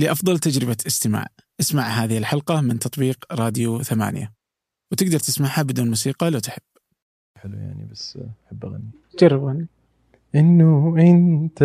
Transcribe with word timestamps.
لأفضل 0.00 0.38
تجربة 0.38 0.76
استماع. 0.86 1.26
اسمع 1.60 1.82
هذه 1.82 2.18
الحلقة 2.18 2.60
من 2.60 2.78
تطبيق 2.78 3.24
راديو 3.32 3.82
ثمانية. 3.82 4.32
وتقدر 4.92 5.18
تسمعها 5.18 5.62
بدون 5.62 5.88
موسيقى 5.88 6.30
لو 6.30 6.38
تحب. 6.38 6.62
حلو 7.38 7.58
يعني 7.58 7.84
بس 7.84 8.18
أحب 8.46 8.64
أغني. 8.64 8.90
جرب 9.18 9.44
غني 9.44 9.66
إنه 10.34 10.94
أنت 10.98 11.62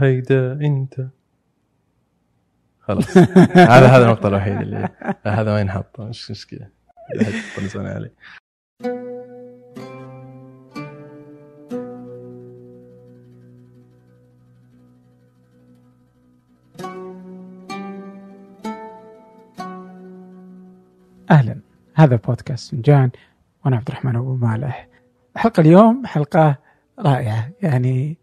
هيدا 0.00 0.52
أنت. 0.52 1.08
خلاص. 2.80 3.16
هذا 3.76 3.86
هذا 3.86 4.04
النقطة 4.04 4.28
الوحيدة 4.28 4.60
اللي 4.60 4.88
هذا 5.26 5.54
وين 5.54 5.70
حاطه 5.70 6.04
مش 6.04 6.30
مشكلة. 6.30 6.68
علي. 7.76 8.10
هذا 21.96 22.16
بودكاست 22.16 22.70
فنجان 22.70 23.10
وأنا 23.64 23.76
عبد 23.76 23.88
الرحمن 23.88 24.16
أبو 24.16 24.36
مالح. 24.36 24.88
حلقة 25.36 25.60
اليوم 25.60 26.06
حلقة 26.06 26.58
رائعة. 26.98 27.50
يعني 27.62 28.18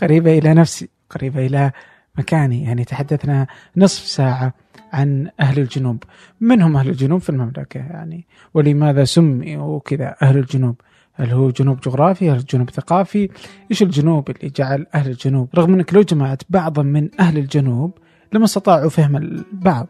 قريبة 0.00 0.38
إلى 0.38 0.54
نفسي 0.54 0.88
قريبة 1.10 1.46
إلى 1.46 1.72
مكاني. 2.18 2.64
يعني 2.64 2.84
تحدثنا 2.84 3.46
نصف 3.76 4.06
ساعة 4.06 4.54
عن 4.92 5.30
أهل 5.40 5.58
الجنوب. 5.58 6.04
من 6.40 6.62
هم 6.62 6.76
أهل 6.76 6.88
الجنوب 6.88 7.20
في 7.20 7.30
المملكة؟ 7.30 7.78
يعني 7.78 8.26
ولماذا 8.54 9.04
سموا 9.04 9.80
كذا 9.80 10.16
أهل 10.22 10.38
الجنوب؟ 10.38 10.80
هل 11.14 11.30
هو 11.30 11.50
جنوب 11.50 11.80
جغرافي؟ 11.80 12.30
هل 12.30 12.44
جنوب 12.44 12.70
ثقافي؟ 12.70 13.28
إيش 13.70 13.82
الجنوب 13.82 14.30
اللي 14.30 14.50
جعل 14.50 14.86
أهل 14.94 15.10
الجنوب؟ 15.10 15.48
رغم 15.54 15.74
إنك 15.74 15.94
لو 15.94 16.02
جمعت 16.02 16.42
بعضا 16.48 16.82
من 16.82 17.08
أهل 17.20 17.38
الجنوب 17.38 17.98
لما 18.32 18.44
استطاعوا 18.44 18.88
فهم 18.88 19.16
البعض. 19.16 19.86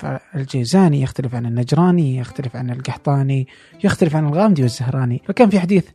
فالجيزاني 0.00 1.02
يختلف 1.02 1.34
عن 1.34 1.46
النجراني 1.46 2.16
يختلف 2.16 2.56
عن 2.56 2.70
القحطاني 2.70 3.48
يختلف 3.84 4.16
عن 4.16 4.28
الغامدي 4.28 4.62
والزهراني. 4.62 5.22
فكان 5.24 5.50
في 5.50 5.60
حديث 5.60 5.88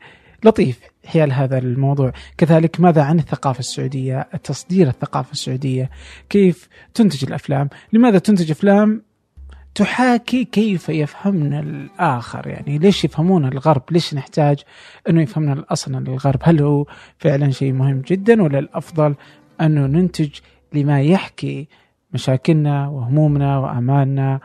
لطيف 0.44 0.80
حيال 1.06 1.32
هذا 1.34 1.58
الموضوع. 1.58 2.14
كذلك 2.38 2.80
ماذا 2.80 3.04
عن 3.04 3.20
الثقافة 3.20 3.60
السعودية؟ 3.60 4.30
تصدير 4.44 4.88
الثقافة 4.88 5.32
السعودية. 5.32 5.90
كيف 6.30 6.70
تنتج 6.94 7.26
الأفلام؟ 7.26 7.70
لماذا 7.94 8.20
تنتج 8.20 8.52
أفلام 8.52 9.02
تحاكي 9.76 10.46
كيف 10.46 10.90
يفهمنا 10.90 11.60
الآخر؟ 11.60 12.48
يعني 12.48 12.78
ليش 12.78 13.06
يفهمون 13.06 13.46
الغرب؟ 13.46 13.84
ليش 13.92 14.14
نحتاج 14.14 14.60
أنه 15.10 15.22
يفهمنا 15.22 15.66
أصلا 15.70 15.98
الغرب 15.98 16.40
هل 16.44 16.62
هو 16.62 16.86
فعلا 17.18 17.52
شيء 17.52 17.74
مهم 17.74 18.02
جدا 18.02 18.44
ولا 18.44 18.60
الأفضل 18.60 19.16
أنه 19.62 19.86
ننتج 19.86 20.30
لما 20.74 21.02
يحكي 21.02 21.68
مشاكلنا 22.16 22.88
وهمومنا 22.88 23.58
وامالنا 23.58 24.40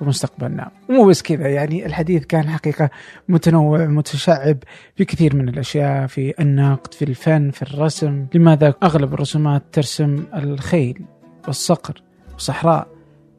ومستقبلنا. 0.00 0.70
ومو 0.88 1.04
بس 1.06 1.22
كذا 1.22 1.48
يعني 1.48 1.86
الحديث 1.86 2.24
كان 2.24 2.48
حقيقة 2.48 2.90
متنوع 3.28 3.86
متشعب 3.86 4.58
في 4.96 5.04
كثير 5.04 5.36
من 5.36 5.48
الأشياء 5.48 6.06
في 6.06 6.34
النقد 6.40 6.94
في 6.94 7.04
الفن 7.04 7.50
في 7.50 7.62
الرسم. 7.62 8.26
لماذا 8.34 8.74
أغلب 8.82 9.14
الرسومات 9.14 9.62
ترسم 9.72 10.24
الخيل 10.34 11.02
والصقر 11.46 12.02
والصحراء؟ 12.32 12.88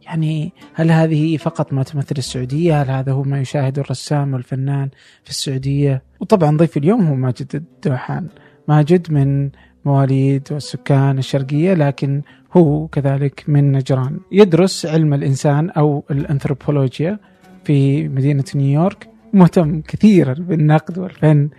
يعني 0.02 0.54
هل 0.74 0.92
هذه 0.92 1.38
فقط 1.38 1.74
ما 1.74 1.84
تمثل 1.84 2.16
السعودية؟ 2.18 2.82
هل 2.82 2.90
هذا 2.92 3.12
هو 3.12 3.24
ما 3.24 3.40
يشاهده 3.40 3.82
الرسام 3.82 4.34
والفنان 4.34 4.90
في 5.24 5.30
السعودية؟ 5.30 6.04
وطبعا 6.20 6.58
ضيف 6.58 6.78
اليوم 6.78 7.08
هو 7.08 7.16
ماجد 7.16 7.56
الدوحان. 7.56 8.28
ماجد 8.68 9.12
من 9.12 9.50
مواليد 9.86 10.48
والسكان 10.52 11.18
الشرقية 11.18 11.74
لكن 11.74 12.22
هو 12.54 12.88
كذلك 12.88 13.44
من 13.48 13.72
نجران. 13.72 14.20
يدرس 14.32 14.86
علم 14.86 15.14
الإنسان 15.14 15.70
أو 15.70 16.04
الأنثروبولوجيا 16.12 17.20
في 17.64 18.08
مدينة 18.08 18.44
نيويورك 18.56 19.10
مهتم 19.34 19.82
كثيرا 19.82 20.34
بالنقد 20.34 20.98
والفن 20.98 21.50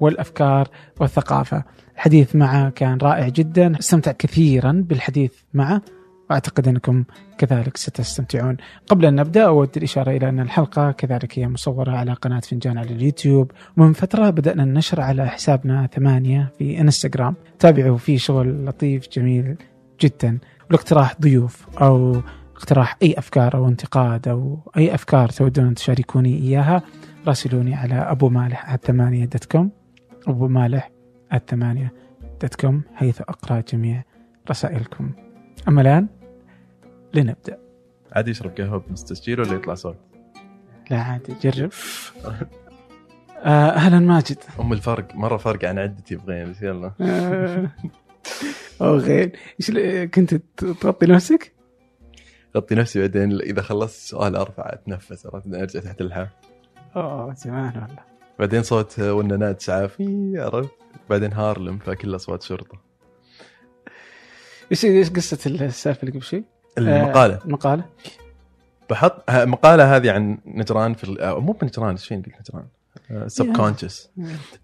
والأفكار 0.00 0.68
والثقافة. 1.00 1.64
الحديث 1.94 2.36
معه 2.36 2.70
كان 2.70 2.98
رائع 2.98 3.28
جدا 3.28 3.78
استمتع 3.78 4.12
كثيرا 4.12 4.84
بالحديث 4.88 5.32
معه. 5.54 5.82
واعتقد 6.30 6.68
أنكم 6.68 7.04
كذلك 7.38 7.76
ستستمتعون. 7.76 8.56
قبل 8.86 9.06
أن 9.06 9.14
نبدأ 9.14 9.46
أود 9.46 9.76
الإشارة 9.76 10.10
إلى 10.10 10.28
أن 10.28 10.40
الحلقة 10.40 10.90
كذلك 10.90 11.38
هي 11.38 11.48
مصورة 11.48 11.90
على 11.90 12.12
قناة 12.12 12.40
فنجان 12.40 12.78
على 12.78 12.90
اليوتيوب، 12.90 13.50
ومن 13.76 13.92
فترة 13.92 14.30
بدأنا 14.30 14.62
النشر 14.62 15.00
على 15.00 15.28
حسابنا 15.28 15.86
ثمانية 15.86 16.52
في 16.58 16.80
إنستغرام، 16.80 17.34
تابعوا 17.58 17.98
فيه 17.98 18.18
شغل 18.18 18.66
لطيف 18.66 19.08
جميل 19.08 19.56
جدا، 20.00 20.38
والاقتراح 20.66 21.20
ضيوف 21.20 21.66
أو 21.80 22.22
اقتراح 22.56 22.96
أي 23.02 23.14
أفكار 23.18 23.54
أو 23.54 23.68
انتقاد 23.68 24.28
أو 24.28 24.58
أي 24.76 24.94
أفكار 24.94 25.28
تودون 25.28 25.66
أن 25.66 25.74
تشاركوني 25.74 26.38
إياها 26.38 26.82
راسلوني 27.26 27.74
على 27.74 27.94
ابو 27.94 28.28
مالح 28.28 28.76
ثمانية 28.76 29.24
dot 29.24 29.44
com 29.44 29.70
ابو 30.28 30.48
مالح 30.48 30.90
ثمانية 31.48 31.92
dot 32.42 32.54
com 32.54 32.82
حيث 32.94 33.20
أقرأ 33.20 33.62
جميع 33.72 34.04
رسائلكم. 34.50 35.10
أما 35.68 35.80
الآن 35.80 36.08
لنبدأ. 37.14 37.58
عادي 38.12 38.30
يشرب 38.30 38.56
قهوة 38.60 38.78
بنص 38.78 39.04
تسجيل 39.04 39.40
ولا 39.40 39.54
يطلع 39.54 39.74
صوت؟ 39.74 39.96
لا 40.90 41.00
عادي 41.02 41.34
جرب. 41.42 41.70
آه، 43.36 43.70
أهلا 43.70 43.98
ماجد. 43.98 44.38
أم 44.60 44.72
الفرق 44.72 45.14
مرة 45.14 45.36
فرق 45.36 45.64
عن 45.64 45.78
عدتي 45.78 46.16
بغين 46.16 46.50
بس 46.50 46.62
يلا 46.62 46.92
آه، 47.00 47.70
أو 48.80 48.96
غير 48.96 49.32
إيش 49.60 49.70
كنت 50.10 50.34
تغطي 50.56 51.06
نفسك؟ 51.06 51.52
غطي 52.56 52.74
نفسي 52.74 53.00
بعدين 53.00 53.40
إذا 53.40 53.62
خلصت 53.62 54.00
سؤال 54.08 54.36
أرفع 54.36 54.72
أتنفس 54.72 55.26
عرفت 55.26 55.46
أرجع 55.54 55.80
تحت 55.80 56.00
اللحاف 56.00 56.28
أوه 56.96 57.34
زمان 57.34 57.72
والله. 57.78 58.04
بعدين 58.38 58.62
صوت 58.62 58.98
وننات 59.00 59.60
سعافي 59.62 60.32
عرفت 60.38 60.70
بعدين 61.10 61.32
هارلم 61.32 61.78
فكله 61.78 62.16
اصوات 62.16 62.42
شرطة 62.42 62.78
إيش 64.70 64.84
إيش 64.84 65.10
قصة 65.10 65.38
السالفة 65.50 66.00
اللي 66.02 66.12
قبل 66.12 66.22
شوي؟ 66.22 66.44
المقاله 66.78 67.34
آه، 67.34 67.44
المقالة. 67.44 67.84
بحط 68.90 69.30
ها- 69.30 69.44
مقالة 69.44 69.96
هذه 69.96 70.10
عن 70.10 70.38
نجران 70.46 70.94
في 70.94 71.16
آه، 71.20 71.40
مو 71.40 71.52
بنجران 71.52 71.90
إيش 71.90 72.06
فين 72.08 72.22
قلت 72.22 72.34
نجران؟ 72.50 72.66
سب 73.28 73.56
كونشس 73.56 74.10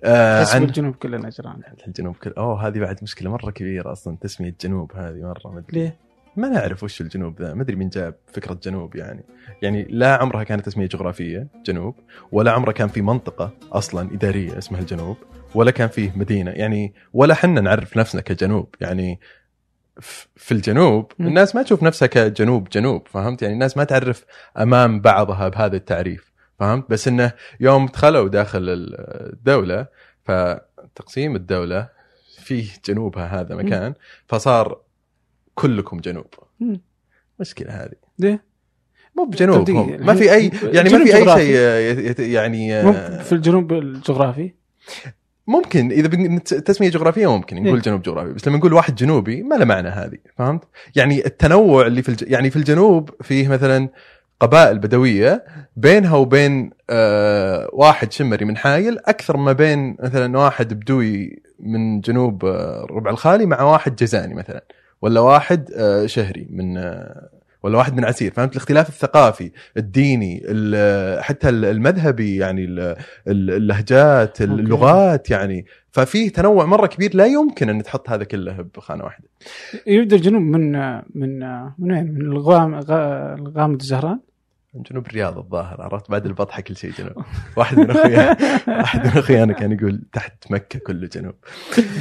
تحس 0.03 0.55
عن 0.55 0.61
بالجنوب 0.65 0.94
كله 0.94 1.19
نجران. 1.19 1.61
الجنوب 1.87 2.17
كل 2.17 2.31
أوه 2.39 2.67
هذه 2.67 2.78
بعد 2.78 2.99
مشكلة 3.03 3.31
مرة 3.31 3.50
كبيرة 3.50 3.93
أصلا 3.93 4.17
تسمية 4.21 4.55
جنوب 4.61 4.93
هذه 4.97 5.22
مرة 5.22 5.50
ما 5.53 5.59
أدري. 5.59 5.81
ليه؟ 5.81 5.97
ما 6.37 6.49
نعرف 6.49 6.83
وش 6.83 7.00
الجنوب 7.00 7.43
ذا 7.43 7.55
ما 7.55 7.62
أدري 7.62 7.77
مين 7.77 7.89
جاب 7.89 8.15
فكرة 8.33 8.59
جنوب 8.62 8.97
يعني. 8.97 9.25
يعني 9.62 9.87
لا 9.91 10.17
عمرها 10.17 10.43
كانت 10.44 10.67
تسمية 10.67 10.87
جغرافية 10.87 11.47
جنوب 11.67 11.94
ولا 12.33 12.53
عمرها 12.53 12.73
كان 12.73 12.88
في 12.88 13.03
منطقة 13.03 13.50
أصلا 13.73 14.15
إدارية 14.15 14.59
اسمها 14.59 14.81
الجنوب 14.81 15.17
ولا 15.55 15.71
كان 15.71 15.88
فيه 15.88 16.12
مدينة. 16.17 16.50
يعني 16.50 16.94
ولا 17.12 17.34
حنا 17.34 17.61
نعرف 17.61 17.97
نفسنا 17.97 18.21
كجنوب. 18.21 18.75
يعني 18.81 19.21
في 20.37 20.53
الجنوب. 20.53 21.12
الناس 21.21 21.55
ما 21.55 21.62
تشوف 21.62 21.83
نفسها 21.83 22.07
كجنوب 22.07 22.69
جنوب 22.69 23.09
فهمت 23.09 23.43
يعني 23.43 23.55
الناس 23.55 23.77
ما 23.77 23.84
تعرف 23.84 24.25
أمام 24.59 25.01
بعضها 25.01 25.49
بهذا 25.49 25.77
التعريف 25.77 26.33
فهمت 26.59 26.91
بس 26.91 27.09
إنه 27.09 27.33
يوم 27.61 27.87
دخلوا 27.87 28.29
داخل 28.29 28.62
الدولة 28.69 29.87
فتقسيم 30.25 31.37
الدولة 31.37 31.89
فيه 32.39 32.69
جنوبها 32.85 33.41
هذا 33.41 33.55
مكان 33.55 33.95
فصار 34.27 34.81
كلكم 35.55 36.01
جنوب. 36.01 36.35
مشكلة 37.41 37.71
هذه 37.71 37.97
ليه؟ 38.19 38.45
مو 39.17 39.25
بجنوب 39.25 39.71
ما 40.01 40.15
في 40.15 40.33
اي 40.33 40.51
يعني 40.62 40.91
ما 40.91 41.05
في 41.05 41.17
أي. 41.17 41.39
شيء 41.39 42.21
يعني 42.31 42.83
مو 42.83 42.93
في 43.23 43.33
الجنوب 43.33 43.73
الجغرافي 43.73 44.55
ممكن 45.47 45.91
إذا 45.91 46.39
تسمية 46.39 46.91
جغرافية 46.91 47.37
ممكن 47.37 47.57
نقول 47.57 47.75
إيه. 47.75 47.83
جنوب 47.83 48.03
جغرافي 48.03 48.33
بس 48.33 48.49
لما 48.49 48.59
نقول 48.59 48.73
واحد 48.73 48.95
جنوبي 48.95 49.43
ما 49.43 49.55
له 49.55 49.65
معنى 49.65 49.89
هذه 49.89 50.19
فهمت؟ 50.37 50.65
يعني 50.97 51.27
التنوع 51.27 51.87
اللي 51.87 52.03
في 52.03 52.09
الج... 52.09 52.25
يعني 52.27 52.51
في 52.51 52.57
الجنوب 52.57 53.11
فيه 53.23 53.49
مثلا 53.49 53.88
قبائل 54.41 54.79
بدوية 54.79 55.44
بينها 55.76 56.17
وبين 56.17 56.70
آه 56.91 57.69
واحد 57.73 58.12
شمري 58.12 58.44
من 58.44 58.56
حايل 58.56 58.99
أكثر 58.99 59.37
ما 59.37 59.53
بين 59.53 59.97
مثلا 60.00 60.38
واحد 60.38 60.75
بدوي 60.75 61.43
من 61.61 62.00
جنوب 62.00 62.44
آه 62.44 62.87
ربع 62.91 63.11
الخالي 63.11 63.47
مع 63.47 63.62
واحد 63.62 63.97
جزاني 63.97 64.35
مثلا 64.35 64.65
ولا 65.03 65.20
واحد 65.20 65.70
آه 65.76 66.06
شهري 66.06 66.47
من 66.50 66.76
آه 66.76 67.36
ولا 67.67 67.79
واحد 67.79 67.97
من 67.97 68.05
عسير 68.05 68.33
فهمت؟ 68.33 68.53
الاختلاف 68.53 68.89
الثقافي 68.89 69.51
الديني 69.77 70.43
ال- 70.45 71.23
حتى 71.23 71.49
المذهبي 71.49 72.37
يعني 72.37 72.65
ال- 72.65 72.81
ال- 73.29 73.51
اللهجات 73.51 74.41
اللغات 74.43 75.31
يعني. 75.31 75.67
ففيه 75.91 76.29
تنوع 76.31 76.65
مرة 76.65 76.87
كبير 76.87 77.17
لا 77.17 77.27
يمكن 77.27 77.69
أن 77.69 77.83
تحط 77.83 78.11
هذا 78.11 78.25
كله 78.25 78.67
بخانة 78.77 79.05
واحدة. 79.05 79.29
يبدا 79.87 80.17
الجنوب 80.17 80.43
من 80.43 80.73
من 81.15 81.39
من 81.79 81.93
وين؟ 81.93 82.05
من 82.15 82.21
الغام 83.47 83.75
الزهران 83.75 84.19
جنوب 84.75 85.07
الرياض 85.07 85.39
الظاهر 85.39 85.83
عرفت؟ 85.83 86.11
بعد 86.11 86.27
البطحة 86.27 86.61
كل 86.61 86.77
شيء 86.77 86.91
جنوب. 86.91 87.13
واحد 87.57 87.79
من 87.79 87.91
اخوياي 87.91 88.37
واحد 88.81 89.07
من 89.07 89.13
أخويانا 89.19 89.53
كان 89.53 89.73
يقول 89.73 90.03
تحت 90.13 90.51
مكة 90.51 90.79
كله 90.79 91.07
جنوب. 91.07 91.35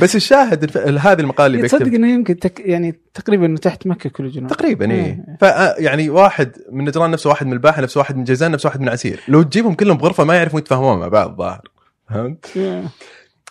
بس 0.01 0.15
الشاهد. 0.15 0.77
هذه 0.77 1.19
المقال 1.19 1.55
اللي 1.55 1.67
تصدق 1.67 1.93
إنه 1.93 2.13
يمكن 2.13 2.39
تك 2.39 2.59
يعني 2.59 2.99
تقريبا 3.13 3.45
إنه 3.45 3.57
تحت 3.57 3.87
مكة 3.87 4.09
كله 4.09 4.29
جنوب. 4.29 4.49
تقريبا 4.49 4.91
اي 4.91 5.05
إيه. 5.05 5.37
ف 5.39 5.43
يعني 5.79 6.09
واحد 6.09 6.51
من 6.71 6.85
نجران 6.85 7.11
نفسه 7.11 7.29
واحد 7.29 7.45
من 7.45 7.53
الباحة 7.53 7.81
نفسه 7.81 7.99
واحد 7.99 8.17
من 8.17 8.23
جيزان 8.23 8.51
نفسه 8.51 8.67
واحد 8.67 8.81
من 8.81 8.89
عسير. 8.89 9.23
لو 9.27 9.41
تجيبهم 9.43 9.73
كلهم 9.73 9.97
بغرفة 9.97 10.23
ما 10.23 10.35
يعرفون 10.35 10.59
يتفاهمون 10.59 10.99
مع 10.99 11.07
بعض 11.07 11.29
الظاهر. 11.29 11.61
فهمت؟ 12.09 12.57
إيه. 12.57 12.83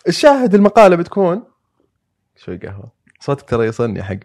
الشاهد 0.07 0.55
المقالة 0.55 0.95
بتكون 0.95 1.43
شوي 2.35 2.57
قهوة. 2.57 2.91
صوتك 3.19 3.49
ترى 3.49 3.65
يصلني 3.65 4.03
حق. 4.03 4.17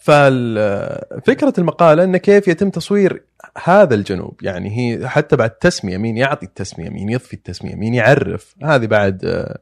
ففكره 0.00 1.52
المقالة 1.58 2.04
انه 2.04 2.18
كيف 2.18 2.48
يتم 2.48 2.70
تصوير 2.70 3.22
هذا 3.64 3.94
الجنوب 3.94 4.42
يعني 4.42 4.76
هي 4.78 5.08
حتى 5.08 5.36
بعد 5.36 5.50
التسميه 5.50 5.96
مين 5.96 6.16
يعطي 6.16 6.46
التسمية 6.46 6.88
مين 6.88 7.08
يضفي 7.08 7.34
التسمية 7.34 7.74
مين 7.74 7.94
يعرف؟ 7.94 8.54
هذه 8.62 8.86
بعد 8.86 9.24
آه، 9.24 9.58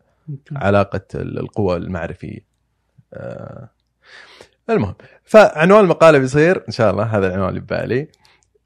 علاقة 0.53 1.01
ال- 1.15 1.39
القوى 1.39 1.77
المعرفية. 1.77 2.41
آه، 3.15 3.69
المهم 4.71 4.95
فعنوان 5.25 5.81
المقالة 5.85 6.19
بيصير 6.19 6.65
إن 6.69 6.73
شاء 6.73 6.91
الله 6.91 7.03
هذا 7.05 7.27
العنوان 7.27 7.49
اللي 7.49 7.61
ببالي 7.61 8.09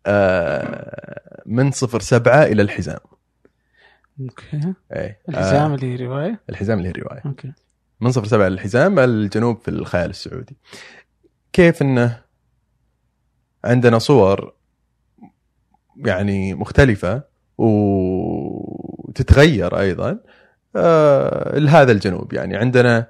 آه، 0.06 1.42
من 1.46 1.70
صفر 1.70 2.00
سبعة 2.00 2.42
إلى 2.44 2.62
الحزام. 2.62 2.98
okay. 4.20 4.74
إيه 4.92 5.18
الحزام 5.28 5.74
اللي 5.74 5.92
هي 5.92 6.06
رواية؟ 6.06 6.40
الحزام 6.50 6.78
اللي 6.78 6.88
هي 6.88 6.92
الروايه 6.92 7.22
okay. 7.26 7.52
من 8.00 8.10
صفر 8.12 8.26
سبعة 8.26 8.48
للحزام 8.48 8.98
الجنوب 8.98 9.58
في 9.60 9.68
الخيال 9.68 10.10
السعودي. 10.10 10.56
كيف 11.52 11.82
إنه 11.82 12.20
عندنا 13.64 13.98
صور 13.98 14.52
يعني 15.96 16.54
مختلفة 16.54 17.22
وتتغير 19.08 19.78
أيضا 19.80 20.18
آه 20.76 21.58
لهذا 21.58 21.92
الجنوب. 21.92 22.32
يعني 22.32 22.56
عندنا 22.56 23.06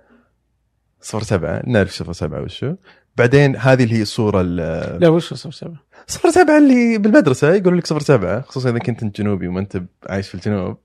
صفر 1.00 1.23
سبعة 1.23 1.62
نعرف 1.67 1.91
صفر 1.93 2.12
سبعة 2.12 2.43
وشو. 2.43 2.75
بعدين 3.17 3.56
هذه 3.56 3.85
اللي 3.85 3.94
هي 3.97 4.03
الصورة 4.03 4.41
ال- 4.41 5.00
لا 5.00 5.09
وش 5.09 5.35
صفر 5.35 5.50
سبعة؟ 5.50 5.83
صفر 6.06 6.31
سبعة 6.31 6.59
اللي 6.59 6.99
بالمدرسة 6.99 7.55
يقولوا 7.55 7.79
لك 7.79 7.87
صفر 7.87 8.00
سبعة 8.00 8.41
خصوصا 8.41 8.71
إذا 8.71 8.79
كنت 8.79 9.03
أنت 9.03 9.17
جنوبي 9.21 9.49
وما 9.49 9.61
أنت 9.61 9.83
عايش 10.09 10.29
في 10.29 10.35
الجنوب. 10.35 10.77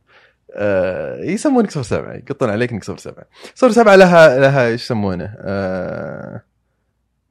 آه 0.56 1.24
يسمونك 1.24 1.72
صفر 1.72 1.84
سبعة 1.84 2.14
يقطون 2.14 2.50
عليك 2.50 2.72
إنك 2.72 2.84
صفر 2.84 2.98
سبعة. 2.98 3.26
صفر 3.56 3.72
سبعة 3.72 3.96
لها 3.96 4.40
لها 4.40 4.68
إيش 4.68 4.84
يسمونه؟ 4.84 5.36
آه 5.40 6.42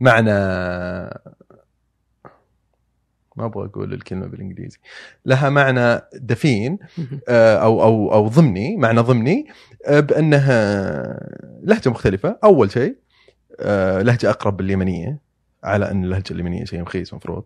معنى 0.00 0.32
ما 3.36 3.44
أبغى 3.46 3.66
أقول 3.66 3.92
الكلمة 3.92 4.26
بالإنجليزي. 4.26 4.78
لها 5.26 5.50
معنى 5.50 6.00
دفين 6.14 6.78
آه، 7.28 7.56
أو 7.56 7.82
أو 7.82 8.12
أو 8.12 8.28
ضمني 8.28 8.76
معنى 8.76 9.00
ضمني 9.00 9.46
آه، 9.86 10.00
بأنها 10.00 11.20
لهجة 11.62 11.88
مختلفة. 11.88 12.38
أول 12.44 12.70
شيء 12.70 12.96
آه، 13.60 14.02
لهجة 14.02 14.30
أقرب 14.30 14.56
باليمنية 14.56 15.18
على 15.64 15.90
أن 15.90 16.04
اللهجة 16.04 16.32
اليمنية 16.32 16.64
شيء 16.64 16.82
رخيص 16.82 17.14
مفروض. 17.14 17.44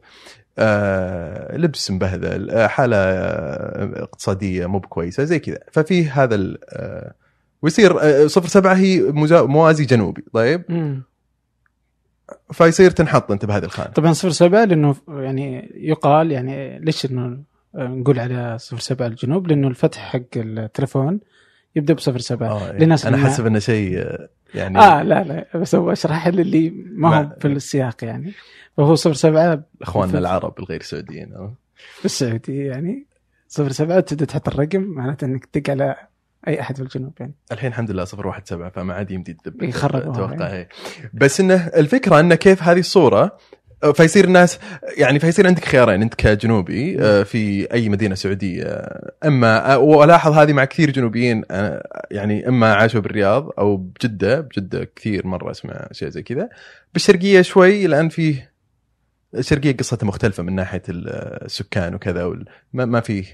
آه، 0.59 1.57
لبس 1.57 1.91
مبهذل 1.91 2.69
حالة 2.69 2.97
اقتصادية 4.03 4.67
مو 4.67 4.79
بكويسة 4.79 5.25
زي 5.25 5.39
كذا. 5.39 5.59
ففي 5.73 6.11
هذا 6.11 6.57
ويصير 7.63 7.99
صفر 8.29 8.49
سبعة 8.49 8.75
هي 8.75 9.01
موازي 9.47 9.85
جنوبي. 9.85 10.25
طيب. 10.33 10.65
فيصير 12.53 12.91
تنحط 12.91 13.31
أنت 13.33 13.45
بهذه 13.45 13.65
الخانة. 13.65 13.91
طبعا 13.91 14.13
صفر 14.13 14.31
سبعة 14.31 14.65
لأنه 14.65 14.97
يعني 15.09 15.73
يقال 15.75 16.33
يعني 16.33 16.79
ليش 16.79 17.07
إنه 17.07 17.39
نقول 17.75 18.19
على 18.19 18.59
صفر 18.59 18.79
سبعة 18.79 19.07
الجنوب؟ 19.07 19.49
لأنه 19.49 19.69
الفتح 19.69 19.99
حق 20.13 20.21
التلفون 20.37 21.21
يبدأ 21.77 21.95
بصفر 21.95 22.19
سبعة. 22.19 22.49
آه، 22.49 22.73
لناس 22.79 23.07
أنا 23.07 23.17
حسب 23.17 23.47
إنه 23.47 23.59
شيء 23.59 23.99
آه، 23.99 24.29
يعني 24.55 24.79
آه 24.79 25.03
لا 25.03 25.25
لا 25.25 25.59
بس 25.59 25.75
هو 25.75 25.93
أشرح 25.93 26.29
للي 26.29 26.71
ما 26.93 27.19
هو 27.19 27.37
في 27.41 27.49
السياق 27.49 28.05
يعني. 28.05 28.33
فهو 28.77 28.95
صفر 28.95 29.13
سبعة 29.15 29.63
أخواننا 29.83 30.13
في- 30.13 30.19
العرب 30.19 30.59
الغير 30.59 30.83
سعوديين 30.83 31.33
آه. 31.35 31.55
في 31.99 32.05
السعودية 32.05 32.69
يعني 32.71 33.07
صفر 33.49 33.71
سبعة 33.73 34.01
تبدأ 34.01 34.25
تحط 34.25 34.49
الرقم 34.49 34.81
معناته 34.83 35.25
إنك 35.25 35.45
تدق 35.45 35.71
على 35.71 35.97
أي 36.49 36.61
أحد 36.61 36.77
في 36.77 36.83
الجنوب 36.83 37.13
يعني. 37.21 37.35
الحين 37.53 37.71
الحمد 37.71 37.91
لله 37.91 38.05
017 38.05 38.71
فما 38.71 38.95
عاد 38.95 39.11
يمدي 39.11 39.35
تدب 39.35 39.63
أتوقع 39.65 40.53
إيه. 40.53 40.69
بس 41.15 41.41
إنه 41.41 41.55
الفكرة 41.55 42.21
انه 42.21 42.35
كيف 42.35 42.63
هذه 42.63 42.79
الصورة 42.79 43.37
فيصير 43.95 44.25
الناس 44.25 44.59
يعني 44.97 45.19
فيصير 45.19 45.47
عندك 45.47 45.65
خيارين 45.65 46.03
أنت 46.03 46.15
كجنوبي 46.15 46.97
آه، 47.01 47.23
في 47.23 47.73
أي 47.73 47.89
مدينة 47.89 48.15
سعودية 48.15 48.89
أما 49.25 49.73
آه، 49.75 49.79
وألاحظ 49.79 50.33
هذه 50.33 50.53
مع 50.53 50.65
كثير 50.65 50.91
جنوبيين 50.91 51.43
يعني 52.11 52.49
أما 52.49 52.75
عاشوا 52.75 53.01
بالرياض 53.01 53.51
أو 53.59 53.77
بجدة 53.77 54.41
بجدة 54.41 54.91
كثير 54.97 55.27
مرة 55.27 55.51
أسمع 55.51 55.89
شيء 55.93 56.09
زي 56.09 56.23
كذا. 56.23 56.49
بالشرقية 56.93 57.43
شوي 57.43 57.87
لأن 57.87 58.09
فيه 58.09 58.51
الشرقية 59.35 59.77
قصتها 59.77 60.07
مختلفة 60.07 60.43
من 60.43 60.55
ناحية 60.55 60.83
السكان 60.89 61.95
وكذا 61.95 62.35
ما 62.73 63.01
فيه 63.01 63.25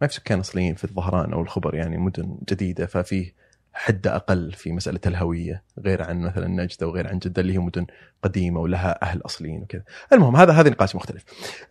ما 0.00 0.06
في 0.06 0.14
سكان 0.14 0.38
أصليين 0.38 0.74
في 0.74 0.84
الظهران 0.84 1.32
أو 1.32 1.42
الخبر 1.42 1.74
يعني 1.74 1.96
مدن 1.96 2.38
جديدة 2.48 2.86
ففيه 2.86 3.34
حدة 3.72 4.16
أقل 4.16 4.52
في 4.52 4.72
مسألة 4.72 5.00
الهوية 5.06 5.62
غير 5.78 6.02
عن 6.02 6.20
مثلا 6.20 6.48
نجدة 6.48 6.88
وغير 6.88 7.08
عن 7.08 7.18
جدة 7.18 7.42
اللي 7.42 7.52
هي 7.52 7.58
مدن 7.58 7.86
قديمة 8.22 8.60
ولها 8.60 9.02
أهل 9.02 9.20
أصليين 9.24 9.62
وكذا. 9.62 9.82
المهم 10.12 10.36
هذا 10.36 10.52
هذا 10.52 10.70
نقاش 10.70 10.96
مختلف. 10.96 11.24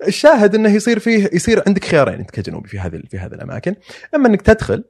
الشاهد 0.08 0.56
إنه 0.56 0.70
يصير 0.70 1.00
فيه 1.00 1.30
يصير 1.34 1.64
عندك 1.68 1.86
خيارين 1.86 2.20
أنت 2.20 2.32
كجنوبي 2.32 2.70
في 2.70 2.80
هذه 2.80 3.02
في 3.10 3.20
هذه 3.20 3.34
الأماكن، 3.34 3.76
أما 4.16 4.28
إنك 4.28 4.42
تدخل 4.42 4.84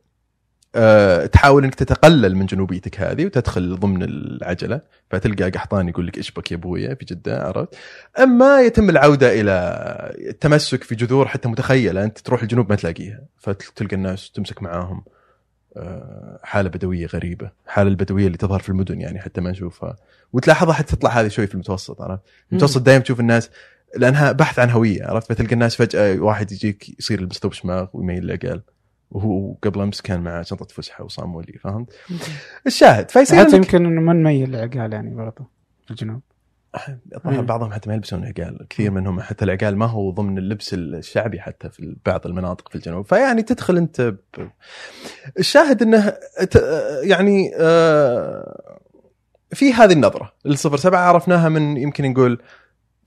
أه 0.75 1.25
تحاول 1.25 1.63
إنك 1.63 1.75
تتقلل 1.75 2.35
من 2.35 2.45
جنوبيتك 2.45 2.99
هذه 2.99 3.25
وتدخل 3.25 3.75
ضمن 3.75 4.03
العجلة 4.03 4.81
فتلقى 5.11 5.49
قحطان 5.49 5.89
يقول 5.89 6.07
لك 6.07 6.17
اشبك 6.17 6.51
يا 6.51 6.57
أبويا 6.57 6.95
في 6.95 7.05
جدة 7.05 7.43
عرفت؟ 7.43 7.75
أما 8.19 8.61
يتم 8.61 8.89
العودة 8.89 9.41
إلى 9.41 9.51
التمسك 10.29 10.83
في 10.83 10.95
جذور 10.95 11.27
حتى 11.27 11.49
متخيلة 11.49 12.03
أنت 12.03 12.17
تروح 12.19 12.41
الجنوب 12.41 12.69
ما 12.69 12.75
تلاقيها 12.75 13.21
فتلقى 13.37 13.95
الناس 13.95 14.31
تمسك 14.31 14.63
معاهم 14.63 15.03
آه، 15.77 16.39
حالة 16.43 16.69
بدوية 16.69 17.05
غريبة، 17.07 17.51
حالة 17.67 17.89
البدوية 17.89 18.27
اللي 18.27 18.37
تظهر 18.37 18.59
في 18.59 18.69
المدن 18.69 19.01
يعني 19.01 19.19
حتى 19.19 19.41
ما 19.41 19.51
نشوفها 19.51 19.95
وتلاحظها 20.33 20.73
حتى 20.73 20.95
تطلع 20.95 21.09
هذه 21.09 21.27
شوي 21.27 21.47
في 21.47 21.53
المتوسط 21.53 22.01
عرفت؟ 22.01 22.21
المتوسط 22.51 22.81
دائما 22.81 23.03
تشوف 23.03 23.19
الناس 23.19 23.49
لأنها 23.97 24.31
بحث 24.31 24.59
عن 24.59 24.69
هوية 24.69 25.05
عرفت؟ 25.05 25.29
فتلقى 25.33 25.53
الناس 25.53 25.75
فجأة 25.75 26.19
واحد 26.19 26.51
يجيك 26.51 26.99
يصير 26.99 27.19
يلبس 27.19 27.37
ثوب 27.37 27.53
شماغ 27.53 27.87
ويميل 27.93 28.23
العقال 28.23 28.61
وهو 29.11 29.53
قبل 29.53 29.81
أمس 29.81 30.01
كان 30.01 30.21
مع 30.21 30.41
شنطة 30.41 30.65
فسحة 30.65 31.03
وصامولي 31.03 31.53
فهمت؟ 31.53 31.93
الشاهد 32.67 33.11
فيصير 33.11 33.45
حتى 33.45 33.55
يمكن 33.55 33.85
إنه 33.85 34.01
ما 34.01 34.13
نميل 34.13 34.55
العقال 34.55 34.93
يعني 34.93 35.15
برضه 35.15 35.45
في 35.85 35.91
الجنوب 35.91 36.21
الظاهر 37.15 37.41
مم. 37.41 37.45
بعضهم 37.45 37.71
حتى 37.71 37.89
ما 37.89 37.95
يلبسون 37.95 38.25
عقال 38.25 38.67
كثير 38.69 38.91
منهم 38.91 39.21
حتى 39.21 39.45
العقال 39.45 39.77
ما 39.77 39.85
هو 39.85 40.11
ضمن 40.11 40.37
اللبس 40.37 40.73
الشعبي 40.73 41.39
حتى 41.39 41.69
في 41.69 41.95
بعض 42.05 42.27
المناطق 42.27 42.69
في 42.69 42.75
الجنوب 42.75 43.05
فيعني 43.05 43.41
تدخل 43.41 43.77
أنت 43.77 44.01
ب... 44.01 44.17
الشاهد 45.39 45.81
إنه. 45.81 46.13
يعني 47.03 47.51
آه، 47.55 48.79
في 49.53 49.73
هذه 49.73 49.93
النظرة 49.93 50.33
الصفر 50.45 50.77
سبعة 50.77 50.99
عرفناها 50.99 51.49
من 51.49 51.77
يمكن 51.77 52.11
نقول 52.11 52.41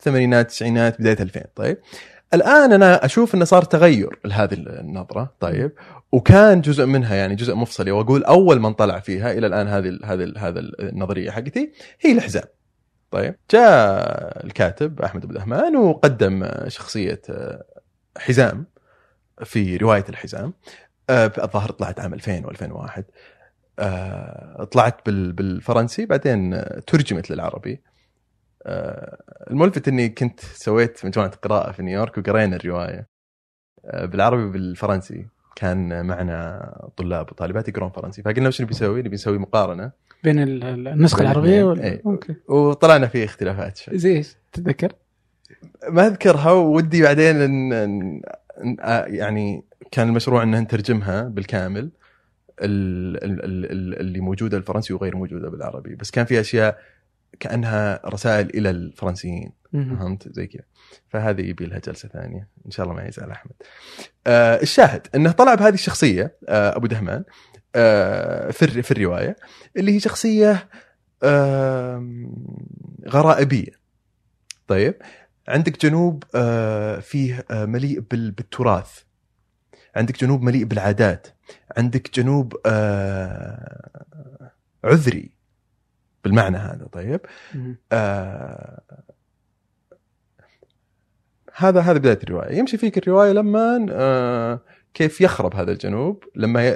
ثمانينات 0.00 0.48
تسعينات 0.48 1.00
بداية 1.00 1.16
2000 1.20 1.44
طيب 1.54 1.78
الآن 2.34 2.72
أنا 2.72 3.04
أشوف 3.04 3.34
إنه 3.34 3.44
صار 3.44 3.62
تغير 3.62 4.18
لهذه 4.24 4.54
النظرة. 4.54 5.34
طيب. 5.40 5.72
وكان 6.12 6.60
جزء 6.60 6.86
منها 6.86 7.14
يعني 7.14 7.34
جزء 7.34 7.54
مفصلي 7.54 7.90
وأقول 7.90 8.24
أول 8.24 8.60
من 8.60 8.72
طلع 8.72 9.00
فيها 9.00 9.32
إلى 9.32 9.46
الآن 9.46 9.68
هذه 9.68 9.98
هذه 10.04 10.32
هذا 10.36 10.60
النظرية 10.60 11.30
حقتي 11.30 11.72
هي 12.00 12.12
الحزام 12.12 12.44
طيب. 13.10 13.34
جاء 13.50 14.46
الكاتب 14.46 15.00
أحمد 15.02 15.24
ابو 15.24 15.32
دهمان 15.32 15.76
وقدم 15.76 16.48
شخصية 16.68 17.22
حزام 18.18 18.66
في 19.44 19.76
رواية 19.76 20.04
الحزام. 20.08 20.52
الظاهر 21.10 21.70
طلعت 21.70 22.00
عام 22.00 22.14
2000 22.14 22.42
و2001 22.42 23.02
آه، 23.78 24.64
طلعت 24.64 25.06
بال- 25.06 25.32
بالفرنسي 25.32 26.06
بعدين 26.06 26.62
ترجمت 26.86 27.30
للعربي. 27.30 27.80
الملفت 29.50 29.88
إني 29.88 30.08
كنت 30.08 30.40
سويت 30.40 31.06
مجموعه 31.06 31.30
قراءه 31.30 31.72
في 31.72 31.82
نيويورك 31.82 32.18
وقرينا 32.18 32.56
الرواية. 32.56 33.08
آه، 33.86 34.04
بالعربي 34.04 34.42
وبالفرنسي 34.42 35.26
كان 35.56 36.06
معنا 36.06 36.72
طلاب 36.96 37.32
وطالبات 37.32 37.68
يقرون 37.68 37.90
فرنسي. 37.90 38.22
فقلنا 38.22 38.48
وش 38.48 38.62
نبي 38.62 38.70
نسوي؟ 38.70 39.00
نبي 39.02 39.14
نسوي 39.14 39.38
مقارنة. 39.38 39.92
بين 40.24 40.42
ال- 40.42 40.64
ال- 40.64 40.88
النسخة 40.88 41.18
بين 41.18 41.26
العربية 41.26 41.62
وال... 41.64 41.80
إيه. 41.80 42.02
أوكي. 42.06 42.34
وطلعنا 42.48 43.06
فيه 43.06 43.24
اختلافات. 43.24 43.76
شوي 43.76 43.98
زي 43.98 44.16
إيش 44.16 44.36
تتذكر؟ 44.52 44.92
ما 45.88 46.06
أذكرها 46.06 46.52
ودي 46.52 47.02
بعدين 47.02 47.36
إن 47.36 47.72
إن 47.72 48.22
آه 48.80 49.04
يعني 49.04 49.64
كان 49.90 50.08
المشروع 50.08 50.42
إن 50.42 50.60
نترجمها 50.60 51.22
بالكامل. 51.22 51.90
ال- 52.60 53.24
ال- 53.24 53.44
ال- 53.44 53.72
ال- 53.72 54.00
اللي 54.00 54.20
موجودة 54.20 54.56
الفرنسي 54.56 54.92
وغير 54.94 55.16
موجودة 55.16 55.50
بالعربي. 55.50 55.94
بس 55.94 56.10
كان 56.10 56.24
في 56.24 56.40
أشياء 56.40 56.78
كأنها 57.42 58.00
رسائل 58.06 58.48
إلى 58.54 58.70
الفرنسيين. 58.70 59.52
فهمت؟ 59.72 60.28
زي 60.32 60.46
كذا. 60.46 60.62
فهذه 61.08 61.40
يبي 61.40 61.66
لها 61.66 61.78
جلسة 61.78 62.08
ثانية. 62.08 62.48
إن 62.66 62.70
شاء 62.70 62.84
الله 62.86 62.96
ما 62.96 63.08
يزعل 63.08 63.30
أحمد. 63.30 63.52
آه 64.26 64.62
الشاهد 64.62 65.06
أنه 65.14 65.32
طلع 65.32 65.54
بهذه 65.54 65.74
الشخصية 65.74 66.36
آه 66.48 66.76
أبو 66.76 66.86
دهمان 66.86 67.24
آه 67.74 68.50
في 68.50 68.82
في 68.82 68.90
الرواية 68.90 69.36
اللي 69.76 69.94
هي 69.94 70.00
شخصية 70.00 70.68
آه 71.22 72.06
غرائبية. 73.08 73.72
طيب 74.68 74.94
عندك 75.48 75.86
جنوب 75.86 76.24
آه 76.34 76.98
فيه 77.00 77.44
آه 77.50 77.64
مليء 77.64 78.00
بال- 78.00 78.30
بالتراث. 78.30 78.98
عندك 79.96 80.20
جنوب 80.20 80.42
مليء 80.42 80.64
بالعادات. 80.64 81.26
عندك 81.76 82.14
جنوب 82.20 82.56
آه 82.66 84.02
عذري. 84.84 85.41
بالمعنى 86.24 86.56
هذا 86.56 86.86
طيب. 86.92 87.20
آه 87.92 88.80
هذا 91.54 91.80
هذا 91.80 91.98
بداية 91.98 92.18
الرواية. 92.24 92.58
يمشي 92.58 92.76
فيك 92.76 92.98
الرواية 92.98 93.32
لما 93.32 93.86
آه 93.90 94.60
كيف 94.94 95.20
يخرب 95.20 95.54
هذا 95.54 95.72
الجنوب 95.72 96.24
لما 96.34 96.68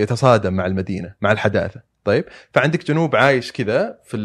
يتصادم 0.00 0.54
مع 0.54 0.66
المدينة 0.66 1.14
مع 1.20 1.32
الحداثة. 1.32 1.80
طيب 2.04 2.24
فعندك 2.52 2.86
جنوب 2.86 3.16
عايش 3.16 3.52
كذا 3.52 3.98
في 4.04 4.16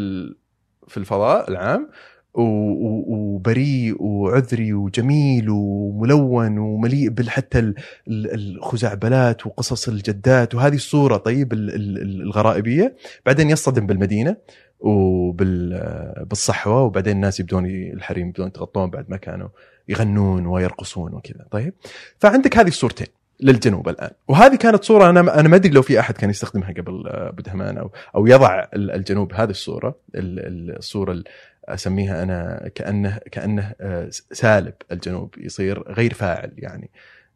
في 0.88 0.96
الفضاء 0.96 1.50
العام 1.50 1.90
وبريء 2.34 4.02
وعذري 4.02 4.72
وجميل 4.72 5.46
وملون 5.50 6.58
ومليء 6.58 7.08
بال- 7.08 7.30
حتى 7.30 7.58
ال- 7.58 7.74
ال- 8.08 8.56
الخزعبلات 8.56 9.46
وقصص 9.46 9.88
الجدات 9.88 10.54
وهذه 10.54 10.74
الصورة 10.74 11.16
طيب 11.16 11.52
ال- 11.52 11.74
ال- 11.74 12.22
الغرائبية. 12.22 12.96
بعدين 13.26 13.50
يصطدم 13.50 13.86
بالمدينة 13.86 14.36
وبالصحوه 14.80 16.82
وبعدين 16.82 17.16
الناس 17.16 17.40
يبدون 17.40 17.66
الحريم 17.66 18.28
يبدون 18.28 18.46
يتغطون 18.46 18.90
بعد 18.90 19.04
ما 19.08 19.16
كانوا 19.16 19.48
يغنون 19.88 20.46
ويرقصون 20.46 21.14
وكذا. 21.14 21.44
طيب؟ 21.50 21.74
فعندك 22.18 22.58
هذه 22.58 22.68
الصورتين 22.68 23.06
للجنوب 23.40 23.88
الآن. 23.88 24.10
وهذه 24.28 24.56
كانت 24.56 24.84
صورة 24.84 25.10
أنا 25.10 25.40
أنا 25.40 25.48
ما 25.48 25.56
أدري 25.56 25.72
لو 25.72 25.82
في 25.82 26.00
أحد 26.00 26.14
كان 26.14 26.30
يستخدمها 26.30 26.72
قبل 26.72 27.06
آه، 27.06 27.28
ابو 27.28 27.42
دهمان 27.42 27.78
أو 27.78 27.90
أو 28.16 28.26
يضع 28.26 28.64
ال- 28.74 28.90
الجنوب 28.90 29.32
هذه 29.34 29.50
الصورة 29.50 29.88
ال- 30.14 30.38
ال- 30.46 30.76
الصورة 30.78 31.12
ال- 31.12 31.24
أسميها 31.74 32.22
أنا 32.22 32.70
كانه 32.74 33.18
كأنه 33.32 33.72
آه، 33.80 34.08
سالب 34.10 34.74
الجنوب 34.92 35.34
يصير 35.38 35.92
غير 35.92 36.14
فاعل 36.14 36.52
يعني. 36.58 36.90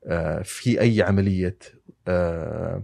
آه، 0.06 0.42
في 0.42 0.80
أي 0.80 1.02
عملية 1.02 1.56
آه، 2.08 2.82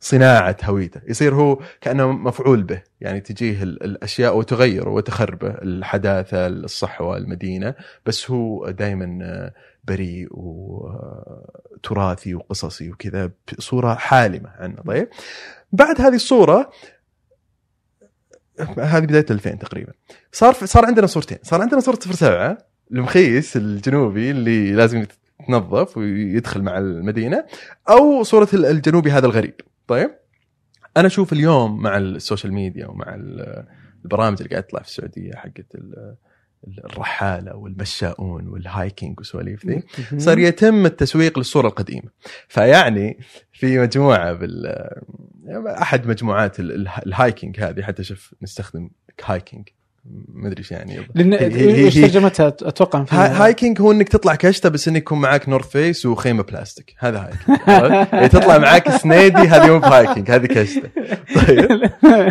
صناعة 0.00 0.56
هويته 0.64 1.00
يصير 1.08 1.34
هو 1.34 1.58
كأنه 1.80 2.12
مفعول 2.12 2.62
به 2.62 2.82
يعني 3.00 3.20
تجيه 3.20 3.62
ال- 3.62 3.82
الأشياء 3.82 4.36
وتغيره 4.36 4.90
وتخربه 4.90 5.48
الحداثة 5.50 6.46
الصحوة 6.46 7.16
المدينة 7.16 7.74
بس 8.06 8.30
هو 8.30 8.70
دائما 8.70 9.50
بريء 9.84 10.28
وتراثي 10.30 12.34
وقصصي 12.34 12.90
وكذا 12.90 13.30
بصورة 13.58 13.94
حالمة 13.94 14.48
عنه. 14.50 14.76
طيب 14.86 15.08
بعد 15.72 16.00
هذه 16.00 16.14
الصورة 16.14 16.70
هذه 18.78 19.02
بداية 19.04 19.26
2000 19.30 19.50
تقريبا. 19.54 19.92
صار 20.32 20.52
صار 20.54 20.84
عندنا 20.86 21.06
صورتين. 21.06 21.38
صار 21.42 21.62
عندنا 21.62 21.80
صورة 21.80 21.98
07 22.00 22.58
المخيس 22.92 23.56
الجنوبي 23.56 24.30
اللي 24.30 24.72
لازم 24.72 25.04
يتنظف 25.40 25.96
ويدخل 25.96 26.62
مع 26.62 26.78
المدينة 26.78 27.44
أو 27.90 28.22
صورة 28.22 28.48
الجنوبي 28.54 29.10
هذا 29.10 29.26
الغريب. 29.26 29.54
طيب؟ 29.86 30.10
أنا 30.96 31.06
أشوف 31.06 31.32
اليوم 31.32 31.82
مع 31.82 31.96
ال 31.98 32.06
social 32.06 32.52
media 32.52 32.86
ومع 32.86 33.14
ال- 33.14 33.64
البرامج 34.04 34.36
اللي 34.42 34.50
قاعد 34.50 34.62
تطلع 34.62 34.80
في 34.82 34.88
السعودية 34.88 35.32
حقت 35.34 35.66
الرحالة 36.84 37.56
والمشاؤون 37.56 38.48
وال 38.48 38.66
hiking 38.66 39.20
وسواليف 39.20 39.66
ذي. 39.66 39.82
صار 40.18 40.38
يتم 40.38 40.86
التسويق 40.86 41.38
للصورة 41.38 41.66
القديمة 41.68 42.08
فيعني 42.48 43.18
في 43.52 43.78
مجموعة 43.78 44.32
بال 44.32 44.66
أحد 45.66 46.06
مجموعات 46.06 46.60
ال- 46.60 46.72
ال- 46.72 46.88
ال 47.06 47.14
hiking 47.14 47.60
هذه 47.60 47.82
حتى 47.82 48.04
شوف 48.04 48.34
نستخدم 48.42 48.90
hiking 49.24 49.68
ما 50.34 50.46
أدري 50.48 50.58
إيش 50.58 50.70
يعني. 50.72 51.06
لأن 51.14 51.32
إيش 51.32 51.94
ترجمتها؟ 51.94 52.48
أتوقع 52.48 53.04
hiking 53.10 53.80
هو 53.80 53.92
إنك 53.92 54.08
تطلع 54.08 54.34
كشته 54.34 54.68
بس 54.68 54.88
إنك 54.88 54.96
يكون 54.96 55.20
معاك 55.20 55.48
North 55.48 55.68
Face 55.68 56.06
وخيمة 56.06 56.42
بلاستيك. 56.42 56.94
هذا 56.98 57.18
hiking؟ 57.18 57.58
يعني 58.12 58.28
تطلع 58.38 58.58
معاك 58.58 58.96
سنيدي 58.96 59.36
هذه 59.36 59.66
مو 59.72 59.78
ب 59.78 59.85
hiking 59.85 60.30
هذه 60.30 60.46
كشته. 60.46 60.82
طيب. 61.46 61.72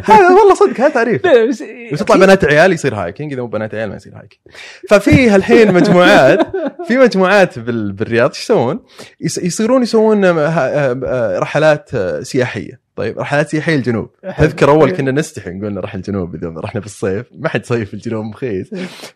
هذا 0.03 0.29
والله 0.29 0.55
صدق 0.55 0.79
هذا 0.81 0.89
تعريف. 0.89 1.25
لا، 1.25 1.45
بس 1.45 1.63
بس 1.93 1.99
تطلع 1.99 2.15
بنات 2.15 2.45
عيال 2.45 2.73
يصير 2.73 2.95
hiking 2.95 3.33
إذا 3.33 3.41
مو 3.41 3.47
بنات 3.47 3.75
عيال 3.75 3.89
ما 3.89 3.95
يصير 3.95 4.13
hiking 4.13 4.41
ففي 4.89 5.35
الحين 5.35 5.73
مجموعات 5.73 6.39
في 6.87 6.97
مجموعات 6.97 7.59
بال- 7.59 7.91
بالرياض 7.91 8.29
إيش 8.29 8.41
يسوون؟ 8.43 8.79
يس- 9.21 9.37
يصيرون 9.37 9.81
يسوون 9.83 10.25
آه، 10.25 10.31
آه، 10.47 10.99
آه، 11.05 11.39
رحلات 11.39 11.89
سياحية. 12.21 12.80
طيب 12.95 13.19
رحلات 13.19 13.49
سياحيه 13.49 13.75
الجنوب. 13.75 14.09
تذكر 14.37 14.69
أول 14.69 14.91
كنا 14.91 15.11
نستحي 15.11 15.49
نقول 15.49 15.73
نروح 15.73 15.95
الجنوب 15.95 16.35
اذا 16.35 16.49
رحنا 16.57 16.81
بالصيف 16.81 17.25
ما 17.35 17.49
حد 17.49 17.65
صيف 17.65 17.87
في 17.87 17.93
الجنوب 17.93 18.25
مخيس. 18.25 18.69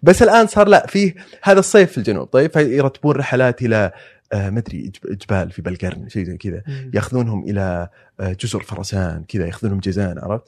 بس 0.03 0.23
الآن 0.23 0.47
صار 0.47 0.67
لا 0.67 0.87
فيه 0.87 1.15
هذا 1.43 1.59
الصيف 1.59 1.91
في 1.91 1.97
الجنوب. 1.97 2.27
طيب 2.27 2.51
فيرتبون 2.51 3.15
رحلات 3.15 3.61
إلى 3.61 3.91
آه، 4.33 4.49
ما 4.49 4.59
أدري 4.59 4.81
جب- 4.81 5.17
جبال 5.17 5.51
في 5.51 5.61
بلقرن 5.61 6.09
شيء 6.09 6.23
زي 6.23 6.37
كذا. 6.37 6.63
ياخذونهم 6.93 7.43
إلى 7.49 7.89
آه، 8.19 8.33
جزر 8.39 8.59
فرسان 8.63 9.23
كذا 9.27 9.45
ياخذونهم 9.45 9.79
جيزان 9.79 10.19
عرفت؟ 10.19 10.43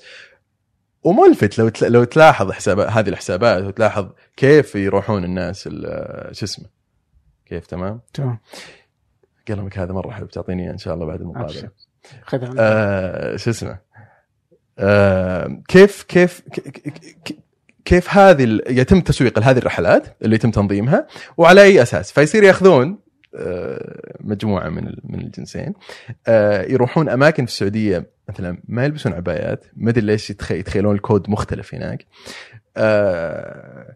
وملفت 1.03 1.59
لو 1.59 1.71
لو 1.81 2.03
تلاحظ 2.03 2.51
حسابات 2.51 2.89
هذه 2.89 3.09
الحسابات 3.09 3.63
وتلاحظ 3.63 4.07
كيف 4.37 4.75
يروحون 4.75 5.23
الناس 5.23 5.67
ال- 5.67 5.85
آه، 5.85 6.31
شو 6.31 6.45
اسمه؟ 6.45 6.65
كيف 7.45 7.65
تمام؟ 7.65 7.99
تمام. 8.13 8.39
قلمك 9.47 9.77
هذا 9.79 9.93
مرة 9.93 10.11
حلو 10.11 10.25
بتعطيني 10.25 10.63
إياه 10.63 10.71
إن 10.71 10.77
شاء 10.77 10.93
الله 10.93 11.05
بعد. 11.05 11.21
المقابلة. 11.21 11.69
خذها. 12.25 12.53
آه 12.59 13.35
شو 13.35 13.49
اسمه 13.49 13.77
آه 14.79 15.61
كيف 15.67 16.03
كيف 16.03 16.41
كيف 17.85 18.17
هذه 18.17 18.59
يتم 18.69 19.01
تسويق 19.01 19.39
لهذه 19.39 19.57
الرحلات 19.57 20.17
اللي 20.21 20.35
يتم 20.35 20.51
تنظيمها 20.51 21.07
وعلى 21.37 21.63
أي 21.63 21.81
أساس 21.81 22.11
فيصير 22.11 22.43
يأخذون 22.43 22.99
آه، 23.35 24.15
مجموعة 24.19 24.69
من 24.69 24.93
من 25.03 25.19
الجنسين 25.21 25.73
آه، 26.27 26.61
يروحون 26.61 27.09
أماكن 27.09 27.45
في 27.45 27.51
السعودية 27.51 28.05
مثلا 28.29 28.57
ما 28.67 28.85
يلبسون 28.85 29.13
عبايات 29.13 29.65
ما 29.75 29.89
ادري 29.89 30.05
ليش 30.05 30.31
يتخ- 30.31 30.51
يتخيلون 30.51 30.95
الكود 30.95 31.29
مختلف 31.29 31.75
هناك 31.75 32.05
آه، 32.77 33.95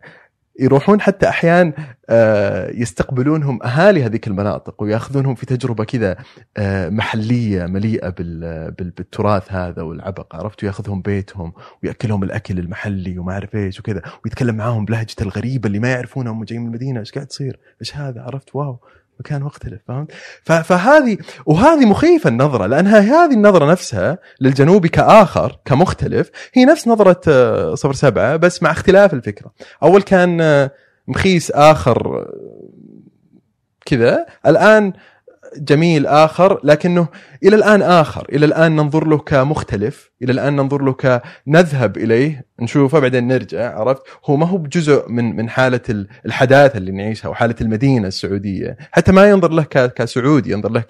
يروحون 0.60 1.01
حتى 1.01 1.29
أحيان 1.29 1.74
آه، 2.10 2.70
يستقبلونهم 2.70 3.63
أهالي 3.63 4.05
هذيك 4.05 4.27
المناطق 4.27 4.84
ويأخذونهم 4.84 5.36
في 5.36 5.46
تجربة 5.46 5.84
كذا 5.84 6.15
آه، 6.58 6.89
محلية 6.89 7.65
مليئة 7.65 8.10
بال- 8.10 8.72
بال- 8.72 8.89
بالتراث 8.89 9.51
هذا 9.51 9.81
والعبق 9.81 10.36
عرفت 10.36 10.63
ويأخذهم 10.63 11.01
بيتهم 11.01 11.53
ويأكلهم 11.84 12.24
الأكل 12.24 12.60
المحلي 12.60 13.20
وما 13.20 13.34
أعرف 13.34 13.55
إيش 13.55 13.79
وكذا 13.79 14.01
ويتكلم 14.25 14.55
معاهم 14.55 14.86
بلهجته 14.86 15.24
الغريبة 15.24 15.67
اللي 15.67 15.79
ما 15.79 15.91
يعرفونها 15.91 16.31
هم 16.31 16.43
جايين 16.43 16.62
من 16.62 16.67
المدينة 16.67 17.00
إيش 17.00 17.12
قاعد 17.12 17.27
تصير؟ 17.27 17.60
إيش 17.81 17.98
هذا؟ 17.98 18.22
عرفت 18.22 18.55
واو 18.55 18.79
مكان 19.22 19.42
مختلف 19.42 19.82
فهمت؟ 19.88 20.12
فهذه 20.44 21.18
وهذه 21.46 21.86
مخيفة 21.86 22.28
النظرة 22.28 22.66
لأنها 22.66 23.00
هذه 23.00 23.34
النظرة 23.34 23.72
نفسها 23.72 24.18
للجنوبي 24.42 24.90
كآخر 24.90 25.60
كمختلف 25.66 26.32
هي 26.54 26.66
نفس 26.66 26.88
نظرة 26.88 27.22
آه، 27.28 27.75
صفر 27.75 27.94
سبعة 27.94 28.36
بس 28.36 28.63
مع 28.63 28.72
اختلاف 28.72 29.13
الفكرة. 29.13 29.51
أول 29.84 30.01
كان 30.01 30.42
آه، 30.42 30.72
مخيس 31.08 31.51
آخر 31.51 32.20
آه، 32.20 32.34
كذا 33.86 34.25
الآن 34.46 34.94
جميل 35.58 36.08
آخر 36.08 36.60
لكنه 36.63 37.08
إلى 37.43 37.55
الآن 37.55 37.81
آخر 37.81 38.27
إلى 38.31 38.46
الآن 38.46 38.75
ننظر 38.75 39.08
له 39.08 39.17
كمختلف 39.17 40.12
إلى 40.24 40.31
الآن 40.31 40.55
ننظر 40.55 40.81
له 40.81 40.93
كنذهب 40.93 41.98
إليه 41.98 42.46
نشوفه 42.62 43.00
بعدين 43.00 43.27
نرجع 43.27 43.79
عرفت؟ 43.79 44.01
هو 44.25 44.36
ما 44.38 44.46
هو 44.46 44.58
بجزء 44.58 45.10
من 45.10 45.36
من 45.36 45.50
حالة 45.50 45.81
ال- 45.89 46.08
الحداثة 46.25 46.77
اللي 46.77 46.91
نعيشها 46.91 47.29
وحاله 47.29 47.55
المدينة 47.62 48.08
السعودية 48.08 48.77
حتى 48.91 49.12
ما 49.12 49.29
ينظر 49.29 49.51
له 49.51 49.63
كسعودي 49.63 50.51
ينظر 50.51 50.72
له 50.72 50.81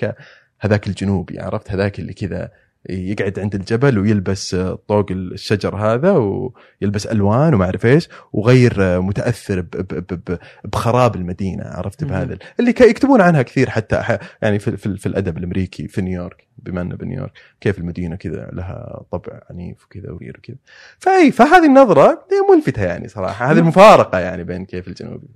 كهذاك 0.61 0.87
الجنوبي 0.87 1.39
عرفت؟ 1.39 1.71
هذاك 1.71 1.99
اللي 1.99 2.13
كذا 2.13 2.51
يقعد 2.89 3.39
عند 3.39 3.55
الجبل 3.55 3.99
ويلبس 3.99 4.55
طوق 4.87 5.11
الشجر 5.11 5.75
هذا 5.75 6.11
ويلبس 6.11 7.05
ألوان 7.05 7.53
وما 7.53 7.65
أعرف 7.65 7.85
إيش 7.85 8.09
وغير 8.33 9.01
متأثر 9.01 9.65
بخراب 10.63 11.15
المدينة 11.15 11.63
عرفت. 11.63 12.03
بهذا؟ 12.03 12.37
اللي 12.59 12.69
يكتبون 12.69 13.21
عنها 13.21 13.41
كثير 13.41 13.69
حتى 13.69 14.17
يعني 14.41 14.59
في, 14.59 14.77
في, 14.77 14.97
في 14.97 15.05
الأدب 15.05 15.37
الأمريكي 15.37 15.87
في 15.87 16.01
نيويورك 16.01 16.47
بما 16.57 16.81
إنه 16.81 16.95
بنيويورك 16.95 17.31
كيف 17.61 17.77
المدينة 17.77 18.15
كذا 18.15 18.49
لها 18.53 19.03
طبع 19.11 19.41
عنيف 19.49 19.85
وكذا 19.85 20.11
وغير 20.11 20.37
وكذا. 20.37 20.57
فأي 20.99 21.31
فهذه 21.31 21.65
النظرة 21.65 22.25
ملفتة 22.55 22.83
يعني 22.83 23.07
صراحة 23.07 23.51
هذه 23.51 23.57
المفارقه 23.57 24.19
يعني 24.19 24.43
بين 24.43 24.65
كيف 24.65 24.87
الجنوبي 24.87 25.27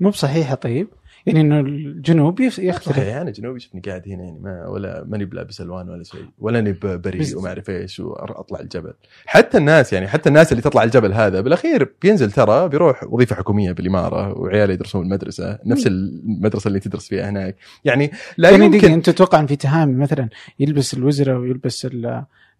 مو 0.00 0.10
بصحيحة 0.10 0.54
طيب. 0.54 0.88
يعني 1.28 1.40
إنه 1.40 1.60
الجنوب 1.60 2.40
يختلف. 2.40 2.98
أنا 2.98 3.30
جنوبي 3.30 3.60
شفني 3.60 3.80
قاعد 3.80 4.08
هنا 4.08 4.24
يعني 4.24 4.38
ما 4.40 4.66
ولا 4.66 5.04
ماني 5.08 5.24
بلابس 5.24 5.60
الوان 5.60 5.88
ولا 5.88 6.02
شيء 6.02 6.24
ولا 6.38 6.58
أني 6.58 6.72
بريء 6.82 7.38
وما 7.38 7.48
أعرف 7.48 7.70
إيش 7.70 8.00
واطلع 8.00 8.60
الجبل. 8.60 8.92
حتى 9.26 9.58
الناس 9.58 9.92
يعني 9.92 10.08
حتى 10.08 10.28
الناس 10.28 10.52
اللي 10.52 10.62
تطلع 10.62 10.82
الجبل 10.82 11.12
هذا 11.12 11.40
بالأخير 11.40 11.94
بينزل 12.02 12.32
ترى 12.32 12.68
بيروح 12.68 13.04
وظيفة 13.04 13.36
حكومية 13.36 13.72
بالإمارة 13.72 14.38
وعياله 14.38 14.72
يدرسون 14.72 15.02
المدرسة 15.02 15.58
نفس 15.66 15.86
المدرسة 15.86 16.68
اللي 16.68 16.80
تدرس 16.80 17.08
فيها 17.08 17.30
هناك. 17.30 17.56
يعني 17.84 18.10
لا 18.36 18.50
يعني 18.50 18.64
يمكن 18.64 18.92
أنت 18.92 19.10
تتوقع 19.10 19.40
إن 19.40 19.46
في 19.46 19.56
تهامي 19.56 19.94
مثلا 19.94 20.28
يلبس 20.58 20.94
الوزره 20.94 21.38
ويلبس 21.38 21.86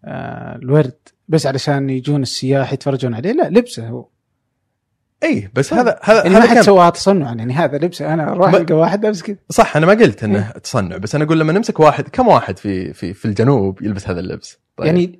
آه، 0.04 0.56
الورد 0.62 0.94
بس 1.28 1.46
علشان 1.46 1.90
يجون 1.90 2.22
السياح 2.22 2.72
يتفرجون 2.72 3.14
عليه؟ 3.14 3.32
لا 3.32 3.50
لبسه 3.50 3.88
هو. 3.88 4.08
اي 5.22 5.50
بس 5.54 5.74
هذا 5.74 5.98
هذا 6.02 6.18
يعني 6.18 6.30
ما 6.30 6.38
هذا 6.38 6.48
حد 6.48 6.54
كان 6.54 6.62
سواها 6.62 6.90
تصنع 6.90 7.26
يعني 7.26 7.52
هذا 7.52 7.78
لبسه. 7.78 8.14
أنا 8.14 8.32
أروح 8.32 8.52
ما- 8.52 8.58
ألقى 8.58 8.74
واحد 8.74 9.04
لابس 9.04 9.22
كذا 9.22 9.36
صح 9.50 9.76
أنا 9.76 9.86
ما 9.86 9.92
قلت 9.92 10.24
إنه 10.24 10.50
تصنع 10.50 10.96
بس 10.96 11.14
أنا 11.14 11.24
أقول 11.24 11.40
لما 11.40 11.52
نمسك 11.52 11.80
واحد 11.80 12.08
كم 12.08 12.28
واحد 12.28 12.58
في 12.58 12.92
في 12.92 13.14
في 13.14 13.24
الجنوب 13.24 13.82
يلبس 13.82 14.08
هذا 14.08 14.20
اللبس؟ 14.20 14.58
طيب. 14.76 14.86
يعني 14.86 15.18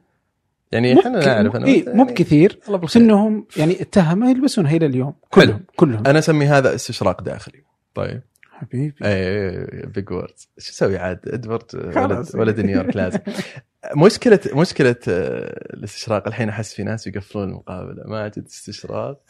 يعني 0.73 1.00
إحنا 1.00 1.11
نعرف 1.26 1.57
أنا 1.57 1.67
إيه 1.67 1.85
مو 1.85 1.90
يعني 1.90 2.05
بكثير 2.05 2.59
بس. 2.83 2.97
إنهم 2.97 3.47
يعني 3.57 3.81
التهمه 3.81 4.31
يلبسونها 4.31 4.76
إلى 4.76 4.87
اليوم. 4.87 5.14
كلهم 5.31 5.61
كلهم. 5.76 6.02
أنا 6.07 6.19
أسمي 6.19 6.47
هذا 6.47 6.75
استشراق 6.75 7.23
داخلي. 7.23 7.62
طيب. 7.95 8.23
حبيبي. 8.52 8.95
اي 9.02 9.87
بيج 9.87 10.11
ووردز. 10.11 10.49
شو 10.59 10.73
أسوي 10.73 10.99
عاد؟ 10.99 11.21
ادوارد 11.26 11.64
ولد. 11.75 12.26
ولد 12.35 12.61
نيويورك 12.61 12.97
لازم. 12.97 13.19
مشكله 13.97 14.40
مشكلة 14.54 14.97
آه، 15.09 15.75
الاستشراق 15.75 16.26
الحين 16.26 16.49
أحس 16.49 16.75
في 16.75 16.83
ناس 16.83 17.07
يقفلون 17.07 17.49
المقابلة. 17.49 18.02
ما 18.07 18.28
جد 18.28 18.45
استشراق. 18.45 19.21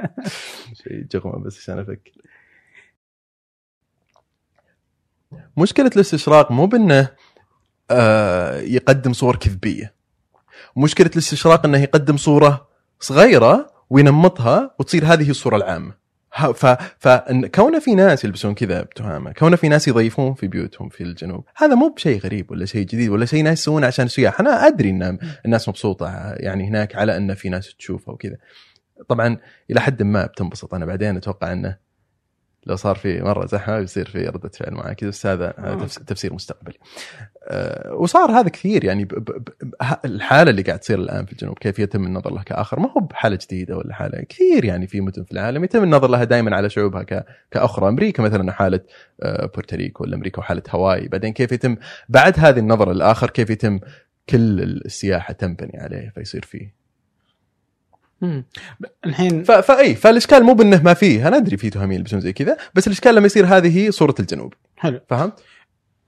شيء 0.84 1.06
جغمة 1.12 1.38
بس 1.44 1.58
عشان 1.58 1.78
أفكر. 1.78 2.12
مشكلة 5.56 5.90
الاستشراق 5.96 6.52
مو 6.52 6.66
بأنه 6.66 7.08
آه، 7.90 8.60
يقدم 8.60 9.12
صور 9.12 9.36
كذبية. 9.36 9.94
مشكلة 10.76 11.10
الاستشراق 11.12 11.66
أنه 11.66 11.78
يقدم 11.78 12.16
صورة 12.16 12.68
صغيرة 13.00 13.70
وينمطها 13.90 14.74
وتصير 14.78 15.04
هذه 15.04 15.30
الصورة 15.30 15.56
العامة. 15.56 16.03
فكون 16.98 17.78
في 17.78 17.94
ناس 17.94 18.24
يلبسون 18.24 18.54
كذا 18.54 18.82
بتهامة، 18.82 19.32
كون 19.32 19.56
في 19.56 19.68
ناس 19.68 19.88
يضيفون 19.88 20.34
في 20.34 20.46
بيوتهم 20.46 20.88
في 20.88 21.02
الجنوب، 21.02 21.44
هذا 21.56 21.74
مو 21.74 21.88
بشيء 21.88 22.20
غريب 22.20 22.50
ولا 22.50 22.64
شيء 22.64 22.86
جديد 22.86 23.08
ولا 23.08 23.24
شيء 23.24 23.42
ناس 23.42 23.60
يسوونه 23.60 23.86
عشان 23.86 24.04
السياح، 24.04 24.40
أنا 24.40 24.66
أدري 24.66 24.90
إن 24.90 25.18
الناس 25.44 25.68
مبسوطة 25.68 26.34
يعني 26.36 26.68
هناك 26.68 26.96
على 26.96 27.16
إن 27.16 27.34
في 27.34 27.48
ناس 27.48 27.74
تشوفها 27.74 28.14
وكذا. 28.14 28.36
طبعا 29.08 29.36
إلى 29.70 29.80
حد 29.80 30.02
ما 30.02 30.26
بتنبسط. 30.26 30.74
أنا 30.74 30.86
بعدين 30.86 31.16
أتوقع 31.16 31.52
إنه 31.52 31.83
لو 32.66 32.76
صار 32.76 32.94
في 32.96 33.22
مرة 33.22 33.46
زحمة 33.46 33.80
بيصير 33.80 34.08
في 34.08 34.26
ردة 34.26 34.48
فعل 34.48 34.74
معك 34.74 35.04
بس 35.04 35.26
هذا 35.26 35.54
هذا 35.58 35.72
آه. 35.72 35.74
تفس- 35.74 35.94
تفسير 35.94 36.34
مستقبلي. 36.34 36.74
أه 37.48 37.92
وصار 37.94 38.30
هذا 38.30 38.48
كثير 38.48 38.84
يعني 38.84 39.04
ب 39.04 39.08
ب 39.08 39.24
ب 39.62 39.74
الحالة 40.04 40.50
اللي 40.50 40.62
قاعد 40.62 40.78
تصير 40.78 40.98
الآن 40.98 41.24
في 41.26 41.32
الجنوب 41.32 41.58
كيف 41.58 41.78
يتم 41.78 42.04
النظر 42.04 42.32
لها 42.34 42.42
كآخر؟ 42.42 42.80
ما 42.80 42.90
هو 42.92 43.00
بحالة 43.00 43.38
جديدة 43.42 43.76
ولا 43.76 43.94
حالة 43.94 44.22
كثير 44.28 44.64
يعني 44.64 44.86
في 44.86 45.00
مدن 45.00 45.24
في 45.24 45.32
العالم 45.32 45.64
يتم 45.64 45.82
النظر 45.82 46.08
لها 46.08 46.24
دائما 46.24 46.56
على 46.56 46.70
شعوبها 46.70 47.02
ك 47.02 47.24
كأخرى. 47.50 47.88
أمريكا 47.88 48.22
مثلا 48.22 48.52
حالة 48.52 48.80
آه، 49.22 49.46
بورتوريكو 49.46 50.04
ولا 50.04 50.16
أمريكا 50.16 50.38
وحالة 50.40 50.62
هاواي. 50.70 51.08
بعدين 51.08 51.32
كيف 51.32 51.52
يتم 51.52 51.76
بعد 52.08 52.34
هذه 52.38 52.58
النظرة 52.58 52.92
الآخر 52.92 53.30
كيف 53.30 53.50
يتم 53.50 53.80
كل 54.28 54.60
السياحة 54.60 55.32
تنبني 55.34 55.78
عليه 55.80 56.12
فيصير 56.14 56.44
فيه؟ 56.44 56.83
مم. 58.20 58.44
الحين 59.06 59.44
ف- 59.44 59.50
فاي 59.50 59.94
فالإشكال 59.94 60.42
مو 60.44 60.54
بإنه 60.54 60.82
ما 60.82 60.94
فيه 60.94 61.28
أنا 61.28 61.36
أدري 61.36 61.56
في 61.56 61.70
تهامين 61.70 61.98
يلبسون 61.98 62.20
زي 62.20 62.32
كذا 62.32 62.56
بس 62.74 62.86
الإشكال 62.86 63.14
لما 63.14 63.26
يصير 63.26 63.46
هذه 63.46 63.90
صورة 63.90 64.14
الجنوب 64.20 64.54
حلو 64.76 65.00
فهمت؟ 65.08 65.40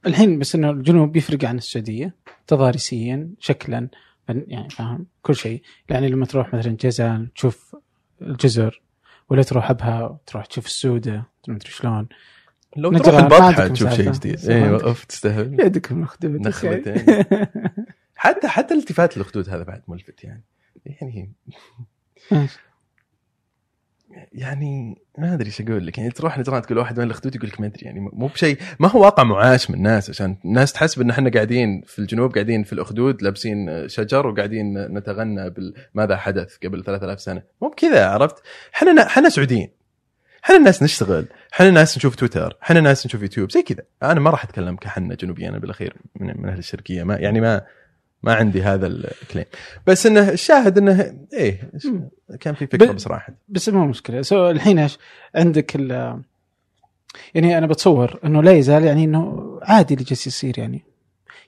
الحين 0.07 0.39
بس 0.39 0.55
إنه 0.55 0.71
الجنوب 0.71 1.17
يفرق 1.17 1.45
عن 1.45 1.59
السعودية 1.59 2.15
تضاريسيا 2.47 3.29
شكلا 3.41 3.89
يعني 4.29 4.71
فاهم 4.71 5.07
كل 5.23 5.37
شيء 5.37 5.63
يعني 5.89 6.09
لما 6.09 6.27
تروح 6.27 6.55
مثلا 6.55 6.77
جازان 6.81 7.29
تشوف 7.35 7.77
الجزر 8.23 8.83
ولا 9.29 9.43
تروح 9.43 9.71
أبها 9.71 10.19
تروح 10.27 10.47
تشوف 10.47 10.67
السودة 10.67 11.25
مدري 11.49 11.71
شلون 11.71 12.09
لو 12.77 12.99
تروح 12.99 13.15
ما 13.21 13.21
البطحه 13.23 13.69
تشوف 13.69 13.93
شيء. 13.95 14.11
جديد. 14.13 14.51
أيوه 14.51 14.83
أوف 14.85 15.05
تستهبل 15.05 15.61
يدك 15.67 15.93
مخدبة 15.93 16.49
نخبتين. 16.49 17.25
حتى 18.17 18.49
حتى 18.49 18.75
التفات 18.75 19.17
الخدود 19.17 19.49
هذا 19.49 19.63
بعد 19.63 19.83
ملفت 19.89 20.25
يعني 20.25 20.43
يعني؟ 20.87 21.33
يعني 24.33 25.03
ما 25.19 25.35
أدري 25.35 25.47
إيش 25.47 25.61
أقول 25.61 25.87
لك. 25.87 25.99
يعني 25.99 26.11
تروح 26.11 26.39
نجران 26.39 26.63
تقول 26.63 26.79
واحد 26.79 26.99
وين 26.99 27.07
الأخدود 27.07 27.35
يقول 27.35 27.49
لك 27.49 27.61
ما 27.61 27.67
أدري. 27.67 27.87
يعني 27.87 28.01
مو 28.01 28.27
بشيء 28.27 28.59
ما 28.81 28.89
هو 28.89 29.03
واقع 29.03 29.23
معاش 29.23 29.71
من 29.71 29.77
الناس 29.77 30.11
عشان 30.11 30.37
الناس 30.45 30.73
تحسب 30.73 31.01
ان 31.01 31.11
إحنا 31.11 31.31
قاعدين 31.31 31.83
في 31.87 31.99
الجنوب 31.99 32.35
قاعدين 32.35 32.63
في 32.63 32.73
الأخدود 32.73 33.23
لابسين 33.23 33.89
شجر 33.89 34.27
وقاعدين 34.27 34.79
نتغنى 34.99 35.51
بماذا 35.95 36.17
حدث 36.17 36.57
قبل 36.65 36.85
3000 36.85 37.21
سنة. 37.21 37.43
مو 37.63 37.69
بكذا 37.69 38.07
عرفت؟ 38.09 38.37
إحنا 38.75 39.07
إحنا 39.07 39.29
سعوديين. 39.29 39.69
إحنا 40.45 40.57
الناس 40.57 40.83
نشتغل. 40.83 41.27
إحنا 41.55 41.69
الناس 41.69 41.97
نشوف 41.97 42.15
تويتر. 42.15 42.57
إحنا 42.63 42.79
الناس 42.79 43.07
نشوف 43.07 43.23
يوتيوب. 43.23 43.51
زي 43.51 43.63
كذا. 43.63 43.83
أنا 44.03 44.21
ما 44.21 44.31
راح 44.31 44.45
أتكلم 44.45 44.77
كحنا 44.77 45.15
جنوبيين 45.15 45.59
بالأخير 45.59 45.97
من, 46.21 46.27
من 46.27 46.49
أهل 46.49 46.59
الشرقية. 46.59 47.03
ما 47.03 47.17
يعني 47.17 47.41
ما 47.41 47.63
ما 48.23 48.35
عندي 48.35 48.63
هذا 48.63 48.87
ال 48.87 48.96
claim 48.96 49.45
بس 49.87 50.07
إنه 50.07 50.29
الشاهد 50.31 50.79
إنه 50.79 51.15
إيه. 51.33 51.71
كان 52.41 52.55
في 52.55 52.67
فكرة 52.67 52.93
ب- 52.93 52.95
بس 52.95 53.07
راحت 53.09 53.35
بس 53.49 53.69
مو 53.69 53.87
مشكلة. 53.87 54.23
so 54.23 54.51
الحين 54.51 54.79
إيش؟ 54.79 54.99
عندك 55.35 55.77
ال 55.77 56.21
يعني 57.35 57.59
أنا 57.59 57.67
بتصور 57.67 58.21
إنه 58.25 58.43
لا 58.43 58.53
يزال 58.53 58.85
يعني 58.85 59.05
إنه 59.05 59.43
عادي 59.63 59.95
اللي 59.95 60.05
جالس 60.05 60.27
يصير 60.27 60.59
يعني. 60.59 60.85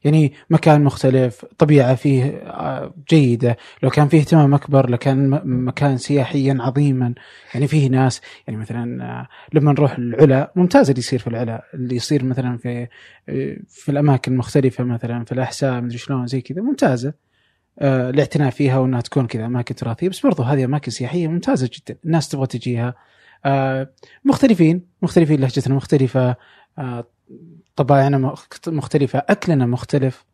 يعني 0.05 0.33
مكان 0.51 0.85
مختلف 0.85 1.45
طبيعة 1.59 1.95
فيه 1.95 2.25
آه، 2.25 2.95
جيدة 3.11 3.57
لو 3.83 3.91
كان 3.91 4.09
فيه 4.09 4.21
اهتمام 4.21 4.55
أكبر 4.55 4.91
لكان 4.91 5.41
مكان 5.45 5.97
سياحيا 5.97 6.59
عظيما 6.61 7.15
يعني 7.55 7.67
فيه 7.67 7.89
ناس 7.89 8.21
يعني 8.47 8.61
مثلا 8.61 9.05
آه، 9.05 9.29
لما 9.53 9.73
نروح 9.73 9.99
العلا 9.99 10.53
ممتاز 10.57 10.89
اللي 10.91 10.99
يصير 10.99 11.19
في 11.19 11.27
العلا 11.27 11.65
اللي 11.75 11.97
يصير 11.97 12.25
مثلا 12.25 12.59
في 12.59 12.87
آه، 13.29 13.57
في 13.69 13.91
الأماكن 13.91 14.33
المختلفه 14.33 14.85
مثلا 14.85 15.25
في 15.25 15.33
الأحساء 15.33 15.81
مدري 15.81 15.99
شلون 15.99 16.27
زي 16.27 16.41
كذا 16.41 16.63
ممتازة. 16.63 17.15
الاعتناء 17.83 18.51
فيها 18.51 18.79
وإنها 18.79 19.01
تكون 19.01 19.27
كذا 19.27 19.47
أماكن 19.47 19.75
تراثية 19.75 20.09
بس 20.09 20.21
برضو 20.21 20.43
هذه 20.43 20.65
أماكن 20.65 20.91
سياحية 20.91 21.29
ممتازة 21.29 21.71
جدا 21.73 21.99
الناس 22.05 22.29
تبغى 22.29 22.47
تجيها. 22.47 22.95
مختلفين 24.25 24.87
مختلفين 25.03 25.41
لهجتنا 25.41 25.75
مختلفة. 25.75 26.37
طبايعنا 27.79 28.19
مخ- 28.19 28.47
مختلفة 28.69 29.23
أكلنا 29.29 29.67
مختلف. 29.67 30.25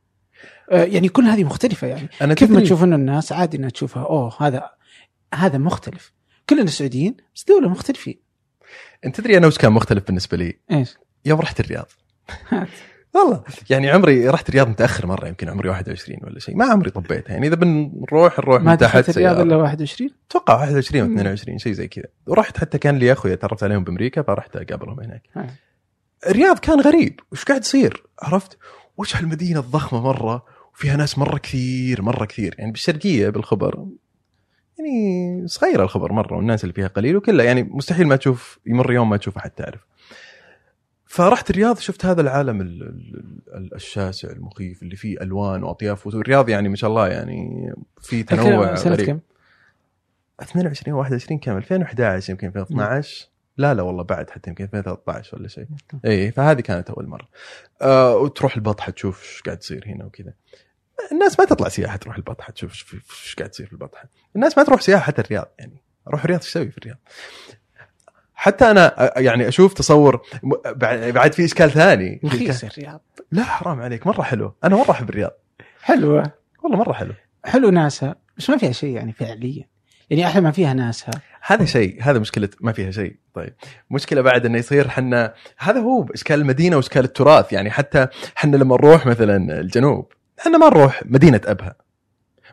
آه، 0.71 0.85
يعني 0.85 1.09
كل 1.09 1.23
هذه 1.25 1.45
مختلفة 1.45 1.87
يعني. 1.87 2.09
أنا 2.23 2.35
كيف 2.35 2.51
ما 2.51 2.61
تشوف 2.61 2.85
إنه 2.85 2.97
الناس 2.97 3.33
عادي 3.33 3.57
إنها 3.57 3.71
تشوفها 3.71 4.03
أوه 4.03 4.33
هذا 4.41 4.71
هذا 5.35 5.59
مختلف. 5.59 6.13
كلنا 6.51 6.67
سعوديين 6.67 7.17
بس 7.35 7.45
دولة 7.45 7.69
مختلفين. 7.69 8.19
انت 9.07 9.17
تدري 9.21 9.37
أنا 9.37 9.47
وش 9.47 9.59
كان 9.59 9.73
مختلف 9.73 10.07
بالنسبة 10.07 10.37
لي؟ 10.37 10.59
إيش؟ 10.73 10.97
يوم 11.25 11.41
رحت 11.41 11.61
الرياض. 11.61 11.87
والله 13.15 13.43
يعني 13.71 13.91
عمري 13.91 14.29
رحت 14.29 14.49
الرياض 14.49 14.69
متأخر 14.69 15.07
مرة 15.07 15.29
يمكن 15.29 15.49
عمري 15.49 15.69
21 15.69 16.19
ولا 16.23 16.39
شيء. 16.39 16.57
ما 16.57 16.65
عمري 16.65 16.91
طبيت. 16.91 17.29
يعني 17.31 17.47
إذا 17.47 17.55
بنروح 17.57 18.39
نروح 18.39 18.63
ما 18.63 18.71
من 18.71 18.79
تحت 18.79 19.09
الرياض. 19.09 19.39
إلا 19.41 19.57
21 19.57 20.11
أتوقع 20.31 20.55
21 20.55 21.01
أو 21.03 21.09
مم. 21.09 21.15
22 21.15 21.59
شيء 21.59 21.73
زي 21.73 21.89
كذا. 21.89 22.05
ورحت 22.27 22.59
حتى 22.59 22.79
كان 22.79 22.99
لي 22.99 23.13
أخوي 23.13 23.37
تعرفت 23.37 23.63
عليهم 23.63 23.85
بأمريكا 23.85 24.23
فرحت 24.23 24.57
أقابلهم 24.57 25.01
هناك. 25.01 25.23
الرياض 26.27 26.59
كان 26.59 26.81
غريب. 26.81 27.21
وش 27.33 27.45
قاعد 27.45 27.61
يصير؟ 27.61 28.03
عرفت؟ 28.23 28.59
وش 28.97 29.17
هالمدينة 29.17 29.61
الضخمة 29.61 30.01
مرة 30.01 30.45
وفيها 30.75 30.97
ناس 30.97 31.19
مرة 31.19 31.39
كثير 31.39 32.03
مرة 32.03 32.25
كثير. 32.25 32.55
يعني 32.59 32.71
بالشرقية 32.73 33.29
بالخبر 33.29 33.87
يعني 34.79 35.43
صغيرة 35.49 35.83
الخبر 35.83 36.13
مرة 36.13 36.37
والناس 36.37 36.65
اللي 36.65 36.73
فيها 36.75 36.87
قليل 36.89 37.17
وكلها 37.17 37.45
يعني 37.45 37.63
مستحيل 37.63 38.07
ما 38.07 38.17
تشوف 38.17 38.59
يمر 38.67 38.93
يوم 38.93 39.11
ما 39.11 39.17
تشوف 39.17 39.37
أحد 39.37 39.51
تعرف. 39.51 39.81
فرحت 41.07 41.51
الرياض 41.51 41.79
شفت 41.79 42.05
هذا 42.07 42.21
العالم 42.21 42.61
ال- 42.61 42.83
ال- 42.83 43.41
ال- 43.57 43.75
الشاسع 43.75 44.31
المخيف 44.31 44.83
اللي 44.83 44.97
فيه 44.97 45.21
ألوان 45.23 45.65
وأطياف. 45.65 46.07
والرياض 46.07 46.49
يعني 46.49 46.69
ما 46.69 46.77
شاء 46.77 46.91
الله 46.91 47.09
يعني 47.09 47.73
في 48.01 48.23
تنوع 48.23 48.75
غريب. 48.75 49.07
كم؟ 49.07 49.21
22 50.43 50.95
21 50.97 51.39
كم؟ 51.41 51.57
2011 51.57 52.31
يمكن 52.31 52.47
2012 52.47 53.27
لا 53.57 53.75
لا 53.75 53.83
والله 53.83 54.03
بعد 54.03 54.31
حتى 54.31 54.51
يمكن 54.51 54.65
2013 54.65 55.37
ولا 55.37 55.49
شيء. 55.49 55.67
اي 56.05 56.31
فهذه 56.33 56.61
كانت 56.61 56.91
أول 56.91 57.07
مرة. 57.07 57.29
آه 57.83 58.17
وتروح 58.17 58.55
البطحة 58.57 58.93
تشوف 58.93 59.23
إيش 59.23 59.43
قاعد 59.43 59.59
يصير 59.59 59.85
هنا 59.87 60.05
وكذا. 60.05 60.33
الناس 61.13 61.41
ما 61.41 61.47
تطلع 61.47 61.69
سياحة 61.69 61.97
تروح 61.97 62.17
البطحة 62.17 62.53
تشوف 62.53 62.95
إيش 62.95 63.35
قاعد 63.39 63.51
يصير 63.51 63.67
في 63.67 63.73
البطحة. 63.73 64.09
الناس 64.37 64.59
ما 64.59 64.65
تروح 64.65 64.81
سياحة 64.81 65.03
حتى 65.03 65.21
الرياض 65.23 65.49
يعني 65.59 65.83
أروح 66.09 66.25
الرياض 66.25 66.41
إيش 66.41 66.49
أسوي 66.51 66.71
في 66.71 66.79
الرياض؟ 66.79 66.99
حتى 68.35 68.71
أنا 68.71 69.17
آه، 69.17 69.21
يعني 69.21 69.49
أشوف 69.49 69.75
تصور 69.75 70.23
بعد 71.13 71.33
في 71.33 71.45
إشكال 71.45 71.71
ثاني. 71.71 72.21
رخيص 72.25 72.65
الرياض. 72.65 73.01
لا 73.33 73.43
حرام 73.43 73.81
عليك 73.81 74.07
مرة 74.07 74.23
حلو. 74.23 74.55
أنا 74.65 74.77
مرة 74.77 74.91
أحب 74.91 75.09
الرياض. 75.11 75.33
حلوة 75.83 76.33
والله 76.63 76.79
مرة 76.79 76.93
حلو. 76.93 77.13
حلو 77.45 77.71
ناسها 77.71 78.17
بس 78.39 78.51
ما 78.51 78.57
فيها 78.57 78.73
شيء 78.73 78.97
يعني 78.97 79.13
فعليا. 79.13 79.65
يعني 80.11 80.27
أحلى 80.27 80.43
ما 80.43 80.51
فيها 80.51 80.75
ناسها 80.75 81.11
هذا 81.47 81.65
شيء 81.65 81.99
هذا 82.03 82.19
مشكلة 82.19 82.49
ما 82.61 82.73
فيها 82.73 82.91
شيء. 82.91 83.17
طيب 83.35 83.55
مشكلة 83.91 84.21
بعد 84.21 84.47
إنه 84.47 84.59
يصير 84.59 84.89
حنا 84.89 85.35
هذا 85.59 85.81
هو 85.81 86.07
إشكال 86.15 86.41
المدينة 86.41 86.77
وإشكال 86.77 87.05
التراث. 87.05 87.53
يعني 87.53 87.71
حتى 87.71 88.07
حنا 88.35 88.57
لما 88.57 88.77
نروح 88.77 89.07
مثلا 89.07 89.61
الجنوب 89.61 90.13
إحنا 90.41 90.59
ما 90.59 90.69
نروح 90.69 91.03
مدينة 91.07 91.41
أبها. 91.45 91.75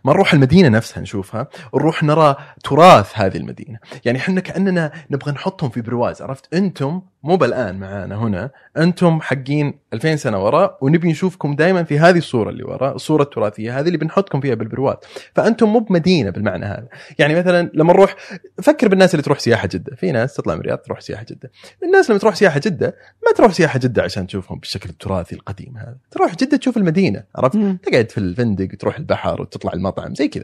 ما 0.04 0.14
نروح 0.14 0.34
المدينة 0.34 0.70
نفسها 0.70 1.02
نشوفها 1.02 1.48
نروح 1.76 2.04
نرى 2.04 2.36
تراث 2.64 3.12
هذه 3.16 3.38
المدينة. 3.38 3.80
يعني 4.06 4.18
إحنا 4.18 4.42
كأننا 4.42 4.92
نبغى 5.12 5.32
نحطهم 5.32 5.70
في 5.70 5.82
برواز 5.82 6.22
عرفت؟ 6.22 6.54
أنتم 6.54 7.02
مو 7.24 7.36
بالآن 7.38 7.80
معانا 7.80 8.16
هنا 8.16 8.50
أنتم 8.78 9.22
حقين 9.22 9.74
2000 9.94 10.16
سنة 10.16 10.44
وراء 10.44 10.78
ونبي 10.82 11.12
نشوفكم 11.12 11.56
دائما 11.56 11.84
في 11.84 12.00
هذه 12.00 12.18
الصورة 12.18 12.50
اللي 12.50 12.64
وراء 12.64 12.96
الصورة 12.96 13.24
التراثية 13.24 13.80
هذه 13.80 13.88
اللي 13.88 13.98
بنحطكم 13.98 14.42
فيها 14.42 14.56
بالبرواد 14.56 14.98
فأنتم 15.36 15.70
مو 15.70 15.80
بمدينة 15.80 16.30
بالمعنى 16.30 16.66
هذا. 16.66 16.88
يعني 17.20 17.36
مثلا 17.36 17.72
لما 17.74 17.94
نروح 17.94 18.16
فكر 18.64 18.88
بالناس 18.88 19.14
اللي 19.14 19.24
تروح 19.24 19.40
سياحة 19.40 19.68
جدة. 19.68 19.96
في 19.96 20.12
ناس 20.12 20.34
تطلع 20.34 20.54
من 20.54 20.60
الرياض 20.60 20.78
تروح 20.78 21.00
سياحة 21.00 21.26
جدة. 21.30 21.52
الناس 21.84 22.10
لما 22.10 22.20
تروح 22.20 22.36
سياحة 22.36 22.62
جدة 22.66 22.96
ما 23.26 23.34
تروح 23.36 23.54
سياحة 23.54 23.80
جدة 23.80 24.04
عشان 24.04 24.28
تشوفهم 24.28 24.60
بالشكل 24.60 24.90
التراثي 24.90 25.36
القديم 25.36 25.78
هذا. 25.78 25.98
تروح 26.12 26.36
جدة 26.36 26.58
تشوف 26.58 26.78
المدينة 26.78 27.24
عرفت. 27.36 27.58
تقعد 27.84 28.12
في 28.12 28.18
الفندق 28.18 28.68
تروح 28.80 28.98
البحر 28.98 29.42
وتطلع 29.42 29.74
المطعم 29.91 30.15
زي 30.15 30.27
كذا. 30.27 30.43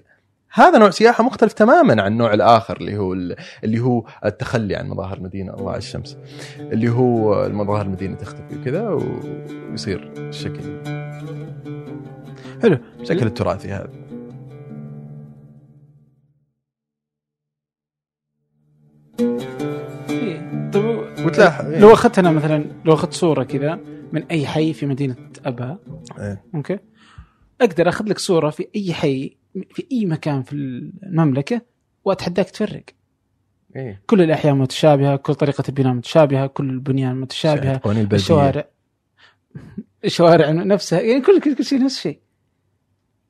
هذا 0.54 0.78
نوع 0.78 0.90
سياحة 0.90 1.24
مختلف 1.24 1.54
تماما 1.54 2.02
عن 2.02 2.12
النوع 2.12 2.34
الآخر 2.34 2.78
اللي 2.78 2.98
هو 2.98 3.14
اللي 3.64 3.80
هو 3.80 4.04
التخلي 4.26 4.76
عن 4.76 4.90
مظاهر 4.90 5.18
المدينة 5.18 5.54
الله 5.54 5.70
على 5.70 5.78
الشمس. 5.78 6.18
اللي 6.60 6.90
هو 6.90 7.46
المظاهر 7.46 7.86
المدينة 7.86 8.16
تختفي 8.16 8.60
وكذا 8.60 8.90
ويصير 9.70 10.14
الشكل. 10.18 10.84
حلو 12.62 12.78
الشكل 13.00 13.26
التراثي 13.26 13.68
هذا. 13.68 13.90
إيه. 20.10 20.72
طب 20.74 20.86
وتلاحظ 21.26 21.66
لو 21.66 21.94
أخذت 21.94 22.20
أنا 22.20 22.32
مثلا 22.32 22.66
لو 22.86 22.94
أخذت 22.94 23.14
صورة 23.14 23.44
كذا 23.44 23.80
من 24.12 24.24
أي 24.24 24.48
حي 24.48 24.74
في 24.74 24.86
مدينة 24.86 25.16
أبها 25.46 25.80
إيه. 26.20 26.44
أوكي؟ 26.56 26.80
أقدر 27.62 27.90
أخذ 27.90 28.06
لك 28.06 28.20
صورة 28.20 28.50
في 28.50 28.68
أي 28.76 28.94
حي 28.94 29.38
في 29.70 29.88
أي 29.92 30.06
مكان 30.06 30.44
في 30.44 30.54
المملكة 30.54 31.62
وأتحداك 32.06 32.50
تفرق 32.50 32.84
إيه 33.76 34.02
كل 34.06 34.22
الأحياء 34.22 34.54
متشابهة 34.54 35.16
كل 35.16 35.36
طريقة 35.36 35.64
البناء 35.70 35.94
متشابهة 35.94 36.48
كل 36.48 36.70
البنيان 36.70 37.16
متشابهه 37.16 37.82
الشوارع 38.14 38.68
الشوارع 40.06 40.52
نفسها 40.52 41.02
يعني 41.02 41.22
كل 41.22 41.42
كل, 41.42 41.56
كل 41.56 41.66
شيء 41.66 41.84
نفس 41.84 41.98
الشيء 41.98 42.20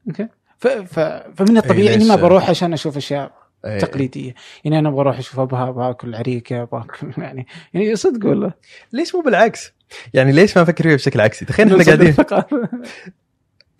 okay 0.08 0.28
ف... 0.58 0.68
ف... 0.68 1.00
فمن 1.36 1.58
الطبيعي 1.58 1.96
إني؟ 1.96 2.06
ما 2.06 2.16
بروح 2.16 2.50
عشان 2.50 2.74
أشوف 2.74 2.98
أشياء 2.98 3.48
إيه. 3.66 3.80
تقليدية 3.80 4.34
يعني 4.64 4.80
أنا 4.80 4.90
أبغى 4.90 5.02
أروح 5.02 5.18
أشوف 5.18 5.40
ابها 5.40 5.72
باكل 5.72 6.16
عريكة 6.16 6.64
باكل 6.64 7.14
يعني 7.18 7.48
يعني 7.74 7.96
صدق 7.96 8.30
والله 8.30 8.54
ليش 8.94 9.16
مو 9.16 9.22
بالعكس؟ 9.22 9.74
يعني 10.14 10.32
ليش 10.32 10.58
ما 10.58 10.64
نفكر 10.64 10.84
فيها 10.84 10.96
بشكل 10.96 11.22
عكسي؟ 11.22 11.46
تخيل 11.46 11.82
إحنا 11.82 11.84
قاعدين. 11.84 12.16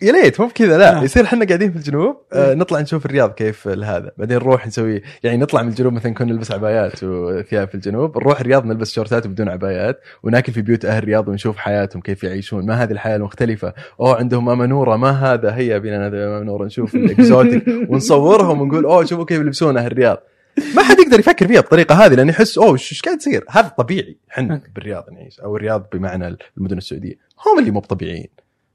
يا 0.02 0.12
ليت 0.12 0.40
مو 0.40 0.46
بكذا 0.46 0.78
لا 0.78 1.00
آه. 1.00 1.04
يصير 1.04 1.24
إحنا 1.24 1.46
قاعدين 1.46 1.70
في 1.72 1.76
الجنوب 1.76 2.16
آه 2.32 2.54
نطلع 2.54 2.80
نشوف 2.80 3.06
الرياض 3.06 3.32
كيف 3.32 3.68
هذا 3.68 4.12
بعدين 4.18 4.36
نروح 4.36 4.66
نسوي 4.66 5.02
يعني 5.22 5.36
نطلع 5.36 5.62
من 5.62 5.68
الجنوب 5.68 5.92
مثلا 5.92 6.14
كنا 6.14 6.32
نلبس 6.32 6.52
عبايات 6.52 7.04
وثياب 7.04 7.68
في 7.68 7.74
الجنوب 7.74 8.18
نروح 8.18 8.40
الرياض 8.40 8.66
نلبس 8.66 8.92
شورتات 8.92 9.26
بدون 9.26 9.48
عبايات 9.48 10.00
وناكل 10.22 10.52
في 10.52 10.62
بيوت 10.62 10.84
أهل 10.84 10.98
الرياض 10.98 11.28
ونشوف 11.28 11.56
حياتهم 11.56 12.02
كيف 12.02 12.24
يعيشون. 12.24 12.66
ما 12.66 12.82
هذه 12.82 12.92
الحياة 12.92 13.16
المختلفة. 13.16 13.74
أوه 14.00 14.16
عندهم 14.16 14.44
ماما 14.44 14.66
نورة 14.66 14.96
ما 14.96 15.10
هذا؟ 15.10 15.54
هيا 15.54 15.78
بينا 15.78 16.06
هذا 16.06 16.28
ماما 16.28 16.44
نورة 16.44 16.64
نشوف 16.64 16.94
الاكزوتيك 16.94 17.64
ونصورهم 17.90 18.60
ونقول 18.60 18.84
أوه 18.84 19.04
شوفوا 19.04 19.24
كيف 19.24 19.38
يلبسون 19.38 19.76
أهل 19.76 19.86
الرياض. 19.86 20.18
ما 20.76 20.82
حد 20.82 20.98
يقدر 20.98 21.18
يفكر 21.18 21.48
فيها 21.48 21.60
بالطريقة 21.60 21.94
هذه 21.94 22.14
لأنه 22.14 22.30
يحس 22.30 22.58
أوه 22.58 22.72
إيش 22.72 23.02
قاعد 23.02 23.16
يصير؟ 23.16 23.44
هذا 23.50 23.68
طبيعي 23.68 24.18
إحنا 24.30 24.62
بالرياض 24.74 25.10
نعيش 25.12 25.40
أو 25.40 25.56
الرياض 25.56 25.86
بمعنى 25.92 26.36
المدن 26.58 26.78
السعودية. 26.78 27.14
هم 27.46 27.58
اللي 27.58 27.70
مو 27.70 27.80
طبيعيين 27.80 28.28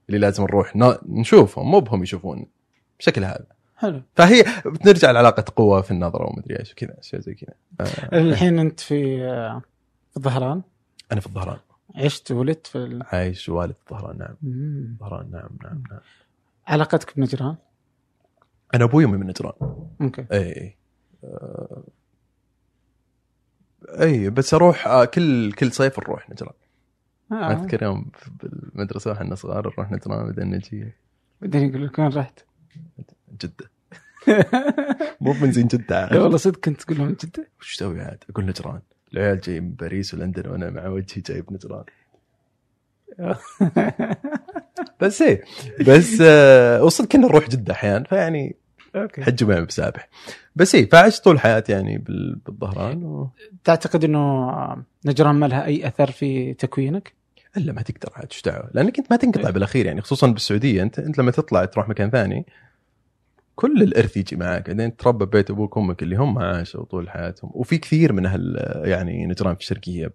اللي 0.10 0.20
لازم 0.20 0.44
نروح 0.44 0.74
نشوفهم 1.10 1.72
مو 1.72 1.80
بهم 1.80 2.04
يشوفون 2.04 2.46
بشكل 3.00 3.24
هذا. 3.24 3.46
حلو. 3.78 4.02
فهي 4.16 4.44
بترجع 4.66 5.12
لعلاقة 5.12 5.46
قوة 5.56 5.82
في 5.82 5.92
النظرة 5.92 6.30
ومدري 6.30 6.60
إيش 6.60 6.72
وكذا 6.72 7.00
أشياء 7.00 7.22
زي 7.22 7.34
كذا. 7.34 7.54
آه، 7.82 8.20
الحين 8.20 8.60
أنت 8.60 8.80
في 8.80 9.24
آه، 9.24 9.62
في 10.12 10.18
الظهران؟ 10.18 10.62
أنا 11.12 11.22
في 11.22 11.28
الظهران. 11.28 11.60
عشت 11.96 12.32
ولدت 12.32 12.68
في 12.68 12.78
ال... 12.78 13.04
عايش 13.12 13.50
والد 13.50 13.76
الظهران 13.86 14.18
نعم. 14.18 14.36
الظهران 14.44 15.32
نعم 15.32 15.50
نعم 15.64 15.84
نعم. 15.92 16.00
علاقتك 16.68 17.18
بنجران؟ 17.18 17.56
أنا 18.76 18.84
أبوي 18.84 19.06
من 19.06 19.28
نجران. 19.28 19.54
okay. 20.02 20.26
إي 20.32 20.62
إي. 20.62 20.76
آه، 21.24 21.84
إي 24.02 24.30
بس 24.30 24.54
أروح 24.54 24.88
آه، 24.88 25.06
كل 25.06 25.52
كل 25.52 25.72
صيف 25.72 26.00
نروح 26.00 26.30
نجران. 26.30 26.54
آه. 27.32 27.52
أذكر 27.52 27.84
يوم 27.84 28.12
بالمدرسة 28.44 29.12
وإحنا 29.12 29.36
صغار 29.36 29.74
نروح 29.74 29.92
نجران 29.92 30.26
بعدين 30.26 30.56
نجي 30.56 30.92
بعدين 31.42 31.70
يقول 31.70 31.86
لك 31.86 32.00
وين 32.00 32.08
رحت؟ 32.08 32.40
جدة 33.42 33.70
مو 35.22 35.32
بنزين 35.34 35.68
جدة 35.68 35.86
لا 36.00 36.06
عاد. 36.06 36.16
والله 36.18 36.38
صدق 36.38 36.60
كنت 36.60 36.82
تقول 36.82 36.98
لهم 36.98 37.16
جدة 37.24 37.48
وش 37.62 37.76
تسوي 37.76 38.02
عاد؟ 38.02 38.24
أقول 38.30 38.46
نجران 38.46 38.82
العيال 39.14 39.40
جاي 39.40 39.60
من 39.60 39.72
باريس 39.72 40.14
ولندن 40.14 40.50
وأنا 40.50 40.70
مع 40.70 40.88
وجهي 40.88 41.22
جايب 41.22 41.54
نجران 41.54 41.84
بس 45.02 45.22
إيه 45.22 45.44
بس 45.88 46.22
آه 46.22 46.82
كنا 47.06 47.28
نروح 47.28 47.50
جدة 47.50 47.74
أحيانا 47.74 48.04
فيعني 48.04 48.56
أوكي. 48.96 49.24
حج 49.24 49.44
ومعي 49.44 49.66
بسابح. 49.66 50.10
بس 50.56 50.76
إيه 50.76 50.90
فعشت 50.90 51.24
طول 51.24 51.40
حياتي 51.40 51.72
يعني 51.72 51.98
بال- 51.98 52.36
بالظهران 52.46 53.04
و... 53.04 53.30
تعتقد 53.64 54.04
إنه 54.04 54.50
نجران 55.06 55.36
ما 55.36 55.46
لها 55.46 55.66
أي 55.66 55.88
أثر 55.88 56.12
في 56.12 56.54
تكوينك؟ 56.54 57.14
إلا 57.58 57.74
ما 57.74 57.82
تقدر 57.82 58.10
عاد 58.16 58.28
إيش 58.32 58.42
دعوة؟ 58.42 58.70
لأنك 58.74 58.98
أنت 59.00 59.12
ما 59.12 59.18
تنقطع 59.18 59.48
إيه. 59.48 59.54
بالأخير 59.54 59.86
يعني 59.86 60.02
خصوصا 60.02 60.28
بالسعودية. 60.28 60.84
أنت 60.84 61.00
أنت 61.00 61.18
لما 61.20 61.32
تطلع 61.32 61.66
تروح 61.66 61.90
مكان 61.90 62.10
ثاني 62.10 62.46
كل 63.56 63.82
الإرث 63.84 64.18
يجي 64.18 64.36
معك 64.36 64.68
بعدين 64.68 64.96
تربى 64.98 65.26
ببيت 65.26 65.50
أبوك 65.52 65.78
وأمك 65.78 66.04
اللي 66.04 66.16
هم 66.16 66.40
عاشوا 66.40 66.84
طول 66.86 67.10
حياتهم. 67.10 67.52
وفي 67.54 67.78
كثير 67.78 68.14
من 68.14 68.26
أهل 68.26 68.56
يعني 68.86 69.26
نجران 69.26 69.56
في 69.56 69.62
الشرقية 69.62 70.12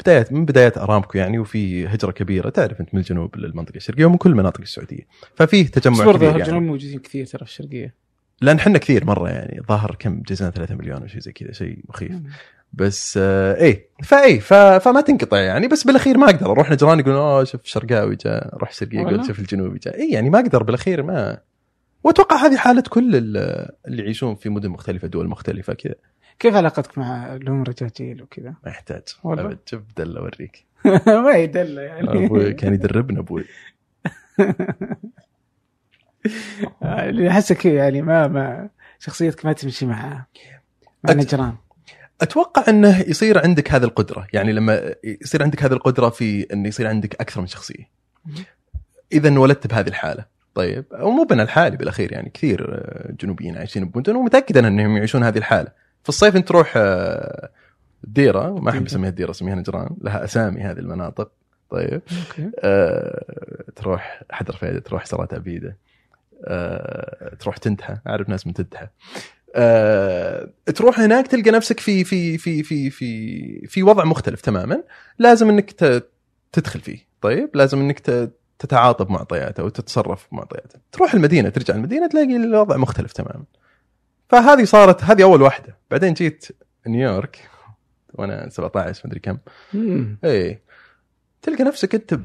ب- 0.00 0.04
بال 0.04 0.04
بدايات 0.04 0.32
من 0.32 0.44
بدايات 0.44 0.78
أرامكو 0.78 1.18
يعني 1.18 1.38
وفي 1.38 1.86
هجرة 1.86 2.10
كبيرة 2.10 2.48
تعرف 2.48 2.80
أنت 2.80 2.94
من 2.94 3.00
الجنوب 3.00 3.36
للمنطقة 3.36 3.76
الشرقية 3.76 4.04
ومن 4.04 4.16
كل 4.16 4.34
مناطق 4.34 4.60
السعودية. 4.60 5.06
ففيه 5.34 5.66
تجمع 5.66 6.12
كبير 6.12 6.30
الجنوب 6.30 6.48
يعني. 6.48 6.60
موجودين 6.60 6.98
كثير 6.98 7.26
ترى 7.26 7.44
في 7.44 7.50
الشرقية. 7.50 7.94
لأن 8.40 8.56
إحنا 8.56 8.78
كثير 8.78 9.04
مرة 9.04 9.28
يعني 9.28 9.60
ظهر 9.68 9.96
كم 9.98 10.22
جزنا 10.28 10.50
3 10.50 10.74
مليون 10.74 11.00
أو 11.02 11.06
شيء 11.06 11.20
زي 11.20 11.32
كذا 11.32 11.52
شيء 11.52 11.78
مخيف. 11.88 12.12
بس 12.72 13.18
آه 13.22 13.54
إيه 13.54 13.88
فايه 14.04 14.40
ف- 14.40 14.54
فما 14.54 15.00
تنقطع 15.00 15.36
يعني. 15.38 15.68
بس 15.68 15.84
بالأخير 15.84 16.18
ما 16.18 16.24
أقدر. 16.26 16.46
أروح 16.50 16.70
نجران 16.70 16.98
يقولون 17.00 17.18
اوه 17.18 17.44
شوف 17.44 17.64
الشرقاوي 17.64 18.16
جاء 18.16 18.56
أروح 18.56 18.68
الشرقيه 18.70 18.98
والله؟ 18.98 19.12
يقول 19.12 19.26
شوف 19.26 19.38
الجنوبي 19.38 19.78
جاء 19.78 20.00
اي 20.00 20.10
يعني 20.12 20.30
ما 20.30 20.38
أقدر 20.40 20.62
بالأخير 20.62 21.02
ما. 21.02 21.38
وأتوقع 22.04 22.36
هذه 22.46 22.56
حالة 22.56 22.82
كل 22.90 23.16
ال- 23.16 23.68
اللي 23.88 24.02
يعيشون 24.02 24.34
في 24.34 24.48
مدن 24.48 24.68
مختلفة 24.68 25.08
دول 25.08 25.28
مختلفة 25.28 25.74
كذا. 25.74 25.94
كيف 26.38 26.54
علاقتك 26.54 26.98
مع 26.98 27.34
اللون 27.34 27.62
رجاجيل 27.62 28.22
وكذا؟ 28.22 28.54
ما 28.64 28.70
يحتاج. 28.70 29.02
والله؟ 29.24 29.44
أبد، 29.44 29.58
شوف 29.66 29.82
دل 29.96 30.16
اوريك 30.16 30.64
ما 31.24 31.32
يدل 31.36 31.78
يعني. 31.78 32.26
أبوي 32.26 32.52
كان 32.52 32.74
يدربنا 32.74 33.20
أبوي. 33.20 33.44
اللي 36.82 37.30
أحسك 37.30 37.66
يعني 37.66 38.02
ما 38.02 38.26
ما 38.28 38.68
شخصيتك 38.98 39.46
ما 39.46 39.52
تمشي 39.52 39.86
مع 39.86 40.24
مع 41.04 41.12
أت- 41.12 41.16
نجران. 41.16 41.54
أتوقع 42.20 42.64
أنه 42.68 43.00
يصير 43.00 43.42
عندك 43.42 43.72
هذه 43.72 43.84
القدرة. 43.84 44.26
يعني 44.32 44.52
لما 44.52 44.94
يصير 45.04 45.42
عندك 45.42 45.62
هذه 45.62 45.72
القدرة 45.72 46.08
في 46.08 46.46
انه 46.52 46.68
يصير 46.68 46.86
عندك 46.86 47.14
أكثر 47.20 47.40
من 47.40 47.46
شخصية. 47.46 47.88
إذا 49.12 49.28
انولدت 49.28 49.66
بهذه 49.66 49.88
الحالة. 49.88 50.24
طيب. 50.54 50.84
ومو 51.00 51.24
بنا 51.24 51.42
الحالي 51.42 51.76
بالأخير 51.76 52.12
يعني 52.12 52.30
كثير 52.30 52.74
آه، 52.74 53.12
جنوبيين 53.20 53.56
عايشين 53.56 53.84
بمدن 53.88 54.16
ومتأكد 54.16 54.56
أنهم 54.56 54.96
يعيشون 54.96 55.22
هذه 55.22 55.38
الحالة. 55.38 55.83
في 56.04 56.08
الصيف 56.08 56.36
انت 56.36 56.48
تروح 56.48 56.72
آه، 56.76 57.50
الديره 58.04 58.50
وما 58.50 58.70
احب 58.70 58.86
اسميها 58.86 59.10
الديره 59.10 59.30
اسميها 59.30 59.54
نجران 59.54 59.96
لها 60.00 60.24
أسامي 60.24 60.60
هذه 60.60 60.78
المناطق. 60.78 61.30
طيب. 61.70 62.02
آه، 62.58 63.24
تروح 63.76 64.22
حدر 64.30 64.52
فيدة 64.56 64.78
تروح 64.78 65.04
سرات 65.06 65.34
عبيدة 65.34 65.76
آه، 66.44 67.34
تروح 67.34 67.56
تنتحى 67.56 67.96
أعرف 68.08 68.28
ناس 68.28 68.46
من 68.46 68.54
تنتحى 68.54 68.86
آه، 69.54 70.48
تروح 70.74 71.00
هناك 71.00 71.26
تلقى 71.26 71.50
نفسك 71.50 71.80
في 71.80 72.04
في 72.04 72.38
في 72.38 72.62
في 72.62 72.90
في 72.90 73.66
في 73.66 73.82
وضع 73.82 74.04
مختلف 74.04 74.40
تماما. 74.40 74.82
لازم 75.18 75.48
إنك 75.48 75.70
تدخل 76.52 76.80
فيه. 76.80 76.98
طيب. 77.20 77.50
لازم 77.54 77.80
إنك 77.80 78.00
تتعاطى 78.58 79.04
بمعطياته 79.04 79.64
وتتصرف 79.64 80.26
بمعطياته 80.32 80.78
تروح 80.92 81.14
المدينة 81.14 81.48
ترجع 81.48 81.74
المدينة 81.74 82.06
تلاقي 82.06 82.36
الوضع 82.36 82.76
مختلف 82.76 83.12
تماما. 83.12 83.44
فهذه 84.28 84.64
صارت 84.64 85.02
هذه 85.02 85.22
أول 85.22 85.42
واحدة. 85.42 85.78
بعدين 85.90 86.14
جيت 86.14 86.46
نيويورك 86.86 87.50
وأنا 88.14 88.48
17 88.48 89.02
مدري 89.04 89.20
كم. 89.20 89.38
إيه. 90.24 90.62
تلقى 91.42 91.64
نفسك 91.64 91.94
أنت 91.94 92.20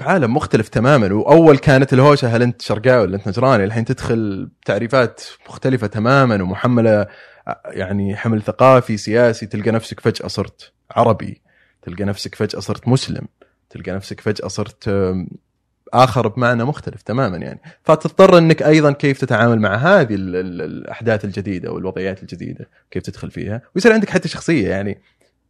بعالم 0.00 0.34
مختلف 0.34 0.68
تماما. 0.68 1.12
وأول 1.12 1.58
كانت 1.58 1.92
الهوشة 1.92 2.36
هل 2.36 2.42
أنت 2.42 2.62
شرقاوي 2.62 3.02
ولا 3.02 3.16
أنت 3.16 3.28
نجراني؟ 3.28 3.64
الحين 3.64 3.84
تدخل 3.84 4.50
تعريفات 4.64 5.22
مختلفة 5.48 5.86
تماما 5.86 6.42
ومحملة 6.42 7.06
يعني 7.66 8.16
حمل 8.16 8.42
ثقافي 8.42 8.96
سياسي. 8.96 9.46
تلقى 9.46 9.70
نفسك 9.70 10.00
فجأة 10.00 10.26
صرت 10.28 10.72
عربي. 10.90 11.42
تلقى 11.82 12.04
نفسك 12.04 12.34
فجأة 12.34 12.60
صرت 12.60 12.88
مسلم. 12.88 13.28
تلقى 13.70 13.92
نفسك 13.92 14.20
فجأة 14.20 14.48
صرت 14.48 14.88
آخر 15.94 16.28
بمعنى 16.28 16.64
مختلف 16.64 17.02
تماما 17.02 17.36
يعني. 17.36 17.60
فتضطر 17.82 18.38
إنك 18.38 18.62
أيضا 18.62 18.92
كيف 18.92 19.20
تتعامل 19.20 19.60
مع 19.60 19.74
هذه 19.74 20.14
ال- 20.14 20.36
ال- 20.36 20.62
الأحداث 20.62 21.24
الجديدة 21.24 21.72
والوضعيات 21.72 22.22
الجديدة 22.22 22.68
كيف 22.90 23.02
تدخل 23.02 23.30
فيها. 23.30 23.62
ويصير 23.74 23.92
عندك 23.92 24.10
حتى 24.10 24.28
شخصية 24.28 24.68
يعني 24.68 24.98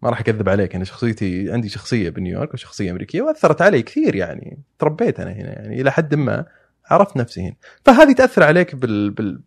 ما 0.03 0.11
راح 0.11 0.21
أكذب 0.21 0.49
عليك 0.49 0.75
أنا 0.75 0.85
شخصيتي 0.85 1.53
عندي 1.53 1.69
شخصية 1.69 2.11
بنيويورك 2.11 2.55
وشخصية 2.55 2.91
أمريكية 2.91 3.23
وأثرت 3.23 3.63
علي 3.63 3.83
كثير 3.83 4.15
يعني 4.15 4.59
تربيت 4.79 5.21
أنا 5.21 5.33
هنا 5.33 5.49
يعني 5.49 5.81
إلى 5.81 5.93
حد 5.93 6.15
ما 6.15 6.45
عرفت 6.91 7.17
نفسي 7.17 7.41
هنا. 7.41 7.55
فهذه 7.85 8.13
تأثر 8.13 8.43
عليك 8.43 8.75
بال, 8.75 9.11
بال... 9.11 9.41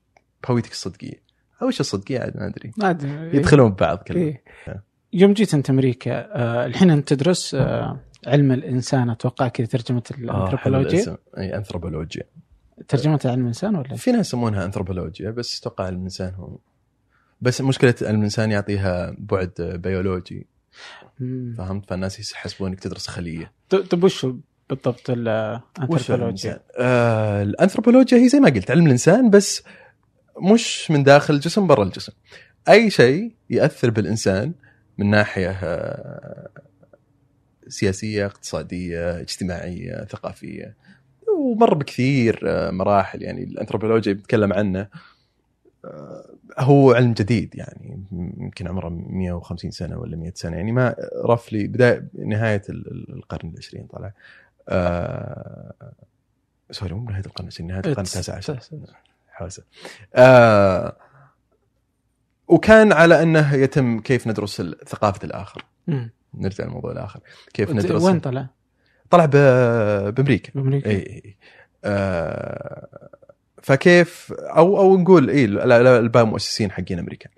بهويتك 0.48 0.72
الصدقية. 0.72 1.28
أو 1.62 1.68
إيش 1.68 1.80
الصدقية؟ 1.80 2.20
عاد 2.20 2.38
ما 2.38 2.48
أدري. 2.48 2.72
ما 2.78 2.90
أدري. 2.90 3.38
يدخلون 3.38 3.72
ببعض 3.72 3.98
كلهم 3.98 4.22
إيه. 4.22 4.44
يوم 5.14 5.34
جيت 5.34 5.54
أنت 5.54 5.70
أمريكا 5.70 6.12
آه 6.36 6.66
الحين 6.66 6.90
أنت 6.92 7.14
تدرس 7.14 7.56
آه 7.56 8.00
علم 8.28 8.52
الإنسان 8.52 9.10
أتوقع 9.10 9.48
كذا 9.48 9.68
ترجمة 9.68 10.04
آه، 10.12 10.16
الانثروبولوجيا 10.18 10.98
الاسم. 11.00 11.16
إي 11.38 11.56
انثروبولوجيا 11.58 12.24
ترجمة 12.88 13.20
علم 13.26 13.42
الإنسان 13.42 13.76
ولا؟ 13.76 13.96
في 13.96 14.12
ناس 14.12 14.28
يسمونها 14.28 14.66
انثروبولوجيا 14.66 15.32
بس 15.32 15.60
أتوقع 15.60 15.86
علم 15.86 15.98
الإنسان 15.98 16.34
هو 16.34 16.58
بس 17.42 17.62
مشكلة 17.62 17.96
علم 18.02 18.20
الإنسان 18.20 18.52
يعطيها 18.52 19.16
بعد 19.18 19.52
بيولوجي. 19.84 20.48
فهمت 21.58 21.90
فالناس 21.90 22.32
يحسبون 22.32 22.70
إنك 22.70 22.80
تدرس 22.80 23.08
خلية 23.08 23.52
ط- 23.70 23.76
طيب 23.76 24.04
وش 24.04 24.26
بالضبط 24.70 25.10
الانثروبولوجيا؟ 25.10 26.16
الإنسان؟ 26.16 26.60
آه 26.78 27.44
الانثروبولوجيا 27.44 28.18
هي 28.18 28.30
زي 28.30 28.40
ما 28.40 28.50
قلت 28.50 28.72
علم 28.72 28.86
الإنسان 28.86 29.30
بس 29.30 29.63
مش 30.54 30.92
من 30.92 31.04
داخل 31.04 31.34
الجسم 31.34 31.68
برا 31.68 31.84
الجسم 31.84 32.13
أي 32.70 32.90
شيء 32.90 33.32
يأثر 33.50 33.90
بالإنسان 33.90 34.54
من 34.98 35.10
ناحية 35.10 35.50
آه، 35.63 36.50
سياسية 37.69 38.25
اقتصادية 38.25 39.19
اجتماعية 39.21 40.06
ثقافية. 40.06 40.75
ومر 41.39 41.73
بكثير 41.73 42.39
آه، 42.45 42.71
مراحل 42.71 43.21
يعني 43.23 43.43
الأنثروبولوجيا 43.43 44.13
بنتكلم 44.13 44.53
عنه. 44.53 44.88
آه، 45.86 46.25
هو 46.60 46.91
علم 46.93 47.13
جديد 47.13 47.56
يعني 47.56 48.03
يمكن 48.38 48.67
عمره 48.67 48.89
150 48.89 49.71
سنة 49.71 49.97
ولا 49.99 50.17
100 50.17 50.32
سنة. 50.36 50.56
يعني 50.58 50.71
ما 50.71 50.95
رفلي 51.25 51.67
بداية 51.67 52.08
نهاية 52.25 52.62
ال- 52.69 52.91
ال- 52.91 53.13
القرن 53.17 53.49
العشرين 53.49 53.88
طلع. 53.88 54.12
آه 54.69 55.73
سوري 56.71 56.93
مو 56.93 57.10
نهاية 57.10 57.25
القرن 57.25 57.45
العشرين 57.47 57.67
نهاية 57.69 57.80
القرن 57.86 58.06
التاسع 58.06 58.36
عشر. 58.36 58.60
حوسة. 59.32 59.63
آه 60.15 60.95
وكان 62.47 62.91
على 62.93 63.23
أنه 63.23 63.53
يتم 63.53 63.99
كيف 63.99 64.27
ندرس 64.27 64.62
ثقافة 64.88 65.25
الآخر. 65.25 65.65
مم. 65.88 66.10
نرجع 66.38 66.63
للموضوع 66.63 66.91
الآخر. 66.91 67.19
كيف 67.54 67.71
ندرس؟ 67.71 68.02
وين 68.04 68.19
طلع؟ 68.19 68.47
طلع 69.10 69.26
ب- 69.26 70.13
بأمريكا. 70.15 70.52
بأمريكا؟ 70.56 70.89
إي 70.89 70.95
إي 70.95 71.36
آه 71.86 72.88
فكيف 73.63 74.34
أو 74.38 74.80
أو 74.80 74.97
نقول 74.97 75.30
إي 75.30 75.45
الاباء 75.45 76.23
المؤسسين 76.23 76.71
حقين 76.71 77.00
أمريكا. 77.00 77.30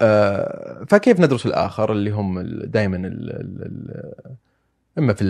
آه 0.00 0.84
فكيف 0.88 1.20
ندرس 1.20 1.46
الآخر 1.46 1.92
اللي 1.92 2.10
هم 2.10 2.40
دائما 2.66 2.96
إما 4.98 5.12
في 5.14 5.24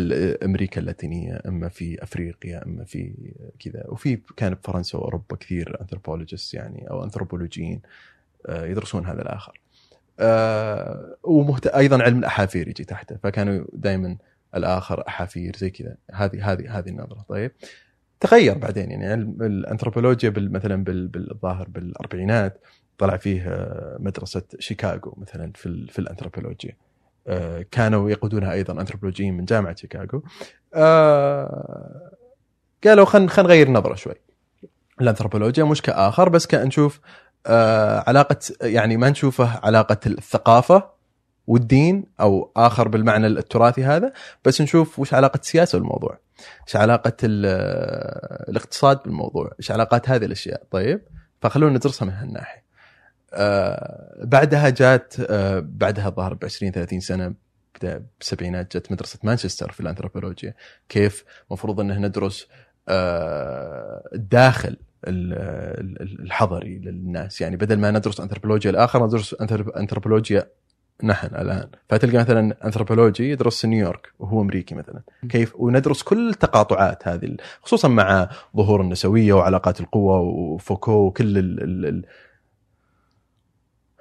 أمريكا 0.45 0.81
اللاتينية 0.81 1.41
إما 1.49 1.69
في 1.69 2.03
أفريقيا 2.03 2.67
إما 2.67 2.85
في 2.85 3.15
كذا. 3.61 3.85
وفي 3.89 4.19
كان 4.37 4.55
بفرنسا 4.55 4.99
وأوروبا 4.99 5.37
كثير 5.37 5.81
انثروبولوجيست 5.81 6.55
يعني 6.55 6.91
أو 6.91 7.05
انثروبولوجيين 7.05 7.81
آه 8.47 8.67
يدرسون 8.67 9.07
هذا 9.07 9.23
الآخر. 9.23 9.61
آه 10.21 11.17
ومهت... 11.23 11.67
أيضا 11.67 12.03
علم 12.03 12.19
الأحافير 12.19 12.69
يجي 12.69 12.85
تحته. 12.85 13.17
فكانوا 13.23 13.65
دائما 13.73 14.17
الآخر 14.55 15.05
أحافير 15.09 15.57
زي 15.57 15.71
كذا. 15.71 15.97
هذه 16.13 16.53
هذه 16.53 16.79
هذه 16.79 16.89
النظرة. 16.89 17.25
طيب. 17.29 17.53
تغير 18.21 18.59
بعدين 18.59 18.91
يعني 18.91 19.07
علم 19.07 19.37
الأنثروبولوجيا 19.43 20.31
بال 20.31 20.53
مثلا 20.53 20.85
بال- 20.85 21.09
بالظاهر 21.09 21.69
بالأربعينات 21.69 22.61
طلع 22.99 23.17
فيه 23.17 23.43
آه، 23.49 23.97
مدرسة 24.01 24.43
شيكاغو 24.59 25.15
مثلا 25.17 25.53
في 25.55 25.67
ال- 25.67 25.89
في 25.89 25.99
الأنثروبولوجيا. 25.99 26.77
آه، 27.27 27.65
كانوا 27.71 28.11
يقودونها 28.11 28.53
أيضا 28.53 28.81
أنثروبولوجيين 28.81 29.37
من 29.37 29.45
جامعة 29.45 29.77
شيكاغو. 29.77 30.23
آه، 30.75 32.11
قالوا 32.85 33.05
خلينا 33.05 33.29
خلينا 33.31 33.49
نغير 33.49 33.67
النظرة 33.67 33.95
شوي. 33.95 34.15
الأنثروبولوجيا 35.01 35.65
مش 35.65 35.83
كاخر 35.83 36.29
بس 36.29 36.47
كنشوف 36.47 37.01
آه، 37.47 38.05
علاقة 38.07 38.37
يعني 38.63 38.97
ما 38.97 39.11
نشوفه 39.11 39.61
علاقة 39.63 39.99
الثقافة 40.07 40.95
والدين 41.47 42.05
أو 42.21 42.53
آخر 42.57 42.89
بالمعنى 42.89 43.27
التراثي 43.27 43.85
هذا 43.85 44.13
بس 44.45 44.61
نشوف 44.61 44.99
وش 44.99 45.15
علاقة 45.15 45.41
السياسة 45.43 45.79
بالموضوع 45.79 46.19
إيش 46.67 46.77
علاقة 46.77 47.13
ال- 47.25 47.47
الاقتصاد 48.51 49.03
بالموضوع 49.03 49.51
إيش 49.61 49.71
علاقات 49.71 50.09
هذه 50.09 50.25
الأشياء. 50.25 50.63
طيب 50.71 51.01
فخلونا 51.43 51.75
ندرسها 51.77 52.07
من 52.07 52.13
هالناحية. 52.13 52.65
آه 53.35 54.15
بعدها 54.25 54.69
جات 54.69 55.15
آه 55.21 55.63
بعدها 55.67 56.11
ظهر 56.11 56.35
ب 56.35 56.45
20 56.45 56.73
30 56.73 57.01
سنه 57.01 57.35
بالسبعينات 57.83 58.77
جت 58.77 58.93
مدرسة 58.93 59.19
مانشستر 59.23 59.73
في 59.73 59.81
الأنثروبولوجيا. 59.81 60.55
كيف؟ 60.89 61.25
مفروض 61.51 61.81
إنه 61.81 61.99
ندرس 61.99 62.47
آه 62.89 64.03
الداخل 64.15 64.69
ال- 64.69 64.77
ال- 64.77 64.84
الحضري 65.07 66.79
للناس. 66.79 67.41
يعني 67.41 67.57
بدل 67.57 67.79
ما 67.79 67.91
ندرس 67.91 68.21
انثروبولوجيا 68.21 68.71
الآخر 68.71 69.07
ندرس 69.07 69.37
انثروبولوجيا 69.77 70.47
نحن 71.03 71.27
الآن. 71.27 71.69
فتلقى 71.89 72.19
مثلا 72.19 72.57
انثروبولوجي 72.65 73.31
يدرس 73.31 73.65
نيويورك 73.65 74.13
وهو 74.19 74.43
أمريكي 74.43 74.75
مثلا. 74.75 75.01
كيف؟ 75.29 75.57
وندرس 75.57 76.03
كل 76.03 76.29
التقاطعات 76.31 77.09
هذه 77.09 77.37
خصوصا 77.63 77.89
مع 77.89 78.29
ظهور 78.57 78.81
النسوية 78.81 79.33
وعلاقات 79.33 79.81
القوه 79.81 80.21
وفوكو 80.21 80.93
وكل 80.93 81.39
ال 81.39 81.63
ال 81.63 81.87
ال 81.87 82.05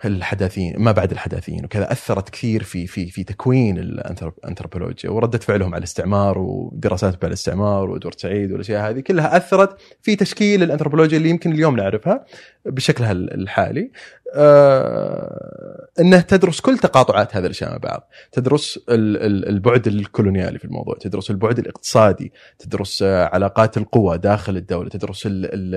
الحداثيين 0.06 0.74
ما 0.78 0.92
بعد 0.92 1.12
الحداثيين 1.12 1.66
وكذا 1.66 1.92
أثرت 1.92 2.30
كثير 2.30 2.64
في 2.64 2.88
في 2.88 3.06
في 3.10 3.24
تكوين 3.24 3.78
الانثروبولوجيا 3.78 5.10
ورده 5.10 5.38
فعلهم 5.38 5.74
على 5.74 5.78
الاستعمار 5.78 6.38
ودراسات 6.38 7.14
على 7.24 7.28
الاستعمار 7.28 7.90
وادوارد 7.90 8.20
سعيد 8.20 8.52
والأشياء 8.52 8.90
هذه 8.90 9.00
كلها 9.00 9.38
أثرت 9.38 9.82
في 10.02 10.16
تشكيل 10.16 10.64
الأنثروبولوجيا 10.64 11.18
اللي 11.18 11.30
يمكن 11.30 11.52
اليوم 11.52 11.76
نعرفها 11.76 12.26
بشكلها 12.66 13.12
الحالي. 13.12 13.92
آه 14.36 15.88
إنه 16.00 16.20
تدرس 16.22 16.60
كل 16.60 16.78
تقاطعات 16.78 17.36
هذه 17.36 17.46
الاشياء 17.46 17.72
مع 17.72 17.78
بعض. 17.78 18.10
تدرس 18.32 18.80
ال- 18.90 19.18
ال- 19.18 19.50
البعد 19.50 19.88
الكولونيالي 19.88 20.60
في 20.60 20.66
الموضوع 20.66 20.96
تدرس 21.02 21.32
البعد 21.32 21.60
الاقتصادي 21.60 22.32
تدرس 22.60 23.04
آه، 23.04 23.26
علاقات 23.26 23.78
القوى 23.78 24.18
داخل 24.18 24.58
الدولة 24.58 24.90
تدرس 24.90 25.26
ال 25.26 25.46
ال 25.46 25.76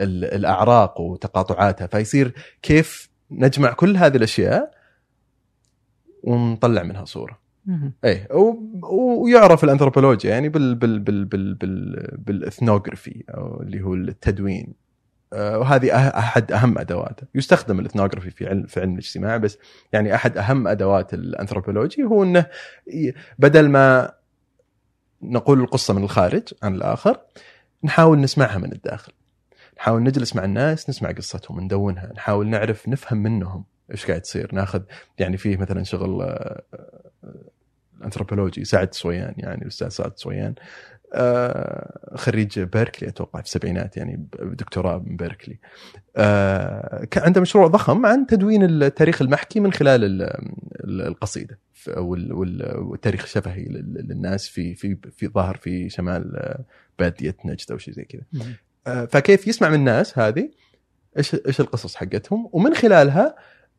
ال 0.00 0.24
الأعراق 0.34 1.00
وتقاطعاتها. 1.00 1.86
فيصير 1.86 2.32
كيف 2.62 3.15
نجمع 3.30 3.72
كل 3.72 3.96
هذه 3.96 4.16
الأشياء 4.16 4.70
ونطلع 6.22 6.82
منها 6.82 7.04
صورة. 7.04 7.38
إيه 8.04 8.28
و- 8.32 9.22
ويعرف 9.24 9.64
الأنثروبولوجيا 9.64 10.30
يعني 10.30 10.48
بال 10.48 10.74
بال 10.74 10.98
بال 10.98 11.24
بال 11.24 11.54
بال 11.54 12.08
بالإثنوغرافي 12.18 13.24
أو 13.30 13.62
اللي 13.62 13.82
هو 13.82 13.94
التدوين. 13.94 14.74
آه، 15.32 15.58
وهذه 15.58 15.88
أه- 15.88 16.16
أحد 16.16 16.52
أهم 16.52 16.78
ادواته 16.78 17.26
يستخدم 17.34 17.80
الإثنوغرافي 17.80 18.30
في 18.30 18.46
علم 18.48 18.66
في 18.66 18.80
علم 18.80 18.92
الاجتماع 18.92 19.36
بس 19.36 19.58
يعني 19.92 20.14
أحد 20.14 20.38
أهم 20.38 20.68
أدوات 20.68 21.14
الأنثروبولوجي 21.14 22.02
هو 22.04 22.22
إنه 22.22 22.46
بدل 23.38 23.68
ما 23.68 24.12
نقول 25.22 25.60
القصة 25.60 25.94
من 25.94 26.04
الخارج 26.04 26.42
عن 26.62 26.74
الآخر 26.74 27.20
نحاول 27.84 28.20
نسمعها 28.20 28.58
من 28.58 28.72
الداخل. 28.72 29.12
نحاول 29.78 30.02
نجلس 30.02 30.36
مع 30.36 30.44
الناس 30.44 30.90
نسمع 30.90 31.10
قصتهم 31.10 31.60
ندونها 31.60 32.12
نحاول 32.16 32.46
نعرف 32.46 32.88
نفهم 32.88 33.18
منهم 33.18 33.64
إيش 33.90 34.06
قاعد 34.06 34.20
تصير 34.20 34.54
ناخذ 34.54 34.82
يعني 35.18 35.36
فيه 35.36 35.56
مثلا 35.56 35.82
شغل 35.84 36.22
آه، 36.22 36.62
آه، 36.74 37.50
انثروبولوجي 38.04 38.64
سعد 38.64 38.94
صويان 38.94 39.34
يعني 39.36 39.62
الأستاذ 39.62 39.88
سعد 39.88 40.12
صويان 40.18 40.54
آه، 41.14 42.14
خريج 42.14 42.60
بيركلي 42.60 43.08
أتوقع 43.08 43.40
في 43.40 43.46
السبعينات 43.46 43.96
يعني 43.96 44.26
دكتوراه 44.42 44.98
من 44.98 45.16
بيركلي 45.16 45.58
آه، 46.16 47.04
كان 47.04 47.24
عنده 47.24 47.40
مشروع 47.40 47.66
ضخم 47.66 48.06
عن 48.06 48.26
تدوين 48.26 48.62
التاريخ 48.64 49.22
المحكي 49.22 49.60
من 49.60 49.72
خلال 49.72 50.04
ال- 50.04 50.22
ال- 50.84 51.02
القصيدة 51.06 51.58
والتاريخ 51.96 53.22
الشفهي 53.22 53.64
لل- 53.64 54.06
للناس 54.08 54.48
في 54.48 54.74
في 54.74 54.96
في 55.12 55.28
ظاهر 55.28 55.56
في 55.56 55.88
شمال 55.88 56.36
آه، 56.36 56.64
باديه 56.98 57.36
نجد 57.44 57.70
أو 57.72 57.78
شيء 57.78 57.94
زي 57.94 58.04
كذا. 58.04 58.22
آه، 58.42 58.44
فكيف 58.86 59.48
يسمع 59.48 59.68
من 59.68 59.74
الناس 59.74 60.18
هذه؟ 60.18 60.50
إيش 61.18 61.36
إيش 61.46 61.60
القصص 61.60 61.94
حقتهم؟ 61.94 62.50
ومن 62.52 62.74
خلالها 62.74 63.36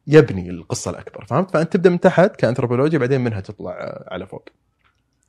يبني 0.07 0.49
القصة 0.49 0.91
الأكبر 0.91 1.25
فهمت؟ 1.25 1.51
فأنت 1.51 1.73
تبدأ 1.73 1.89
من 1.89 1.99
تحت 1.99 2.35
كأنثروبولوجيا 2.35 2.99
بعدين 2.99 3.21
منها 3.21 3.39
تطلع 3.39 3.71
آه، 3.71 4.13
على 4.13 4.27
فوق. 4.27 4.49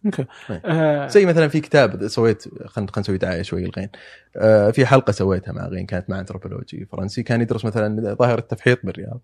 okay. 0.06 0.24
إيه. 0.50 0.62
آه. 0.64 1.06
زي 1.06 1.26
مثلا 1.26 1.48
في 1.48 1.60
كتاب 1.60 2.08
سويت 2.08 2.42
خلينا 2.42 2.68
خلينا 2.68 2.98
نسوي 2.98 3.18
دعاية 3.18 3.42
شوي 3.42 3.64
الغين. 3.64 3.88
آه، 4.36 4.70
في 4.70 4.86
حلقة 4.86 5.10
سويتها 5.10 5.52
مع 5.52 5.66
غين 5.66 5.86
كانت 5.86 6.10
مع 6.10 6.20
أنثروبولوجي 6.20 6.86
فرنسي 6.92 7.22
كان 7.22 7.40
يدرس 7.40 7.64
مثلا 7.64 8.14
ظاهرة 8.14 8.40
التفحيط 8.40 8.78
بالرياض. 8.84 9.20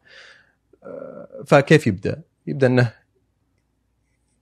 فكيف 1.46 1.86
يبدأ؟ 1.86 2.22
يبدأ 2.46 2.66
إنه 2.66 2.92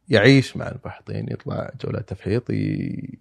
يعيش 0.09 0.57
مع 0.57 0.69
المفحطين 0.69 1.27
يطلع 1.31 1.71
جولات 1.85 2.09
تفحيط 2.09 2.51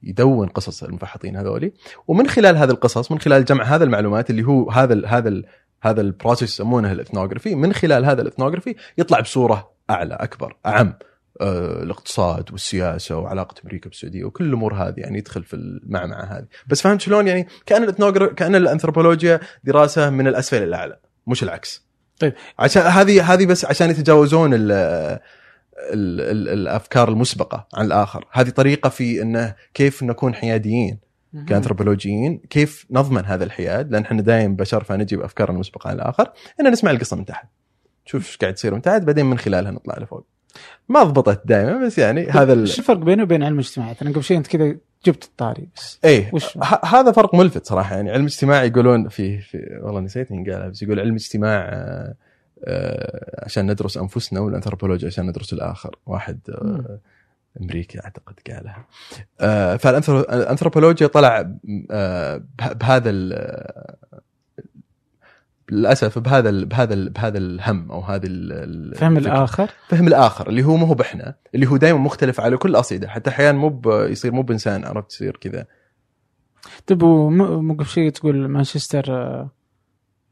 يدون 0.03 0.47
قصص 0.47 0.83
المفحطين 0.83 1.35
هذولي. 1.35 1.71
ومن 2.07 2.27
خلال 2.27 2.57
هذه 2.57 2.69
القصص 2.69 3.11
من 3.11 3.19
خلال 3.19 3.45
جمع 3.45 3.63
هذه 3.63 3.83
المعلومات 3.83 4.29
اللي 4.29 4.43
هو 4.43 4.71
هذا 4.71 4.93
ال 4.93 5.05
هذا 5.05 5.29
ال 5.29 5.45
هذا 5.81 6.01
ال 6.01 6.08
process 6.08 6.53
يسمونه 6.53 6.91
ال 6.91 6.96
ethnography 6.96 7.55
من 7.55 7.73
خلال 7.73 8.05
هذا 8.05 8.21
ال 8.21 8.26
ethnography 8.26 8.75
يطلع 8.97 9.19
بصورة 9.19 9.71
أعلى 9.89 10.13
أكبر 10.13 10.55
أعم. 10.65 10.93
آه، 11.41 11.83
الاقتصاد 11.83 12.51
والسياسة 12.51 13.17
وعلاقة 13.17 13.55
أمريكا 13.63 13.89
بالسعودية 13.89 14.23
وكل 14.23 14.43
الأمور 14.45 14.73
هذه 14.73 14.93
يعني 14.97 15.17
يدخل 15.17 15.43
في 15.43 15.55
المعمعة 15.55 16.23
هذه. 16.23 16.45
بس 16.67 16.81
فهمت 16.81 17.01
شلون؟ 17.01 17.27
يعني 17.27 17.47
كأن 17.65 17.83
ال 17.83 17.87
ethnography 17.87 18.33
كأن 18.33 18.55
الأنثروبولوجيا 18.55 19.39
دراسة 19.63 20.09
من 20.09 20.27
الأسفل 20.27 20.57
إلى 20.57 20.65
الأعلى 20.65 20.97
مش 21.27 21.43
العكس. 21.43 21.85
طيب. 22.19 22.33
عشان 22.59 22.81
هذه 22.81 23.33
هذه 23.33 23.45
بس 23.45 23.65
عشان 23.65 23.89
يتجاوزون 23.89 24.51
ال 24.53 25.19
ال 25.93 26.21
ال 26.21 26.49
الأفكار 26.49 27.09
المسبقة 27.09 27.67
عن 27.73 27.85
الآخر. 27.85 28.25
هذه 28.31 28.49
طريقة 28.49 28.89
في 28.89 29.21
إنه 29.21 29.55
كيف 29.73 30.03
نكون 30.03 30.33
حياديين 30.33 30.99
كأنثروبولوجيين 31.47 32.41
كيف 32.49 32.85
نضمن 32.91 33.25
هذا 33.25 33.43
الحياد؟ 33.43 33.91
لأن 33.91 34.03
إحنا 34.03 34.21
دائما 34.21 34.55
بشر 34.55 34.83
فنجيب 34.83 35.21
أفكارنا 35.21 35.55
المسبقة 35.55 35.87
عن 35.89 35.95
الآخر. 35.95 36.31
إن 36.59 36.71
نسمع 36.71 36.91
القصة 36.91 37.17
من 37.17 37.25
تحت. 37.25 37.47
نشوف 38.07 38.27
إيش 38.27 38.37
قاعد 38.37 38.53
يصير 38.53 38.73
من 38.73 38.81
تحت 38.81 39.01
بعدين 39.01 39.25
من 39.25 39.37
خلالها 39.37 39.71
نطلع 39.71 39.97
لفوق. 39.97 40.25
ما 40.89 41.03
ضبطت 41.03 41.41
دائما 41.45 41.85
بس 41.85 41.97
يعني 41.97 42.29
هذا 42.29 42.53
ال... 42.53 42.59
إيش 42.59 42.79
الفرق 42.79 42.97
بينه 42.97 43.23
وبين 43.23 43.43
علم 43.43 43.53
الاجتماعات؟ 43.59 44.01
أنا 44.01 44.11
قبل 44.11 44.23
شيء 44.23 44.37
انت 44.37 44.47
كذا 44.47 44.75
جبت 45.05 45.23
الطاري 45.23 45.69
بس 45.75 45.99
إيه 46.05 46.31
هذا 46.85 47.11
فرق 47.11 47.35
ملفت 47.35 47.65
صراحة. 47.65 47.95
يعني 47.95 48.11
علم 48.11 48.25
اجتماع 48.25 48.63
يقولون 48.63 49.09
في, 49.09 49.39
في 49.39 49.79
والله 49.83 49.99
نسيت 49.99 50.31
مين 50.31 50.51
قالها 50.51 50.67
بس 50.67 50.81
يقول 50.81 50.99
علم 50.99 51.13
اجتماع 51.13 51.69
آه، 51.73 52.15
عشان 53.43 53.71
ندرس 53.71 53.97
أنفسنا 53.97 54.39
والانثروبولوجيا 54.39 55.07
عشان 55.07 55.27
ندرس 55.27 55.53
الآخر. 55.53 55.95
واحد 56.05 56.39
آه،. 56.49 56.99
أمريكي 57.61 57.99
أعتقد 57.99 58.33
قالها. 58.51 58.85
آه، 59.41 59.75
فالانثروبولوجيا 59.75 61.07
طلع 61.07 61.53
آه، 61.91 62.37
به- 62.59 62.73
بهذا 62.73 63.11
للأسف 65.71 66.19
بهذا 66.19 66.49
ال- 66.49 66.65
بهذا 66.65 66.93
ال- 66.93 67.09
بهذا 67.09 67.37
الهم 67.37 67.91
أو 67.91 68.03
ال- 68.15 68.95
فهم. 68.95 69.17
الآخر؟ 69.17 69.69
فهم 69.87 70.07
الآخر 70.07 70.49
اللي 70.49 70.63
هو 70.63 70.75
مو 70.77 70.85
هو 70.85 70.93
بإحنا 70.93 71.35
اللي 71.55 71.67
هو 71.67 71.77
دائما 71.77 71.99
مختلف 71.99 72.39
على 72.39 72.57
كل 72.57 72.75
اصيده 72.75 73.07
حتى 73.07 73.29
أحيانا 73.29 73.57
مو 73.57 73.81
يصير 73.85 74.31
مو 74.31 74.41
بإنسان 74.41 74.85
عرفت؟ 74.85 75.13
يصير 75.13 75.37
كذا. 75.37 75.65
طيب 76.87 77.03
مو 77.03 77.73
قبل 77.73 77.85
شيء 77.85 78.09
تقول 78.11 78.47
مانشستر 78.47 79.05
آه، 79.09 79.49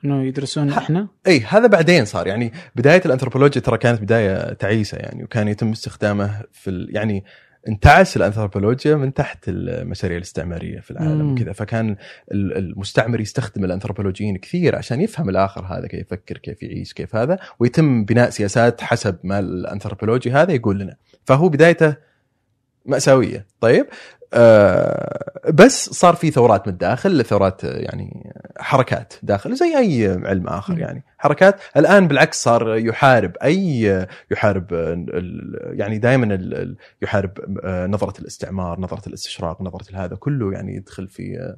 إنه 0.05 0.23
يدرسون. 0.23 0.69
إحنا؟ 0.69 1.07
إي 1.27 1.39
هذا 1.39 1.67
بعدين 1.67 2.05
صار. 2.05 2.27
يعني 2.27 2.51
بداية 2.75 3.01
الانثروبولوجيا 3.05 3.61
ترى 3.61 3.77
كانت 3.77 4.01
بداية 4.01 4.53
تعيسة 4.53 4.97
يعني 4.97 5.23
وكان 5.23 5.47
يتم 5.47 5.71
استخدامه 5.71 6.41
في 6.51 6.69
ال... 6.69 6.95
يعني 6.95 7.23
انتعس 7.67 8.17
الأنثروبولوجيا 8.17 8.95
من 8.95 9.13
تحت 9.13 9.45
المشاريع 9.47 10.17
الاستعمارية 10.17 10.79
في 10.79 10.91
العالم. 10.91 11.31
وكذا. 11.33 11.53
فكان 11.53 11.95
ال- 12.31 12.57
المستعمر 12.57 13.19
يستخدم 13.19 13.65
الأنثروبولوجيين 13.65 14.37
كثير 14.37 14.75
عشان 14.75 15.01
يفهم 15.01 15.29
الآخر 15.29 15.65
هذا 15.65 15.87
كيف 15.87 15.99
يفكر 16.01 16.37
كيف 16.37 16.63
يعيش 16.63 16.93
كيف 16.93 17.15
هذا. 17.15 17.39
ويتم 17.59 18.05
بناء 18.05 18.29
سياسات 18.29 18.81
حسب 18.81 19.17
ما 19.23 19.39
الأنثروبولوجي 19.39 20.31
هذا 20.31 20.51
يقول 20.51 20.79
لنا. 20.79 20.95
فهو 21.25 21.49
بدايته 21.49 21.95
مأساوية. 22.85 23.45
طيب 23.61 23.85
آه 24.33 25.41
بس 25.53 25.89
صار 25.89 26.15
في 26.15 26.31
ثورات 26.31 26.67
من 26.67 26.73
الداخل 26.73 27.25
ثورات 27.25 27.65
آه، 27.65 27.77
يعني 27.77 28.33
حركات 28.57 29.13
داخل 29.23 29.55
زي 29.55 29.77
أي 29.77 30.07
علم 30.25 30.47
آخر. 30.47 30.79
يعني 30.79 31.03
حركات 31.17 31.61
الآن 31.77 32.07
بالعكس 32.07 32.43
صار 32.43 32.77
يحارب 32.77 33.37
أي 33.43 34.07
يحارب 34.31 34.73
آه، 34.73 35.05
يعني 35.71 35.97
دائما 35.97 36.75
يحارب 37.01 37.59
آه، 37.63 37.87
نظرة 37.87 38.21
الاستعمار 38.21 38.79
نظرة 38.79 39.07
الاستشراق 39.07 39.61
نظرة 39.61 39.85
هذا 39.93 40.15
كله 40.15 40.53
يعني 40.53 40.75
يدخل 40.75 41.07
في 41.07 41.55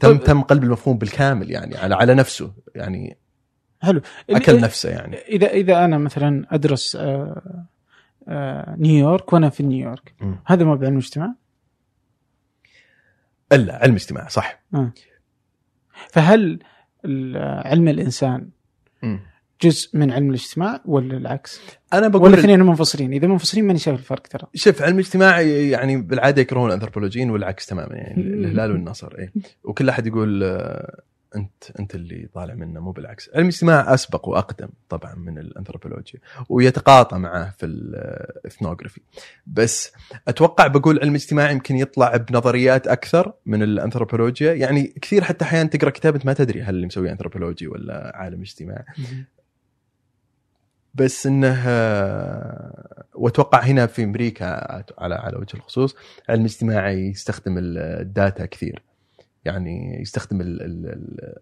تم 0.00 0.08
طيب. 0.08 0.24
تم 0.24 0.42
قلب 0.42 0.64
المفهوم 0.64 0.98
بالكامل 0.98 1.50
يعني 1.50 1.76
على 1.76 1.94
على 1.94 2.14
نفسه 2.14 2.52
يعني 2.74 3.16
حلو 3.82 4.00
أكل 4.30 4.60
نفسه 4.60 4.90
يعني 4.90 5.16
إذا 5.16 5.46
إذا 5.46 5.84
أنا 5.84 5.98
مثلا 5.98 6.46
أدرس 6.50 6.96
آه، 6.96 7.66
نيويورك 8.78 9.32
وأنا 9.32 9.48
في 9.50 9.62
نيويورك. 9.62 10.14
هذا 10.46 10.64
ما 10.64 10.74
بعلم 10.74 10.92
الاجتماع 10.92 11.34
ألا 13.52 13.76
علم 13.76 13.94
اجتماع 13.94 14.28
صح 14.28 14.62
فهل 16.08 16.58
ال- 17.04 17.36
علم 17.66 17.88
الإنسان. 17.88 18.48
جزء 19.62 19.98
من 19.98 20.10
علم 20.12 20.28
الاجتماع 20.28 20.80
ولا 20.84 21.16
العكس؟ 21.16 21.60
أنا 21.92 22.00
ولا 22.00 22.08
بقول 22.08 22.34
الاثنين 22.34 22.60
منفصلين؟ 22.62 23.12
إذا 23.12 23.26
منفصلين 23.26 23.66
ماني 23.66 23.78
شايف 23.78 23.98
الفرق 23.98 24.26
ترى. 24.26 24.46
شوف 24.54 24.82
علم 24.82 24.94
الاجتماع 24.98 25.40
يعني 25.40 25.96
بالعادة 26.02 26.42
يكرهون 26.42 26.68
الأنثروبولوجيين 26.68 27.30
والعكس 27.30 27.66
تماما 27.66 27.94
يعني 27.94 28.22
الهلال 28.34 28.72
والنصر 28.72 29.14
اي 29.18 29.30
وكل 29.64 29.88
أحد 29.88 30.06
يقول 30.06 30.42
آه، 30.44 31.02
أنت 31.36 31.70
أنت 31.78 31.94
اللي 31.94 32.28
طالع 32.34 32.54
منه 32.54 32.80
مو 32.80 32.92
بالعكس. 32.92 33.30
علم 33.34 33.42
الاجتماع 33.42 33.94
أسبق 33.94 34.28
وأقدم 34.28 34.68
طبعا 34.88 35.14
من 35.14 35.38
الأنثروبولوجيا 35.38 36.20
ويتقاطع 36.48 37.18
معه 37.18 37.50
في 37.50 37.66
الاثنوغرافي 37.66 39.00
بس 39.46 39.92
أتوقع 40.28 40.66
بقول 40.66 40.98
علم 41.00 41.10
الاجتماع 41.10 41.50
يمكن 41.50 41.76
يطلع 41.76 42.16
بنظريات 42.16 42.86
أكثر 42.86 43.32
من 43.46 43.62
الأنثروبولوجيا. 43.62 44.54
يعني 44.54 44.86
كثير 45.02 45.24
حتى 45.24 45.44
أحيانا 45.44 45.68
تقرأ 45.68 45.90
كتاب 45.90 46.14
انت 46.14 46.26
ما 46.26 46.32
تدري 46.32 46.62
هل 46.62 46.74
اللي 46.74 46.86
مسويه 46.86 47.12
أنثروبولوجي 47.12 47.66
ولا 47.68 48.12
عالم 48.14 48.40
اجتماع 48.40 48.84
بس 50.94 51.26
إنه 51.26 51.62
آه، 51.66 53.04
وأتوقع 53.14 53.60
هنا 53.60 53.86
في 53.86 54.04
أمريكا 54.04 54.44
على 54.98 55.14
على 55.14 55.36
وجه 55.36 55.54
الخصوص 55.54 55.96
علم 56.28 56.40
الاجتماعي 56.40 57.08
يستخدم 57.08 57.54
الداتا 57.58 58.46
كثير. 58.46 58.82
يعني 59.44 60.00
يستخدم 60.00 60.40
ال 60.40 60.62
ال- 60.62 61.34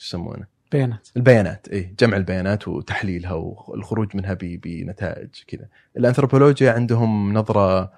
يسمونه 0.00 0.46
بيانات 0.72 1.08
البيانات 1.16 1.68
اي 1.68 1.94
جمع 2.00 2.16
البيانات 2.16 2.68
وتحليلها 2.68 3.32
والخروج 3.32 4.16
منها 4.16 4.34
بنتائج 4.40 5.28
كذا 5.46 5.68
الأنثروبولوجيا 5.96 6.72
عندهم 6.72 7.32
نظرة 7.32 7.92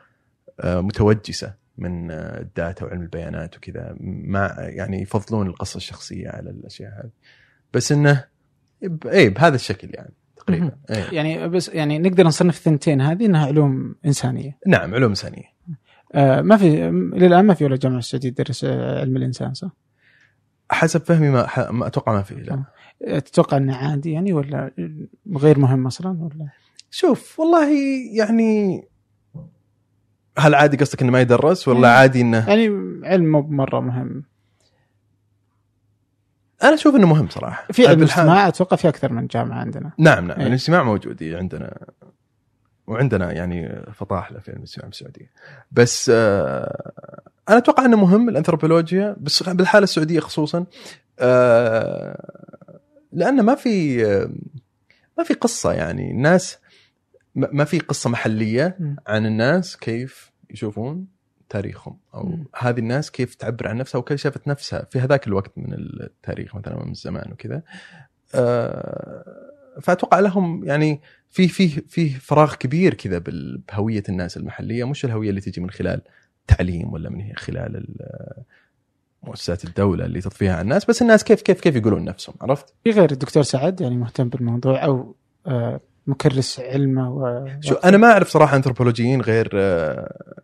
آه، 0.61 0.81
متوجسة 0.81 1.55
من 1.79 2.11
آه، 2.11 2.41
الداتا 2.41 2.85
وعلم 2.85 3.03
البيانات 3.03 3.57
وكذا 3.57 3.97
ما 4.01 4.55
يعني 4.59 5.03
يفضلون 5.03 5.47
القصة 5.47 5.77
الشخصية 5.77 6.29
على 6.29 6.51
الأشياء 6.51 6.91
هذه 6.91 7.11
بس 7.75 7.93
إنه 7.93 8.25
اي 9.07 9.29
بهذا 9.31 9.55
الشكل 9.55 9.89
يعني 9.95 10.13
تقريبا. 10.37 10.73
إيه. 10.91 11.05
يعني 11.13 11.49
بس 11.49 11.69
يعني 11.69 11.99
نقدر 11.99 12.27
نصنف 12.27 12.57
الثنتين 12.57 13.01
هذه 13.01 13.27
إنها 13.27 13.47
علوم 13.47 13.95
إنسانية. 14.07 14.59
نعم 14.67 14.95
علوم 14.95 15.11
إنسانية 15.11 15.58
ما 16.15 16.57
في 16.57 16.91
للآن 17.15 17.45
ما 17.47 17.55
في 17.55 17.65
ولا 17.65 17.77
جامعه 17.77 17.99
السعوديه 17.99 18.31
تدرس 18.31 18.65
آه، 18.65 19.01
علم 19.01 19.17
الإنسان 19.17 19.55
صح؟ 19.55 19.71
حسب 20.71 21.01
فهمي 21.05 21.29
ما, 21.31 21.47
ح- 21.47 21.71
ما 21.71 21.87
أتوقع 21.87 22.13
ما 22.13 22.23
في 22.23 22.35
لا 22.35 22.63
آه، 23.07 23.19
تتوقع 23.19 23.57
إنه 23.57 23.77
عادي 23.77 24.13
يعني 24.13 24.33
ولا 24.33 24.71
غير 25.37 25.59
مهم 25.59 25.87
أصلا 25.87 26.09
ولا؟ 26.11 26.49
شوف 26.91 27.41
والله 27.41 27.69
يعني 28.13 28.83
هل 30.39 30.55
عادي 30.55 30.77
قصدك 30.77 31.03
إنه 31.03 31.13
ما 31.13 31.21
يدرس 31.21 31.69
ولا 31.69 31.79
مم. 31.79 31.85
عادي 31.85 32.21
إنه 32.21 32.49
يعني 32.49 32.67
علم 33.05 33.33
مو 33.33 33.41
مرة 33.43 33.81
مهم. 33.81 34.25
أنا 36.63 36.75
أشوف 36.75 36.95
إنه 36.95 37.07
مهم 37.07 37.29
صراحة 37.29 37.67
في 37.73 37.87
علم 37.87 37.99
الاجتماع 37.99 38.49
أتوقع 38.49 38.77
في 38.77 38.89
أكثر 38.89 39.13
من 39.13 39.27
جامعة 39.27 39.59
عندنا. 39.59 39.93
نعم 39.99 40.27
نعم 40.29 40.41
إيه. 40.41 40.47
الاجتماع 40.47 40.83
موجود 40.83 41.23
إيه، 41.23 41.37
عندنا 41.37 41.79
وعندنا 42.89 43.33
يعني 43.33 43.83
فطاحله 43.95 44.39
في 44.39 44.51
علم 44.51 44.59
الاجتماع 44.59 44.89
بالسعوديه 44.89 45.31
بس 45.73 46.11
آه 46.15 46.93
أنا 47.49 47.59
أتوقع 47.59 47.85
إنه 47.85 47.97
مهم 47.97 48.29
الأنثروبولوجيا 48.29 49.17
بس 49.21 49.43
بالحالة 49.43 49.85
السعودية 49.85 50.21
خصوصا 50.21 50.67
آه 51.19 52.59
لأنه 53.13 53.43
ما 53.43 53.55
في 53.55 54.07
آه، 54.07 54.31
ما 55.19 55.25
في 55.25 55.35
قصة 55.35 55.73
يعني 55.73 56.11
الناس 56.11 56.59
ما 57.35 57.65
في 57.65 57.79
قصة 57.79 58.11
محلية. 58.11 58.79
عن 59.07 59.27
الناس 59.27 59.77
كيف 59.77 60.33
يشوفون 60.51 61.07
تاريخهم 61.49 61.99
أو 62.15 62.23
مم. 62.23 62.45
هذه 62.57 62.79
الناس 62.79 63.11
كيف 63.11 63.35
تعبر 63.35 63.69
عن 63.69 63.77
نفسها 63.77 63.99
وكيف 63.99 64.21
شافت 64.21 64.49
نفسها 64.49 64.85
في 64.91 65.01
هذاك 65.01 65.27
الوقت 65.27 65.53
من 65.57 65.75
التاريخ 65.75 66.57
مثلا 66.57 66.85
من 66.85 66.91
الزمان 66.91 67.33
وكذا 67.33 67.63
آه، 68.35 69.25
فأتوقع 69.83 70.21
لهم 70.21 70.65
يعني 70.65 71.01
في 71.31 71.49
في 71.49 71.69
في 71.69 72.09
فراغ 72.11 72.55
كبير 72.55 72.95
كذا 72.95 73.23
بهوية 73.73 74.03
الناس 74.09 74.37
المحلية 74.37 74.85
مش 74.85 75.05
الهوية 75.05 75.31
اللي 75.31 75.41
تجي 75.41 75.61
من 75.61 75.71
خلال 75.71 76.01
تعليم 76.47 76.93
ولا 76.93 77.11
من 77.11 77.33
خلال 77.37 77.77
ال- 77.77 78.43
مؤسسات 79.23 79.65
الدولة 79.65 80.05
اللي 80.05 80.21
تضفيها 80.21 80.53
على 80.53 80.61
الناس 80.63 80.85
بس 80.85 81.03
الناس 81.03 81.25
كيف 81.25 81.43
كيف 81.43 81.61
كيف 81.61 81.77
يقولون 81.77 82.05
نفسهم 82.05 82.35
عرفت؟ 82.41 82.75
في 82.85 82.91
غير 82.91 83.11
الدكتور 83.13 83.43
سعد 83.43 83.81
يعني 83.81 83.97
مهتم 83.97 84.29
بالموضوع 84.29 84.85
أو 84.85 85.15
آه 85.47 85.81
مكرس 86.07 86.61
علمه 86.61 87.11
و 87.11 87.47
شو 87.61 87.75
أنا 87.75 87.97
ما 87.97 88.13
أعرف 88.13 88.29
صراحة 88.29 88.57
أنثروبولوجيين 88.57 89.21
غير 89.21 89.51
آه، 89.55 90.43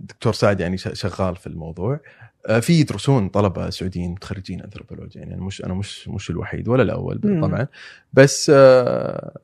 دكتور 0.00 0.32
سعد 0.32 0.60
يعني 0.60 0.76
شغال 0.78 1.36
في 1.36 1.46
الموضوع 1.46 2.00
آه، 2.46 2.60
في 2.60 2.72
يدرسون 2.80 3.28
طلبة 3.28 3.70
سعوديين 3.70 4.10
متخرجين 4.10 4.60
أنثروبولوجيا 4.62 5.20
يعني 5.20 5.34
أنا 5.34 5.42
مش 5.42 5.64
أنا 5.64 5.74
مش 5.74 6.08
مش 6.08 6.30
الوحيد 6.30 6.68
ولا 6.68 6.82
الأول. 6.82 7.20
طبعا 7.42 7.66
بس 8.12 8.52
آه، 8.54 9.36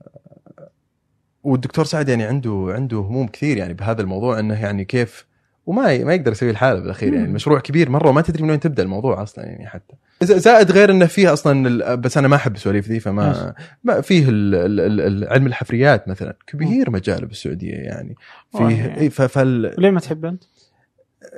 والدكتور 1.45 1.85
سعد 1.85 2.09
يعني 2.09 2.25
عنده 2.25 2.67
عنده 2.69 2.97
هموم 2.97 3.27
كثير 3.27 3.57
يعني 3.57 3.75
بهذا 3.75 4.03
الموضوع 4.03 4.39
إنه 4.39 4.61
يعني 4.63 4.85
كيف 4.85 5.27
وما 5.67 6.05
ما 6.05 6.15
يقدر 6.15 6.33
يسوي 6.33 6.51
الحالة 6.51 6.81
بالأخير 6.81 7.13
يعني. 7.15 7.27
المشروع 7.27 7.61
كبير 7.61 7.91
مرة 7.91 8.09
وما 8.09 8.21
تدري 8.23 8.43
من 8.43 8.51
وين 8.51 8.61
تبدأ 8.61 8.83
الموضوع 8.83 9.23
أصلا 9.23 9.45
يعني 9.45 9.67
حتى. 9.67 9.95
زائد 10.23 10.71
غير 10.73 10.91
إنه 10.91 11.07
فيه 11.07 11.33
أصلا 11.33 11.69
ال- 11.69 11.97
بس 11.97 12.19
أنا 12.19 12.29
ما 12.29 12.37
أحب 12.37 12.55
السواليف 12.55 12.89
ذي 12.89 13.01
فما 13.01 13.55
ما 13.85 14.01
فيه 14.01 14.29
ال- 14.29 14.55
ال- 14.55 14.81
ال- 14.81 15.01
ال- 15.01 15.29
علم 15.33 15.47
الحفريات 15.47 16.09
مثلا. 16.09 16.35
كبير 16.47 16.91
مجاله 16.91 17.27
بالسعودية 17.27 17.75
يعني. 17.75 18.15
فيه 18.59 19.09
ف- 19.09 19.23
فال 19.23 19.75
ليه 19.79 19.91
ما 19.91 20.01
تحب 20.01 20.25
أنت؟ 20.25 20.43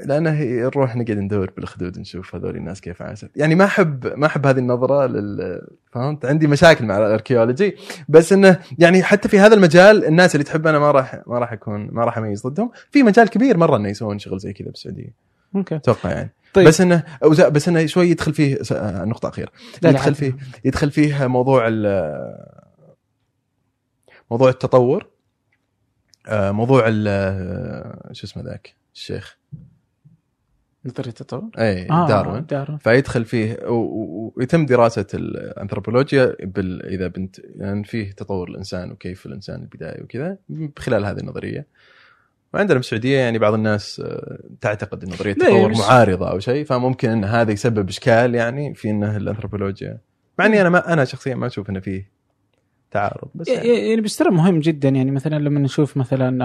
لأنه 0.07 0.45
نروح 0.45 0.97
نقعد 0.97 1.19
ندور 1.19 1.51
باللحود 1.57 1.99
نشوف 1.99 2.35
هذول 2.35 2.57
الناس 2.57 2.81
كيف 2.81 3.03
عاشت 3.03 3.31
يعني 3.37 3.55
ما 3.55 3.65
احب 3.65 4.07
ما 4.19 4.27
أحب 4.27 4.47
هذه 4.47 4.59
النظرة 4.59 5.07
لل 5.07 5.61
فهمت؟ 5.93 6.25
عندي 6.27 6.47
مشاكل 6.47 6.85
مع 6.85 6.99
ال 6.99 7.05
archaeology. 7.05 7.77
بس 8.09 8.33
إنه 8.33 8.61
يعني 8.79 9.03
حتى 9.03 9.29
في 9.29 9.39
هذا 9.39 9.55
المجال 9.55 10.05
الناس 10.05 10.35
اللي 10.35 10.45
تحب 10.45 10.67
أنا 10.67 10.79
ما 10.79 10.91
راح 10.91 11.23
ما 11.27 11.39
راح 11.39 11.53
اكون 11.53 11.89
ما 11.93 12.05
راح 12.05 12.19
أميز 12.19 12.47
ضدهم. 12.47 12.71
في 12.91 13.03
مجال 13.03 13.29
كبير 13.31 13.57
مرة 13.57 13.77
إنه 13.77 13.89
يسوون 13.89 14.19
شغل 14.19 14.39
زي 14.39 14.53
كذا 14.53 14.69
بالسعودية. 14.69 15.13
okay. 15.57 15.77
أتوقع 15.77 16.11
يعني. 16.11 16.31
طيب. 16.55 16.69
بس 16.69 16.81
انه 16.81 17.03
بس 17.49 17.69
إنه 17.69 17.87
شوي 17.87 18.11
يدخل 18.11 18.35
فيه 18.35 18.59
آه، 18.73 19.05
نقطة 19.05 19.29
أخيرة. 19.29 19.51
يدخل. 19.85 20.15
فيه 20.15 20.37
يدخل 20.65 20.91
فيه 20.91 21.27
موضوع 21.27 21.65
ال- 21.69 22.55
موضوع 24.31 24.49
التطور. 24.49 25.07
آه، 26.29 26.51
موضوع 26.51 26.85
ال- 26.89 28.17
شو 28.17 28.27
اسمه 28.27 28.43
ذاك؟ 28.43 28.75
الشيخ. 28.95 29.37
نظريه 30.87 31.09
التطور 31.09 31.51
إي 31.59 31.91
آه 31.91 32.09
داروين. 32.09 32.47
داروين. 32.47 32.79
فيدخل 32.79 33.25
فيه 33.25 33.59
ويتم 34.37 34.67
دراسة 34.67 35.07
الأنثروبولوجيا 35.15 36.37
بال... 36.41 36.87
إذا 36.87 37.07
بنت 37.07 37.37
يعني 37.57 37.85
فيه 37.85 38.11
تطور 38.13 38.49
الإنسان 38.49 38.93
وكيف 38.93 39.27
الإنسان 39.27 39.61
البدايه 39.63 40.03
وكذا 40.03 40.39
بخلال 40.49 41.05
هذه 41.05 41.19
النظرية. 41.19 41.67
وعندنا 42.55 42.75
بالسعوديه 42.79 43.19
يعني 43.19 43.39
بعض 43.39 43.55
الناس 43.55 44.03
آه، 44.05 44.39
تعتقد 44.61 45.05
إن 45.05 45.11
نظرية 45.11 45.33
التطور 45.33 45.71
بس- 45.71 45.79
معارضة 45.79 46.31
أو 46.31 46.39
شيء 46.39 46.65
فممكن 46.65 47.11
إن 47.11 47.25
هذا 47.25 47.53
يسبب 47.53 47.89
إشكال 47.89 48.35
يعني 48.35 48.75
في 48.75 48.91
إنه 48.91 49.17
الأنثروبولوجيا. 49.17 49.99
مع 50.39 50.47
إني 50.47 50.61
أنا 50.61 50.69
ما 50.71 50.93
أنا 50.93 51.05
شخصيا 51.05 51.35
ما 51.35 51.47
أشوف 51.47 51.71
إنه 51.71 51.81
فيه 51.81 52.11
تعارض 52.91 53.29
بس 53.35 53.49
يعني 53.49 53.69
يعني 53.89 54.01
بس 54.01 54.17
ترى 54.17 54.31
مهم 54.31 54.61
جدا. 54.61 54.89
يعني 54.89 55.11
مثلا 55.11 55.37
لما 55.39 55.61
نشوف 55.61 55.97
مثلا 55.97 56.45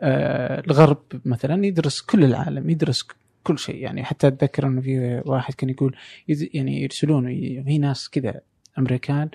آه، 0.00 0.60
الغرب 0.66 1.02
مثلا 1.24 1.66
يدرس 1.66 2.00
كل 2.00 2.24
العالم 2.24 2.70
يدرس 2.70 3.06
كل 3.44 3.58
شيء. 3.58 3.76
يعني 3.76 4.04
حتى 4.04 4.26
أتذكر 4.26 4.66
إنه 4.66 4.80
في 4.80 5.22
واحد 5.26 5.54
كان 5.54 5.70
يقول 5.70 5.96
يعني 6.28 6.82
يرسلون 6.82 7.26
في 7.64 7.78
ناس 7.78 8.10
كذا 8.10 8.40
أمريكان 8.78 9.30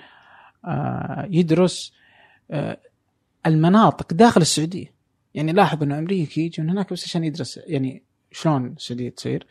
آه، 0.64 1.28
يدرس 1.30 1.92
آه، 2.50 2.80
المناطق 3.46 4.12
داخل 4.12 4.40
السعودية. 4.40 4.92
يعني 5.34 5.52
لاحظ 5.52 5.82
إنه 5.82 5.98
امريكي 5.98 6.40
يجي 6.40 6.62
من 6.62 6.70
هناك 6.70 6.92
بس 6.92 7.04
عشان 7.04 7.24
يدرس. 7.24 7.60
يعني 7.66 8.02
شلون 8.32 8.66
السعودية 8.66 9.08
تصير؟ 9.08 9.46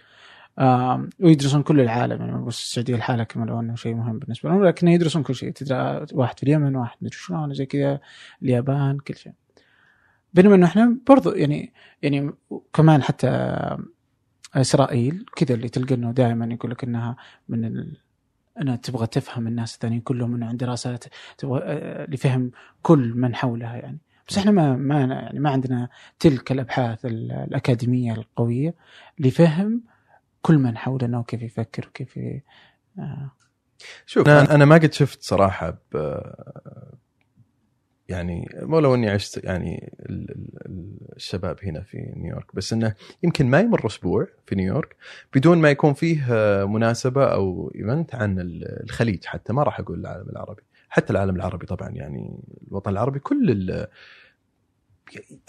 ويدرسون 1.20 1.64
كل 1.64 1.80
العالم. 1.82 2.22
يعني 2.22 2.46
بس 2.46 2.62
السعودية 2.62 2.96
لحالها 2.96 3.24
كما 3.24 3.46
لو 3.46 3.60
انه 3.60 3.76
شيء 3.76 3.96
مهم 3.96 4.20
بالنسبة 4.20 4.50
لهم 4.50 4.66
لكن 4.66 4.88
يدرسون 4.88 5.24
كل 5.24 5.36
شيء. 5.36 5.52
تدرى 5.52 6.06
واحد 6.14 6.40
في 6.40 6.44
اليمن 6.44 6.76
واحد 6.76 6.98
مدري 7.02 7.18
شلون 7.18 7.54
زي 7.54 7.66
كذا 7.66 8.00
اليابان 8.44 8.98
كل 8.98 9.16
شيء. 9.16 9.34
بينما 10.34 10.56
إنه 10.56 10.66
إحنا 10.66 10.98
برضو 11.08 11.32
يعني 11.32 11.74
يعني 12.02 12.32
كمان 12.74 13.04
حتى 13.04 13.28
إسرائيل 14.56 15.26
كذا 15.36 15.56
اللي 15.56 15.70
تلقى 15.70 15.96
إنه 15.96 16.12
دائما 16.12 16.46
يقول 16.54 16.72
لك 16.72 16.84
إنها 16.84 17.16
من 17.50 17.66
ال... 17.66 17.98
إنها 18.62 18.76
تبغى 18.76 19.08
تفهم 19.08 19.48
الناس 19.48 19.74
الثانيين 19.74 20.02
كلهم 20.02 20.36
إنه 20.36 20.46
عند 20.48 20.60
دراسات 20.60 21.04
تبغى 21.38 21.62
آه، 21.64 22.06
لفهم 22.10 22.52
كل 22.82 23.14
من 23.16 23.36
حولها 23.36 23.76
يعني 23.76 23.98
بس 24.30 24.38
إحنا 24.38 24.52
ما 24.52 24.76
ما 24.76 25.00
يعني 25.00 25.40
ما 25.40 25.50
عندنا 25.50 25.90
تلك 26.20 26.52
الأبحاث 26.52 27.06
ال- 27.06 27.32
الأكاديمية 27.32 28.14
القوية 28.14 28.76
لفهم 29.20 29.84
كل 30.42 30.58
من 30.58 30.78
حولنا 30.78 31.20
وكيف 31.20 31.42
يفكر 31.44 31.88
وكيف 31.88 32.18
ي... 32.18 32.42
آه. 33.00 33.32
شوف 34.06 34.28
أنا 34.28 34.56
أنا 34.56 34.66
ما 34.66 34.76
قد 34.76 34.94
شفت 34.94 35.24
صراحة 35.24 35.78
ب 35.94 36.18
يعني 38.10 38.50
مو 38.62 38.80
لو 38.80 38.96
إني 38.96 39.10
عشت 39.10 39.44
يعني 39.44 39.94
ال- 40.00 40.32
ال- 40.32 40.66
ال- 40.66 41.16
الشباب 41.16 41.58
هنا 41.64 41.82
في 41.82 42.14
نيويورك 42.16 42.56
بس 42.56 42.74
إنه 42.74 42.94
يمكن 43.24 43.46
ما 43.48 43.60
يمر 43.60 43.88
أسبوع 43.88 44.28
في 44.46 44.56
نيويورك 44.56 44.96
بدون 45.36 45.58
ما 45.58 45.70
يكون 45.70 45.94
فيه 45.94 46.26
مناسبة 46.66 47.26
أو 47.26 47.72
event 47.76 48.16
عن 48.16 48.40
ال- 48.40 48.84
الخليج 48.84 49.26
حتى 49.26 49.54
ما 49.54 49.64
راح 49.64 49.80
أقول 49.80 50.00
العالم 50.00 50.30
العربي. 50.30 50.62
حتى 50.90 51.14
العالم 51.14 51.36
العربي 51.36 51.66
طبعا 51.66 51.90
يعني 51.90 52.40
الوطن 52.68 52.92
العربي 52.92 53.20
كل 53.20 53.52
ال- 53.52 53.88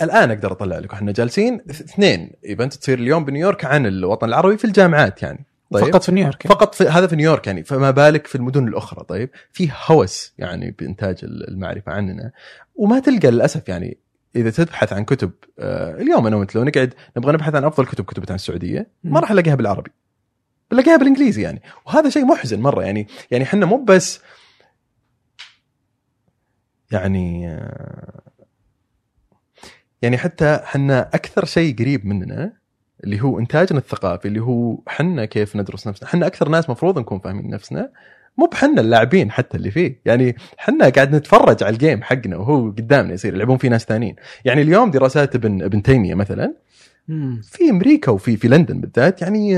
الآن 0.02 0.30
أقدر 0.30 0.52
أطلع 0.52 0.78
لك 0.78 0.92
إحنا 0.92 1.12
جالسين 1.12 1.60
اثنين 1.70 2.30
event 2.44 2.74
تصير 2.74 2.98
اليوم 2.98 3.24
بنيويورك 3.24 3.64
عن 3.64 3.86
الوطن 3.86 4.28
العربي 4.28 4.56
في 4.56 4.64
الجامعات 4.64 5.22
يعني. 5.22 5.44
طيب. 5.72 5.84
فقط 5.84 6.02
في 6.02 6.12
نيويورك 6.12 6.44
يعني. 6.44 6.56
فقط 6.56 6.74
في 6.74 6.84
هذا 6.84 7.06
في 7.06 7.16
نيويورك 7.16 7.46
يعني. 7.46 7.64
فما 7.64 7.90
بالك 7.90 8.26
في 8.26 8.34
المدن 8.34 8.68
الأخرى. 8.68 9.04
طيب. 9.04 9.30
في 9.52 9.70
هوس 9.86 10.34
يعني 10.38 10.70
بإنتاج 10.70 11.18
المعرفة 11.22 11.92
عننا. 11.92 12.32
وما 12.74 12.98
تلقى 12.98 13.30
للأسف 13.30 13.68
يعني 13.68 13.98
إذا 14.36 14.50
تبحث 14.50 14.92
عن 14.92 15.04
كتب 15.04 15.30
آه 15.58 15.94
اليوم 15.94 16.26
أنا 16.26 16.36
وأنت 16.36 16.54
لو 16.54 16.64
نقعد 16.64 16.94
نبغى 17.16 17.32
نبحث 17.32 17.54
عن 17.54 17.64
أفضل 17.64 17.86
كتب 17.86 18.04
كتبت 18.04 18.30
عن 18.30 18.34
السعودية 18.34 18.90
ما. 19.04 19.20
راح 19.20 19.30
ألاقيها 19.30 19.54
بالعربي. 19.54 19.90
بلاقيها 20.70 20.96
بالإنجليزي 20.96 21.42
يعني. 21.42 21.62
وهذا 21.86 22.10
شيء 22.10 22.24
محزن 22.24 22.60
مرة 22.60 22.82
يعني. 22.82 23.06
يعني 23.30 23.44
إحنا 23.44 23.66
مو 23.66 23.84
بس 23.84 24.20
يعني 26.92 27.48
آه، 27.48 28.22
يعني 30.02 30.18
حتى 30.18 30.60
حنا 30.64 31.08
أكثر 31.14 31.44
شيء 31.44 31.78
قريب 31.78 32.06
مننا 32.06 32.59
اللي 33.04 33.20
هو 33.22 33.38
إنتاجنا 33.38 33.78
الثقافي 33.78 34.28
اللي 34.28 34.40
هو 34.40 34.78
حنا 34.86 35.24
كيف 35.24 35.56
ندرس 35.56 35.86
نفسنا. 35.86 36.08
حنا 36.08 36.26
أكثر 36.26 36.48
ناس 36.48 36.70
مفروض 36.70 36.98
نكون 36.98 37.18
فاهمين 37.18 37.50
نفسنا 37.50 37.90
مو 38.38 38.46
بحنا 38.46 38.80
اللاعبين 38.80 39.30
حتى 39.30 39.56
اللي 39.56 39.70
فيه. 39.70 40.00
يعني 40.04 40.36
حنا 40.56 40.88
قاعد 40.88 41.14
نتفرج 41.14 41.62
على 41.62 41.72
ال 41.72 41.78
game 41.78 42.02
حقنا 42.02 42.36
وهو 42.36 42.70
قدامنا 42.70 43.14
يصير 43.14 43.34
يلعبون 43.34 43.56
فيه 43.56 43.68
ناس 43.68 43.84
ثانيين 43.84 44.16
يعني 44.44 44.62
اليوم 44.62 44.90
دراسات 44.90 45.34
ابن 45.34 45.62
ابن 45.62 45.82
تيمية 45.82 46.14
مثلا. 46.14 46.54
في 47.42 47.70
أمريكا 47.70 48.10
وفي 48.10 48.36
في 48.36 48.48
لندن 48.48 48.80
بالذات 48.80 49.22
يعني 49.22 49.56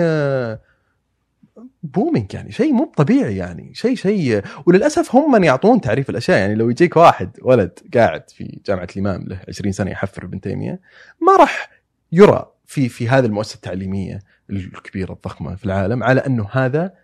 booming 1.83 2.35
يعني 2.35 2.53
شيء 2.53 2.73
مو 2.73 2.93
طبيعي 2.97 3.37
يعني 3.37 3.75
شيء 3.75 3.95
شيء 3.95 4.43
وللأسف 4.67 5.17
هم 5.17 5.33
من 5.33 5.45
يعطون 5.45 5.81
تعريف 5.81 6.11
الأشياء. 6.11 6.39
يعني 6.39 6.55
لو 6.55 6.71
يجيك 6.71 6.97
واحد 6.97 7.31
ولد 7.43 7.79
قاعد 7.95 8.31
في 8.31 8.61
جامعة 8.67 8.89
الإمام 8.97 9.25
له 9.29 9.41
20 9.49 9.73
سنة 9.73 9.91
يحفر 9.91 10.25
ابن 10.25 10.41
تيمية 10.41 10.81
ما 11.21 11.37
راح 11.37 11.71
يرى 12.13 12.53
في 12.73 12.89
في 12.89 13.09
هذه 13.09 13.27
المؤسسة 13.27 13.55
التعليمية 13.55 14.19
الكبيرة 14.51 15.13
الضخمة 15.13 15.55
في 15.55 15.65
العالم 15.65 16.03
على 16.03 16.21
أنه 16.21 16.49
هذا 16.53 16.95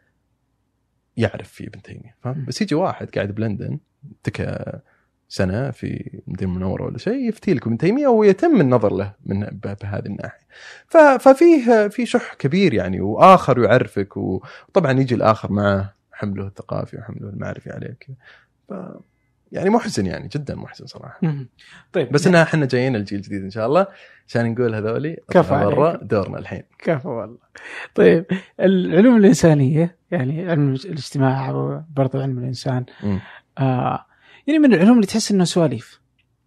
يعرف 1.16 1.48
في 1.48 1.66
ابن 1.66 1.82
تيمية 1.82 2.16
فاهم؟ 2.20 2.44
بس 2.48 2.62
يجي 2.62 2.74
واحد 2.74 3.10
قاعد 3.10 3.34
بلندن 3.34 3.78
تكا 4.22 4.80
سنة 5.28 5.70
في 5.70 6.20
مدينة 6.26 6.50
منورة 6.50 6.84
ولا 6.84 6.98
شيء 6.98 7.28
يفتي 7.28 7.54
لك 7.54 7.66
ابن 7.66 7.78
تيمية 7.78 8.08
ويتم 8.08 8.60
النظر 8.60 8.92
له 8.92 9.14
من 9.26 9.40
بهذه 9.62 10.06
الناحية. 10.06 10.46
ففيه 11.18 11.88
في 11.88 12.06
شح 12.06 12.34
كبير 12.34 12.74
يعني 12.74 13.00
وآخر 13.00 13.64
يعرفك 13.64 14.16
وطبعا 14.16 15.00
يجي 15.00 15.14
الآخر 15.14 15.52
معه 15.52 15.94
حمله 16.12 16.46
الثقافي 16.46 16.96
وحمله 16.96 17.28
المعرفي 17.28 17.70
عليك. 17.70 18.08
ف 18.68 18.72
يعني 19.53 19.70
محزن 19.70 20.07
يعني 20.07 20.28
جدا 20.28 20.55
محزن 20.55 20.86
صراحة. 20.86 21.20
طيب 21.92 22.12
بس 22.12 22.26
إنها 22.26 22.42
إحنا 22.42 22.66
جايين 22.66 22.96
الجيل 22.96 23.18
الجديد 23.18 23.42
إن 23.42 23.51
شاء 23.51 23.66
الله 23.66 23.86
عشان 24.26 24.53
نقول 24.53 24.74
هذولي 24.74 25.16
كفو 25.30 25.55
برا. 25.55 25.96
دورنا 25.96 26.38
الحين. 26.38 26.62
كفو 26.78 27.11
والله 27.11 27.38
طيب 27.94 28.26
العلوم 28.61 29.16
الإنسانية 29.16 29.99
يعني 30.11 30.51
علم 30.51 30.72
الاجتماع 30.72 31.51
وبرضه 31.51 32.22
علم 32.22 32.38
الإنسان. 32.38 32.84
آه 33.59 34.05
يعني 34.46 34.59
من 34.59 34.74
العلوم 34.74 34.94
اللي 34.94 35.07
تحس 35.07 35.30
إنه 35.30 35.44
سواليف 35.44 36.01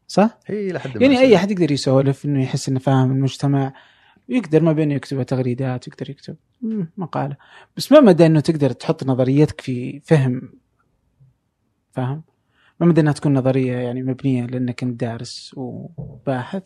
صح؟ 0.07 0.39
هي 0.45 0.71
لحد 0.71 1.01
يعني. 1.01 1.19
أي 1.19 1.35
أحد 1.35 1.51
يقدر 1.51 1.71
يسولف 1.71 2.25
إنه 2.25 2.43
يحس 2.43 2.69
إنه 2.69 2.79
فاهم 2.79 3.11
المجتمع 3.11 3.73
يقدر 4.29 4.63
ما 4.63 4.73
بين 4.73 4.91
يكتب 4.91 5.23
تغريدات 5.23 5.87
يقدر 5.87 6.09
يكتب 6.09 6.35
مقالة 6.97 7.37
بس 7.77 7.91
ما 7.91 7.99
مدى 7.99 8.25
إنه 8.25 8.39
تقدر 8.39 8.71
تحط 8.71 9.03
نظريتك 9.03 9.61
في 9.61 9.99
فهم 9.99 10.53
فاهم؟ 11.91 12.23
ما 12.81 12.87
مدى 12.87 13.01
إنها 13.01 13.13
تكون 13.13 13.33
نظرية 13.33 13.77
يعني 13.77 14.01
مبنية 14.01 14.45
لأنك 14.45 14.83
أنت 14.83 14.99
دارس 14.99 15.51
وباحث. 15.57 16.63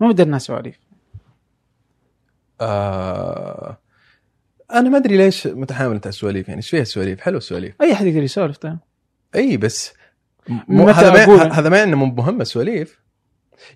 ما 0.00 0.08
مدى 0.08 0.22
إنها 0.22 0.38
سواليف. 0.38 0.78
آه 2.60 3.78
أنا 4.72 4.88
ما 4.88 4.98
أدري 4.98 5.16
ليش 5.16 5.46
متحامل 5.46 5.94
انت 5.94 6.06
على 6.06 6.12
السواليف 6.12 6.48
يعني 6.48 6.58
إيش 6.58 6.70
فيها 6.70 6.82
السواليف؟ 6.82 7.20
حلو 7.20 7.38
السواليف. 7.38 7.74
أي 7.82 7.92
أحد 7.92 8.06
يقدر 8.06 8.22
يسولف 8.22 8.56
طيب. 8.56 8.78
أي 9.34 9.56
بس 9.56 9.92
مو 10.48 10.88
هذا 10.88 11.26
ما 11.26 11.52
هذا 11.52 11.68
ما 11.68 11.82
إنه 11.82 11.96
مو 11.96 12.06
مهمة 12.06 12.42
السواليف 12.42 13.00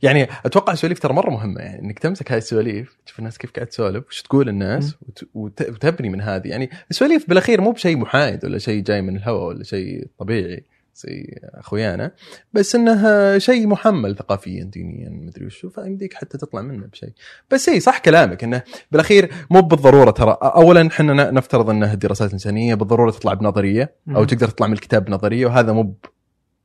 يعني 0.02 0.28
أتوقع 0.44 0.72
السواليف 0.72 0.98
ترى 0.98 1.12
مرة 1.12 1.30
مهمة. 1.30 1.60
يعني 1.60 1.82
إنك 1.82 1.98
تمسك 1.98 2.32
هاي 2.32 2.38
السواليف 2.38 2.96
تشوف 3.06 3.18
الناس 3.18 3.38
كيف 3.38 3.50
قاعد 3.50 3.66
تسولف 3.66 4.06
وش 4.08 4.22
تقول 4.22 4.48
الناس 4.48 4.96
وت... 5.08 5.24
وت... 5.34 5.62
وتبني 5.62 6.08
من 6.08 6.20
هذه. 6.20 6.48
يعني 6.48 6.70
السواليف 6.90 7.28
بالأخير 7.28 7.60
مو 7.60 7.70
بشيء 7.70 7.96
محايد 7.96 8.44
ولا 8.44 8.58
شيء 8.58 8.82
جاي 8.82 9.02
من 9.02 9.16
الهواء 9.16 9.48
ولا 9.48 9.64
شيء 9.64 10.06
طبيعي. 10.18 10.64
زي 10.94 11.38
أخويانا. 11.42 12.12
بس 12.52 12.74
انه 12.74 13.38
شيء 13.38 13.66
محمل 13.66 14.16
ثقافيا 14.16 14.64
دينيا 14.64 15.10
مدري 15.10 15.46
وشو 15.46 15.70
فيمديك 15.70 16.14
حتى 16.14 16.38
تطلع 16.38 16.60
منه 16.62 16.86
بشيء. 16.86 17.12
بس 17.50 17.68
اي 17.68 17.80
صح 17.80 17.98
كلامك 17.98 18.44
إنه 18.44 18.62
بالأخير 18.92 19.30
مو 19.50 19.60
بالضرورة 19.60 20.10
ترى. 20.10 20.38
اولا 20.42 20.86
إحنا 20.86 21.30
نفترض 21.30 21.70
انه 21.70 21.92
الدراسات 21.92 22.28
الانسانيه 22.28 22.74
بالضرورة 22.74 23.10
تطلع 23.10 23.34
بنظرية 23.34 23.94
أو. 24.08 24.24
تقدر 24.24 24.48
تطلع 24.48 24.66
من 24.66 24.72
الكتاب 24.72 25.04
بنظرية 25.04 25.46
وهذا 25.46 25.72
مو 25.72 25.94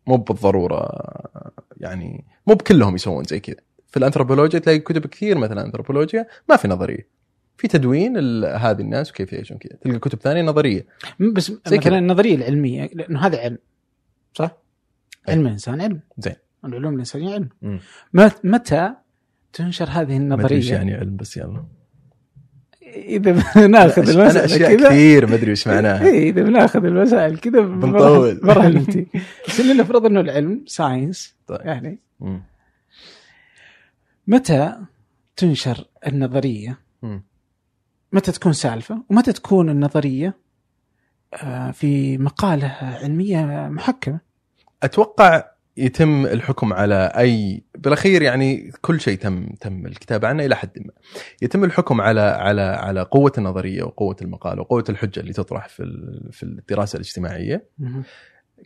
مو 0.07 0.17
بالضرورة 0.17 0.89
يعني 1.77 2.25
مو 2.47 2.53
بكلهم 2.53 2.95
يسوون 2.95 3.23
زي 3.23 3.39
كذا. 3.39 3.55
في 3.87 3.97
الأنثروبولوجيا 3.97 4.59
تلاقي 4.59 4.79
كتب 4.79 5.05
كثير 5.05 5.37
مثلا 5.37 5.65
أنثروبولوجيا 5.65 6.27
ما 6.49 6.55
في 6.55 6.67
نظرية. 6.67 7.07
في 7.57 7.67
تدوين 7.67 8.17
هذه 8.45 8.81
الناس 8.81 9.11
وكيف 9.11 9.33
يعيشون 9.33 9.57
كذا. 9.57 9.77
تلقى 9.81 9.99
كتب 9.99 10.19
ثانية 10.19 10.41
نظرية. 10.41 10.85
بس 11.19 11.51
مثلا. 11.67 11.97
النظريه 11.97 12.35
العلمية 12.35 12.89
لأنه 12.93 13.19
هذا 13.19 13.39
علم. 13.39 13.57
صح؟ 14.37 14.51
أي. 15.29 15.33
علم 15.33 15.45
الانسان 15.47 15.81
علم 15.81 15.99
زين. 16.17 16.35
العلوم 16.65 16.93
الإنسانية 16.93 17.33
علم 17.33 17.49
مم. 17.61 17.79
مت- 18.13 18.45
متى 18.45 18.93
تنشر 19.53 19.89
هذه 19.89 20.19
ما 20.19 20.35
ادري 20.35 20.55
إيش 20.55 20.71
النظريه؟ 20.71 20.77
يعني 20.77 20.93
علم 21.01 21.15
بس 21.15 21.37
يلا 21.37 21.63
إذا 22.95 23.31
ناخذ 23.67 24.01
أنا 24.09 24.11
المسألة 24.23 24.45
أشياء 24.45 24.75
كذا 24.75 24.89
كثير 24.89 25.27
ما 25.27 25.35
أدري 25.35 25.51
وش 25.51 25.67
معناها 25.75 26.05
إيه، 26.07 26.29
إذا 26.29 26.43
بناخذ 26.43 26.85
المسائل 26.85 27.37
كذا 27.37 27.59
بنطول. 27.81 28.39
برا 28.39 28.63
علمتي 28.63 29.07
بس 29.47 29.59
نفرض 29.61 30.05
إنه 30.05 30.19
العلم 30.19 30.63
ساينس 30.67 31.35
طيب. 31.47 31.59
يعني 31.65 31.99
مم. 32.19 32.43
متى 34.27 34.75
تنشر 35.35 35.85
النظرية 36.07 36.79
مم. 37.01 37.23
متى 38.11 38.31
تكون 38.31 38.53
سالفة 38.53 39.03
ومتى 39.09 39.33
تكون 39.33 39.69
النظرية 39.69 40.37
آه، 41.33 41.71
في 41.71 42.17
مقالة 42.17 42.67
علمية 42.81 43.45
محكمة 43.69 44.19
أتوقع 44.83 45.43
يتم 45.77 46.25
الحكم 46.25 46.73
على 46.73 47.11
أي 47.17 47.63
بالأخير 47.77 48.21
يعني 48.21 48.71
كل 48.81 49.01
شيء 49.01 49.17
تم 49.17 49.47
تم 49.61 49.85
الكتابة 49.85 50.27
عنه 50.27 50.45
إلى 50.45 50.55
حد 50.55 50.71
ما. 50.79 50.91
يتم 51.41 51.63
الحكم 51.63 52.01
على 52.01 52.21
على 52.21 52.61
على 52.61 53.01
قوة 53.01 53.31
النظرية 53.37 53.83
وقوة 53.83 54.15
المقاله 54.21 54.61
وقوة 54.61 54.83
الحجة 54.89 55.19
اللي 55.19 55.33
تطرح 55.33 55.67
في 55.67 55.83
في 56.31 56.43
الدراسة 56.43 56.97
الاجتماعية. 56.97 57.69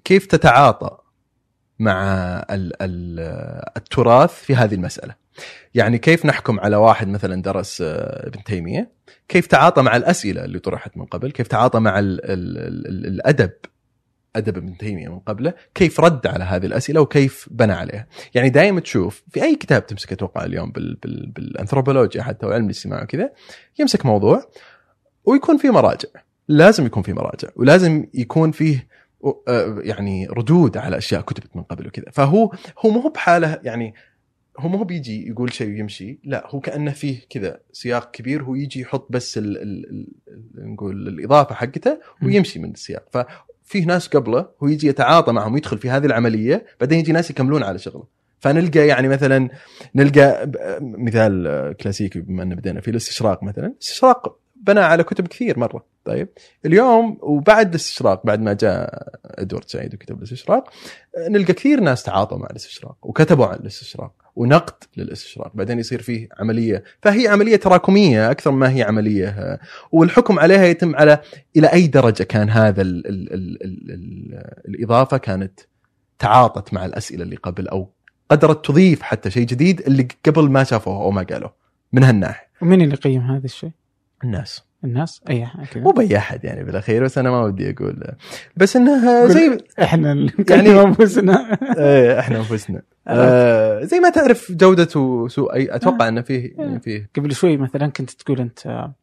كيف 0.03 0.25
تتعاطى 0.25 0.97
مع 1.79 2.03
ال 2.51 2.73
ال 2.81 3.19
التراث 3.77 4.33
في 4.33 4.55
هذه 4.55 4.75
المسألة؟ 4.75 5.15
يعني 5.73 5.97
كيف 5.97 6.25
نحكم 6.25 6.59
على 6.59 6.75
واحد 6.75 7.07
مثلا 7.07 7.41
درس 7.41 7.81
آه، 7.81 8.27
ابن 8.27 8.43
تيمية؟ 8.43 8.91
كيف 9.27 9.47
تعاطى 9.47 9.81
مع 9.81 9.95
الأسئلة 9.95 10.45
اللي 10.45 10.59
طرحت 10.59 10.97
من 10.97 11.05
قبل؟ 11.05 11.31
كيف 11.31 11.47
تعاطى 11.47 11.79
مع 11.79 11.99
ال 11.99 12.25
ال 12.25 12.57
ال 12.87 13.05
الأدب 13.05 13.51
أدب 14.35 14.57
ابن 14.57 14.77
تيمية 14.77 15.07
من 15.07 15.19
قبله 15.19 15.53
كيف 15.75 15.99
رد 15.99 16.27
على 16.27 16.43
هذه 16.43 16.65
الأسئلة 16.65 17.01
وكيف 17.01 17.47
بنى 17.51 17.73
عليها. 17.73 18.07
يعني 18.33 18.49
دائما 18.49 18.79
تشوف 18.79 19.23
في 19.29 19.43
أي 19.43 19.55
كتاب 19.55 19.85
تمسك 19.85 20.11
أتوقع 20.11 20.45
اليوم 20.45 20.71
بال 20.71 20.95
بال 20.95 21.31
بالأنثروبولوجيا 21.35 22.23
حتى 22.23 22.45
وعلم 22.45 22.65
الاجتماع 22.65 23.03
وكذا 23.03 23.29
يمسك 23.79 24.05
موضوع 24.05 24.51
ويكون 25.25 25.57
في 25.57 25.69
مراجع. 25.69 26.09
لازم 26.47 26.85
يكون 26.85 27.03
في 27.03 27.13
مراجع 27.13 27.49
ولازم 27.55 28.07
يكون 28.13 28.51
فيه 28.51 28.87
يعني 29.77 30.27
ردود 30.27 30.77
على 30.77 30.97
أشياء 30.97 31.21
كتبت 31.21 31.55
من 31.55 31.63
قبل 31.63 31.87
وكذا. 31.87 32.05
فهو 32.11 32.51
هو 32.79 32.89
مو 32.89 33.09
بحالة 33.09 33.59
يعني 33.63 33.93
هو 34.59 34.69
مو 34.69 34.83
بيجي 34.83 35.29
يقول 35.29 35.53
شيء 35.53 35.67
ويمشي 35.67 36.19
لا 36.23 36.47
هو 36.47 36.59
كأنه 36.59 36.91
فيه 36.91 37.21
كذا 37.29 37.59
سياق 37.71 38.11
كبير 38.11 38.43
هو 38.43 38.55
يجي 38.55 38.81
يحط 38.81 39.11
بس 39.11 39.39
نقول 40.55 41.07
الإضافة 41.07 41.55
حقته 41.55 41.99
ويمشي 42.23 42.59
من 42.59 42.71
السياق. 42.71 43.27
ففيه 43.69 43.85
ناس 43.85 44.07
قبله 44.07 44.47
هو 44.63 44.67
يجي 44.67 44.87
يتعاطى 44.87 45.31
معهم 45.31 45.57
يدخل 45.57 45.77
في 45.77 45.89
هذه 45.89 46.05
العملية 46.05 46.65
بعدين 46.79 46.99
يجي 46.99 47.11
ناس 47.11 47.29
يكملون 47.29 47.63
على 47.63 47.79
شغله. 47.79 48.03
فنلقى 48.39 48.87
يعني 48.87 49.07
مثلا 49.07 49.49
نلقى 49.95 50.51
مثال 50.81 51.75
كلاسيكي 51.81 52.21
بما 52.21 52.43
إن 52.43 52.55
بدينا 52.55 52.81
في 52.81 52.91
الاستشراق 52.91 53.43
مثلا. 53.43 53.65
الاستشراق 53.67 54.39
بنى 54.59 54.79
على 54.79 55.03
كتب 55.03 55.27
كثير 55.27 55.59
مرة. 55.59 55.85
طيب 56.05 56.29
اليوم 56.65 57.17
وبعد 57.21 57.69
الاستشراق 57.69 58.25
بعد 58.25 58.41
ما 58.41 58.53
جاء 58.53 59.07
إدوارد 59.25 59.69
سعيد 59.69 59.93
وكتب 59.93 60.17
الاستشراق 60.17 60.69
نلقى 61.29 61.53
كثير 61.53 61.79
ناس 61.79 62.03
تعاطوا 62.03 62.37
مع 62.37 62.47
الاستشراق 62.51 62.97
وكتبوا 63.01 63.45
عن 63.45 63.55
الاستشراق 63.55 64.11
ونقد 64.35 64.83
للاستشراق. 64.97 65.51
بعدين 65.55 65.79
يصير 65.79 66.01
فيه 66.01 66.29
عملية 66.39 66.83
فهي 67.01 67.27
عملية 67.27 67.55
تراكمية 67.55 68.31
أكثر 68.31 68.51
ما 68.51 68.71
هي 68.75 68.83
عملية 68.83 69.59
والحكم 69.91 70.39
عليها 70.39 70.65
يتم 70.65 70.95
على 70.95 71.19
إلى 71.57 71.67
أي 71.67 71.87
درجة 71.87 72.23
كان 72.23 72.49
هذا 72.49 72.81
ال 72.81 73.07
ال 73.07 73.33
ال 73.33 73.63
ال 73.63 73.91
ال 73.91 74.43
الإضافة 74.67 75.17
كانت 75.17 75.59
تعاطت 76.19 76.73
مع 76.73 76.85
الأسئلة 76.85 77.23
اللي 77.23 77.35
قبل 77.35 77.67
أو 77.67 77.89
قدرت 78.29 78.65
تضيف 78.65 79.01
حتى 79.01 79.31
شيء 79.31 79.45
جديد 79.45 79.81
اللي 79.81 80.07
قبل 80.25 80.49
ما 80.49 80.63
شافوه 80.63 81.03
أو 81.03 81.11
ما 81.11 81.23
قالوه 81.23 81.53
من 81.93 82.03
هالناحية. 82.03 82.49
ومين 82.61 82.81
اللي 82.81 82.93
يقيم 82.93 83.21
هذا 83.21 83.45
الشيء؟ 83.45 83.71
الناس. 84.23 84.63
الناس؟ 84.83 85.21
أي 85.29 85.47
كذا 85.71 85.83
مو 85.83 85.91
بأي 85.91 86.17
أحد 86.17 86.43
يعني 86.43 86.63
بالأخير 86.63 87.03
بس 87.03 87.17
أنا 87.17 87.29
ما 87.31 87.41
ودي 87.41 87.69
أقول. 87.71 88.03
بس 88.57 88.75
إنها 88.75 89.27
زي 89.27 89.57
إحنا 89.81 90.29
يعني- 90.49 90.81
أنفسنا. 90.81 91.57
إيه 91.79 92.19
إحنا 92.19 92.37
أنفسنا. 92.37 92.81
آه 93.07 93.83
زي 93.83 93.99
ما 93.99 94.09
تعرف 94.09 94.51
جودة 94.51 94.99
وسوء 94.99 95.53
أي 95.53 95.75
أتوقع 95.75 96.07
إنه 96.07 96.21
فيه 96.21 96.53
يعني 96.57 96.79
فيه 96.79 97.09
قبل 97.17 97.33
شوي 97.35 97.57
مثلا 97.57 97.87
كنت 97.87 98.11
تقول 98.11 98.39
أنت 98.39 98.67
آه، 98.67 98.93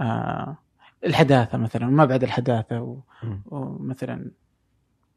آه 0.00 0.56
الحداثة 1.04 1.58
مثلا 1.58 1.86
وما 1.86 2.04
بعد 2.04 2.22
الحداثة 2.22 2.80
و-. 2.80 2.98
ومثلا 3.46 4.30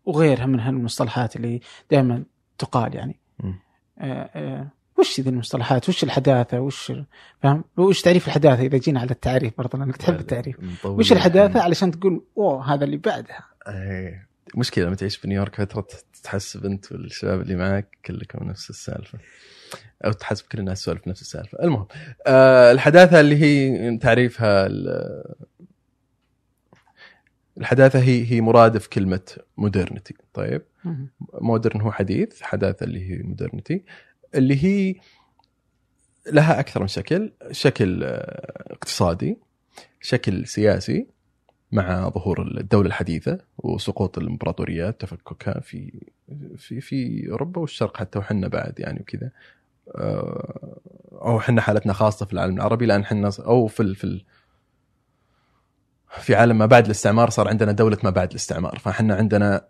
وغيرها 0.05 0.45
من 0.45 0.59
هالمصطلحات 0.59 1.35
اللي 1.35 1.59
دائما 1.91 2.23
تقال 2.57 2.95
يعني. 2.95 3.19
آه 3.43 4.29
آه 4.35 4.67
وش 4.99 5.19
ذي 5.21 5.29
المصطلحات؟ 5.29 5.89
وش 5.89 6.03
الحداثة؟ 6.03 6.59
وش 6.59 6.91
فاهم؟ 7.43 7.63
وش 7.77 8.01
تعريف 8.01 8.27
الحداثة 8.27 8.61
إذا 8.63 8.77
جينا 8.77 8.99
على 8.99 9.11
التعريف 9.11 9.53
برضه 9.57 9.79
لأنك 9.79 9.97
تحب 9.97 10.19
التعريف. 10.19 10.55
مطول 10.59 10.99
وش 10.99 11.11
الحداثة 11.11 11.61
علشان 11.61 11.91
تقول 11.91 12.23
أوه 12.37 12.73
هذا 12.73 12.83
اللي 12.85 12.97
بعدها. 12.97 13.43
إيه 13.67 14.27
مشكلة 14.55 14.85
لما 14.85 14.95
تعيش 14.95 15.17
في 15.17 15.27
نيويورك 15.27 15.55
فترة 15.55 15.87
تحسب 16.23 16.65
انت 16.65 16.91
والشباب 16.91 17.41
اللي 17.41 17.55
معك 17.55 17.97
كلكم 18.05 18.43
نفس 18.49 18.69
السالفة 18.69 19.19
أو 20.05 20.11
تحسب 20.11 20.45
كل 20.51 20.59
الناس 20.59 20.83
سوالف 20.83 21.07
نفس 21.07 21.21
السالفة 21.21 21.63
المهم 21.63 21.87
آه 22.27 22.71
الحداثة 22.71 23.19
اللي 23.19 23.41
هي 23.41 23.97
تعريفها 23.97 24.65
ال- 24.67 25.35
الحداثة 27.57 27.99
هي 27.99 28.31
هي 28.31 28.41
مرادف 28.41 28.87
كلمة 28.87 29.21
مودرنتي 29.57 30.15
طيب. 30.33 30.61
مودرن 31.41 31.81
هو 31.81 31.91
حديث 31.91 32.41
حداثة 32.41 32.83
اللي 32.83 33.11
هي 33.11 33.23
مودرنتي 33.23 33.83
اللي 34.35 34.63
هي 34.63 34.95
لها 36.31 36.59
أكثر 36.59 36.81
من 36.81 36.87
شكل 36.87 37.31
شكل 37.51 38.03
آه، 38.03 38.73
اقتصادي 38.73 39.37
شكل 40.01 40.47
سياسي 40.47 41.07
مع 41.71 42.09
ظهور 42.09 42.41
الدولة 42.41 42.87
الحديثة 42.87 43.37
وسقوط 43.57 44.17
الإمبراطوريات 44.17 45.01
تفككها 45.01 45.59
في 45.59 46.01
في 46.57 46.81
في 46.81 47.29
أوروبا 47.31 47.61
والشرق 47.61 47.97
حتى 47.97 48.19
وحنا 48.19 48.47
بعد 48.47 48.79
يعني 48.79 48.99
وكذا. 48.99 49.31
آه، 49.95 50.79
أو 51.11 51.39
حنا 51.39 51.61
حالتنا 51.61 51.93
خاصة 51.93 52.25
في 52.25 52.33
العالم 52.33 52.55
العربي 52.55 52.85
لأن 52.85 53.05
حنا 53.05 53.31
أو 53.39 53.67
في 53.67 53.95
في 53.95 54.23
في 56.19 56.35
عالم 56.35 56.57
ما 56.57 56.65
بعد 56.65 56.85
الاستعمار 56.85 57.29
صار 57.29 57.47
عندنا 57.47 57.71
دولة 57.71 57.97
ما 58.03 58.09
بعد 58.09 58.29
الاستعمار. 58.29 58.79
فاحنا 58.79 59.15
عندنا 59.15 59.67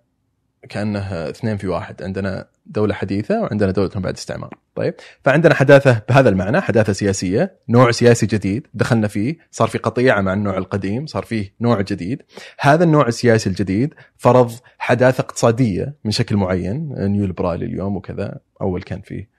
كأنه 0.70 1.30
اثنين 1.30 1.58
في 1.58 1.68
واحد. 1.68 2.04
عندنا 2.04 2.48
دولة 2.66 2.94
حديثة 2.94 3.42
وعندنا 3.42 3.72
دولة 3.72 3.90
بعد 3.96 4.14
استعمار. 4.14 4.58
طيب. 4.76 4.94
فعندنا 5.24 5.54
حداثة 5.54 6.02
بهذا 6.10 6.30
المعنى 6.30 6.62
حداثة 6.62 6.94
سياسية 6.94 7.60
نوع 7.70 7.92
سياسي 7.92 8.26
جديد 8.26 8.68
دخلنا 8.74 9.08
فيه 9.08 9.38
صار 9.52 9.68
في 9.68 9.78
قطيعة 9.78 10.22
مع 10.22 10.34
النوع 10.34 10.58
القديم 10.58 11.06
صار 11.06 11.24
فيه 11.24 11.54
نوع 11.62 11.82
جديد. 11.82 12.22
هذا 12.60 12.84
النوع 12.84 13.08
السياسي 13.08 13.50
الجديد 13.50 13.94
فرض 14.18 14.52
حداثة 14.78 15.22
اقتصادية 15.22 15.96
من 16.04 16.12
شكل 16.12 16.36
معين 16.36 16.94
نيو 16.98 17.34
اليوم 17.44 17.96
وكذا 17.96 18.40
أول 18.62 18.84
كان 18.84 19.02
فيه 19.02 19.36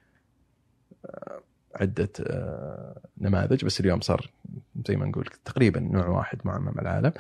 عدة 1.81 2.09
آه، 2.27 2.97
نماذج 3.21 3.65
بس 3.65 3.81
اليوم 3.81 4.01
صار 4.01 4.31
زي 4.89 4.97
ما 4.97 5.07
نقول 5.07 5.25
تقريبا 5.45 5.81
نوع 5.81 6.07
واحد 6.09 6.39
معمم 6.45 6.79
العالم. 6.79 7.13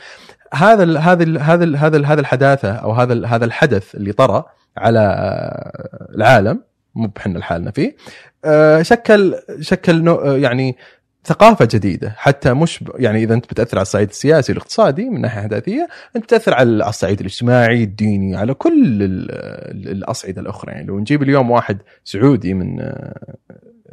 هذا 0.55 0.83
ال 0.83 0.99
هذا 0.99 1.23
ال 1.23 1.39
هذا 1.39 1.65
ال 1.65 1.77
هذا 1.77 1.97
ال 1.97 2.07
هذا 2.07 2.21
الحداثة 2.21 2.73
أو 2.73 2.93
هذا 2.93 3.27
هذا 3.27 3.45
الحدث 3.45 3.95
اللي 3.95 4.13
طرأ 4.13 4.47
على 4.77 4.99
آه، 5.01 6.15
العالم 6.15 6.61
مو 6.95 7.07
بحنا 7.07 7.39
لحالنا 7.39 7.71
فيه 7.71 7.97
آه، 8.45 8.83
شكل 8.83 9.35
شكل 9.61 10.09
يعني 10.43 10.77
ثقافة 11.25 11.69
جديدة. 11.71 12.15
حتى 12.17 12.53
مش 12.55 12.85
يعني 12.99 13.23
إذا 13.23 13.35
أنت 13.35 13.45
بتأثر 13.47 13.77
على 13.79 13.83
الصعيد 13.83 14.09
السياسي 14.09 14.53
والاقتصادي 14.53 15.11
من 15.11 15.21
ناحية 15.21 15.41
حداثية 15.43 15.89
أنت 16.17 16.25
بتأثر 16.25 16.55
على 16.55 16.89
الصعيد 16.89 17.21
الاجتماعي 17.21 17.83
الديني 17.83 18.37
على 18.37 18.55
كل 18.55 19.03
ال- 19.03 19.31
ال- 19.71 19.89
الأصعدة 19.89 20.41
الأخرى. 20.41 20.73
يعني 20.73 20.87
لو 20.87 20.99
نجيب 20.99 21.23
اليوم 21.23 21.51
واحد 21.51 21.79
سعودي 22.05 22.55
من 22.55 22.93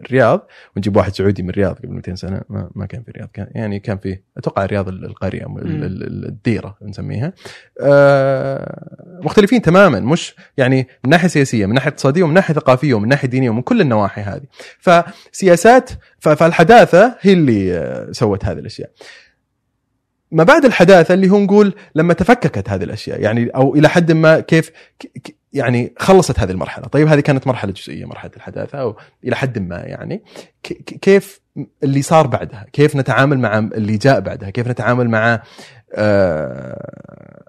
الرياض 0.05 0.47
ونجيب 0.75 0.95
واحد 0.97 1.13
سعودي 1.15 1.43
من 1.43 1.49
الرياض 1.49 1.75
قبل 1.75 1.89
200 1.89 2.15
سنة 2.15 2.41
ما, 2.49 2.69
ما 2.75 2.85
كان 2.85 3.03
في 3.03 3.09
الرياض 3.09 3.29
كان 3.33 3.47
يعني 3.51 3.79
كان 3.79 3.97
في 3.97 4.17
أتوقع 4.37 4.63
الرياض 4.65 4.87
ال- 4.87 5.05
القرية 5.05 5.45
ال- 5.45 5.61
ال- 5.83 6.03
ال- 6.03 6.25
الديرة 6.25 6.77
نسميها. 6.81 7.33
آه، 7.81 9.19
مختلفين 9.23 9.61
تماما 9.61 9.99
مش 9.99 10.35
يعني 10.57 10.87
من 11.03 11.09
ناحية 11.09 11.27
سياسية 11.27 11.65
من 11.65 11.73
ناحية 11.73 11.89
اقتصادية 11.89 12.23
ومن 12.23 12.33
ناحية 12.33 12.53
ثقافية 12.53 12.93
ومن 12.93 13.07
ناحية 13.09 13.27
دينية 13.27 13.49
ومن 13.49 13.61
كل 13.61 13.81
النواحي 13.81 14.21
هذه. 14.21 14.43
فسياسات 14.79 15.89
فالحداثة 16.19 17.15
هي 17.21 17.33
اللي 17.33 17.77
آه، 17.77 18.11
سوت 18.11 18.45
هذه 18.45 18.59
الأشياء. 18.59 18.89
ما 20.31 20.43
بعد 20.43 20.65
الحداثة 20.65 21.13
اللي 21.13 21.29
هو 21.29 21.39
نقول 21.39 21.73
لما 21.95 22.13
تفككت 22.13 22.69
هذه 22.69 22.83
الأشياء 22.83 23.21
يعني 23.21 23.47
أو 23.49 23.75
إلى 23.75 23.89
حد 23.89 24.11
ما 24.11 24.39
كيف 24.39 24.71
يعني 25.53 25.93
خلصت 25.97 26.39
هذه 26.39 26.51
المرحلة. 26.51 26.87
طيب 26.87 27.07
هذه 27.07 27.19
كانت 27.19 27.47
مرحلة 27.47 27.71
جزئية 27.71 28.05
مرحلة 28.05 28.31
الحداثة 28.35 28.77
أو 28.77 28.97
إلى 29.23 29.35
حد 29.35 29.59
ما 29.59 29.77
يعني. 29.77 30.23
كيف 31.01 31.41
اللي 31.83 32.01
صار 32.01 32.27
بعدها؟ 32.27 32.65
كيف 32.73 32.95
نتعامل 32.95 33.39
مع 33.39 33.59
اللي 33.59 33.97
جاء 33.97 34.19
بعدها؟ 34.19 34.49
كيف 34.49 34.67
نتعامل 34.67 35.09
مع 35.09 35.43
آه، 35.95 37.43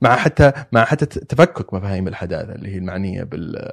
مع 0.00 0.16
حتى 0.16 0.52
مع 0.72 0.84
حتى 0.84 1.06
تفكك 1.06 1.74
مفاهيم 1.74 2.08
الحداثة 2.08 2.54
اللي 2.54 2.68
هي 2.74 2.78
المعنية 2.78 3.22
بال 3.22 3.72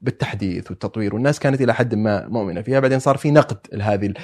بالتحديث 0.00 0.70
والتطوير. 0.70 1.14
والناس 1.14 1.38
كانت 1.38 1.60
إلى 1.60 1.74
حد 1.74 1.94
ما 1.94 2.26
مؤمنة 2.28 2.62
فيها. 2.62 2.80
بعدين 2.80 2.98
صار 2.98 3.16
في 3.16 3.30
نقد 3.30 3.58
لهذه 3.72 4.14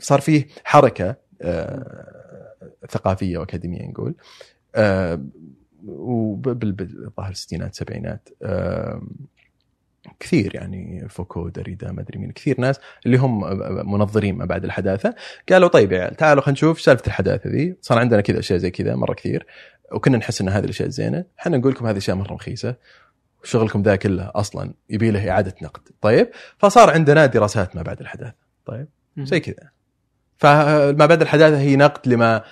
صار 0.00 0.20
في 0.20 0.44
حركة 0.64 1.16
آه، 1.42 2.18
ثقافية 2.90 3.38
وأكاديمية 3.38 3.88
نقول 3.88 4.14
آه، 4.74 5.20
وبال- 5.88 6.72
بالظاهر 6.72 7.30
الستينات 7.30 7.70
السبعينات 7.72 8.28
آه، 8.42 9.02
كثير 10.20 10.54
يعني 10.54 11.08
فوكو 11.08 11.48
دريدا 11.48 11.92
ما 11.92 12.00
أدري 12.00 12.18
مين 12.18 12.30
كثير 12.32 12.60
ناس 12.60 12.80
اللي 13.06 13.16
هم 13.16 13.40
منظرين 13.92 14.34
ما 14.36 14.44
بعد 14.44 14.64
الحداثة 14.64 15.14
قالوا 15.48 15.68
طيب 15.68 15.92
يا 15.92 16.00
عيال 16.00 16.14
تعالوا 16.16 16.42
خلينا 16.42 16.52
نشوف 16.52 16.80
سالفة 16.80 17.06
الحداثة 17.06 17.50
ذي. 17.50 17.76
صار 17.80 17.98
عندنا 17.98 18.20
كذا 18.20 18.38
أشياء 18.38 18.58
زي 18.58 18.70
كذا 18.70 18.96
مرة 18.96 19.14
كثير 19.14 19.46
وكنا 19.92 20.18
نحس 20.18 20.40
إن 20.40 20.48
هذه 20.48 20.64
الأشياء 20.64 20.88
زينة. 20.88 21.24
إحنا 21.40 21.56
نقول 21.56 21.72
لكم 21.72 21.84
هذه 21.86 21.92
الاشياء 21.92 22.16
مرة 22.16 22.32
رخيصة 22.34 22.74
وشغلكم 23.42 23.82
ذا 23.82 23.96
كله 23.96 24.30
أصلا 24.34 24.74
يبي 24.90 25.10
له 25.10 25.30
إعادة 25.30 25.54
نقد. 25.62 25.82
طيب 26.00 26.30
فصار 26.58 26.90
عندنا 26.90 27.26
دراسات 27.26 27.76
ما 27.76 27.82
بعد 27.82 28.00
الحداثة. 28.00 28.34
طيب 28.66 28.88
زي 29.18 29.40
كذا. 29.40 29.70
فما 30.36 31.06
بعد 31.06 31.22
الحداثة 31.22 31.58
هي 31.58 31.76
نقد 31.76 32.08
لما 32.08 32.42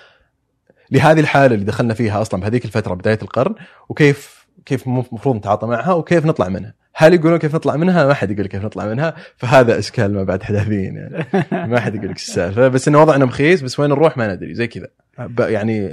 لهذه 0.91 1.19
الحالة 1.19 1.53
اللي 1.55 1.65
دخلنا 1.65 1.93
فيها 1.93 2.21
أصلا 2.21 2.41
بهذيك 2.41 2.65
الفترة 2.65 2.93
بداية 2.93 3.19
القرن 3.21 3.55
وكيف 3.89 4.47
كيف 4.65 4.87
المفروض 4.87 5.35
نتعاطى 5.35 5.67
معها 5.67 5.93
وكيف 5.93 6.25
نطلع 6.25 6.49
منها. 6.49 6.73
هل 6.93 7.13
يقولون 7.13 7.37
كيف 7.39 7.55
نطلع 7.55 7.75
منها؟ 7.75 8.05
ما 8.07 8.13
حد 8.13 8.31
يقول 8.31 8.47
كيف 8.47 8.65
نطلع 8.65 8.85
منها 8.85 9.15
فهذا 9.37 9.79
أشكال 9.79 10.13
ما 10.13 10.23
بعد 10.23 10.43
حداثيين 10.43 10.95
يعني. 10.95 11.25
ما 11.71 11.79
حد 11.79 11.95
يقول 11.95 12.09
لك 12.09 12.15
السالفة. 12.15 12.67
بس 12.67 12.87
انه 12.87 13.01
وضعنا 13.01 13.25
مخيس 13.25 13.61
بس 13.61 13.79
وين 13.79 13.89
نروح 13.89 14.17
ما 14.17 14.33
ندري 14.35 14.53
زي 14.53 14.67
كذا. 14.67 14.87
ب- 15.19 15.39
يعني 15.39 15.89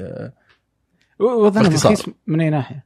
وضعنا. 1.19 1.69
مخيس 1.69 2.11
من 2.27 2.41
أي 2.41 2.51
ناحية؟ 2.51 2.85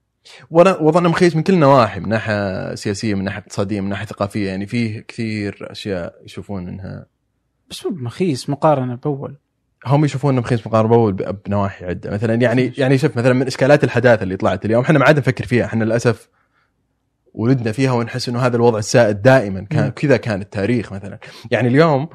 وضع- 0.50 0.80
وضعنا 0.80 1.08
مخيس 1.08 1.36
من 1.36 1.42
كل 1.42 1.52
النواحي 1.52 2.00
من 2.00 2.08
ناحية 2.08 2.74
سياسية 2.74 3.14
من 3.14 3.24
ناحية 3.24 3.38
اقتصادية 3.40 3.80
من 3.80 3.88
ناحية 3.88 4.06
ثقافية. 4.06 4.48
يعني 4.48 4.66
فيه 4.66 5.00
كثير 5.08 5.58
أشياء 5.70 6.14
يشوفون 6.24 6.68
إنها 6.68 7.06
بس 7.70 7.86
مو 7.86 7.92
مخيس 7.96 8.50
مقارنة 8.50 8.94
بأول. 8.94 9.36
هم 9.86 10.04
يشوفون 10.04 10.32
انه 10.32 10.40
مخيس 10.40 10.66
مقاربة 10.66 11.10
بنواحي 11.32 11.84
عدة. 11.84 12.10
مثلا 12.10 12.34
يعني 12.34 12.72
يعني 12.78 12.98
شوف 12.98 13.16
مثلا 13.16 13.32
من 13.32 13.46
إشكالات 13.46 13.84
الحداثة 13.84 14.22
اللي 14.22 14.36
طلعت 14.36 14.64
اليوم 14.64 14.82
إحنا 14.82 14.98
ما 14.98 15.04
عاد 15.04 15.18
نفكر 15.18 15.46
فيها. 15.46 15.64
إحنا 15.64 15.84
للأسف 15.84 16.28
ولدنا 17.34 17.72
فيها 17.72 17.92
ونحس 17.92 18.28
إنه 18.28 18.38
هذا 18.38 18.56
الوضع 18.56 18.78
السائد 18.78 19.22
دائما. 19.22 19.60
كان. 19.70 19.88
كذا 19.88 20.16
كان 20.16 20.40
التاريخ 20.40 20.92
مثلا. 20.92 21.18
يعني 21.50 21.68
اليوم 21.68 22.08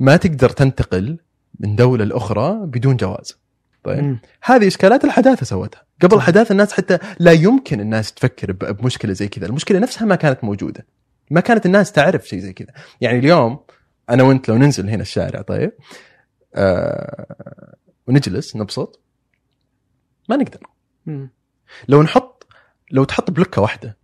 ما 0.00 0.16
تقدر 0.16 0.50
تنتقل 0.50 1.18
من 1.60 1.76
دولة 1.76 2.04
لأخرى 2.04 2.58
بدون 2.64 2.96
جواز. 2.96 3.38
طيب؟ 3.84 4.04
مم. 4.04 4.18
هذه 4.42 4.66
إشكالات 4.66 5.04
الحداثة 5.04 5.46
سوتها. 5.46 5.82
قبل 6.02 6.16
الحداثه 6.16 6.52
الناس 6.52 6.72
حتى 6.72 6.98
لا 7.18 7.32
يمكن 7.32 7.80
الناس 7.80 8.12
تفكر 8.12 8.52
بمشكلة 8.52 9.12
زي 9.12 9.28
كذا. 9.28 9.46
المشكلة 9.46 9.78
نفسها 9.78 10.06
ما 10.06 10.14
كانت 10.14 10.44
موجودة. 10.44 10.86
ما 11.30 11.40
كانت 11.40 11.66
الناس 11.66 11.92
تعرف 11.92 12.28
شيء 12.28 12.38
زي 12.38 12.52
كذا. 12.52 12.68
يعني 13.00 13.18
اليوم 13.18 13.58
أنا 14.10 14.22
وأنت 14.22 14.48
لو 14.48 14.56
ننزل 14.56 14.88
هنا 14.88 15.02
الشارع 15.02 15.42
طيب؟ 15.42 15.72
آه 16.54 17.74
ونجلس 18.06 18.56
نبسط. 18.56 19.00
ما 20.28 20.36
نقدر. 20.36 20.60
مم. 21.06 21.30
لو 21.88 22.02
نحط 22.02 22.46
لو 22.90 23.04
تحط 23.04 23.30
بلوكة 23.30 23.62
واحدة 23.62 23.96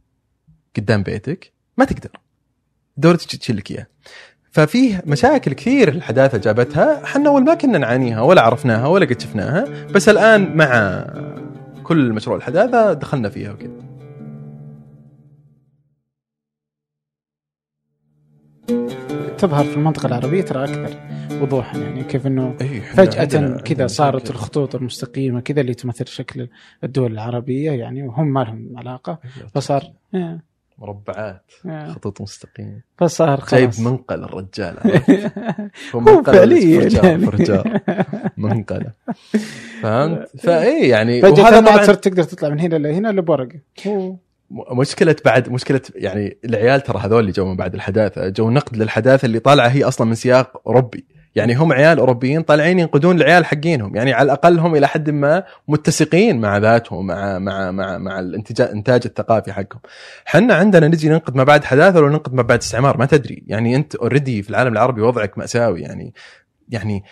قدام 0.77 1.03
بيتك 1.03 1.53
ما 1.77 1.85
تقدر. 1.85 2.21
تجي 3.17 3.39
تشيل 3.39 3.57
لك 3.57 3.71
اياه 3.71 3.87
ففيه 4.51 5.03
مشاكل 5.07 5.53
كثير 5.53 5.89
الحداثة 5.89 6.39
جابتها. 6.39 7.05
إحنا 7.05 7.29
أول 7.29 7.45
ما 7.45 7.55
كنا 7.55 7.79
نعانيها 7.79 8.21
ولا 8.21 8.43
عرفناها 8.43 8.87
ولا 8.87 9.07
قد 9.07 9.21
شفناها 9.21 9.65
بس 9.87 10.09
الآن 10.09 10.57
مع 10.57 11.05
كل 11.83 12.13
مشروع 12.13 12.37
الحداثة 12.37 12.93
دخلنا 12.93 13.29
فيها 13.29 13.53
وكذا. 13.53 13.84
تظهر 19.39 19.65
في 19.65 19.77
المنطقة 19.77 20.07
العربية 20.07 20.43
ترى 20.43 20.65
أكثر 20.65 20.97
وضوحا 21.43 21.79
يعني 21.79 22.05
كيف 22.05 22.27
إنه 22.27 22.57
إحنا 22.61 23.05
فجأة 23.05 23.57
كذا 23.57 23.87
صارت. 23.87 24.31
الخطوط 24.31 24.75
المستقيمة 24.75 25.41
كذا 25.41 25.61
اللي 25.61 25.75
تمثل 25.75 26.07
شكل 26.07 26.49
الدول 26.85 27.13
العربية 27.13 27.71
يعني 27.71 28.03
وهم 28.03 28.33
ما 28.33 28.41
لهم 28.41 28.73
علاقة 28.77 29.19
أيوة. 29.25 29.49
فصار 29.55 29.93
إيه، 30.15 30.41
مربعات 30.79 31.53
إيه. 31.67 31.93
خطوط 31.93 32.21
مستقيمة 32.21 32.81
فصار 32.97 33.45
جايب 33.51 33.71
خلاص 33.71 33.81
منقل 33.81 34.25
الرجال 34.25 34.77
هو 35.95 36.01
منقل 36.01 36.35
فعليا. 36.35 36.89
فرجال 36.89 37.81
منقلة 38.37 38.93
فهمت؟ 39.83 40.29
فإيه 40.39 40.89
يعني 40.89 41.23
فجأة 41.23 41.61
ما 41.61 41.85
صرت 41.85 42.09
تقدر 42.09 42.23
تطلع 42.23 42.49
من 42.49 42.61
هنا 42.61 42.77
لهنا 42.77 43.11
الا 43.11 43.21
بورقه 43.21 43.61
مشكلة 44.73 45.17
بعد 45.25 45.49
مشكلة 45.49 45.81
يعني 45.95 46.39
العيال 46.45 46.81
ترى 46.81 46.99
هذول 46.99 47.21
اللي 47.21 47.33
جو 47.33 47.47
من 47.47 47.57
بعد 47.57 47.75
الحداثة 47.75 48.29
جو 48.29 48.51
نقد 48.51 48.77
للحداثة 48.77 49.27
اللي 49.27 49.39
طالعة 49.39 49.69
هي 49.69 49.85
أصلا 49.85 50.07
من 50.07 50.15
سياق 50.15 50.63
أوروبي. 50.67 51.07
يعني 51.35 51.55
هم 51.55 51.73
عيال 51.73 51.99
أوروبيين 51.99 52.43
طالعين 52.43 52.79
ينقدون 52.79 53.17
العيال 53.17 53.45
حقينهم. 53.45 53.97
يعني 53.97 54.13
على 54.13 54.27
الأقل 54.27 54.59
هم 54.59 54.77
إلى 54.77 54.89
حد 54.89 55.11
ما 55.11 55.45
متسقين 55.69 56.41
مع 56.41 56.59
ذاتهم 56.59 57.07
مع 57.07 57.39
مع 57.39 57.71
مع 57.71 57.99
مع 57.99 58.21
الانتاج 58.21 59.03
الثقافي 59.05 59.53
حقهم. 59.53 59.81
إحنا 60.29 60.55
عندنا 60.55 60.89
نجي 60.89 61.09
ننقد 61.09 61.37
ما 61.37 61.45
بعد 61.45 61.65
حداثة 61.65 62.01
ولا 62.01 62.09
ننقد 62.09 62.35
ما 62.35 62.43
بعد 62.43 62.59
استعمار 62.59 62.97
ما 62.97 63.07
تدري. 63.07 63.45
يعني 63.47 63.77
أنت 63.77 63.95
already 63.95 64.43
في 64.43 64.51
العالم 64.51 64.73
العربي 64.73 65.01
وضعك 65.01 65.39
مأساوي. 65.39 65.81
يعني 65.81 66.15
يعني 66.69 67.05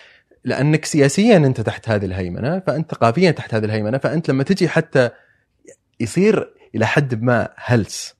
لأنك 0.45 0.85
سياسيا 0.85 1.37
أنت 1.37 1.61
تحت 1.61 1.89
هذه 1.89 2.05
الهيمنة 2.05 2.59
فأنت 2.59 2.91
ثقافيا 2.91 3.31
تحت 3.31 3.53
هذه 3.53 3.65
الهيمنة 3.65 3.97
فأنت 3.97 4.29
لما 4.29 4.43
تجي 4.43 4.67
حتى 4.69 5.09
يصير 5.99 6.53
إلى 6.75 6.85
حد 6.85 7.23
ما 7.23 7.49
هلس 7.55 8.15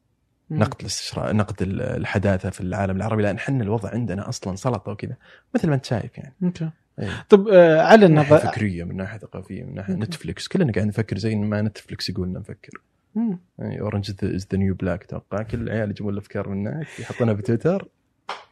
نقد 0.51 0.79
الاستشراق 0.81 1.35
نقد 1.35 1.61
ال- 1.61 1.81
الحداثة 1.81 2.49
في 2.49 2.61
العالم 2.61 2.95
العربي. 2.97 3.23
لأن 3.23 3.35
إحنا 3.35 3.63
الوضع 3.63 3.89
عندنا 3.89 4.29
أصلا 4.29 4.55
سلطة 4.55 4.91
وكذا 4.91 5.15
مثل 5.55 5.69
ما 5.69 5.75
أنت 5.75 5.85
شايف 5.85 6.17
يعني. 6.17 6.33
okay. 6.43 6.69
إيه. 6.99 7.25
طب 7.29 7.47
آه، 7.47 7.81
على 7.81 8.07
من 8.07 8.13
ناحية 8.15 8.35
النظر 8.35 8.51
فكرية 8.51 8.83
من 8.83 8.95
ناحية 8.97 9.17
ثقافية 9.19 9.63
من 9.63 9.75
ناحية. 9.75 9.93
Netflix 9.93 10.47
كلنا 10.47 10.71
قاعد 10.73 10.87
نفكر 10.87 11.17
زي 11.17 11.35
ما 11.35 11.61
Netflix 11.61 12.09
يقولنا 12.09 12.39
نفكر. 12.39 12.81
Orange 13.59 14.11
Is 14.23 14.47
the 14.51 14.57
New 14.57 14.75
Black 14.75 15.03
أتوقع 15.03 15.41
كل 15.43 15.61
العيال 15.61 15.89
يجيبون 15.89 16.13
الأفكار 16.13 16.49
من 16.49 16.67
هناك 16.67 16.87
يحطونها 16.99 17.33
بتويتر 17.33 17.87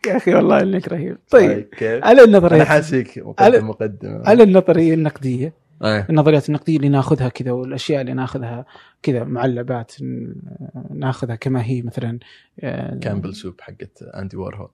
يا 0.08 0.18
أخي 0.18 0.34
والله 0.36 0.62
إنك 0.62 0.88
رهيب. 0.88 1.18
طيب 1.30 1.62
كيف؟ 1.78 2.04
على 2.06 2.24
النظريه 2.24 2.56
أنا 2.62 2.66
على- 2.72 3.18
مقدم 3.18 3.68
مقدمة. 3.70 4.30
على 4.30 4.44
النظرية 4.44 4.94
النقدية. 4.94 5.54
إيه. 5.84 6.08
النظريات 6.10 6.50
النقدية 6.50 6.78
اللي 6.78 6.90
ناخذها 6.90 7.30
كذا 7.30 7.52
والأشياء 7.52 8.02
اللي 8.02 8.14
ناخذها 8.14 8.66
كذا 9.04 9.24
معلبات 9.24 9.92
ناخذها 10.90 11.36
كما 11.36 11.64
هي 11.64 11.82
مثلا 11.82 12.20
آه، 12.60 12.96
كامبل 13.00 13.36
سوب 13.36 13.62
حقت 13.62 14.04
Andy 14.04 14.38
Warhol. 14.38 14.70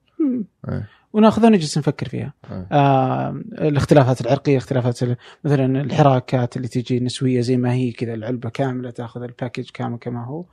إيه. 0.69 0.87
وناخذها 1.13 1.47
ونجلس 1.47 1.77
نفكر 1.77 2.07
فيها 2.09 2.33
إيه. 2.51 2.67
آه 2.71 3.29
الاختلافات 3.51 4.21
العرقية 4.21 4.57
اختلافات 4.57 4.99
مثلا 5.43 5.81
الحراكات 5.81 6.57
اللي 6.57 6.67
تجي 6.67 6.99
نسويه 6.99 7.41
زي 7.41 7.57
ما 7.57 7.73
هي 7.73 7.91
كذا 7.91 8.13
العلبة 8.13 8.49
كاملة 8.49 8.89
تاخذ 8.89 9.21
الباكج 9.23 9.69
كامل 9.73 9.97
كما 9.97 10.25
هو 10.25 10.45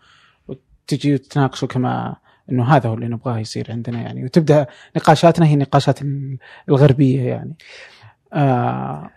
وتجي 0.48 1.14
وتناقشوا 1.14 1.68
كما 1.68 2.16
إنه 2.52 2.64
هذا 2.64 2.88
هو 2.88 2.94
اللي 2.94 3.08
نبغاه 3.08 3.38
يصير 3.38 3.66
عندنا 3.72 4.00
يعني 4.00 4.24
وتبدأ 4.24 4.66
نقاشاتنا 4.96 5.46
هي 5.46 5.56
نقاشات 5.56 6.02
ال- 6.02 6.38
الغربية 6.68 7.22
يعني 7.22 7.54
آه 8.32 9.10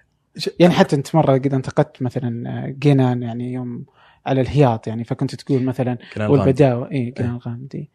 يعني 0.60 0.74
حتى 0.74 0.96
انت 0.96 1.16
مرة 1.16 1.34
قد 1.34 1.54
انتقدت 1.54 2.02
مثلا 2.02 2.50
آه، 2.50 2.70
جينان 2.70 3.24
يعني 3.24 3.54
يوم 3.54 3.86
على 4.26 4.42
الهياط 4.42 4.88
يعني 4.88 5.04
فكنت 5.04 5.36
تقول 5.36 5.64
مثلا. 5.64 5.98
والبداوه 6.32 6.92
اي 6.92 7.12
كان 7.12 7.30
الغامدي 7.36 7.90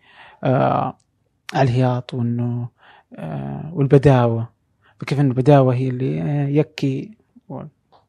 آه 0.44 0.98
على 1.54 1.70
الهياط 1.70 2.14
وإنه 2.14 2.68
آه، 3.14 3.70
والبداوة 3.74 4.48
فكيف 5.00 5.20
انه 5.20 5.28
البداوة 5.28 5.74
هي 5.74 5.88
اللي 5.88 6.22
آه، 6.22 6.48
يكي 6.48 7.10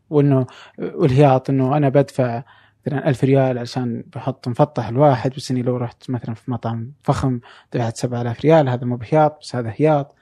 وإنه 0.09 0.45
والهياط 0.79 1.49
إنه 1.49 1.77
أنا 1.77 1.89
بدفع 1.89 2.43
مثلا 2.88 3.09
ألف 3.09 3.23
ريال 3.23 3.57
عشان 3.57 4.03
بحط 4.15 4.47
مفطح 4.47 4.88
الواحد 4.88 5.31
بس 5.31 5.51
إني 5.51 5.61
لو 5.61 5.77
رحت 5.77 6.09
مثلا 6.09 6.36
في 6.36 6.51
مطعم 6.51 6.91
فخم 7.03 7.39
دفعت 7.73 7.97
7000 7.97 8.41
ريال 8.41 8.69
هذا 8.69 8.86
مو 8.86 8.95
بهياط 8.95 9.39
بس 9.41 9.55
هذا 9.55 9.73
هياط. 9.77 10.15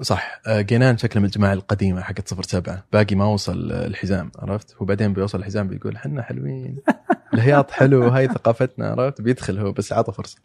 صح. 0.00 0.40
آه، 0.46 0.60
جينان 0.60 0.98
شكله 0.98 1.20
من 1.20 1.26
الجماعة 1.26 1.52
القديمة 1.52 2.00
حقت 2.00 2.28
صفر 2.28 2.42
سبعة. 2.42 2.84
باقي 2.92 3.14
ما 3.14 3.24
وصل 3.24 3.72
الحزام 3.72 4.30
عرفت؟ 4.38 4.82
وبعدين 4.82 5.12
بيوصل 5.12 5.38
الحزام 5.38 5.68
بيقول 5.68 5.98
حنا 5.98 6.22
حلوين. 6.22 6.78
الهياط 7.34 7.70
حلو 7.70 8.08
هاي 8.08 8.28
ثقافتنا 8.28 8.88
عرفت؟ 8.90 9.20
بيدخل 9.20 9.58
هو 9.58 9.72
بس 9.72 9.92
عطى 9.92 10.12
فرصة. 10.12 10.38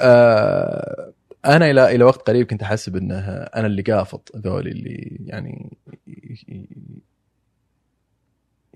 آه 0.00 1.12
أنا 1.46 1.70
إلى 1.70 1.94
إلى 1.94 2.04
وقت 2.04 2.28
قريب 2.30 2.46
كنت 2.46 2.62
أحسب 2.62 2.96
انه 2.96 3.18
أنا 3.30 3.66
اللي 3.66 3.82
قافط 3.82 4.32
ذولي 4.36 4.70
اللي 4.70 5.16
يعني 5.20 5.76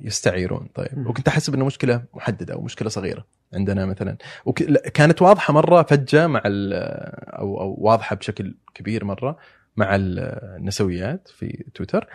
يستعيرون 0.00 0.68
طيب. 0.74 1.06
وكنت 1.06 1.28
أحسب 1.28 1.54
إنه 1.54 1.64
مشكلة 1.64 2.02
محددة 2.14 2.54
أو 2.54 2.60
مشكلة 2.60 2.88
صغيرة 2.88 3.26
عندنا 3.54 3.86
مثلا. 3.86 4.16
وك... 4.44 4.62
لا، 4.62 4.88
كانت 4.88 5.22
واضحة 5.22 5.52
مرة 5.52 5.82
فجأة 5.82 6.26
مع. 6.26 6.42
أو 6.44 7.60
أو 7.60 7.76
واضحة 7.78 8.16
بشكل 8.16 8.54
كبير 8.74 9.04
مرة 9.04 9.36
مع 9.76 9.94
ال- 9.96 10.18
النسويات 10.56 11.28
في 11.28 11.64
تويتر. 11.74 12.06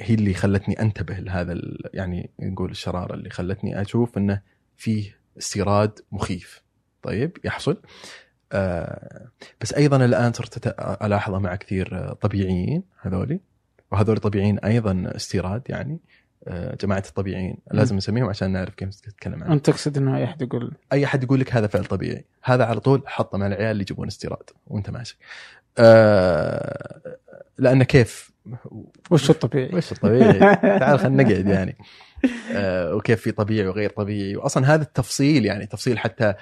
هي 0.00 0.14
اللي 0.14 0.34
خلتني 0.34 0.80
أنتبه 0.80 1.14
لهذا. 1.14 1.60
يعني 1.94 2.30
نقول 2.40 2.70
الشرارة 2.70 3.14
اللي 3.14 3.30
خلتني 3.30 3.80
أشوف 3.80 4.18
إنه 4.18 4.40
فيه 4.76 5.16
استيراد 5.38 5.98
مخيف. 6.12 6.62
طيب 7.02 7.38
يحصل. 7.44 7.82
آه 8.52 9.28
بس 9.60 9.74
أيضا 9.74 10.04
الآن 10.04 10.32
صرت 10.32 10.66
ألاحظه 11.04 11.38
مع 11.38 11.56
كثير 11.56 12.12
طبيعيين 12.12 12.82
هذولي 13.00 13.40
وهذول 13.92 14.18
طبيعيين 14.18 14.58
أيضا 14.58 15.12
استيراد 15.16 15.62
يعني. 15.68 16.00
آه، 16.48 16.76
جماعة 16.80 17.02
الطبيعيين 17.08 17.56
لازم 17.72 17.96
نسميهم 17.96 18.28
عشان 18.28 18.50
نعرف 18.50 18.74
كيف 18.74 18.88
نتكلم 18.88 19.34
عنهم. 19.42 19.52
أنت 19.52 19.66
تقصد 19.66 19.96
إنه 19.96 20.16
أي 20.16 20.24
أحد 20.24 20.42
يقول؟ 20.42 20.72
أي 20.92 21.04
أحد 21.04 21.22
يقول 21.22 21.40
لك 21.40 21.54
هذا 21.54 21.66
فعل 21.66 21.84
طبيعي. 21.84 22.24
هذا 22.42 22.64
على 22.64 22.80
طول 22.80 23.02
حطه 23.06 23.38
مع 23.38 23.46
العيال 23.46 23.70
اللي 23.70 23.82
يجيبون 23.82 24.06
استيراد. 24.06 24.50
وأنت 24.66 24.90
ماشي. 24.90 25.18
آه 25.78 27.00
لأن 27.58 27.82
كيف؟ 27.82 28.30
وش 29.10 29.30
الطبيعي؟ 29.30 29.74
وش 29.74 29.92
الطبيعي؟ 29.92 30.38
تعال 30.78 30.98
خلينا 30.98 31.22
نقعد 31.22 31.46
يعني. 31.48 31.76
آه 32.52 32.94
وكيف 32.94 33.20
في 33.20 33.30
طبيعي 33.32 33.66
وغير 33.68 33.90
طبيعي؟ 33.90 34.36
واصلا 34.36 34.74
هذا 34.74 34.82
التفصيل 34.82 35.44
يعني 35.46 35.66
تفصيل 35.66 35.98
حتى 35.98 36.34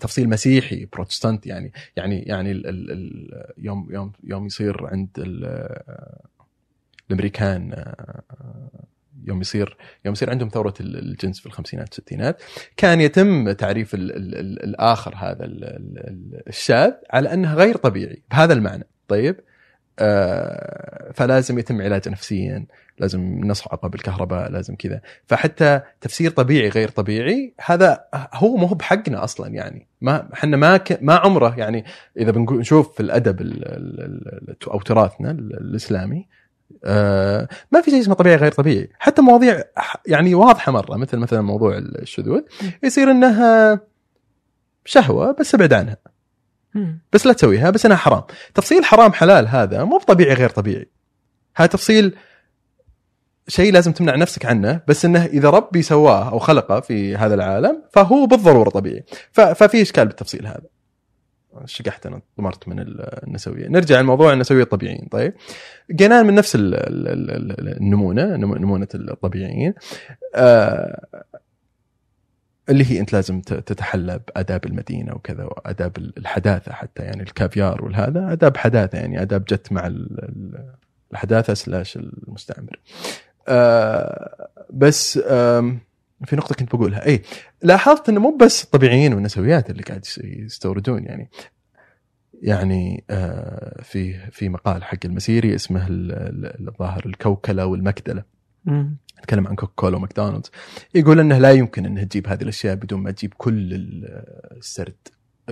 تفصيل 0.00 0.28
مسيحي 0.28 0.88
بروتستانت 0.92 1.46
يعني 1.46 1.72
يعني 1.96 2.22
يعني 2.22 2.50
ال 2.52 2.66
ال 2.66 2.90
ال 2.90 3.30
يوم 3.58 3.88
يوم 3.92 4.12
يوم 4.24 4.46
يصير 4.46 4.86
عند 4.86 5.08
ال- 5.18 5.82
الأمريكان 7.10 7.72
آه، 7.72 8.22
يوم 9.24 9.40
يصير 9.40 9.76
يوم 10.04 10.12
يصير 10.12 10.30
عندهم 10.30 10.48
ثورة 10.48 10.74
ال- 10.80 10.98
الجنس 10.98 11.40
في 11.40 11.46
الخمسينات 11.46 11.88
الستينات. 11.92 12.42
كان 12.76 13.00
يتم 13.00 13.52
تعريف 13.52 13.94
ال 13.94 14.16
ال 14.16 14.34
ال 14.38 14.62
الآخر 14.64 15.14
هذا 15.16 15.44
ال 15.44 15.64
ال 15.64 16.42
الشاذ 16.48 16.92
على 17.10 17.32
أنه 17.34 17.54
غير 17.54 17.76
طبيعي 17.76 18.22
بهذا 18.30 18.52
المعنى. 18.52 18.86
طيب 19.08 19.36
آه 19.98 21.12
فلازم 21.14 21.58
يتم 21.58 21.82
علاجه 21.82 22.10
نفسيا 22.10 22.66
لازم 22.98 23.40
نصعقه 23.44 23.88
بالكهرباء 23.88 24.50
لازم 24.50 24.76
كذا. 24.76 25.00
فحتى 25.26 25.80
تفسير 26.00 26.30
طبيعي 26.30 26.68
غير 26.68 26.88
طبيعي 26.88 27.54
هذا 27.66 28.04
هو 28.34 28.56
مو 28.56 28.66
بحقنا 28.66 29.24
أصلا 29.24 29.48
يعني. 29.54 29.86
ما 30.00 30.28
إحنا 30.32 30.56
ما 30.56 30.76
ك... 30.76 30.98
ما 31.02 31.14
عمره 31.14 31.54
يعني 31.58 31.84
إذا 32.18 32.30
بنقول 32.30 32.58
نشوف 32.58 32.94
في 32.94 33.00
الأدب 33.00 33.40
ال... 33.40 33.68
ال... 33.68 34.00
ال... 34.50 34.56
أو 34.70 34.80
تراثنا 34.80 35.30
ال- 35.30 35.56
الإسلامي 35.60 36.28
آه 36.84 37.48
ما 37.72 37.80
في 37.80 37.90
شيء 37.90 38.00
اسمه 38.00 38.14
طبيعي 38.14 38.36
غير 38.36 38.52
طبيعي. 38.52 38.90
حتى 38.98 39.22
مواضيع 39.22 39.62
يعني 40.06 40.34
واضحة 40.34 40.72
مرة 40.72 40.96
مثل 40.96 41.16
مثلا 41.16 41.40
موضوع 41.40 41.78
الشذوذ 41.78 42.40
يصير 42.82 43.10
إنها 43.10 43.80
شهوة 44.84 45.32
بس 45.40 45.54
أبعد 45.54 45.72
عنها. 45.72 45.96
بس 47.12 47.26
لا 47.26 47.32
تسويها 47.32 47.70
بس 47.70 47.86
إنها 47.86 47.96
حرام. 47.96 48.22
تفصيل 48.54 48.84
حرام 48.84 49.12
حلال 49.12 49.48
هذا 49.48 49.84
مو 49.84 49.98
بطبيعي 49.98 50.34
غير 50.34 50.50
طبيعي. 50.50 50.90
هذا 51.56 51.66
تفصيل 51.66 52.16
شيء 53.48 53.72
لازم 53.72 53.92
تمنع 53.92 54.16
نفسك 54.16 54.46
عنه 54.46 54.80
بس 54.88 55.04
إنه 55.04 55.24
إذا 55.24 55.50
ربي 55.50 55.82
سواه 55.82 56.30
أو 56.30 56.38
خلقه 56.38 56.80
في 56.80 57.16
هذا 57.16 57.34
العالم 57.34 57.82
فهو 57.92 58.26
بالضرورة 58.26 58.70
طبيعي. 58.70 59.04
ففي 59.32 59.82
إشكال 59.82 60.06
بالتفصيل 60.06 60.46
هذا. 60.46 60.75
شقحت 61.64 62.06
أنا 62.06 62.20
ضمرت 62.38 62.68
من 62.68 62.76
النسوية. 63.26 63.68
نرجع 63.68 64.00
لموضوع 64.00 64.32
النسوية 64.32 64.62
الطبيعيين. 64.62 65.08
طيب 65.10 65.34
جنان 65.90 66.26
من 66.26 66.34
نفس 66.34 66.54
ال- 66.54 66.74
ال- 66.74 67.08
ال- 67.08 67.30
ال- 67.30 67.76
النمونة 67.76 68.36
نمو- 68.36 68.58
نمونة 68.58 68.88
الطبيعيين. 68.94 69.74
آه 70.34 71.00
اللي 72.68 72.84
هي 72.92 73.00
أنت 73.00 73.12
لازم 73.12 73.40
تتحلى 73.40 74.20
بآداب 74.28 74.64
المدينة 74.66 75.14
وكذا 75.14 75.44
وآداب 75.44 75.96
الحداثة 75.98 76.72
حتى 76.72 77.02
يعني 77.02 77.22
الكافيار 77.22 77.84
والهذا. 77.84 78.32
آداب 78.32 78.56
حداثة 78.56 78.98
يعني 78.98 79.22
آداب 79.22 79.44
جت 79.44 79.72
مع 79.72 79.86
ال- 79.86 80.18
ال- 80.24 80.74
الحداثة 81.12 81.54
slash 81.54 81.96
المستعمر. 81.96 82.80
آه 83.48 84.48
بس 84.70 85.18
في 86.24 86.36
نقطة 86.36 86.54
كنت 86.54 86.74
بقولها. 86.76 87.06
اي 87.06 87.22
لاحظت 87.62 88.08
إنه 88.08 88.20
مو 88.20 88.36
بس 88.36 88.64
الطبيعيين 88.64 89.14
والنسويات 89.14 89.70
اللي 89.70 89.82
قاعد 89.82 90.04
يس- 90.04 90.20
يستوردون 90.24 91.04
يعني. 91.04 91.30
يعني 92.42 93.04
آه 93.10 93.82
في 93.82 94.30
في 94.30 94.48
مقال 94.48 94.84
حق 94.84 94.98
المسيري 95.04 95.54
اسمه 95.54 95.86
ال- 95.86 96.12
ال- 96.12 96.68
الظاهر 96.68 97.06
الكوكلة 97.06 97.66
والمكدلة. 97.66 98.22
مم. 98.64 98.96
يتكلم 99.18 99.46
عن 99.48 99.54
كوكا 99.54 99.72
كولا 99.76 99.96
وماكدونالدز. 99.96 100.50
يقول 100.94 101.20
إنه 101.20 101.38
لا 101.38 101.50
يمكن 101.52 101.86
إنه 101.86 102.02
تجيب 102.02 102.26
هذه 102.28 102.42
الأشياء 102.42 102.74
بدون 102.74 103.00
ما 103.00 103.10
تجيب 103.10 103.34
كل 103.36 103.74
ال- 103.74 104.24
السرد. 104.56 104.94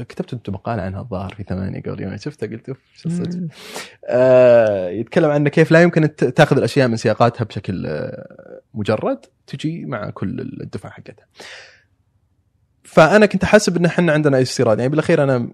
كتبت 0.09 0.33
أنت 0.33 0.51
مقال 0.51 0.81
عنها 0.81 1.01
الظاهر 1.01 1.35
في 1.35 1.43
ثمانية 1.43 1.83
قبل 1.83 2.03
يومين. 2.03 2.19
شفته 2.19 2.47
قلت 2.47 2.69
أوف 2.69 2.79
شو 2.95 3.09
الصدق. 3.09 3.41
آه 4.09 4.89
يتكلم 4.89 5.31
عن 5.31 5.49
كيف 5.49 5.71
لا 5.71 5.83
يمكن 5.83 6.15
تأخذ 6.17 6.57
الأشياء 6.57 6.89
من 6.89 6.97
سياقاتها 6.97 7.45
بشكل 7.45 7.87
آه 7.87 8.61
مجرد 8.75 9.27
تجي 9.47 9.85
مع 9.85 10.11
كل 10.11 10.41
الدفع 10.41 10.89
حقتها. 10.91 11.27
فأنا 12.83 13.27
كنت 13.27 13.45
أحسب 13.45 13.77
إن 13.77 13.85
إحنا 13.85 14.13
عندنا 14.13 14.43
استيراد. 14.43 14.79
يعني 14.79 14.91
بالأخير 14.91 15.23
أنا 15.23 15.53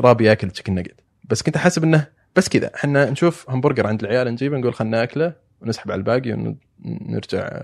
رابي 0.00 0.32
اكل 0.32 0.50
تشيكن 0.50 0.74
نجت 0.74 1.00
بس 1.24 1.42
كنت 1.42 1.56
أحسب 1.56 1.84
إنه 1.84 2.06
بس 2.36 2.48
كذا. 2.48 2.74
إحنا 2.74 3.10
نشوف 3.10 3.50
همبرجر 3.50 3.86
عند 3.86 4.02
العيال 4.02 4.28
نجيبه 4.28 4.58
نقول 4.58 4.74
خلنا 4.74 4.98
ناكله 4.98 5.34
ونسحب 5.60 5.90
على 5.90 5.98
الباقي 5.98 6.56
ونرجع 6.84 7.60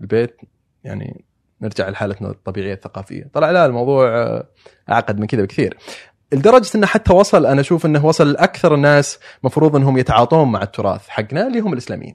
البيت. 0.00 0.36
يعني 0.84 1.24
نرجع 1.60 1.88
لحالتنا 1.88 2.30
الطبيعية 2.30 2.74
الثقافية. 2.74 3.30
طلع 3.32 3.50
لا 3.50 3.66
الموضوع 3.66 4.08
أعقد 4.90 5.20
من 5.20 5.26
كذا 5.26 5.42
بكثير. 5.42 5.78
لدرجة 6.32 6.68
إنه 6.74 6.86
حتى 6.86 7.12
وصل 7.12 7.46
أنا 7.46 7.60
أشوف 7.60 7.86
إنه 7.86 8.06
وصل 8.06 8.32
لأكثر 8.32 8.74
الناس 8.74 9.18
مفروض 9.44 9.76
إنهم 9.76 9.98
يتعاطون 9.98 10.52
مع 10.52 10.62
التراث 10.62 11.08
حقنا 11.08 11.46
اللي 11.46 11.60
هم 11.60 11.72
الإسلاميين. 11.72 12.14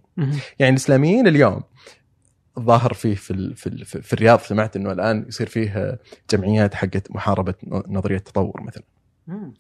يعني 0.60 0.70
الإسلاميين 0.72 1.28
اليوم 1.28 1.62
الظاهر 2.58 2.94
فيه 2.94 3.16
في 3.16 3.32
ال- 3.32 3.56
في, 3.56 3.68
ال- 3.68 3.86
في 3.86 4.14
الرياض 4.14 4.40
سمعت 4.40 4.76
إنه 4.76 4.92
الآن 4.92 5.26
يصير 5.28 5.48
فيه 5.48 6.00
جمعيات 6.32 6.74
حقت 6.76 7.12
محاربة 7.12 7.54
نظرية 7.88 8.18
التطور 8.18 8.62
مثلا. 8.62 8.84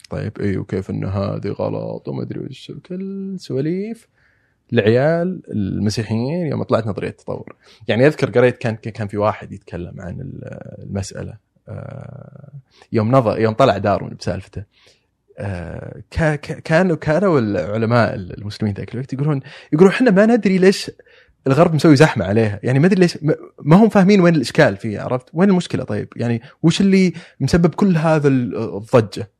طيب 0.09 0.39
اي 0.41 0.57
وكيف 0.57 0.89
انه 0.89 1.09
هذه 1.09 1.47
غلط 1.47 2.07
وما 2.07 2.23
أدري 2.23 2.39
وش 2.39 2.71
كل 2.85 3.35
سواليف 3.39 4.07
العيال 4.73 5.41
المسيحيين 5.51 6.47
يوم 6.47 6.63
طلعت 6.63 6.87
نظرية 6.87 7.09
التطور 7.09 7.55
يعني 7.87 8.07
أذكر 8.07 8.29
قريت 8.29 8.57
كان 8.57 8.75
كان 8.75 9.07
في 9.07 9.17
واحد 9.17 9.51
يتكلم 9.51 10.01
عن 10.01 10.21
ال- 10.21 10.41
المسألة 10.83 11.37
يوم 12.91 13.11
نظر 13.11 13.39
يوم 13.39 13.53
طلع 13.53 13.77
دارون 13.77 14.15
بسالفته. 14.19 14.63
آه، 15.39 16.01
كا- 16.11 16.35
كا- 16.35 16.59
كانوا 16.59 16.95
كانوا 16.95 17.39
العلماء 17.39 18.15
المسلمين 18.15 18.73
ذاك 18.73 18.93
الوقت 18.93 19.13
يقولون 19.13 19.39
يقولون 19.73 19.93
إحنا 19.93 20.11
ما 20.11 20.25
ندري 20.25 20.57
ليش 20.57 20.91
الغرب 21.47 21.75
مسوي 21.75 21.95
زحمة 21.95 22.25
عليها. 22.25 22.59
يعني 22.63 22.79
ما 22.79 22.87
ادري 22.87 22.99
ليش 22.99 23.17
ما- 23.61 23.75
هم 23.77 23.89
فاهمين 23.89 24.21
وين 24.21 24.35
الإشكال 24.35 24.77
فيه 24.77 25.01
عرفت؟ 25.01 25.25
وين 25.33 25.49
المشكلة؟ 25.49 25.83
طيب 25.83 26.07
يعني 26.15 26.41
وش 26.63 26.81
اللي 26.81 27.13
مسبب 27.39 27.73
كل 27.75 27.97
هذا 27.97 28.27
ال- 28.27 28.57
الضجة؟ 28.77 29.31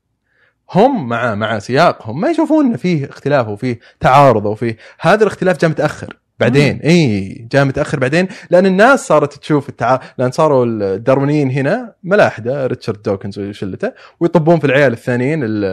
هم 0.71 1.09
مع 1.09 1.35
مع 1.35 1.59
سياقهم 1.59 2.21
ما 2.21 2.29
يشوفون 2.29 2.77
فيه 2.77 3.09
اختلاف 3.09 3.47
وفيه 3.47 3.79
تعارض 3.99 4.45
وفيه. 4.45 4.77
هذا 4.99 5.23
الاختلاف 5.23 5.57
جاء 5.61 5.69
متأخر. 5.69 6.17
بعدين. 6.43 6.79
إي 6.79 7.29
جاء 7.51 7.65
متأخر 7.65 7.99
بعدين. 7.99 8.27
لأن 8.49 8.65
الناس 8.65 9.07
صارت 9.07 9.33
تشوف 9.33 9.69
التع... 9.69 9.99
لأن 10.17 10.31
صاروا 10.31 10.65
الداروينيين 10.65 11.51
هنا 11.51 11.93
ملاحده 12.03 12.67
ريتشارد 12.67 13.01
دوكنز 13.01 13.39
وشلته 13.39 13.91
ويطبون 14.19 14.59
في 14.59 14.65
العيال 14.65 14.93
الثانيين 14.93 15.43
ال- 15.43 15.65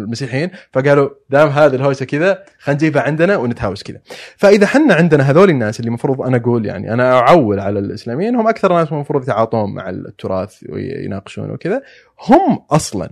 المسيحيين. 0.00 0.50
فقالوا 0.72 1.08
دام 1.30 1.48
هذه 1.48 1.74
الهوسة 1.74 2.06
كذا 2.06 2.42
خلينا 2.58 2.80
نجيبها 2.80 3.02
عندنا 3.02 3.36
ونتهاوش 3.36 3.82
كذا. 3.82 3.98
فإذا 4.36 4.66
حنا 4.66 4.94
عندنا 4.94 5.30
هذول 5.30 5.50
الناس 5.50 5.80
اللي 5.80 5.88
المفروض 5.88 6.22
أنا 6.22 6.36
أقول 6.36 6.66
يعني 6.66 6.92
أنا 6.92 7.12
أعول 7.18 7.60
على 7.60 7.78
الإسلاميين 7.78 8.36
هم 8.36 8.48
أكثر 8.48 8.72
ناس 8.72 8.92
المفروض 8.92 9.22
يتعاطون 9.22 9.74
مع 9.74 9.90
التراث 9.90 10.56
ويناقشون 10.68 11.50
وكذا. 11.50 11.82
هم 12.28 12.58
أصلا 12.70 13.10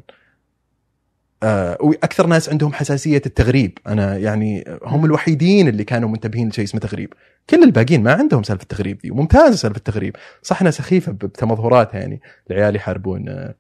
آه 1.43 1.76
وأكثر 1.80 2.26
ناس 2.26 2.49
عندهم 2.49 2.72
حساسية 2.72 3.22
التغريب. 3.26 3.78
أنا 3.86 4.16
يعني 4.16 4.64
هم 4.82 5.05
الوحيدين 5.05 5.68
اللي 5.68 5.84
كانوا 5.84 6.09
منتبهين 6.09 6.49
لشيء 6.49 6.64
اسمه 6.64 6.80
تغريب. 6.80 7.12
كل 7.51 7.62
الباقيين 7.62 8.03
ما 8.03 8.12
عندهم 8.12 8.43
سالفة 8.43 8.62
التغريب 8.62 8.99
دي. 8.99 9.11
وممتازة 9.11 9.57
سالفة 9.57 9.76
التغريب. 9.76 10.16
صح 10.43 10.61
إنها 10.61 10.70
سخيفة 10.70 11.12
بتمظهراتها 11.12 12.01
يعني. 12.01 12.20
العيال 12.51 12.76
يحاربون 12.76 13.28
آه، 13.28 13.55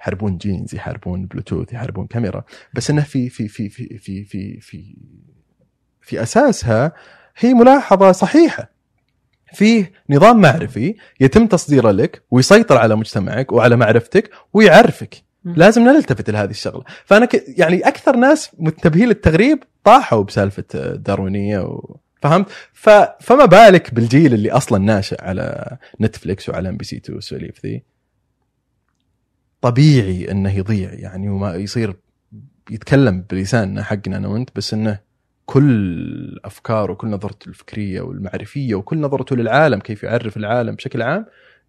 يحاربون 0.00 0.36
جينز 0.38 0.74
يحاربون 0.74 1.26
بلوتوث 1.26 1.72
يحاربون 1.72 2.06
كاميرا. 2.06 2.44
بس 2.74 2.90
انه 2.90 3.02
في 3.02 3.28
في 3.28 3.48
في 3.48 3.68
في 3.68 3.98
في 3.98 4.24
في 4.24 4.60
في, 4.60 4.96
في 6.00 6.22
أساسها 6.22 6.92
هي 7.36 7.54
ملاحظة 7.54 8.12
صحيحة. 8.12 8.70
فيه 9.52 9.92
نظام 10.10 10.40
معرفي 10.40 10.94
يتم 11.20 11.46
تصديره 11.46 11.90
لك 11.90 12.22
ويسيطر 12.30 12.78
على 12.78 12.96
مجتمعك 12.96 13.52
وعلى 13.52 13.76
معرفتك 13.76 14.30
ويعرفك. 14.52 15.14
لازم 15.44 15.82
نلتفت 15.82 16.30
لهذه 16.30 16.50
الشغلة. 16.50 16.84
فأنا 17.04 17.26
ك... 17.26 17.44
يعني 17.58 17.88
أكثر 17.88 18.16
ناس 18.16 18.50
منتبهين 18.58 19.08
للتغريب 19.08 19.58
طاحوا 19.84 20.22
بسالفة 20.22 20.64
الداروينيه 20.74 21.58
و... 21.58 21.96
فهمت؟ 22.22 22.46
ف... 22.72 22.90
فما 23.20 23.44
بالك 23.44 23.94
بالجيل 23.94 24.34
اللي 24.34 24.50
أصلا 24.50 24.78
ناشئ 24.78 25.22
على 25.22 25.76
نتفليكس 26.00 26.48
وعلى 26.48 26.68
إم 26.68 26.76
بي 26.76 26.84
سي 26.84 26.96
2 26.96 27.14
والسواليف 27.14 27.66
ذي؟ 27.66 27.82
طبيعي 29.60 30.30
إنه 30.30 30.56
يضيع 30.58 30.92
يعني 30.92 31.28
وما 31.28 31.54
يصير 31.54 31.96
يتكلم 32.70 33.24
بلساننا 33.30 33.82
حقنا 33.82 34.16
أنا 34.16 34.28
وأنت 34.28 34.50
بس 34.56 34.74
إنه 34.74 34.98
كل 35.46 36.40
أفكاره 36.44 36.92
وكل 36.92 37.08
نظرته 37.08 37.48
الفكرية 37.48 38.00
والمعرفية 38.00 38.74
وكل 38.74 39.00
نظرته 39.00 39.36
للعالم 39.36 39.80
كيف 39.80 40.02
يعرف 40.02 40.36
العالم 40.36 40.74
بشكل 40.74 41.02
عام 41.02 41.26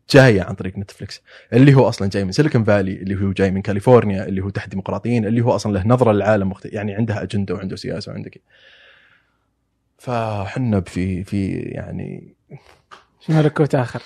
جاية 0.10 0.41
عن 0.43 0.56
طريق 0.56 0.78
نتفلكس 0.78 1.22
اللي 1.53 1.74
هو 1.74 1.89
أصلا 1.89 2.10
جاي 2.10 2.24
من 2.26 2.32
سيليكون 2.32 2.64
فالي 2.64 2.93
اللي 2.93 3.16
هو 3.26 3.32
جاي 3.32 3.51
من 3.51 3.62
كاليفورنيا 3.62 4.26
اللي 4.28 4.41
هو 4.41 4.49
تحت 4.49 4.70
ديمقراطيين 4.70 5.26
اللي 5.26 5.41
هو 5.41 5.56
أصلا 5.56 5.74
له 5.74 5.84
نظرة 5.88 6.12
للعالم 6.12 6.49
مختلف 6.49 6.74
يعني 6.74 6.95
عنده 6.95 7.24
أجندة 7.24 7.53
وعنده 7.56 7.76
سياسة 7.76 8.12
وعنده 8.12 8.30
كذا 8.30 8.43
فحنا 9.97 10.82
في 10.82 11.24
في 11.24 11.51
يعني 11.51 12.36
ملكوت 13.30 13.76
آخر؟ 13.76 14.01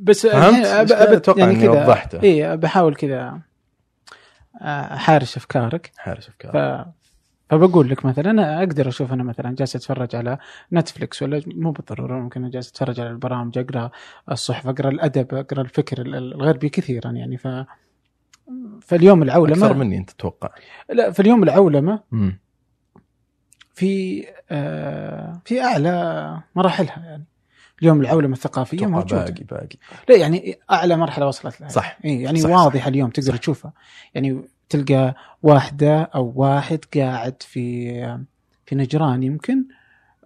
بس 0.00 0.26
فهمت؟ 0.26 0.66
أب- 0.66 0.92
أتوقع 0.92 1.38
يعني 1.40 1.54
كذا. 1.60 1.70
وضحته. 1.70 2.22
اي 2.22 2.56
بحاول 2.56 2.94
كذا 2.94 3.38
آه، 4.62 4.94
احارش 4.94 5.36
أفكارك. 5.36 5.90
حارس 5.96 6.28
افكار 6.28 6.52
ف... 6.52 6.86
فبقول 7.50 7.90
لك 7.90 8.04
مثلا 8.04 8.30
أنا 8.30 8.58
أقدر 8.58 8.88
أشوف 8.88 9.12
أنا 9.12 9.22
مثلا 9.22 9.54
جالس 9.54 9.76
أتفرج 9.76 10.16
على 10.16 10.38
نتفلكس 10.72 11.22
ولا 11.22 11.42
مو 11.46 11.70
بالضرورة 11.70 12.14
ممكن 12.20 12.50
جالس 12.50 12.70
أتفرج 12.70 13.00
على 13.00 13.10
البرامج 13.10 13.58
أقرأ 13.58 13.90
الصحف 14.30 14.66
أقرأ 14.66 14.88
الأدب 14.88 15.34
أقرأ 15.34 15.60
الفكر 15.60 16.00
ال- 16.00 16.14
الغربي 16.14 16.68
كثيرا 16.68 17.10
يعني. 17.10 17.36
ف 17.38 17.48
فاليوم 18.82 19.22
العولمه 19.22 19.66
أكثر 19.66 19.74
مني 19.76 19.98
أنت 19.98 20.10
تتوقع؟ 20.10 20.48
لا 20.92 21.10
في 21.10 21.20
اليوم 21.20 21.42
العولمه 21.42 22.00
مم. 22.12 22.38
في 23.74 24.24
آه 24.50 25.40
في 25.44 25.62
أعلى 25.62 26.38
مراحلها 26.56 26.98
يعني. 27.04 27.24
اليوم 27.82 28.00
العولمه 28.00 28.32
الثقافية 28.32 28.86
موجودة. 28.86 29.24
باقي 29.24 29.44
باقي. 29.44 29.76
لا 30.08 30.16
يعني 30.16 30.58
أعلى 30.70 30.96
مرحلة 30.96 31.26
وصلت 31.26 31.60
لها. 31.60 31.68
صح. 31.68 31.98
إيه 32.04 32.24
يعني 32.24 32.38
صح، 32.40 32.50
واضحة 32.50 32.88
اليوم 32.88 33.10
تقدر 33.10 33.32
صح. 33.32 33.38
تشوفها. 33.38 33.72
يعني 34.14 34.42
تلقى 34.68 35.14
واحدة 35.42 36.02
أو 36.02 36.32
واحد 36.36 36.78
قاعد 36.96 37.42
في 37.42 37.92
في 38.66 38.74
نجران 38.74 39.22
يمكن 39.22 39.64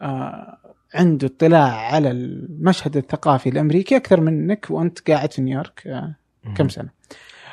آه 0.03 0.59
عنده 0.95 1.27
اطلاع 1.27 1.77
على 1.77 2.11
المشهد 2.11 2.97
الثقافي 2.97 3.49
الأمريكي 3.49 3.97
أكثر 3.97 4.21
منك 4.21 4.67
وأنت 4.71 5.11
قاعد 5.11 5.33
في 5.33 5.43
نيويورك 5.43 5.87
آه 5.87 6.15
كم 6.57 6.69
سنة. 6.69 6.89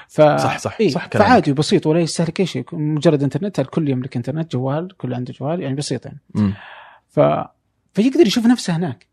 ف... 0.07 0.21
صح، 0.21 0.57
صح، 0.57 0.77
إيه 0.79 0.89
صح 0.89 1.07
كلامك. 1.07 1.27
فعادي 1.27 1.51
وبسيط 1.51 1.87
ولا 1.87 1.99
يستهلك 1.99 2.39
اي 2.39 2.45
شيء. 2.45 2.65
مجرد 2.73 3.23
إنترنت 3.23 3.59
الكل 3.59 3.89
يملك 3.89 4.15
إنترنت؟ 4.15 4.51
جوال 4.51 4.97
كل 4.97 5.13
عنده 5.13 5.33
جوال 5.33 5.61
يعني 5.61 5.75
بسيط 5.75 6.05
يعني. 6.05 6.19
ف... 7.09 7.19
فيقدر 7.93 8.27
يشوف 8.27 8.45
نفسه 8.45 8.75
هناك. 8.75 9.07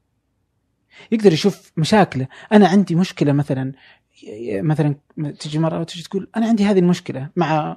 يقدر 1.12 1.32
يشوف 1.32 1.72
مشاكله. 1.76 2.26
أنا 2.52 2.68
عندي 2.68 2.94
مشكلة 2.94 3.32
مثلا 3.32 3.72
مثلا 4.60 4.94
تجي 5.40 5.58
مرة 5.58 5.80
وتجي 5.80 6.02
تقول 6.02 6.28
أنا 6.36 6.46
عندي 6.46 6.64
هذه 6.64 6.78
المشكلة 6.78 7.28
مع 7.36 7.76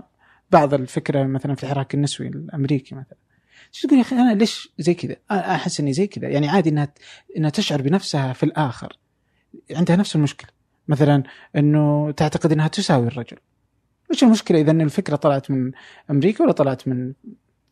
بعض 0.51 0.73
الفكرة 0.73 1.23
مثلا 1.23 1.55
في 1.55 1.63
الحراك 1.63 1.93
النسوي 1.93 2.27
الأمريكي 2.27 2.95
مثلا. 2.95 3.17
تجي 3.73 3.87
تقول 3.87 3.97
يا 3.99 4.03
أخي 4.03 4.15
أنا 4.15 4.33
ليش 4.33 4.73
زي 4.79 4.93
كذا؟ 4.93 5.15
أنا 5.31 5.55
أحس 5.55 5.79
إني 5.79 5.93
زي 5.93 6.07
كذا. 6.07 6.29
يعني 6.29 6.49
عادي 6.49 6.69
إنها 6.69 6.93
إنها 7.37 7.49
تشعر 7.49 7.81
بنفسها 7.81 8.33
في 8.33 8.43
الآخر. 8.43 8.97
عندها 9.71 9.95
نفس 9.95 10.15
المشكلة. 10.15 10.49
مثلا 10.87 11.23
إنه 11.55 12.11
تعتقد 12.11 12.51
إنها 12.51 12.67
تساوي 12.67 13.07
الرجل. 13.07 13.37
وش 14.11 14.23
المشكلة 14.23 14.61
إذا 14.61 14.71
إن 14.71 14.81
الفكرة 14.81 15.15
طلعت 15.15 15.51
من 15.51 15.71
أمريكا 16.11 16.43
ولا 16.43 16.51
طلعت 16.51 16.87
من 16.87 17.13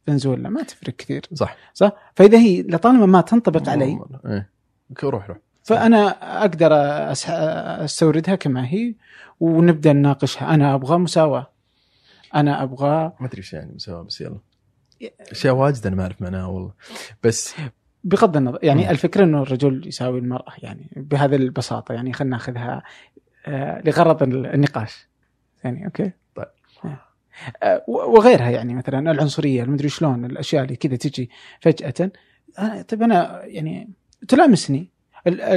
فنزويلا؟ 0.07 0.49
ما 0.49 0.63
تفرق 0.63 0.95
كثير. 0.95 1.25
صح. 1.33 1.57
صح؟ 1.73 2.11
فإذا 2.15 2.37
هي 2.37 2.61
لطالما 2.61 3.05
ما 3.05 3.21
تنطبق 3.21 3.69
علي 3.69 3.99
إيه. 4.25 4.49
روح 5.03 5.27
روح. 5.29 5.37
فأنا 5.65 6.07
أقدر 6.41 6.69
أستوردها 7.85 8.35
كما 8.35 8.65
هي 8.67 8.95
ونبدأ 9.39 9.93
نناقشها. 9.93 10.53
أنا 10.53 10.75
أبغى 10.75 10.97
مساواة. 10.97 11.51
أنا 12.35 12.63
أبغى 12.63 13.11
ما 13.19 13.27
أدري 13.27 13.37
إيش 13.37 13.53
يعني 13.53 13.71
مساواة 13.75 14.01
بس 14.03 14.21
يلا. 14.21 14.37
أشياء 15.31 15.55
واجد 15.55 15.87
أنا 15.87 15.95
ما 15.95 16.03
أعرف 16.03 16.21
معناها 16.21 16.45
والله. 16.45 16.71
بس 17.23 17.55
بغض 18.03 18.37
النظر 18.37 18.59
يعني 18.63 18.83
مم. 18.83 18.89
الفكرة 18.89 19.23
إنه 19.23 19.41
الرجل 19.41 19.87
يساوي 19.87 20.19
المرأة 20.19 20.53
يعني 20.57 20.89
بهذه 20.95 21.35
البساطة 21.35 21.93
يعني 21.93 22.13
خلينا 22.13 22.35
ناخذها 22.35 22.83
آه، 23.45 23.81
لغرض 23.85 24.23
النقاش. 24.23 25.07
يعني 25.63 25.85
أوكي؟ 25.85 26.11
طيب. 26.35 26.45
آه، 27.63 27.83
و- 27.87 28.17
وغيرها 28.17 28.49
يعني 28.49 28.73
مثلا 28.75 29.11
العنصرية 29.11 29.63
المدري 29.63 29.89
شلون 29.89 30.25
الأشياء 30.25 30.63
اللي 30.63 30.75
كذا 30.75 30.95
تجي 30.95 31.29
فجأة. 31.61 32.11
آه، 32.59 32.81
طيب 32.81 33.03
أنا 33.03 33.41
يعني 33.45 33.89
تلامسني. 34.27 34.79
آه، 34.79 34.94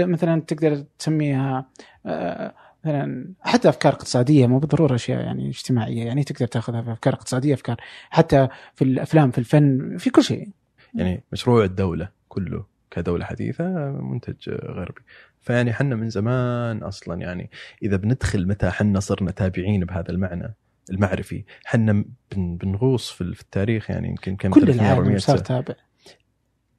مثلا 0.06 0.40
تقدر 0.40 0.84
تسميها 0.98 1.70
آه، 2.06 2.54
مثلا 2.84 3.34
حتى 3.40 3.68
أفكار 3.68 3.92
اقتصادية 3.92 4.46
مو 4.46 4.58
بالضرورة 4.58 4.94
أشياء 4.94 5.20
يعني 5.20 5.48
اجتماعية 5.48 6.04
يعني 6.04 6.24
تقدر 6.24 6.46
تأخذها 6.46 6.82
في 6.82 6.92
أفكار 6.92 7.14
اقتصادية 7.14 7.54
أفكار 7.54 7.76
حتى 8.10 8.48
في 8.74 8.84
الأفلام 8.84 9.30
في 9.30 9.38
الفن 9.38 9.96
في 9.98 10.10
كل 10.10 10.22
شيء. 10.22 10.48
يعني 10.94 11.24
مشروع 11.32 11.64
الدولة 11.64 12.08
كله 12.28 12.64
كدولة 12.90 13.24
حديثة 13.24 13.64
منتج 13.90 14.50
غربي. 14.50 15.00
فيعني 15.40 15.72
حنا 15.72 15.96
من 15.96 16.10
زمان 16.10 16.82
أصلا 16.82 17.20
يعني 17.20 17.50
إذا 17.82 17.96
بندخل 17.96 18.48
متى 18.48 18.70
حنا 18.70 19.00
صرنا 19.00 19.30
تابعين 19.30 19.84
بهذا 19.84 20.10
المعنى 20.10 20.54
المعرفي 20.90 21.44
حنا 21.64 22.04
بن 22.32 22.56
بنغوص 22.56 23.10
في 23.10 23.20
التاريخ 23.20 23.90
يعني 23.90 24.08
يمكن 24.08 24.36
كم 24.36 24.50
كل 24.50 24.60
300 24.60 24.92
400 24.92 25.00
العالم 25.00 25.18
صار. 25.18 25.38
تابع. 25.38 25.74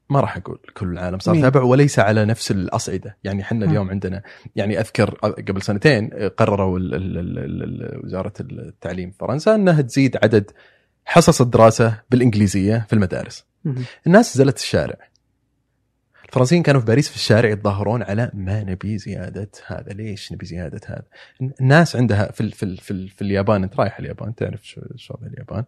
ما 0.10 0.20
راح 0.20 0.38
أقول 0.38 0.60
كل 0.74 0.88
العالم 0.92 1.20
صار؟ 1.20 1.42
تابع 1.42 1.62
وليس 1.62 2.00
على 2.00 2.26
نفس 2.26 2.52
الأصعدة 2.52 3.18
يعني 3.24 3.42
إحنا. 3.42 3.66
اليوم 3.66 3.90
عندنا 3.90 4.22
يعني 4.56 4.80
أذكر 4.80 5.10
قبل 5.16 5.62
سنتين 5.62 6.10
قرروا 6.38 6.80
ال- 6.80 6.96
ال- 6.96 7.18
ال- 7.18 7.38
ال- 7.64 8.06
وزارة 8.06 8.34
التعليم 8.40 9.12
في 9.12 9.18
فرنسا 9.18 9.56
إنها 9.56 9.82
تزيد 9.82 10.18
عدد 10.24 10.52
حصص 11.06 11.42
الدراسة 11.42 12.02
بالإنجليزية 12.12 12.86
في 12.88 12.94
المدارس. 12.94 13.46
الناس 14.08 14.36
نزلت 14.38 14.58
الشارع 14.58 14.96
الفرنسيين 16.30 16.64
كانوا 16.64 16.82
في 16.82 16.88
باريس 16.88 17.10
في 17.10 17.16
الشارع 17.16 17.50
يتظاهرون 17.50 18.04
على 18.04 18.32
ما 18.34 18.64
نبي 18.64 18.98
زيادة 18.98 19.50
هذا 19.68 19.94
ليش 19.94 20.32
نبي 20.34 20.46
زيادة 20.46 20.80
هذا 20.86 21.04
الناس 21.62 21.96
عندها 21.96 22.32
في 22.32 22.42
ال 22.42 22.52
في 22.52 22.64
ال 22.64 22.78
في, 22.78 22.92
ال 22.92 23.10
في 23.10 23.22
اليابان 23.22 23.64
أنت 23.64 23.80
رايح 23.80 24.00
اليابان 24.00 24.36
تعرف 24.36 24.64
شو 24.96 25.14
وضع 25.14 25.28
اليابان 25.28 25.64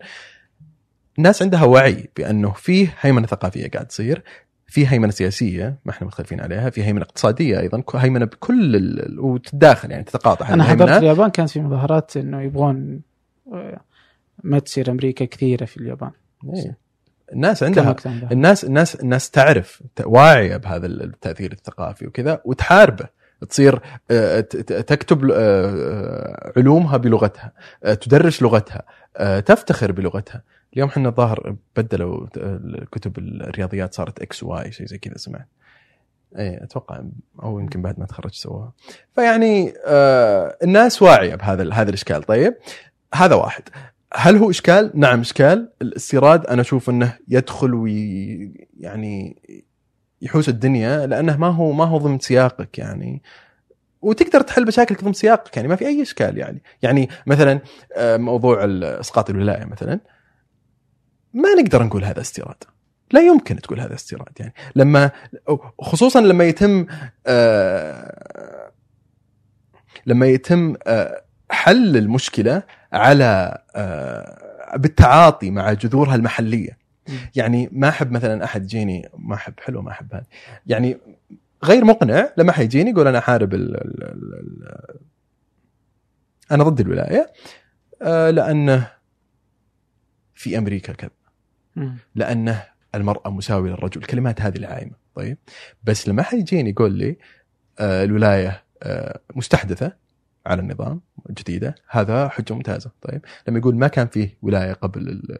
الناس 1.21 1.41
عندها 1.41 1.63
وعي 1.63 2.09
بأنه 2.17 2.51
فيه 2.51 2.93
هيمنة 3.01 3.27
ثقافية 3.27 3.69
قاعد 3.69 3.85
تصير 3.85 4.23
في 4.67 4.87
هيمنة 4.87 5.11
سياسية 5.11 5.75
ما 5.85 5.91
إحنا 5.91 6.07
مختلفين 6.07 6.41
عليها 6.41 6.69
في 6.69 6.83
هيمنة 6.83 7.01
اقتصادية 7.01 7.59
أيضا 7.59 7.83
هيمنة 7.95 8.25
بكل 8.25 8.75
ال... 8.75 9.19
وتتداخل 9.19 9.91
يعني 9.91 10.03
تتقاطع 10.03 10.53
أنا 10.53 10.63
حضرت. 10.63 10.89
اليابان 10.89 11.29
كانت 11.29 11.49
في 11.49 11.61
مظاهرات 11.61 12.17
إنه 12.17 12.41
يبغون 12.41 13.01
آه، 13.53 13.81
ما 14.43 14.59
تصير 14.59 14.91
أمريكا 14.91 15.25
كثيرة 15.25 15.65
في 15.65 15.77
اليابان 15.77 16.11
إيه. 16.53 16.77
الناس 17.33 17.63
عندها؟ 17.63 17.95
الناس 18.31 18.63
الناس 18.63 18.95
الناس 18.95 19.29
تعرف 19.29 19.83
واعية 20.05 20.57
بهذا 20.57 20.85
التأثير 20.85 21.51
الثقافي 21.51 22.07
وكذا 22.07 22.41
وتحاربه 22.45 23.05
تصير 23.49 23.81
آه، 24.11 24.39
تكتب 24.39 25.31
آه، 25.31 25.35
آه، 25.35 26.53
علومها 26.57 26.97
بلغتها 26.97 27.51
تدرس 27.81 28.41
لغتها 28.41 28.83
تفتخر 29.39 29.91
بلغتها. 29.91 30.43
اليوم 30.73 30.89
إحنا 30.89 31.09
الظاهر 31.09 31.55
بدلوا 31.75 32.27
كتب 32.91 33.17
الرياضيات 33.19 33.93
صارت 33.93 34.21
X 34.21 34.43
Y 34.43 34.71
شيء 34.71 34.85
زي 34.85 34.97
كذا 34.97 35.17
سمعت؟ 35.17 35.47
إيه 36.37 36.63
أتوقع 36.63 37.03
أو 37.43 37.59
يمكن 37.59 37.81
بعد 37.81 37.99
ما 37.99 38.05
تخرج 38.05 38.33
سووها. 38.33 38.73
فيعني 39.15 39.73
آه 39.85 40.57
الناس 40.63 41.01
واعية 41.01 41.35
بهذا 41.35 41.73
هذا 41.73 41.89
الإشكال. 41.89 42.23
طيب 42.23 42.53
هذا 43.13 43.35
واحد. 43.35 43.63
هل 44.13 44.37
هو 44.37 44.49
إشكال؟ 44.49 44.91
نعم 44.95 45.19
إشكال، 45.19 45.69
الاستيراد 45.81 46.45
أنا 46.45 46.61
أشوف 46.61 46.89
إنه 46.89 47.17
يدخل 47.27 47.73
وي 47.73 48.53
يعني 48.79 49.41
يحوس 50.21 50.49
الدنيا 50.49 51.05
لأنه 51.05 51.37
ما 51.37 51.47
هو 51.47 51.71
ما 51.71 51.85
هو 51.85 51.97
ضمن 51.97 52.19
سياقك 52.19 52.77
يعني. 52.79 53.21
وتقدر 54.01 54.41
تحل 54.41 54.67
مشاكلك 54.67 55.03
ضمن 55.03 55.13
سياقك 55.13 55.57
يعني 55.57 55.67
ما 55.67 55.75
في 55.75 55.87
أي 55.87 56.01
إشكال 56.01 56.37
يعني. 56.37 56.63
يعني 56.81 57.09
مثلا 57.27 57.59
آه، 57.95 58.17
موضوع 58.17 58.65
اسقاط 58.65 59.29
الولاية 59.29 59.65
مثلا. 59.65 59.99
ما 61.33 61.53
نقدر 61.61 61.83
نقول 61.83 62.03
هذا 62.03 62.21
استيراد. 62.21 62.63
لا 63.11 63.21
يمكن 63.21 63.55
تقول 63.55 63.79
هذا 63.79 63.93
استيراد 63.93 64.31
يعني. 64.39 64.53
لما 64.75 65.11
خصوصا 65.81 66.21
لما 66.21 66.43
يتم 66.43 66.85
آه، 67.27 68.71
لما 70.05 70.27
يتم 70.27 70.75
آه، 70.87 71.23
حل 71.49 71.97
المشكلة 71.97 72.63
على 72.93 73.57
بالتعاطي 74.75 75.51
مع 75.51 75.73
جذورها 75.73 76.15
المحلية. 76.15 76.80
يعني 77.35 77.69
ما 77.71 77.89
أحب 77.89 78.11
مثلا 78.11 78.43
أحد 78.43 78.63
يجيني 78.63 79.09
ما 79.17 79.35
أحب 79.35 79.53
حلو 79.59 79.81
ما 79.81 79.91
أحب 79.91 80.13
هذا 80.13 80.25
يعني 80.67 80.97
غير 81.63 81.85
مقنع 81.85 82.33
لما 82.37 82.51
حيجيني 82.51 82.89
يقول 82.89 83.07
أنا 83.07 83.17
أحارب 83.17 83.53
ال 83.53 83.75
ال 83.75 84.03
ال 84.03 84.33
ال 84.33 84.99
أنا 86.51 86.63
ضد 86.63 86.79
الولاية 86.79 87.33
آه، 88.01 88.29
لأنه 88.29 88.91
في 90.35 90.57
أمريكا 90.57 90.93
كذا. 90.93 91.09
لأنه 92.15 92.63
المرأة 92.95 93.29
مساوية 93.29 93.71
للرجل. 93.71 94.01
الكلمات 94.01 94.41
هذه 94.41 94.57
العايمه 94.57 94.95
طيب؟ 95.15 95.37
بس 95.83 96.07
لما 96.07 96.23
حد 96.23 96.37
يجيني 96.37 96.69
يقول 96.69 96.91
لي 96.93 97.17
آه، 97.79 98.03
الولاية 98.03 98.63
آه، 98.83 99.19
مستحدثة 99.35 99.93
على 100.45 100.61
النظام 100.61 101.01
جديدة. 101.31 101.75
هذا 101.89 102.27
حجة 102.27 102.53
ممتازة. 102.53 102.91
طيب 103.01 103.21
لما 103.47 103.59
يقول 103.59 103.75
ما 103.75 103.87
كان 103.87 104.07
فيه 104.07 104.37
ولاية 104.41 104.73
قبل 104.73 105.01
ال- 105.01 105.37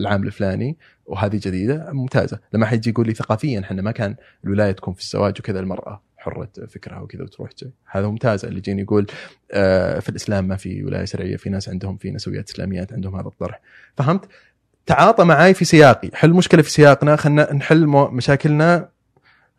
العام 0.00 0.22
الفلاني 0.22 0.76
وهذه 1.06 1.40
جديدة 1.42 1.92
ممتازة. 1.92 2.38
لما 2.52 2.66
حيجي 2.66 2.90
يقول 2.90 3.06
لي 3.06 3.14
ثقافيا 3.14 3.60
إحنا 3.60 3.82
ما 3.82 3.90
كان 3.90 4.16
الولاية 4.44 4.72
تكون 4.72 4.94
في 4.94 5.00
الزواج 5.00 5.34
وكذا 5.38 5.60
المرأة 5.60 6.02
حره 6.16 6.48
فكرها 6.68 7.00
وكذا 7.00 7.22
وتروح 7.22 7.50
جاي. 7.62 7.70
هذا 7.90 8.06
ممتاز 8.06 8.44
اللي 8.44 8.58
يجيني 8.58 8.82
يقول 8.82 9.06
آه، 9.52 9.98
في 9.98 10.08
الإسلام 10.08 10.48
ما 10.48 10.56
في 10.56 10.84
ولاية 10.84 11.04
شرعية 11.04 11.36
في 11.36 11.50
ناس 11.50 11.68
عندهم 11.68 11.96
في 11.96 12.10
نسويات 12.10 12.50
إسلاميات 12.50 12.92
عندهم 12.92 13.16
هذا 13.16 13.28
الطرح. 13.28 13.60
فهمت؟ 13.96 14.24
تعاطى 14.86 15.24
معي 15.24 15.54
في 15.54 15.64
سياقي. 15.64 16.10
حل 16.14 16.30
مشكلة 16.30 16.62
في 16.62 16.70
سياقنا 16.70 17.16
خلينا 17.16 17.52
نحل 17.52 17.86
مشاكلنا 17.86 18.88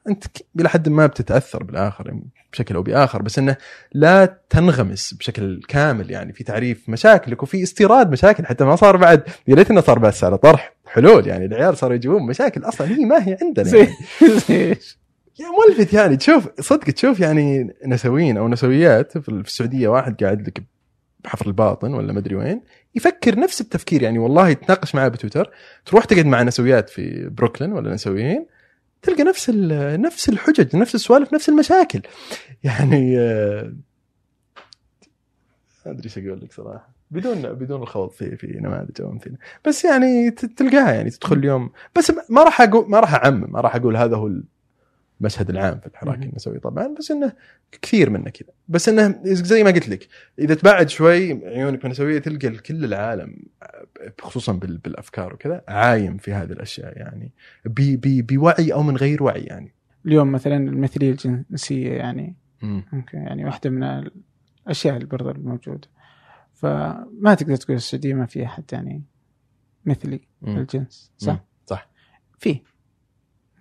أنت 0.09 0.23
إلى 0.59 0.69
حد 0.69 0.89
ما 0.89 1.05
بتتأثر 1.05 1.63
بالآخر 1.63 2.07
يعني 2.07 2.29
بشكل 2.51 2.75
أو 2.75 2.83
بآخر 2.83 3.21
بس 3.21 3.39
إنه 3.39 3.57
لا 3.93 4.39
تنغمس 4.49 5.13
بشكل 5.13 5.61
كامل 5.67 6.11
يعني 6.11 6.33
في 6.33 6.43
تعريف 6.43 6.89
مشاكلك 6.89 7.43
وفي 7.43 7.63
استيراد 7.63 8.11
مشاكل 8.11 8.45
حتى 8.45 8.63
ما 8.63 8.75
صار 8.75 8.97
بعد. 8.97 9.23
يا 9.47 9.55
ريت 9.55 9.71
إنه 9.71 9.81
صار 9.81 9.99
بس 9.99 10.23
على 10.23 10.37
طرح. 10.37 10.75
حلول 10.85 11.27
يعني 11.27 11.45
العيال 11.45 11.77
صاروا 11.77 11.95
يجيبون 11.95 12.25
مشاكل 12.25 12.63
أصلا. 12.63 12.87
هي 12.87 13.05
ما 13.05 13.27
هي 13.27 13.37
عندنا 13.41 13.77
يعني. 13.77 14.77
يا 15.39 15.45
ملفت 15.69 15.93
يعني. 15.93 16.17
تشوف 16.17 16.47
صدق 16.61 16.83
تشوف 16.83 17.19
يعني 17.19 17.73
نسويين 17.85 18.37
أو 18.37 18.47
نسويات 18.47 19.17
في 19.17 19.29
السعودية 19.29 19.87
واحد 19.87 20.23
قاعد 20.23 20.47
لك 20.47 20.63
بحفر 21.23 21.47
الباطن 21.47 21.93
ولا 21.93 22.13
مدري 22.13 22.35
وين 22.35 22.61
يفكر 22.95 23.39
نفس 23.39 23.61
التفكير 23.61 24.03
يعني 24.03 24.19
والله 24.19 24.49
يتناقش 24.49 24.95
معاه 24.95 25.07
بتويتر. 25.07 25.51
تروح 25.85 26.05
تقعد 26.05 26.25
مع 26.25 26.43
نسويات 26.43 26.89
في 26.89 27.29
بروكلين 27.29 27.71
ولا 27.71 27.93
نسويين 27.93 28.45
تلقى 29.05 29.23
نفس 29.23 29.49
نفس 29.49 30.29
الحجج 30.29 30.75
نفس 30.75 30.95
السوالف 30.95 31.33
نفس 31.33 31.49
المشاكل. 31.49 32.01
يعني 32.63 33.19
آه، 33.19 33.73
أدري 35.85 36.05
إيش 36.05 36.17
أقول 36.17 36.41
لك 36.41 36.53
صراحة. 36.53 36.95
بدون 37.11 37.41
بدون 37.41 37.81
الخوض 37.81 38.09
في 38.09 38.37
في 38.37 38.47
نماذج 38.47 39.01
أو 39.01 39.11
امثله 39.11 39.37
بس 39.65 39.85
يعني 39.85 40.31
تلقاها 40.31 40.93
يعني 40.93 41.09
تدخل 41.09 41.37
اليوم. 41.37 41.71
بس 41.95 42.11
ما 42.29 42.43
راح 42.43 42.61
أقول 42.61 42.89
ما 42.89 42.99
راح 42.99 43.13
أعمم 43.13 43.51
ما 43.51 43.61
راح 43.61 43.75
أقول 43.75 43.97
هذا 43.97 44.15
هو 44.15 44.31
المشهد 45.21 45.49
العام 45.49 45.79
في 45.79 45.87
الحراك. 45.87 46.23
النسوي 46.23 46.59
طبعا 46.59 46.95
بس 46.99 47.11
إنه 47.11 47.33
كثير 47.81 48.09
منه 48.09 48.29
كذا 48.29 48.49
بس 48.67 48.89
إنه 48.89 49.19
زي 49.23 49.63
ما 49.63 49.71
قلت 49.71 49.89
لك 49.89 50.07
إذا 50.39 50.55
تبعد 50.55 50.89
شوي 50.89 51.31
عيونك 51.47 51.79
من 51.79 51.85
النسويه 51.85 52.19
تلقى 52.19 52.49
كل 52.49 52.85
العالم 52.85 53.37
خصوصا 54.21 54.53
بال- 54.53 54.77
بالأفكار 54.77 55.33
وكذا 55.33 55.61
عايم 55.67 56.17
في 56.17 56.33
هذه 56.33 56.51
الأشياء 56.51 56.97
يعني 56.97 57.31
ب- 57.65 58.01
ب- 58.07 58.27
بوعي 58.33 58.73
أو 58.73 58.83
من 58.83 58.97
غير 58.97 59.23
وعي 59.23 59.41
يعني 59.41 59.73
اليوم 60.05 60.31
مثلا 60.31 60.55
المثلية 60.57 61.11
الجنسية 61.11 61.91
يعني 61.93 62.35
مم. 62.61 62.83
ممكن 62.93 63.17
يعني 63.17 63.45
واحدة 63.45 63.69
من 63.69 63.83
الأشياء 64.67 64.95
اللي 64.95 65.05
برضه 65.07 65.31
الموجوده 65.31 65.87
فما 66.53 67.35
تقدر 67.37 67.55
تقول 67.55 67.77
السعودية 67.77 68.13
ما 68.13 68.25
في 68.25 68.45
أحد 68.45 68.63
يعني 68.71 69.03
مثلي 69.85 70.21
مم. 70.41 70.57
الجنس. 70.57 71.11
صح؟ 71.17 71.43
صح 71.65 71.89
فيه 72.39 72.63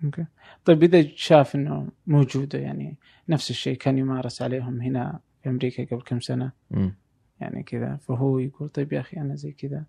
okay 0.03 0.25
طيب 0.65 0.83
إذا 0.83 1.05
شاف 1.15 1.55
إنه 1.55 1.87
موجودة 2.07 2.59
يعني 2.59 2.95
نفس 3.29 3.49
الشيء 3.49 3.77
كان 3.77 3.97
يمارس 3.97 4.41
عليهم 4.41 4.81
هنا 4.81 5.19
في 5.43 5.49
أمريكا 5.49 5.83
قبل 5.83 6.01
كم 6.01 6.19
سنة. 6.19 6.51
مم. 6.71 6.95
يعني 7.39 7.63
كذا 7.63 7.95
فهو 7.95 8.39
يقول 8.39 8.69
طيب 8.69 8.93
يا 8.93 8.99
أخي 8.99 9.17
أنا 9.17 9.35
زي 9.35 9.51
كذا. 9.51 9.83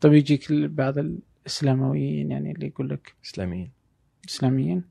طيب 0.00 0.12
يجيك 0.12 0.52
بعض 0.52 0.98
الإسلامويين 0.98 2.30
يعني 2.30 2.52
اللي 2.52 2.66
يقول 2.66 2.88
لك 2.88 3.14
إسلاميين. 3.24 3.70
إسلاميين؟ 4.28 4.84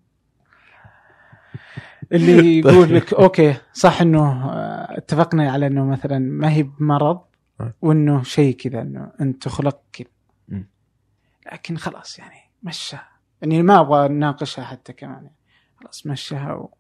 اللي 2.12 2.58
يقول 2.60 2.96
لك 2.96 3.14
okay 3.14 3.56
صح 3.74 4.02
إنه 4.02 4.50
آه، 4.52 4.98
اتفقنا 4.98 5.52
على 5.52 5.68
إنه 5.68 5.86
مثلا 5.86 6.20
ما 6.20 6.52
هي 6.54 6.64
بمرض 6.64 7.22
آه. 7.62 7.74
وإنه 7.82 8.24
شيء 8.24 8.56
كذا 8.56 8.82
إنه 8.82 9.12
أنت 9.22 9.48
خلقت 9.48 9.84
كذا. 9.94 10.08
لكن 11.54 11.78
خلاص 11.78 12.20
يعني 12.20 12.40
مشاها 12.64 13.11
يعني 13.42 13.64
ما 13.64 13.80
أبغى 13.80 14.08
نناقشها 14.08 14.66
حتى 14.66 14.94
كمان 14.94 15.24
يعني. 15.24 15.36
خلاص 15.82 16.08
مشاها 16.08 16.54
و... 16.54 16.74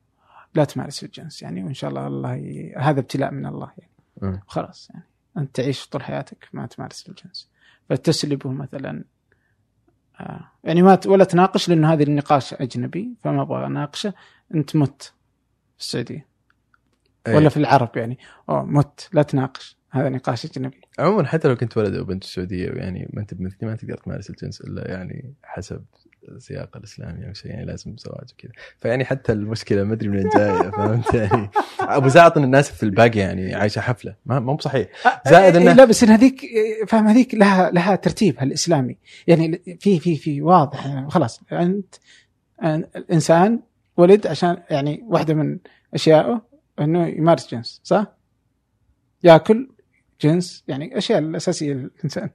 لا 0.55 0.63
تمارس 0.63 1.03
الجنس 1.03 1.41
يعني 1.41 1.63
وإن 1.63 1.73
شاء 1.73 1.89
الله 1.89 2.07
الله 2.07 2.35
ي... 2.35 2.73
هذا 2.77 2.99
ابتلاء 2.99 3.31
من 3.31 3.45
الله 3.45 3.71
يعني. 3.77 4.41
خلاص 4.47 4.89
يعني. 4.89 5.05
أنت 5.37 5.55
تعيش 5.55 5.87
طول 5.87 6.03
حياتك 6.03 6.47
ما 6.53 6.65
تمارس 6.65 7.09
الجنس. 7.09 7.49
فتسلبه 7.89 8.51
مثلا 8.51 9.03
آه 10.19 10.51
يعني 10.63 10.81
ما 10.81 10.95
ت... 10.95 11.07
ولا 11.07 11.23
تناقش 11.23 11.69
لأنه 11.69 11.93
هذا 11.93 12.03
النقاش 12.03 12.53
أجنبي 12.53 13.15
فما 13.23 13.41
أبغى 13.41 13.65
أناقشه. 13.65 14.13
أنت 14.55 14.75
مت 14.75 15.13
في 15.77 15.83
السعودية. 15.83 16.27
إيه. 17.27 17.35
ولا 17.35 17.49
في 17.49 17.57
العرب 17.57 17.97
يعني. 17.97 18.17
أوه 18.49 18.65
مت. 18.65 19.09
لا 19.13 19.21
تناقش. 19.21 19.77
هذا 19.89 20.09
نقاش 20.09 20.45
أجنبي. 20.45 20.81
عموما 20.99 21.27
حتى 21.27 21.47
لو 21.47 21.55
كنت 21.55 21.77
ولد 21.77 21.95
أو 21.95 22.03
بنت 22.03 22.23
سعوديه 22.23 22.69
يعني 22.69 23.09
ما 23.13 23.21
أنت 23.21 23.33
بمثلي 23.33 23.67
ما 23.67 23.75
تقدر 23.75 23.97
تمارس 23.97 24.29
الجنس 24.29 24.61
إلا 24.61 24.91
يعني 24.91 25.33
حسب 25.43 25.85
السياق 26.27 26.77
الإسلامي 26.77 27.27
أو 27.27 27.33
شيء 27.33 27.51
يعني 27.51 27.65
لازم 27.65 27.95
زواج 27.97 28.29
وكذا. 28.33 28.51
فيعني 28.79 29.05
حتى 29.05 29.31
المشكلة 29.31 29.83
ما 29.83 29.93
أدري 29.93 30.09
منين 30.09 30.29
جاية 30.35 30.69
فهمت؟ 30.77 31.13
يعني 31.13 31.49
أبو 31.79 32.07
زعط 32.07 32.37
إن 32.37 32.43
الناس 32.43 32.71
في 32.71 32.83
الباقي 32.83 33.19
يعني 33.19 33.55
عايشة 33.55 33.79
حفلة. 33.79 34.15
ما 34.25 34.39
مو 34.39 34.55
بصحيح 34.55 34.87
زائد 35.27 35.55
إيه، 35.55 35.73
إنه- 35.73 35.77
لا 35.77 35.85
بس 35.85 36.03
إن 36.03 36.09
هذيك 36.09 36.41
فاهم 36.87 37.07
هذيك 37.07 37.35
لها 37.35 37.71
لها 37.71 37.95
ترتيبها 37.95 38.43
الاسلامي 38.43 38.97
يعني 39.27 39.61
في 39.79 39.99
في 39.99 40.15
في 40.15 40.41
واضح 40.41 40.85
يعني 40.85 41.09
خلاص 41.09 41.41
أنت 41.51 41.95
الإنسان 42.95 43.59
ولد 43.97 44.27
عشان 44.27 44.57
يعني 44.69 45.03
واحدة 45.07 45.33
من 45.33 45.57
أشيائه 45.93 46.41
إنه 46.79 47.07
يمارس 47.07 47.51
جنس 47.53 47.81
صح؟ 47.83 48.07
يأكل 49.23 49.69
جنس 50.21 50.63
يعني 50.67 50.97
أشياء 50.97 51.19
الأساسية 51.19 51.73
للإنسان. 51.73 52.29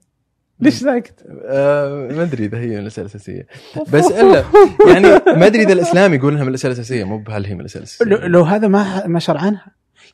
ليش 0.61 0.75
ساكت؟ 0.75 1.15
آه 1.45 2.09
ما 2.09 2.23
أدري 2.23 2.45
إذا 2.45 2.59
هي 2.59 2.67
من 2.67 2.79
الأسئلة 2.79 3.07
الأساسية. 3.07 3.47
بس 3.93 4.07
ألا 4.07 4.45
يعني 4.87 5.09
ما 5.37 5.47
أدري 5.47 5.63
إذا 5.63 5.73
الإسلام 5.73 6.15
يقول 6.15 6.33
إنها 6.33 6.43
من 6.43 6.49
الأسئلة 6.49 6.75
الأساسية 6.75 7.05
مو 7.05 7.19
بهل 7.19 7.47
هي 7.47 7.55
من 7.55 7.61
الأسئلة 7.61 7.83
الأساسية. 7.83 8.05
لو 8.05 8.27
لو 8.27 8.43
هذا 8.43 8.69
ما 8.69 9.07
ما 9.07 9.19
شرعنها 9.19 9.67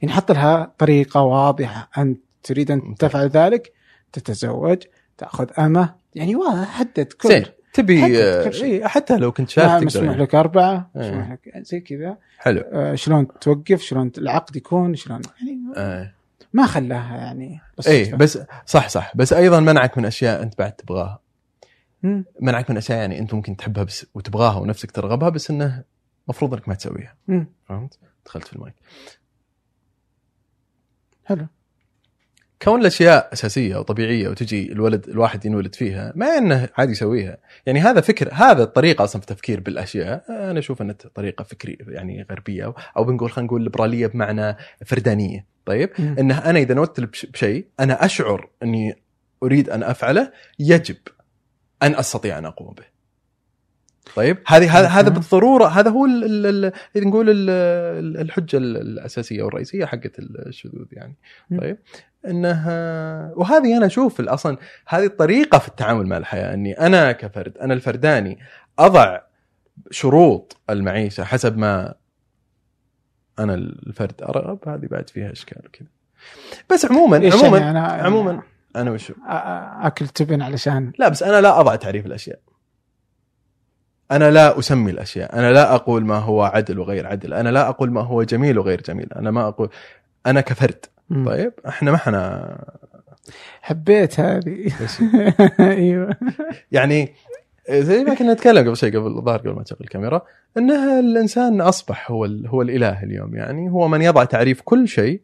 يعني 0.03 0.15
حط 0.15 0.33
لها 0.33 0.73
طريقة 0.79 1.23
واضحة. 1.23 1.91
أنت 1.99 2.21
تريد 2.43 2.71
أن 2.71 2.95
تفعل 2.99 3.29
ذلك 3.29 3.73
تتزوج 4.13 4.79
تأخذ 5.19 5.47
أمه. 5.59 5.95
يعني 6.15 6.37
واضح 6.37 6.69
حدد 6.69 7.13
كل 7.13 7.29
زين 7.29 7.45
تبي 7.73 8.03
حدد 8.03 8.15
آه،. 8.15 8.63
إيه، 8.63 8.87
حتى 8.87 9.17
لو 9.17 9.33
كنت 9.33 9.49
شاف 9.49 9.71
تقدر 9.71 9.85
مسموح 9.85 10.11
يعني. 10.11 10.23
لك 10.23 10.35
أربعة 10.35 10.91
إيه. 10.97 11.03
مسموح 11.03 11.33
لك 11.33 11.63
زي 11.65 11.81
كذا. 11.81 12.17
حلو. 12.39 12.61
آه، 12.61 12.95
شلون 12.95 13.27
توقف؟ 13.41 13.83
شلون 13.83 14.13
العقد 14.19 14.57
يكون؟ 14.57 14.95
شلون؟ 14.95 15.21
يعني 15.41 15.59
آه. 15.77 16.13
ما 16.53 16.67
خلاها 16.67 17.17
يعني 17.17 17.61
اي 17.87 17.99
بالصدفة. 18.05 18.17
بس 18.17 18.39
صح 18.67 18.89
صح 18.89 19.17
بس 19.17 19.33
أيضا 19.33 19.61
منعك 19.61 19.99
من 19.99 20.05
أشياء 20.05 20.43
أنت 20.43 20.59
بعد 20.59 20.73
تبغاها 20.73 21.21
مم. 22.03 22.25
منعك 22.41 22.71
من 22.71 22.77
أشياء 22.77 22.99
يعني 22.99 23.19
أنت 23.19 23.35
ممكن 23.35 23.57
تحبها 23.57 23.85
بس 23.85 24.07
وتبغاها 24.15 24.57
ونفسك 24.59 24.91
ترغبها 24.91 25.29
بس 25.29 25.51
إنه 25.51 25.85
مفروض 26.29 26.55
إنك 26.55 26.69
ما 26.69 26.75
تسويها. 26.75 27.17
فهمت؟ 27.69 27.99
دخلت 28.27 28.47
في 28.47 28.53
المايك 28.53 28.75
حلو 31.25 31.47
كون 32.63 32.81
الأشياء 32.81 33.33
أساسية 33.33 33.77
وطبيعية 33.77 34.29
وتجي 34.29 34.73
الولد 34.73 35.09
الواحد 35.09 35.45
ينولد 35.47 35.75
فيها 35.75 36.13
ما 36.17 36.27
إنه 36.39 36.69
عادي 36.79 36.93
يسويها. 36.93 37.37
يعني 37.67 37.81
هذا 37.81 38.01
فكر 38.01 38.29
هذا 38.33 38.63
الطريقة 38.63 39.05
أصلا 39.05 39.23
في 39.23 39.31
التفكير 39.31 39.61
بالأشياء. 39.61 40.25
أنا 40.29 40.59
أشوف 40.59 40.83
إنها 40.83 40.95
طريقة 41.15 41.43
فكريه 41.43 41.77
يعني 41.89 42.27
غربية 42.31 42.75
أو, 42.97 43.05
بنقول 43.05 43.31
خلينا 43.31 43.47
نقول 43.47 43.63
ليبرالية 43.63 44.07
بمعنى 44.07 44.57
فردانية. 44.87 45.47
طيب؟ 45.67 45.91
مم. 45.99 46.17
إنه 46.19 46.39
أنا 46.39 46.59
إذا 46.59 46.75
بش- 46.99 47.27
بشيء 47.27 47.67
أنا 47.81 48.05
أشعر 48.05 48.49
إني 48.63 48.95
أريد 49.43 49.71
أن 49.71 49.83
أفعله 49.83 50.33
يجب 50.59 50.97
أن 51.83 51.95
أستطيع 51.95 52.39
أن 52.39 52.45
أقوم 52.45 52.75
به. 52.75 52.85
طيب؟ 54.17 54.39
هذه 54.47 54.99
هذا. 55.01 55.11
بالضرورة 55.11 55.67
هذا 55.67 55.91
هو 55.91 56.07
ال- 56.07 56.25
ال- 56.25 56.47
ال- 56.47 56.73
إذا 56.97 57.05
نقول 57.07 57.31
ال- 57.31 57.51
ال- 57.51 58.21
الحجة 58.21 58.57
ال- 58.57 58.77
الأساسية 58.77 59.43
والرئيسية 59.43 59.85
حقت 59.85 60.19
الشذوذ 60.19 60.87
يعني. 60.93 61.15
طيب؟ 61.61 61.79
انه 62.29 62.69
وهذه 63.37 63.77
أنا 63.77 63.87
أشوف 63.87 64.21
أصلا 64.21 64.57
هذه 64.89 65.05
الطريقة 65.07 65.59
في 65.59 65.69
التعامل 65.69 66.07
مع 66.07 66.17
الحياة 66.17 66.55
إني 66.55 66.73
أنا 66.73 67.13
كفرد 67.13 67.59
أنا 67.59 67.75
الفرداني 67.75 68.39
أضع 68.79 69.21
شروط 69.91 70.61
المعيشة 70.71 71.25
حسب 71.25 71.59
ما 71.59 71.95
أنا 73.39 73.55
الفرد 73.55 74.23
ارغب 74.23 74.69
هذه 74.69 74.87
بعد 74.87 75.11
فيها 75.11 75.33
إشكال 75.33 75.63
وكذا 75.67 75.89
بس 76.73 76.85
عموما 76.85 77.17
إيش 77.17 77.35
عموما 77.35 77.59
يعني 77.59 77.71
أنا 77.71 77.87
عموما 77.87 78.43
أنا 78.77 78.91
وشو 78.91 79.15
أ- 79.15 79.17
أكل 79.87 80.09
تبن 80.09 80.43
علشان 80.43 80.93
لا 80.99 81.09
بس 81.09 81.23
أنا 81.23 81.41
لا 81.41 81.61
أضع 81.61 81.77
تعريف 81.77 82.07
الأشياء. 82.07 82.39
أنا 84.11 84.31
لا 84.31 84.59
أسمي 84.59 84.91
الأشياء. 84.91 85.39
أنا 85.39 85.53
لا 85.53 85.75
أقول 85.75 86.05
ما 86.05 86.17
هو 86.19 86.43
عدل 86.43 86.79
وغير 86.79 87.07
عدل. 87.07 87.35
أنا 87.35 87.49
لا 87.49 87.69
أقول 87.69 87.91
ما 87.91 88.01
هو 88.01 88.23
جميل 88.23 88.59
وغير 88.59 88.81
جميل. 88.83 89.13
أنا 89.13 89.31
ما 89.31 89.49
أقول 89.49 89.69
أنا 90.27 90.41
كفرد. 90.41 90.87
مم. 91.13 91.27
طيب 91.29 91.53
إحنا 91.69 91.91
ما 91.91 91.97
إحنا 91.97 92.59
حبيت 93.63 94.21
هذه؟ 94.21 94.73
أيوه 95.61 96.17
يعني 96.73 97.15
زي 97.71 98.05
ما 98.05 98.15
كنا 98.15 98.33
نتكلم 98.33 98.67
قبل 98.67 98.77
شيء 98.77 98.99
قبل 98.99 99.07
الظاهر 99.07 99.39
قبل 99.39 99.51
ما 99.51 99.63
تشغل 99.63 99.79
الكاميرا 99.81 100.23
انها 100.59 101.01
الإنسان 101.01 101.61
أصبح 101.61 102.11
هو 102.11 102.25
هو 102.47 102.63
الإله 102.63 103.03
اليوم 103.03 103.37
يعني 103.37 103.71
هو 103.71 103.89
من 103.89 104.03
يضع 104.03 104.25
تعريف 104.25 104.61
كل 104.65 104.89
شيء. 104.89 105.21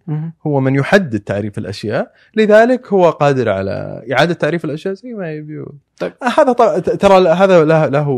هو 0.47 0.61
من 0.61 0.75
يحدد 0.75 1.21
تعريف 1.21 1.59
الأشياء 1.59 2.13
لذلك 2.37 2.93
هو 2.93 3.11
قادر 3.11 3.49
على 3.49 4.03
إعادة 4.13 4.35
تعريف 4.35 4.65
الأشياء 4.65 4.95
زي 4.95 5.13
ما 5.13 5.33
يبي 5.33 5.65
طيب. 5.99 6.13
هذا 6.39 6.53
ط- 6.53 6.91
ترى 7.01 7.29
هذا 7.29 7.65
له 7.65 7.87
له 7.87 8.09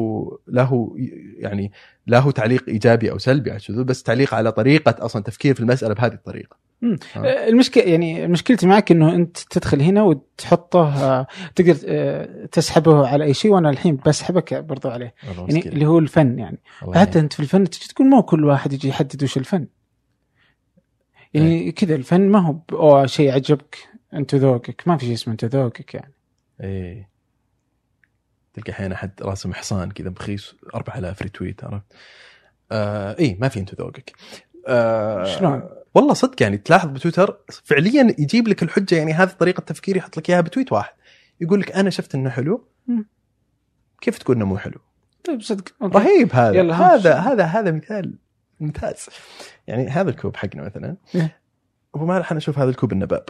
له 0.49 0.95
يعني 1.39 1.73
له 2.07 2.31
تعليق 2.31 2.65
إيجابي 2.69 3.11
أو 3.11 3.19
سلبي 3.19 3.51
على 3.51 3.57
الشذوذ 3.57 3.85
بس 3.85 4.03
تعليق 4.03 4.35
على 4.35 4.53
طريقة 4.53 5.05
أصلا 5.05 5.23
تفكير 5.23 5.55
في 5.55 5.61
المسألة 5.61 5.95
بهذه 5.95 6.13
الطريقة 6.15 6.57
مم. 6.83 6.97
آه. 7.17 7.49
المشكلة 7.49 7.85
يعني 7.85 8.29
مشكلتي 8.29 8.67
معك 8.67 8.91
إنه 8.91 9.15
أنت 9.15 9.39
تدخل 9.39 9.81
هنا 9.83 10.03
وتحطه 10.03 10.89
آه، 11.05 11.27
تقدر 11.57 11.77
آه، 11.87 12.47
تسحبه 12.53 13.07
على 13.09 13.25
أي 13.25 13.35
شيء 13.35 13.51
وأنا 13.51 13.71
الحين 13.71 13.99
بسحبك 14.07 14.55
برضو 14.55 14.89
عليه 14.89 15.15
يعني. 15.49 15.69
اللي 15.69 15.87
هو 15.87 15.99
الفن 15.99 16.39
يعني 16.39 16.59
حتى. 17.01 17.21
أنت 17.21 17.33
في 17.33 17.41
الفن 17.41 17.71
تجي 17.71 17.89
تقول 17.89 18.09
مو 18.09 18.23
كل 18.23 18.45
واحد 18.45 18.73
يجي 18.73 18.89
يحدد 18.89 19.23
وش 19.23 19.37
الفن 19.37 19.67
يعني 21.35 21.73
كذا 21.73 21.95
الفن 21.95 22.29
ما 22.29 22.39
هو 22.39 22.61
أوه 22.73 23.07
شيء 23.07 23.33
عجبك 23.33 23.77
أنت 24.15 24.35
ذوقك 24.35 24.89
ما 24.89 24.97
في 24.97 25.05
شيء 25.05 25.15
اسمه 25.15 25.33
أنت 25.33 25.45
ذوقك 25.45 25.95
يعني 25.95 26.15
إيه 26.61 27.11
تلقى 28.55 28.73
أحيانا 28.73 28.95
احد 28.95 29.23
راسم 29.23 29.55
حصان 29.55 29.91
كذا 29.91 30.09
بخيس 30.09 30.55
4000 30.75 31.23
ريتويت 31.23 31.65
عرفت 31.65 31.93
آه 32.73 33.17
إيه 33.19 33.39
ما 33.41 33.49
في 33.49 33.61
أنت 33.61 33.75
ذوقك 33.75 34.13
آه 34.69 35.25
شلون؟ 35.25 35.63
والله 35.95 36.15
صدق 36.15 36.43
يعني 36.43 36.59
تلاحظ 36.59 36.89
بتويتر 36.89 37.39
فعليا 37.65 38.15
يجيب 38.19 38.49
لك 38.49 38.63
الحجة 38.63 38.95
يعني 38.95 39.13
هذه 39.13 39.29
طريقة 39.29 39.61
تفكير 39.61 39.97
يحط 39.97 40.17
لك 40.17 40.31
إياها 40.31 40.41
ب 40.41 40.46
tweet 40.46 40.73
واحد 40.73 40.93
يقول 41.41 41.61
لك 41.61 41.73
أنا 41.73 41.91
شفت 41.91 42.15
إنه 42.15 42.31
حلو. 42.31 42.69
كيف 44.01 44.19
تقول 44.19 44.37
إنه 44.37 44.45
مو 44.47 44.59
حلو؟ 44.59 44.81
طيب 45.25 45.43
صدق. 45.43 45.65
okay. 45.83 45.99
رهيب 45.99 46.33
هذا. 46.33 46.57
يلا،. 46.57 46.75
هذا 46.75 47.15
هذا 47.15 47.45
هذا 47.45 47.71
مثال 47.71 48.15
ممتاز. 48.61 49.07
يعني 49.67 49.89
هذا 49.89 50.11
الكوب 50.11 50.37
حقنا 50.37 50.63
مثلا. 50.63 50.97
إيه. 51.15 51.41
ابو 51.95 52.05
مالح 52.05 52.31
أنا 52.31 52.39
أشوف 52.39 52.59
هذا 52.59 52.71
الكوب 52.71 52.93
إنه 52.93 53.07
باب. 53.07 53.25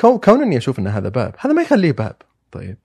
كون 0.00 0.18
كون 0.18 0.42
اني 0.42 0.56
أشوف 0.56 0.78
ان 0.78 0.86
هذا 0.86 1.08
باب. 1.08 1.34
هذا 1.38 1.52
ما 1.52 1.62
يخليه 1.62 1.92
باب. 1.92 2.16
طيب. 2.52 2.78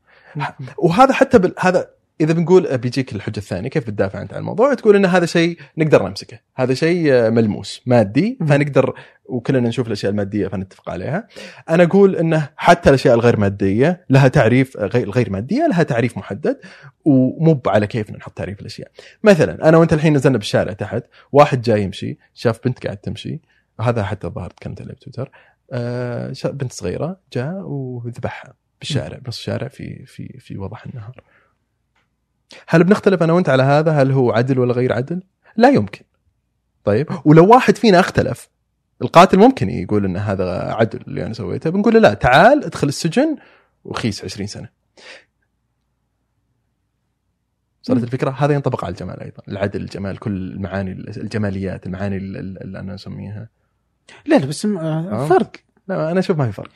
وهذا 0.77 1.13
حتى 1.13 1.39
بال... 1.39 1.53
هذا 1.59 1.89
إذا 2.21 2.33
بنقول 2.33 2.77
بيجيك 2.77 3.15
الحجة 3.15 3.37
الثانية 3.37 3.69
كيف 3.69 3.83
بتدافع 3.83 4.21
أنت 4.21 4.33
عن 4.33 4.39
الموضوع؟ 4.39 4.73
تقول 4.73 4.95
إن 4.95 5.05
هذا 5.05 5.25
شيء 5.25 5.57
نقدر 5.77 6.07
نمسكه. 6.07 6.39
هذا 6.55 6.73
شيء 6.73 7.13
آه، 7.13 7.29
ملموس 7.29 7.81
مادي. 7.85 8.37
فنقدر 8.47 8.93
وكلنا 9.25 9.67
نشوف 9.67 9.87
الأشياء 9.87 10.11
المادية 10.11 10.47
فنتفق 10.47 10.89
عليها. 10.89 11.27
أنا 11.69 11.83
أقول 11.83 12.15
انه 12.15 12.49
حتى 12.55 12.89
الأشياء 12.89 13.15
الغير 13.15 13.39
مادية 13.39 14.05
لها 14.09 14.27
تعريف 14.27 14.77
غير 14.77 15.03
الغير 15.03 15.29
مادية 15.29 15.67
لها 15.67 15.83
تعريف 15.83 16.17
محدد 16.17 16.59
ومو 17.05 17.61
على 17.67 17.87
كيفنا 17.87 18.17
نحط 18.17 18.31
تعريف 18.31 18.59
الأشياء. 18.59 18.91
مثلا 19.23 19.69
أنا 19.69 19.77
وأنت 19.77 19.93
الحين 19.93 20.13
نزلنا 20.13 20.37
بالشارع 20.37 20.73
تحت 20.73 21.03
واحد 21.31 21.61
جاي 21.61 21.83
يمشي 21.83 22.17
شاف 22.33 22.59
بنت 22.65 22.85
قاعد 22.85 22.97
تمشي 22.97 23.41
هذا 23.81 24.03
حتى 24.03 24.27
الظاهر 24.27 24.49
تكلمت 24.49 24.81
عليه 24.81 24.93
بتويتر 24.93 25.31
آه 25.71 26.33
بنت 26.45 26.73
صغيرة 26.73 27.19
جاء 27.33 27.61
وذبحها 27.65 28.53
بالشارع 28.79 29.17
بنص 29.17 29.37
الشارع 29.37 29.67
في 29.67 30.05
في 30.05 30.39
في 30.39 30.57
وضح 30.57 30.85
النهار 30.85 31.23
هل 32.67 32.83
بنختلف 32.83 33.23
أنا 33.23 33.33
وأنت 33.33 33.49
على 33.49 33.63
هذا؟ 33.63 33.91
هل 33.91 34.11
هو 34.11 34.31
عدل 34.31 34.59
ولا 34.59 34.73
غير 34.73 34.93
عدل؟ 34.93 35.21
لا 35.55 35.69
يمكن. 35.69 36.01
طيب 36.83 37.07
ولو 37.25 37.47
واحد 37.47 37.77
فينا 37.77 37.99
اختلف 37.99 38.49
القاتل 39.01 39.37
ممكن 39.37 39.69
يقول 39.69 40.05
إن 40.05 40.17
هذا 40.17 40.73
عدل 40.73 40.99
اللي 41.07 41.25
أنا 41.25 41.33
سويته 41.33 41.69
بنقول 41.69 41.93
له 41.93 41.99
لا 41.99 42.13
تعال 42.13 42.63
ادخل 42.63 42.87
السجن 42.87 43.35
وخيس 43.85 44.23
20 44.23 44.47
سنة. 44.47 44.69
صارت. 47.81 48.03
الفكرة؟ 48.03 48.29
هذا 48.29 48.53
ينطبق 48.53 48.85
على 48.85 48.91
الجمال 48.91 49.19
أيضا 49.19 49.43
العدل 49.47 49.81
الجمال 49.81 50.19
كل 50.19 50.31
المعاني 50.31 50.91
الجماليات 50.91 51.85
المعاني 51.85 52.17
اللي 52.17 52.79
أنا 52.79 52.95
أسميها. 52.95 53.49
لا 54.25 54.35
لا 54.35 54.45
بس 54.45 54.65
آه، 54.65 54.79
آه. 54.79 55.27
فرق. 55.27 55.51
لا 55.87 56.11
أنا 56.11 56.19
أشوف 56.19 56.37
ما 56.37 56.45
في 56.45 56.51
فرق. 56.51 56.71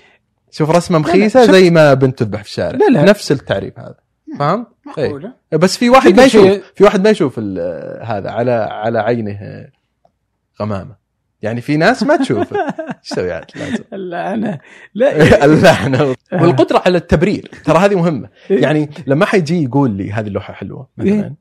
شوف 0.52 0.70
رسمة 0.70 1.00
مخيسة 1.00 1.52
زي 1.52 1.70
ما 1.70 1.94
بنت 1.94 2.20
تذبح 2.20 2.44
في 2.44 2.48
الشارع. 2.50 2.78
لا، 2.78 2.90
لا. 2.90 3.04
نفس 3.04 3.32
التعريف 3.32 3.80
هذا. 3.80 3.96
فاهم؟ 4.40 4.66
إيه. 4.98 5.06
معقولة؟ 5.08 5.34
بس 5.52 5.78
في 5.78 5.90
واحد 5.90 6.18
ما 6.18 6.24
يشوف 6.24 6.46
في 6.76 6.84
واحد 6.84 7.04
ما 7.04 7.10
يشوف 7.10 7.36
ال- 7.38 8.04
هذا 8.06 8.30
على 8.32 8.52
على 8.52 9.00
عينه 9.00 9.68
غمامة. 10.62 10.96
يعني 11.42 11.62
في 11.62 11.78
ناس 11.78 12.04
ما 12.04 12.18
تشوف 12.18 12.54
إيش 12.54 13.10
تسوي 13.10 13.32
عاد؟ 13.32 13.46
لازم 13.56 13.84
لا 13.92 14.34
أنا 14.34 14.60
لا. 14.94 15.46
اللعنة. 15.46 16.16
والقدرة 16.34 16.82
على 16.86 16.98
التبرير. 16.98 17.52
ترى 17.66 17.78
هذه 17.78 17.96
مهمة. 17.96 18.30
إيه. 18.52 18.62
يعني 18.62 18.90
لما 19.08 19.26
حيجي 19.26 19.64
يقول 19.64 19.92
لي 19.92 20.12
هذه 20.12 20.28
اللوحة 20.28 20.54
حلوة 20.54 20.88
مثلا 20.98 21.36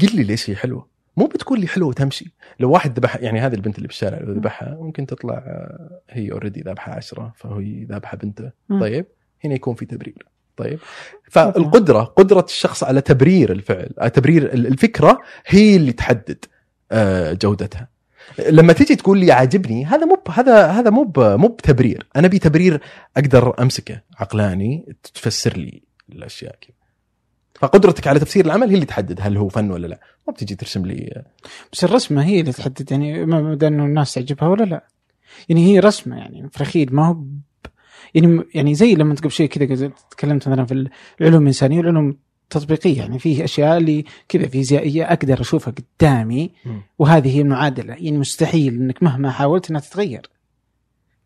قل 0.00 0.16
لي 0.16 0.22
ليش 0.22 0.50
هي 0.50 0.56
حلوة. 0.56 0.88
مو 1.16 1.26
بتقول 1.26 1.60
لي 1.60 1.66
حلوة 1.66 1.88
وتمشي. 1.88 2.34
لو 2.60 2.70
واحد 2.70 2.98
ذبح 2.98 3.16
يعني 3.16 3.40
هذه 3.40 3.54
البنت 3.54 3.76
اللي 3.76 3.86
بالشارع 3.86 4.18
لو 4.18 4.32
ذبحها 4.32 4.74
ممكن 4.80 5.06
تطلع 5.06 5.34
آه، 5.34 6.00
هي 6.10 6.32
already 6.32 6.60
ذابحة 6.60 6.92
عشرة 6.92 7.32
فهي 7.36 7.84
ذابحة 7.84 8.16
بنته. 8.16 8.50
طيب. 8.80 9.06
هنا 9.44 9.54
يكون 9.54 9.74
في 9.74 9.86
تبرير. 9.86 10.26
طيب. 10.56 10.78
فالقدرة 11.30 12.00
قدرة 12.02 12.44
الشخص 12.48 12.84
على 12.84 13.00
تبرير 13.00 13.52
الفعل 13.52 13.90
آه، 13.98 14.08
تبرير 14.08 14.42
ال- 14.54 14.66
الفكرة 14.66 15.20
هي 15.46 15.76
اللي 15.76 15.92
تحدد 15.92 16.44
آه، 16.92 17.32
جودتها. 17.32 17.88
لما 18.48 18.72
تيجي 18.72 18.96
تقول 18.96 19.18
لي 19.18 19.32
عاجبني 19.32 19.84
هذا 19.84 20.04
مو 20.06 20.18
هذا 20.32 20.66
هذا 20.66 20.90
مو 20.90 21.12
مو 21.16 21.48
بتبرير. 21.48 22.06
أنا 22.16 22.26
أبي 22.26 22.38
تبرير 22.38 22.80
أقدر 23.16 23.62
أمسكه 23.62 24.00
عقلاني 24.18 24.96
تفسر 25.14 25.56
لي 25.56 25.82
الأشياء 26.12 26.56
كذا. 26.60 26.76
فقدرتك 27.54 28.06
على 28.06 28.18
تفسير 28.18 28.44
العمل 28.44 28.68
هي 28.68 28.74
اللي 28.74 28.86
تحدد 28.86 29.18
هل 29.22 29.36
هو 29.36 29.48
فن 29.48 29.70
ولا 29.70 29.86
لا. 29.86 30.00
ما 30.28 30.32
بتجي 30.32 30.54
ترسم 30.54 30.86
لي 30.86 31.22
بس 31.72 31.84
الرسمة 31.84 32.24
هي 32.24 32.40
اللي 32.40 32.52
تحدد 32.52 32.90
يعني 32.92 33.26
ما 33.26 33.42
مدى 33.42 33.66
انه 33.66 33.84
الناس 33.84 34.14
تعجبها 34.14 34.48
ولا 34.48 34.64
لا. 34.64 34.84
يعني 35.48 35.66
هي 35.66 35.78
رسمة 35.80 36.16
يعني 36.16 36.48
فرخيد 36.52 36.92
ما 36.94 37.06
هو. 37.08 37.16
يعني 38.14 38.44
يعني 38.54 38.74
زي 38.74 38.94
لما 38.94 39.14
قبل 39.14 39.30
شيء 39.30 39.48
كذا 39.48 39.90
تكلمت 40.10 40.48
مثلا 40.48 40.64
في 40.66 40.88
العلوم 41.20 41.42
الإنسانية 41.42 41.78
والعلوم 41.78 42.16
التطبيقيه 42.42 42.98
يعني 42.98 43.18
في 43.18 43.44
أشياء 43.44 43.76
اللي 43.76 44.04
كذا 44.28 44.46
فيزيائيه 44.48 45.04
أقدر 45.12 45.40
أشوفها 45.40 45.74
قدامي. 46.00 46.50
وهذه 46.98 47.36
هي 47.36 47.40
المعادله 47.40 47.92
يعني 47.94 48.18
مستحيل 48.18 48.74
إنك 48.74 49.02
مهما 49.02 49.30
حاولت 49.30 49.70
إنها 49.70 49.80
تتغير 49.80 50.30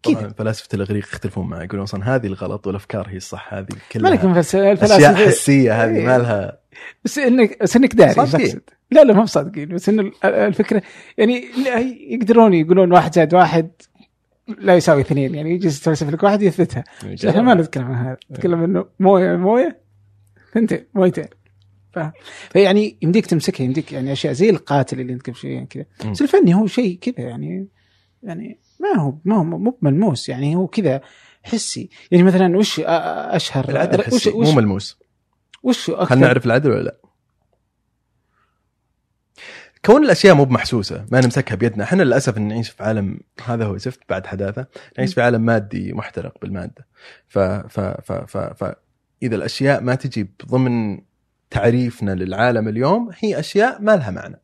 كذا 0.02 0.34
فلاسفة 0.38 0.68
الإغريق 0.74 1.02
يختلفون 1.04 1.46
معي 1.48 1.64
يقولون 1.64 1.82
أصلا 1.82 2.14
هذه 2.16 2.26
الغلط 2.26 2.66
والأفكار 2.66 3.08
هي 3.08 3.16
الصح 3.16 3.54
هذه 3.54 3.66
كلها 3.92 4.10
من 4.26 4.34
فلس- 4.34 4.54
أشياء 4.54 4.72
الفلاسفه 4.72 5.26
حسية 5.26 5.84
هذه 5.84 5.96
إيه. 5.96 6.06
ما 6.06 6.18
لها 6.18 6.58
بس 7.04 7.18
انك 7.18 7.62
بس 7.62 7.76
إنك 7.76 7.94
داري 7.94 8.12
صادقين. 8.26 8.60
لا 8.90 9.04
لا 9.04 9.14
ما 9.14 9.22
بصادقين 9.22 9.68
بس 9.68 9.88
انه 9.88 10.02
ال- 10.02 10.24
الفكرة 10.24 10.82
يعني 11.18 11.44
يقدرون 12.08 12.54
يقولون 12.54 12.92
واحد 12.92 13.14
زائد 13.14 13.34
واحد 13.34 13.70
لا 14.58 14.76
يساوي 14.76 15.00
اثنين 15.00 15.34
يعني 15.34 15.50
يجي 15.50 15.66
يستفلسف 15.66 16.08
لك 16.08 16.22
واحد 16.22 16.42
يثبتها. 16.42 16.84
إحنا 17.28 17.42
ما 17.42 17.54
نتكلم 17.54 17.84
عن 17.84 18.06
هذا 18.06 18.16
نتكلم 18.32 18.62
إنه 18.62 18.84
موية 19.00 19.36
موية 19.36 19.80
ثنتين 20.54 20.86
مويتين. 20.94 21.26
فاهم 21.92 22.12
فيعني 22.50 22.98
يمديك 23.02 23.26
تمسكها 23.26 23.64
يمديك 23.64 23.92
يعني 23.92 24.12
أشياء 24.12 24.32
زي 24.32 24.50
القاتل 24.50 25.00
اللي 25.00 25.12
انت 25.12 25.26
قبل 25.26 25.36
شوي 25.36 25.52
يعني 25.52 25.66
كذا. 25.66 25.84
بس 26.10 26.22
الفني 26.22 26.54
هو 26.54 26.66
شيء 26.66 26.98
كذا 26.98 27.26
يعني 27.26 27.68
يعني 28.22 28.58
ما 28.80 29.02
هو 29.02 29.14
ما 29.24 29.36
هو 29.36 29.44
مو 29.44 29.78
ملموس 29.82 30.28
يعني 30.28 30.56
هو 30.56 30.66
كذا 30.66 31.00
حسي. 31.42 31.90
يعني 32.10 32.24
مثلا 32.24 32.56
وش 32.56 32.80
أشهر؟ 32.84 33.68
العدل 33.68 34.02
حسي 34.02 34.30
وش 34.30 34.48
مو 34.48 34.52
ملموس. 34.52 34.98
وش 35.62 35.90
أكثر؟ 35.90 36.14
هل 36.14 36.20
نعرف 36.20 36.46
العدل 36.46 36.70
ولا 36.70 36.82
لا؟ 36.82 36.96
كون 39.84 40.04
الأشياء 40.04 40.34
مو 40.34 40.44
بمحسوسة 40.44 41.06
ما 41.12 41.20
نمسكها 41.20 41.54
بيدنا. 41.54 41.84
إحنا 41.84 42.02
للأسف 42.02 42.38
نعيش 42.38 42.70
في 42.70 42.82
عالم 42.82 43.20
هذا 43.44 43.64
هو 43.64 43.76
زفت 43.76 44.00
بعد 44.08 44.26
حداثة 44.26 44.66
نعيش 44.98 45.14
في 45.14 45.22
عالم 45.22 45.40
مادي 45.40 45.92
محترق 45.92 46.38
بالمادة. 46.42 46.86
ف 47.28 47.38
ف 47.38 47.80
ف 47.80 48.12
ف, 48.12 48.36
ف 48.38 48.74
إذا 49.22 49.36
الأشياء 49.36 49.80
ما 49.80 49.94
تجي 49.94 50.30
ضمن 50.46 51.00
تعريفنا 51.50 52.14
للعالم 52.14 52.68
اليوم 52.68 53.10
هي 53.18 53.38
أشياء 53.38 53.82
ما 53.82 53.96
لها 53.96 54.10
معنى. 54.10 54.40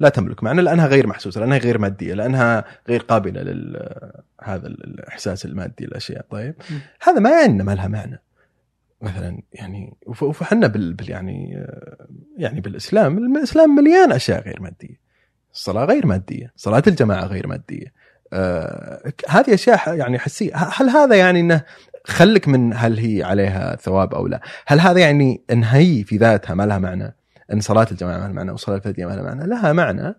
لا 0.00 0.08
تملك 0.08 0.42
معنى 0.42 0.62
لأنها 0.62 0.86
غير 0.86 1.06
محسوسة 1.06 1.40
لأنها 1.40 1.58
غير 1.58 1.78
مادية 1.78 2.14
لأنها 2.14 2.64
غير 2.88 3.00
قابلة 3.00 3.42
لل 3.42 3.90
هذا 4.42 4.66
الإحساس 4.66 5.44
المادي 5.44 5.86
للأشياء. 5.86 6.26
طيب؟ 6.30 6.54
م. 6.70 6.74
هذا 7.02 7.20
ما 7.20 7.30
يعني 7.30 7.62
ما 7.62 7.74
لها 7.74 7.88
معنى. 7.88 8.22
مثلا 9.04 9.42
يعني 9.52 9.96
وف- 10.06 10.22
وفحنا 10.22 10.66
بال, 10.66 10.96
يعني 11.08 11.66
يعني 12.38 12.60
بالإسلام 12.60 13.36
الإسلام 13.36 13.74
مليان 13.74 14.12
أشياء 14.12 14.42
غير 14.44 14.62
مادية. 14.62 15.00
الصلاة 15.54 15.84
غير 15.84 16.06
مادية 16.06 16.52
صلاة 16.56 16.82
الجماعة 16.86 17.26
غير 17.26 17.46
مادية. 17.46 17.92
آه 18.32 19.12
هذه 19.28 19.54
أشياء 19.54 19.94
يعني 19.96 20.18
حسية 20.18 20.56
هل 20.56 20.88
هذا 20.90 21.16
يعني 21.16 21.40
إنه 21.40 21.62
خلك 22.04 22.48
من 22.48 22.72
هل 22.76 22.98
هي 22.98 23.22
عليها 23.22 23.76
ثواب 23.76 24.14
أو 24.14 24.26
لا؟ 24.26 24.40
هل 24.66 24.80
هذا 24.80 25.00
يعني 25.00 25.42
إن 25.50 25.64
هي 25.64 26.04
في 26.04 26.16
ذاتها 26.16 26.54
ما 26.54 26.66
لها 26.66 26.78
معنى؟ 26.78 27.16
إن 27.52 27.60
صلاة 27.60 27.86
الجماعة 27.90 28.16
ما 28.18 28.22
لها 28.24 28.32
معنى 28.32 28.52
وصلاه 28.52 28.76
الفرديه 28.76 29.06
ما 29.06 29.12
لها 29.12 29.22
معنى؟ 29.22 29.46
لها 29.46 29.72
معنى. 29.72 30.14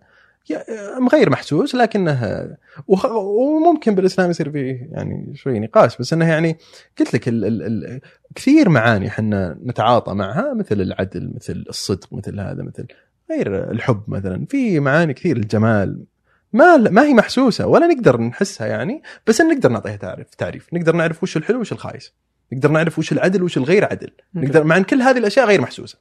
ي- 0.49 1.07
غير 1.13 1.29
محسوس 1.29 1.75
لكنه 1.75 2.47
وممكن 2.87 3.95
بالإسلام 3.95 4.29
يصير 4.29 4.51
فيه 4.51 4.87
يعني 4.91 5.31
شوي 5.35 5.59
نقاش 5.59 5.97
بس 5.97 6.13
إنه 6.13 6.29
يعني 6.29 6.57
قلت 6.99 7.13
لك 7.13 7.27
ال 7.27 7.45
ال 7.45 7.61
ال 7.63 8.01
كثير 8.35 8.69
معاني 8.69 9.07
إحنا 9.07 9.57
نتعاطى 9.65 10.13
معها 10.13 10.53
مثل 10.53 10.81
العدل 10.81 11.31
مثل 11.35 11.65
الصدق 11.69 12.13
مثل 12.13 12.39
هذا 12.39 12.63
مثل 12.63 12.85
غير 13.31 13.71
الحب 13.71 14.01
مثلا. 14.07 14.45
في 14.49 14.79
معاني 14.79 15.13
كثير 15.13 15.37
الجمال 15.37 16.05
ما 16.53 16.77
ما 16.77 17.03
هي 17.03 17.13
محسوسة 17.13 17.67
ولا 17.67 17.87
نقدر 17.87 18.21
نحسها 18.21 18.67
يعني 18.67 19.01
بس 19.27 19.41
إن 19.41 19.49
نقدر 19.55 19.69
نعطيها 19.69 19.95
تعريف 19.95 20.27
تعريف. 20.35 20.73
نقدر 20.73 20.95
نعرف 20.95 21.23
وش 21.23 21.37
الحلو 21.37 21.59
وش 21.59 21.71
الخايس. 21.71 22.13
نقدر 22.53 22.71
نعرف 22.71 22.99
وش 22.99 23.11
العدل 23.11 23.43
وش 23.43 23.57
الغير 23.57 23.85
عدل. 23.85 24.11
نقدر. 24.35 24.63
مع 24.63 24.77
إن 24.77 24.83
كل 24.83 25.01
هذه 25.01 25.17
الأشياء 25.17 25.45
غير 25.47 25.61
محسوسة. 25.61 25.97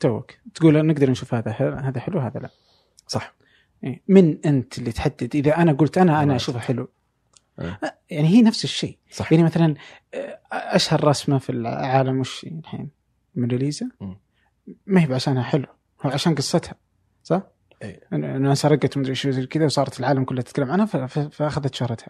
توك. 0.00 0.30
تقول 0.54 0.86
نقدر 0.86 1.10
نشوف 1.10 1.34
هذا 1.34 1.52
حلو 1.52 1.72
هذا 1.76 2.00
حلو 2.00 2.18
هذا 2.20 2.40
لا. 2.40 2.48
صح. 3.06 3.34
من 4.08 4.38
أنت 4.46 4.78
اللي 4.78 4.92
تحدد. 4.92 5.36
إذا 5.36 5.56
أنا 5.56 5.72
قلت 5.72 5.98
أنا 5.98 6.22
أنا 6.22 6.36
اشوفه 6.36 6.58
حلو. 6.58 6.88
إيه. 7.60 7.80
أه، 7.84 7.94
يعني 8.10 8.28
هي 8.28 8.42
نفس 8.42 8.64
الشيء. 8.64 8.98
صح. 9.10 9.32
يعني 9.32 9.44
مثلا 9.44 9.74
آه، 10.14 10.38
أشهر 10.52 11.04
رسمة 11.04 11.38
في 11.38 11.50
العالم 11.52 12.20
وش 12.20 12.44
الحين؟ 12.44 12.90
موناليزا. 13.34 13.88
ما 14.86 15.00
هي 15.04 15.14
عشانها 15.14 15.42
حلو. 15.42 15.66
هو 16.06 16.10
عشان 16.10 16.34
قصتها. 16.34 16.74
صح؟ 17.22 17.42
إيه. 17.82 18.00
إن- 18.00 18.14
انها 18.14 18.54
سرقت 18.54 18.96
ومدري 18.96 19.14
شو 19.14 19.30
زي 19.30 19.46
كذا 19.46 19.64
وصارت 19.64 20.00
العالم 20.00 20.24
كله 20.24 20.42
تتكلم 20.42 20.70
عنها 20.70 20.86
ف- 20.86 20.96
ف- 20.96 21.18
فأخذت 21.18 21.74
شهرتها. 21.74 22.08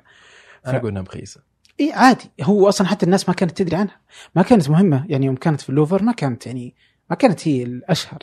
أنا 0.66 0.76
أقول 0.76 0.90
إنها 0.90 1.02
بخيسه 1.02 1.40
اي 1.80 1.92
عادي. 1.92 2.30
هو 2.42 2.68
أصلا 2.68 2.86
حتى 2.86 3.06
الناس 3.06 3.28
ما 3.28 3.34
كانت 3.34 3.62
تدري 3.62 3.76
عنها. 3.76 4.00
ما 4.34 4.42
كانت 4.42 4.70
مهمة. 4.70 5.06
يعني 5.08 5.26
يوم 5.26 5.36
كانت 5.36 5.60
في 5.60 5.70
اللوفر 5.70 6.02
ما 6.02 6.12
كانت 6.12 6.46
يعني 6.46 6.74
ما 7.10 7.16
كانت 7.16 7.48
هي 7.48 7.62
الأشهر. 7.62 8.18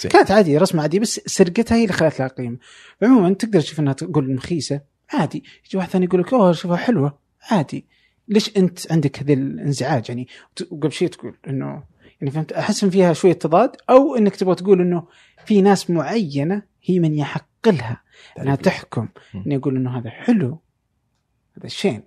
زين. 0.00 0.10
كانت 0.10 0.30
عادي 0.30 0.58
رسمه 0.58 0.82
عاديه 0.82 1.00
بس 1.00 1.20
سرقتها 1.26 1.76
هي 1.76 1.82
اللي 1.82 1.92
خلت 1.92 2.20
لها 2.20 2.28
قيمة. 2.28 2.58
عموما 3.02 3.34
تقدر 3.34 3.60
تشوف 3.60 3.80
إنها 3.80 3.92
تقول 3.92 4.34
مخيسة؟ 4.34 4.80
عادي. 5.12 5.44
يجي 5.66 5.78
واحد 5.78 5.88
ثاني 5.88 6.04
يقول 6.04 6.20
لك 6.20 6.32
أوه 6.32 6.52
شوفها 6.52 6.76
حلوة. 6.76 7.18
عادي. 7.50 7.86
ليش 8.28 8.56
أنت 8.56 8.92
عندك 8.92 9.18
هذا 9.18 9.32
الانزعاج؟ 9.32 10.08
يعني 10.08 10.28
وقبل 10.70 10.92
شيء 10.92 11.08
تقول 11.08 11.36
إنه 11.48 11.82
يعني 12.20 12.30
فهمت 12.30 12.52
أحس 12.52 12.84
إن 12.84 12.90
فيها 12.90 13.12
شوية 13.12 13.32
تضاد 13.32 13.76
أو 13.90 14.16
إنك 14.16 14.36
تبغى 14.36 14.54
تقول 14.54 14.80
إنه 14.80 15.06
في 15.44 15.62
ناس 15.62 15.90
معينة 15.90 16.62
هي 16.82 16.98
من 16.98 17.14
يحق 17.14 17.68
لها 17.68 18.02
إنها 18.38 18.56
تحكم. 18.56 19.08
إنه 19.34 19.54
يقول 19.54 19.76
إنه 19.76 19.98
هذا 19.98 20.10
حلو 20.10 20.60
هذا 21.58 21.68
شين. 21.68 22.02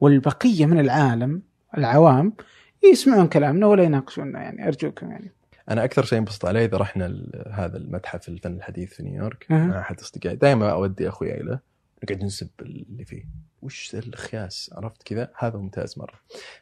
والبقية 0.00 0.66
من 0.66 0.80
العالم 0.80 1.42
العوام 1.78 2.32
يسمعون 2.92 3.26
كلامنا 3.26 3.66
ولا 3.66 3.82
يناقشوننا. 3.82 4.42
يعني 4.42 4.66
أرجوكم 4.66 5.10
يعني. 5.10 5.35
أنا 5.70 5.84
أكثر 5.84 6.04
شيء 6.04 6.18
انبسطت 6.18 6.44
عليه 6.44 6.64
إذا 6.64 6.76
رحنا 6.76 7.06
هذا 7.50 7.76
المتحف 7.76 8.28
الفن 8.28 8.54
الحديث 8.56 8.94
في 8.94 9.02
نيويورك. 9.02 9.46
مع 9.50 9.80
أحد 9.80 10.00
أصدقائي. 10.00 10.36
دائما 10.36 10.72
أودي 10.72 11.08
أخوي 11.08 11.40
إلى 11.40 11.58
نقعد 12.04 12.24
نسب 12.24 12.48
اللي 12.60 13.04
فيه. 13.04 13.24
وش 13.62 13.94
الخياس؟ 13.94 14.70
عرفت 14.76 15.02
كذا؟ 15.02 15.30
هذا 15.38 15.58
ممتاز 15.58 15.98
مرة. 15.98 16.20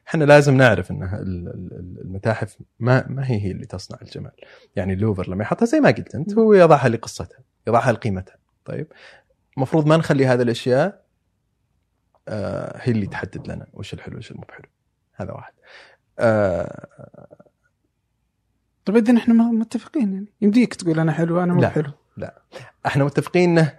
إحنا 0.09 0.25
لازم 0.25 0.57
نعرف 0.57 0.91
إن 0.91 1.03
ال- 1.03 1.49
ال- 1.49 2.01
المتاحف 2.01 2.57
ما 2.79 3.07
ما 3.09 3.31
هي 3.31 3.41
هي 3.41 3.51
اللي 3.51 3.67
تصنع 3.67 3.99
الجمال. 4.03 4.33
يعني 4.77 4.93
اللوفر 4.93 5.29
لما 5.31 5.43
يحطها 5.43 5.67
زي 5.67 5.81
ما 5.81 5.91
قلت 5.91 6.15
أنت 6.15 6.35
هو 6.35 6.55
يضعها 6.55 6.89
لقصتها 6.89 7.39
يضعها 7.67 7.93
لقيمتها. 7.93 8.37
طيب. 8.65 8.87
المفروض 9.57 9.87
ما 9.87 9.97
نخلي 9.97 10.27
هذه 10.27 10.43
الأشياء 10.43 11.05
آه 12.29 12.79
هي 12.83 12.93
اللي 12.93 13.07
تحدد 13.07 13.49
لنا 13.49 13.67
وش 13.73 13.95
الحلو 13.95 14.19
وش 14.19 14.31
المو 14.31 14.43
بحلو. 14.49 14.69
هذا 15.15 15.33
واحد. 15.33 15.53
آه 16.19 16.87
طيب 18.85 18.97
اذا 18.97 19.17
إحنا 19.17 19.35
متفقين 19.35 20.13
يعني. 20.13 20.27
يمديك 20.41 20.75
تقول 20.75 21.01
أنا 21.01 21.13
حلو 21.13 21.43
أنا 21.43 21.55
مو 21.55 21.61
لا. 21.61 21.69
حلو. 21.69 21.93
إحنا 22.87 23.05
متفقين 23.05 23.59
انه 23.59 23.73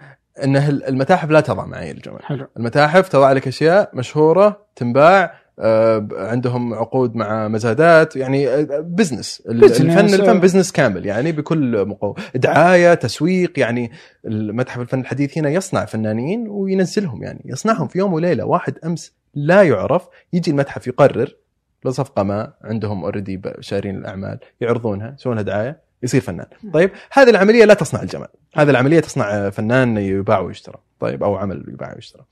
إنه 0.44 0.69
المتاحف 0.69 1.30
لا 1.30 1.40
تضع 1.40 1.65
معايير 1.65 1.95
الجمال 1.95 2.26
حلو. 2.26 2.48
المتاحف 2.57 3.10
تضع 3.10 3.32
لك 3.32 3.48
أشياء 3.48 3.90
مشهورة 3.94 4.65
تنباع 4.76 5.45
آه، 5.60 6.07
عندهم 6.11 6.73
عقود 6.73 7.15
مع 7.15 7.48
مزادات 7.48 8.15
يعني 8.15 8.49
آه، 8.49 8.80
business 8.80 9.41
business. 9.45 9.81
الفن 9.82 10.06
الفن 10.06 10.40
business 10.39 10.72
كامل 10.72 11.06
يعني 11.06 11.32
بكل 11.32 11.86
مقو... 11.86 12.15
دعاية 12.36 12.94
تسويق 12.94 13.60
يعني 13.60 13.91
المتحف 14.26 14.80
الفن 14.80 14.99
الحديث 14.99 15.38
هنا 15.38 15.49
يصنع 15.49 15.86
فنانين 15.86 16.48
وينزلهم 16.48 17.23
يعني 17.23 17.41
يصنعهم 17.45 17.88
في 17.88 17.99
يوم 17.99 18.14
وليلة 18.14 18.45
واحد 18.45 18.77
أمس 18.86 19.14
لا 19.34 19.64
يعرف 19.64 20.07
يجي 20.34 20.52
المتحف 20.52 20.88
يقرر 20.88 21.36
لصفقه 21.85 22.23
ما 22.23 22.53
عندهم 22.61 23.03
اوريدي 23.03 23.41
شارين 23.59 23.95
الأعمال 23.95 24.39
يعرضونها 24.61 25.15
يسوون 25.19 25.35
لها 25.35 25.43
دعاية 25.43 25.81
يصير 26.03 26.21
فنان. 26.21 26.47
طيب 26.73 26.91
هذه 27.11 27.29
العملية 27.29 27.65
لا 27.65 27.73
تصنع 27.73 28.01
الجمال. 28.01 28.27
هذه 28.55 28.69
العملية 28.69 28.99
تصنع 28.99 29.49
فنان 29.49 29.97
يباع 29.97 30.39
ويشترى. 30.39 30.77
طيب 30.99 31.23
أو 31.23 31.35
عمل 31.35 31.65
يباع 31.67 31.93
ويشترى. 31.95 32.25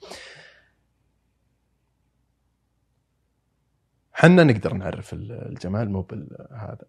حنا 4.13 4.43
نقدر 4.43 4.73
نعرف 4.73 5.13
ال- 5.13 5.31
الجمال 5.31 5.89
مو 5.89 6.01
بالهذا 6.01 6.85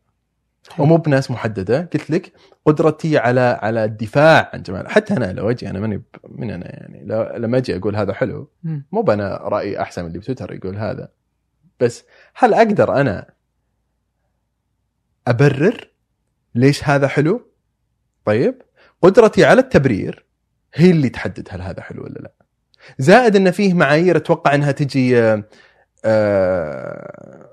ومو 0.78 0.96
بناس 0.96 1.30
محددة. 1.30 1.80
قلت 1.80 2.10
لك 2.10 2.32
قدرتي 2.66 3.18
على 3.18 3.58
على 3.62 3.84
الدفاع 3.84 4.50
عن 4.54 4.62
جمال. 4.62 4.88
حتى 4.88 5.16
أنا 5.16 5.32
لو 5.32 5.50
أجي 5.50 5.70
أنا 5.70 5.80
ماني 5.80 6.02
من 6.28 6.50
أنا 6.50 6.66
يعني. 6.66 7.04
لما 7.38 7.58
أجي 7.58 7.76
أقول 7.76 7.96
هذا 7.96 8.12
حلو. 8.12 8.50
مو 8.92 9.02
بنا 9.02 9.36
رايي 9.36 9.80
أحسن 9.80 10.02
من 10.02 10.08
اللي 10.08 10.18
بتويتر 10.18 10.52
يقول 10.54 10.76
هذا. 10.76 11.08
بس 11.80 12.05
هل 12.34 12.55
أقدر 12.55 13.01
أنا 13.01 13.30
أبرر 15.26 15.90
ليش 16.55 16.84
هذا 16.84 17.09
حلو؟ 17.09 17.51
طيب 18.24 18.62
قدرتي 19.02 19.44
على 19.44 19.60
التبرير 19.60 20.26
هي 20.74 20.90
اللي 20.90 21.09
تحدد 21.09 21.48
هل 21.51 21.62
هذا 21.62 21.82
حلو 21.82 22.05
ولا 22.05 22.18
لا. 22.18 22.32
زائد 22.98 23.36
أن 23.36 23.51
فيه 23.51 23.74
معايير 23.74 24.16
أتوقع 24.16 24.55
أنها 24.55 24.72
تجي 24.72 25.18
آه، 26.05 27.48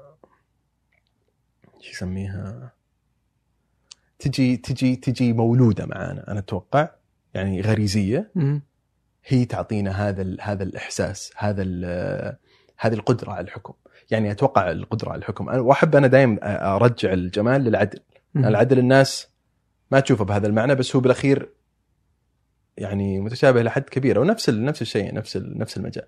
شو 1.80 1.92
يسميها؟ 1.92 2.72
تجي 4.20 4.58
تجي 4.58 4.96
تجي 4.96 5.34
مولودة 5.34 5.86
معانا 5.86 6.32
أنا 6.32 6.40
أتوقع 6.40 6.90
يعني 7.34 7.62
غريزية. 7.62 8.32
هي 9.26 9.46
تعطينا 9.46 9.92
هذا 10.10 10.36
هذا 10.42 10.64
الإحساس 10.64 11.32
هذا 11.38 11.64
هذه 12.78 12.94
القدرة 12.94 13.32
على 13.32 13.46
الحكم. 13.46 13.74
يعني 14.12 14.32
أتوقع 14.32 14.72
القدرة 14.72 15.10
على 15.10 15.20
الحكم. 15.20 15.52
أنا- 15.52 15.56
وأحب 15.56 15.96
أنا 15.96 16.08
دائما 16.08 16.38
أرجع 16.76 17.14
الجمال 17.14 17.62
للعدل. 17.62 18.00
العدل 18.36 18.80
الناس 18.80 19.28
ما 19.92 20.00
تشوفه 20.00 20.26
بهذا 20.26 20.48
المعنى 20.48 20.76
بس 20.76 20.96
هو 20.96 21.02
بالأخير 21.02 21.50
يعني 22.78 23.20
متشابه 23.20 23.62
لحد 23.64 23.82
كبير 23.84 24.20
ونفس 24.20 24.50
نفس 24.50 24.82
الشيء 24.82 25.14
نفس 25.14 25.38
نفس 25.38 25.78
المجال. 25.78 26.06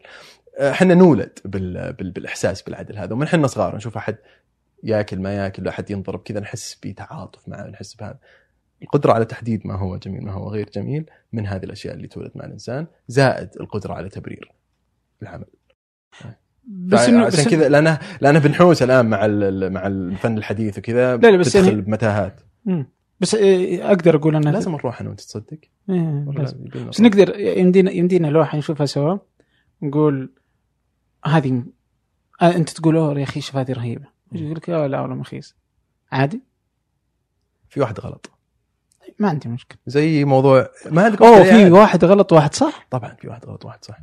إحنا 0.60 0.94
نولد 0.94 1.40
بال 1.46 1.94
بال 1.94 2.12
بالإحساس 2.12 2.62
بالعدل 2.62 2.98
هذا 2.98 3.14
ومن 3.14 3.24
إحنا 3.24 3.48
صغار 3.48 3.76
نشوف 3.76 3.98
أحد 3.98 4.18
ياكل 4.84 5.20
ما 5.20 5.34
ياكل 5.36 5.68
أحد 5.68 5.92
ينضرب 5.92 6.20
كذا 6.24 6.40
نحس 6.40 6.76
بتعاطف 6.84 7.48
معه 7.50 7.68
نحس 7.68 7.94
بهذا. 7.96 8.20
القدرة 8.82 9.14
على 9.14 9.26
تحديد 9.26 9.68
ما 9.68 9.76
هو 9.76 9.98
جميل 9.98 10.24
ما 10.24 10.32
هو 10.32 10.50
غير 10.50 10.70
جميل 10.70 11.10
من 11.34 11.48
هذه 11.48 11.64
الأشياء 11.64 11.94
اللي 11.96 12.08
تولد 12.08 12.32
مع 12.36 12.46
الإنسان 12.46 12.88
زائد 13.08 13.50
القدرة 13.60 13.94
على 13.94 14.10
تبرير 14.10 14.52
العمل. 15.22 15.46
بس 16.68 17.00
انه 17.10 17.26
عشان 17.26 17.44
كذا 17.44 17.70
لأنه 17.70 18.00
لأنه 18.22 18.40
بنحوس 18.40 18.84
الآن 18.84 19.06
مع 19.06 19.28
مع 19.70 19.88
الفن 19.88 20.38
الحديث 20.38 20.78
وكذا 20.78 21.18
لا، 21.18 21.28
لا، 21.28 21.38
بس 21.38 21.54
تدخل 21.54 21.68
يعني- 21.70 21.82
بمتاهات. 21.82 22.42
بس 23.20 23.36
إيه، 23.36 23.88
أقدر 23.88 24.16
أقول 24.16 24.36
انه 24.36 24.52
لازم 24.52 24.72
نروح 24.72 25.00
أنا 25.02 25.10
وأنت 25.10 25.22
تصدق. 25.22 25.58
إيه، 25.90 26.26
بس 26.90 27.02
نقدر 27.02 27.40
يمدينا 27.40 27.92
يمدينا 27.92 28.28
لوحه 28.28 28.58
نشوفها 28.58 28.86
سوا 28.86 29.18
نقول 29.82 30.34
هذه 31.26 31.64
آه 32.42 32.56
أنت 32.56 32.70
تقول 32.70 32.98
أوه 32.98 33.20
يا 33.20 33.24
أخي 33.24 33.42
شوف 33.42 33.56
هذه 33.56 33.72
رهيبة. 33.72 34.06
يقول 34.32 34.56
لك 34.56 34.70
لا 34.70 34.88
لا 34.88 35.02
والله 35.02 35.16
مخيس 35.16 35.56
عادي؟ 36.12 36.42
في 37.70 37.80
واحد 37.82 38.00
غلط. 38.00 38.32
ما 39.20 39.30
عندي 39.30 39.50
مشكلة. 39.50 39.78
زي 39.88 40.26
موضوع 40.26 40.70
ما 40.92 41.04
عندك 41.04 41.22
أوه 41.22 41.44
في 41.44 41.50
يعني. 41.50 41.72
واحد 41.72 42.06
غلط 42.06 42.34
واحد 42.34 42.54
صح؟ 42.54 42.88
طبعا 42.92 43.16
في 43.16 43.28
واحد 43.28 43.46
غلط 43.46 43.66
واحد 43.66 43.86
صح. 43.86 43.98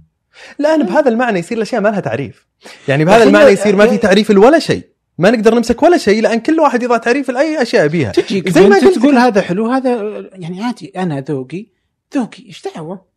لأن 0.59 0.87
بهذا 0.87 1.09
المعنى 1.09 1.39
يصير 1.39 1.57
الأشياء 1.57 1.81
ما 1.81 1.89
لها 1.89 2.01
تعريف. 2.01 2.50
يعني 2.89 3.05
بهذا 3.05 3.23
المعنى 3.23 3.51
يصير 3.51 3.77
ما 3.77 3.87
في. 3.87 3.99
تعريف 3.99 4.31
ولا 4.31 4.59
شيء 4.59 4.89
ما 5.19 5.31
نقدر 5.31 5.55
نمسك 5.55 5.83
ولا 5.83 5.99
شيء 5.99 6.23
لأن 6.23 6.41
كل 6.41 6.61
واحد 6.61 6.83
يضع 6.83 6.97
تعريف 6.97 7.31
لأي 7.31 7.63
أشياء 7.63 7.87
يبيها 7.87 8.13
تجيك 8.13 8.49
زي 8.49 8.69
ما 8.69 8.77
قلت 8.77 8.99
تقول. 8.99 9.17
هذا 9.17 9.41
حلو 9.41 9.67
هذا 9.67 9.91
يعني 10.33 10.63
عادي 10.63 10.93
أنا 10.97 11.21
ذوقي 11.21 11.67
ذوقي 12.15 12.47
إيش 12.47 12.63
دعوة؟ 12.75 13.11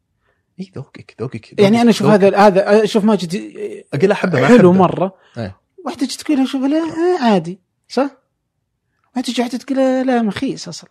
اي 0.60 0.72
ذوقك 0.76 1.16
ذوقك 1.22 1.60
يعني 1.60 1.82
أنا 1.82 1.90
أشوف. 1.90 2.08
هذا 2.08 2.38
هذا 2.38 2.84
أشوف 2.84 3.04
ماجد 3.04 3.54
أقول 3.94 4.12
أحبه 4.12 4.42
ما 4.42 4.48
حلو. 4.48 4.74
مرة 4.74 5.16
إيه. 5.38 5.58
واحدة 5.86 6.06
تجي 6.06 6.18
تقول 6.18 6.40
أشوف 6.40 6.64
لا 6.64 6.82
عادي 7.22 7.60
صح؟ 7.88 8.10
واحدة 9.16 9.32
تجي 9.34 9.42
واحدة 9.42 9.58
تقول 9.58 9.78
لا, 10.08 10.22
مخيس 10.22 10.68
أصلا 10.68 10.90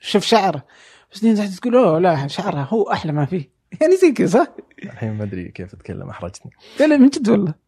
شوف 0.00 0.24
شعره 0.24 0.64
بس 1.12 1.24
واحدة 1.24 1.56
تقول 1.56 1.76
أوه 1.76 1.98
لا 1.98 2.26
شعرها 2.26 2.68
هو 2.70 2.92
أحلى 2.92 3.12
ما 3.12 3.26
فيه 3.26 3.50
يعني 3.80 3.96
زي 3.96 4.12
كذا 4.12 4.44
صح؟ 4.44 4.46
الحين 4.84 5.12
ما 5.12 5.24
أدري 5.24 5.48
كيف 5.48 5.74
أتكلم 5.74 6.08
أحرجتني 6.08 6.52
لا 6.80 6.96
من 6.96 7.08
جد 7.08 7.28
والله 7.28 7.67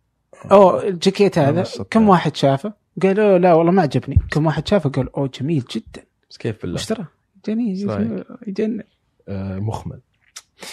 اوه 0.52 0.88
الجاكيت 0.88 1.38
هذا 1.38 1.52
كم 1.52 1.60
الصدق. 1.60 1.96
واحد 1.96 2.36
شافه؟ 2.36 2.72
قال 3.02 3.20
اوه 3.20 3.38
لا 3.38 3.54
والله 3.54 3.72
ما 3.72 3.82
عجبني 3.82 4.18
كم 4.30 4.46
واحد 4.46 4.68
شافه 4.68 4.90
قال 4.90 5.14
أوه 5.16 5.30
جميل 5.40 5.64
جدا 5.70 6.04
بس 6.30 6.36
كيف 6.36 6.62
بالله 6.62 6.74
وش 6.74 6.86
ترى؟ 6.86 7.06
جميل؟ 7.44 8.24
يجنن 8.46 8.82
آه 9.28 9.58
مخمل 9.58 10.00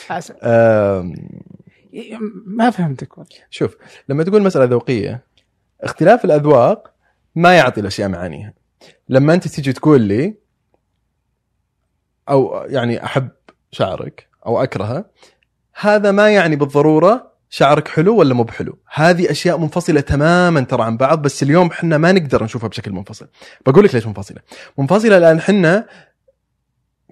عسل. 0.10 0.36
آه 0.42 1.14
ما 2.46 2.70
فهمتك 2.70 3.18
والله 3.18 3.32
شوف 3.50 3.78
لما 4.10 4.24
تقول 4.24 4.44
مسألة 4.44 4.66
ذوقية 4.66 5.24
اختلاف 5.82 6.26
الأذواق 6.26 6.94
ما 7.36 7.58
يعطي 7.58 7.82
الأشياء 7.82 8.10
معانيها 8.10 8.54
لما 9.10 9.34
أنت 9.34 9.48
تيجي 9.48 9.74
تقول 9.74 10.02
لي 10.02 10.36
أو 12.30 12.66
يعني 12.66 13.04
أحب 13.06 13.30
شعرك 13.72 14.28
أو 14.46 14.64
أكرهه 14.64 15.06
هذا 15.80 16.12
ما 16.12 16.30
يعني 16.30 16.56
بالضرورة 16.56 17.32
شعرك 17.50 17.88
حلو 17.88 18.16
ولا 18.18 18.34
مو 18.34 18.44
بحلو؟ 18.44 18.80
هذه 18.94 19.32
أشياء 19.32 19.58
منفصلة 19.58 20.02
تماما 20.02 20.62
ترى 20.62 20.84
عن 20.84 20.98
بعض 20.98 21.22
بس 21.22 21.44
اليوم 21.44 21.68
إحنا 21.68 21.98
ما 21.98 22.12
نقدر 22.12 22.44
نشوفها 22.44 22.70
بشكل 22.70 22.92
منفصل. 22.92 23.28
بقول 23.66 23.86
لك 23.86 23.96
ليش 23.96 24.08
منفصلة؟ 24.08 24.40
منفصلة 24.78 25.18
لأن 25.18 25.38
إحنا 25.38 25.88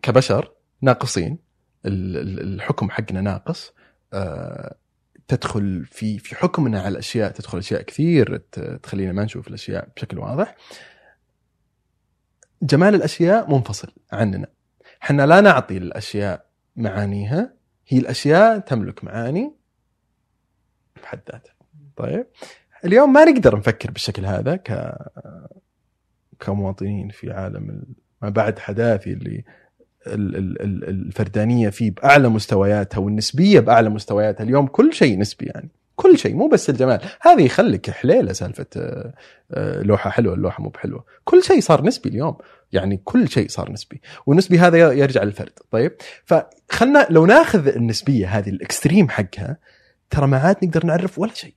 كبشر 0.03 0.51
ناقصين 0.81 1.37
ال- 1.85 2.17
ال- 2.17 2.53
الحكم 2.53 2.89
حقنا 2.89 3.21
ناقص 3.21 3.73
آه، 4.13 4.75
تدخل 5.27 5.85
في 5.91 6.19
في 6.19 6.35
حكمنا 6.35 6.79
على 6.79 6.87
الأشياء 6.89 7.31
تدخل 7.31 7.57
أشياء 7.57 7.81
كثير 7.81 8.37
تخلينا 8.83 9.11
ما 9.11 9.23
نشوف 9.23 9.47
الأشياء 9.47 9.89
بشكل 9.95 10.19
واضح. 10.19 10.55
جمال 12.61 12.95
الأشياء 12.95 13.51
منفصل 13.51 13.87
عننا. 14.11 14.47
إحنا 15.03 15.25
لا 15.25 15.41
نعطي 15.41 15.77
الأشياء 15.77 16.45
معانيها 16.75 17.53
هي 17.87 17.97
الأشياء 17.97 18.59
تملك 18.59 19.03
معاني 19.03 19.55
بحد 21.05 21.19
ذاتها 21.31 21.53
طيب. 21.97 22.25
اليوم 22.85 23.13
ما 23.13 23.23
نقدر 23.25 23.57
نفكر 23.57 23.91
بالشكل 23.91 24.25
هذا 24.25 24.55
ك 24.55 24.95
كمواطنين 26.39 27.09
في 27.09 27.31
عالم 27.31 27.69
ال- 27.69 27.85
ما 28.21 28.29
بعد 28.29 28.59
حداثي 28.59 29.13
اللي 29.13 29.43
ال- 30.07 30.35
ال- 30.35 30.61
ال- 30.61 30.89
الفردانية 30.89 31.69
فيه 31.69 31.91
بأعلى 31.91 32.29
مستوياتها 32.29 32.97
والنسبية 32.99 33.59
بأعلى 33.59 33.89
مستوياتها. 33.89 34.43
اليوم 34.43 34.67
كل 34.67 34.93
شيء 34.93 35.19
نسبي 35.19 35.45
يعني. 35.45 35.69
كل 35.95 36.17
شيء 36.17 36.35
مو 36.35 36.47
بس 36.47 36.69
الجمال. 36.69 36.99
هذه 37.21 37.41
يخليك 37.45 37.89
حليلة 37.89 38.33
سالفة 38.33 38.65
آه، 38.77 39.13
آه، 39.51 39.81
لوحة 39.81 40.09
حلوة 40.09 40.33
اللوحة 40.33 40.63
مو 40.63 40.69
بحلوة. 40.69 41.05
كل 41.23 41.43
شيء 41.43 41.59
صار 41.61 41.85
نسبي 41.85 42.09
اليوم. 42.09 42.37
يعني 42.71 42.97
كل 43.03 43.29
شيء 43.29 43.47
صار 43.49 43.71
نسبي. 43.71 44.01
والنسبي 44.25 44.59
هذا 44.59 44.77
يرجع 44.91 45.23
للفرد. 45.23 45.59
طيب. 45.71 45.91
فخلنا 46.25 47.07
لو 47.09 47.25
ناخذ 47.25 47.67
النسبية 47.67 48.27
هذه 48.37 48.49
الإكستريم 48.49 49.09
حقها 49.09 49.57
ترى 50.09 50.27
ما 50.27 50.37
عاد 50.37 50.65
نقدر 50.65 50.85
نعرف 50.85 51.19
ولا 51.19 51.33
شيء. 51.33 51.53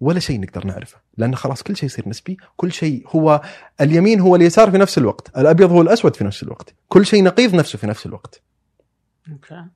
ولا 0.00 0.20
شيء 0.20 0.40
نقدر 0.40 0.66
نعرفه. 0.66 0.96
لأن 1.16 1.36
خلاص 1.36 1.62
كل 1.62 1.76
شيء 1.76 1.86
يصير 1.86 2.08
نسبي 2.08 2.36
كل 2.56 2.72
شيء 2.72 3.04
هو 3.08 3.40
اليمين 3.80 4.20
هو 4.20 4.36
اليسار 4.36 4.70
في 4.70 4.78
نفس 4.78 4.98
الوقت 4.98 5.38
الأبيض 5.38 5.72
هو 5.72 5.82
الأسود 5.82 6.16
في 6.16 6.24
نفس 6.24 6.42
الوقت 6.42 6.74
كل 6.88 7.06
شيء 7.06 7.24
نقيض 7.24 7.54
نفسه 7.54 7.78
في 7.78 7.86
نفس 7.86 8.06
الوقت. 8.06 8.42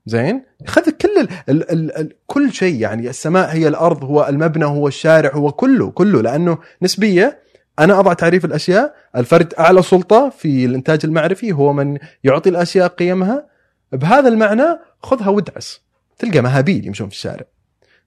زين؟ 0.07 0.45
خذ 0.67 0.91
كل 0.91 1.09
ال 1.21 1.29
ال 1.49 1.71
ال 1.71 1.97
ال 1.97 2.13
كل 2.27 2.53
شيء 2.53 2.81
يعني 2.81 3.09
السماء 3.09 3.49
هي 3.55 3.69
الأرض 3.69 4.05
هو 4.05 4.27
المبنى 4.29 4.65
هو 4.65 4.89
الشارع 4.89 5.35
هو 5.35 5.53
كله 5.53 5.91
كله. 5.91 6.23
لأنه 6.23 6.59
نسبية 6.83 7.43
أنا 7.79 8.01
أضع 8.01 8.13
تعريف 8.13 8.45
الأشياء 8.45 8.95
الفرد 9.17 9.55
أعلى 9.55 9.83
سلطة 9.83 10.29
في 10.29 10.65
الإنتاج 10.65 11.01
المعرفي 11.05 11.53
هو 11.53 11.73
من 11.73 11.99
يعطي 12.25 12.51
الأشياء 12.51 12.89
قيمها. 12.89 13.47
بهذا 13.93 14.29
المعنى 14.29 14.79
خذها 15.03 15.29
وادعس. 15.29 15.81
تلقى 16.19 16.41
مهابيل 16.41 16.87
يمشون 16.87 17.09
في 17.09 17.15
الشارع. 17.15 17.45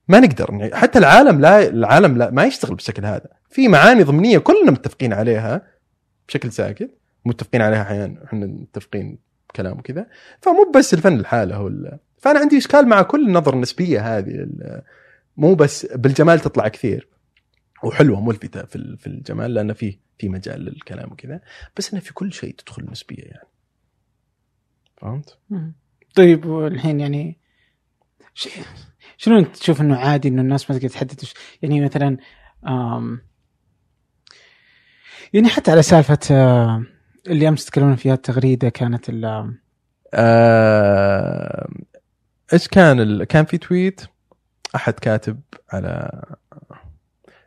ما 0.08 0.20
نقدر 0.20 0.70
حتى 0.74 1.00
العالم 1.00 1.42
لا 1.42 1.68
العالم 1.70 2.18
لا 2.18 2.32
ما 2.32 2.44
يشتغل 2.44 2.76
بالشكل 2.76 3.06
هذا. 3.06 3.30
في 3.50 3.68
معاني 3.68 4.04
ضمنية 4.04 4.38
كلنا 4.38 4.72
متفقين 4.72 5.14
عليها 5.14 5.68
بشكل 6.28 6.52
ساكت. 6.52 6.98
متفقين 7.26 7.62
عليها 7.62 7.82
أحيانا 7.82 8.24
إحنا 8.26 8.46
متفقين 8.46 9.18
كلام 9.56 9.80
وكذا. 9.80 10.08
فمو 10.42 10.72
بس 10.76 10.94
الفن 10.94 11.18
لحاله 11.18 11.56
هو 11.56 11.68
ال- 11.68 12.00
فأنا 12.18 12.40
عندي 12.40 12.58
إشكال 12.58 12.88
مع 12.88 13.02
كل 13.02 13.28
النظره 13.28 13.56
النسبية 13.56 14.18
هذه 14.18 14.30
ال- 14.32 14.82
مو 15.38 15.56
بس 15.56 15.86
بالجمال 15.86 16.40
تطلع 16.40 16.68
كثير 16.68 17.08
وحلوة 17.84 18.22
ملفتة 18.22 18.64
في 18.66 18.76
ال- 18.76 18.98
في 18.98 19.08
الجمال 19.08 19.54
لأن 19.54 19.74
فيه 19.74 20.00
في 20.20 20.30
مجال 20.30 20.62
للكلام 20.66 21.12
وكذا. 21.12 21.42
بس 21.78 21.92
انه 21.94 22.02
في 22.02 22.14
كل 22.14 22.34
شيء 22.34 22.56
تدخل 22.56 22.84
النسبية 22.84 23.24
يعني. 23.24 23.48
فهمت؟ 24.98 25.38
طيب 26.16 26.46
والحين 26.46 27.00
يعني 27.00 27.38
ش... 28.34 28.50
شنو 29.18 29.40
انت 29.40 29.56
تشوف 29.56 29.82
إنه 29.82 29.98
عادي 29.98 30.28
إنه 30.28 30.42
الناس 30.42 30.72
ما 30.72 30.78
تقدر 30.78 30.90
تحدد 30.90 31.24
يعني 31.62 31.82
مثلا. 31.82 32.18
يعني 35.34 35.50
حتى 35.50 35.72
على 35.72 35.82
سالفة 35.82 36.20
اللي 37.28 37.48
أمس 37.48 37.66
تكلمنا 37.66 37.96
فيها 37.96 38.14
التغريدة 38.14 38.70
كانت 38.70 39.10
ال... 39.10 39.54
آه، 40.14 41.70
إيش 42.54 42.68
كان 42.68 43.00
ال... 43.00 43.24
كان 43.24 43.46
في 43.46 43.58
تويت 43.58 44.02
أحد 44.76 44.94
كاتب 44.94 45.42
على 45.70 46.22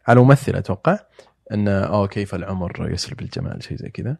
على 0.09 0.21
ممثل 0.21 0.57
أتوقع 0.57 0.99
إنه 1.53 1.71
أوه 1.71 2.07
كيف 2.07 2.35
العمر 2.35 2.91
يسلب 2.93 3.21
الجمال 3.21 3.63
شيء 3.63 3.77
زي 3.77 3.89
كذا 3.89 4.17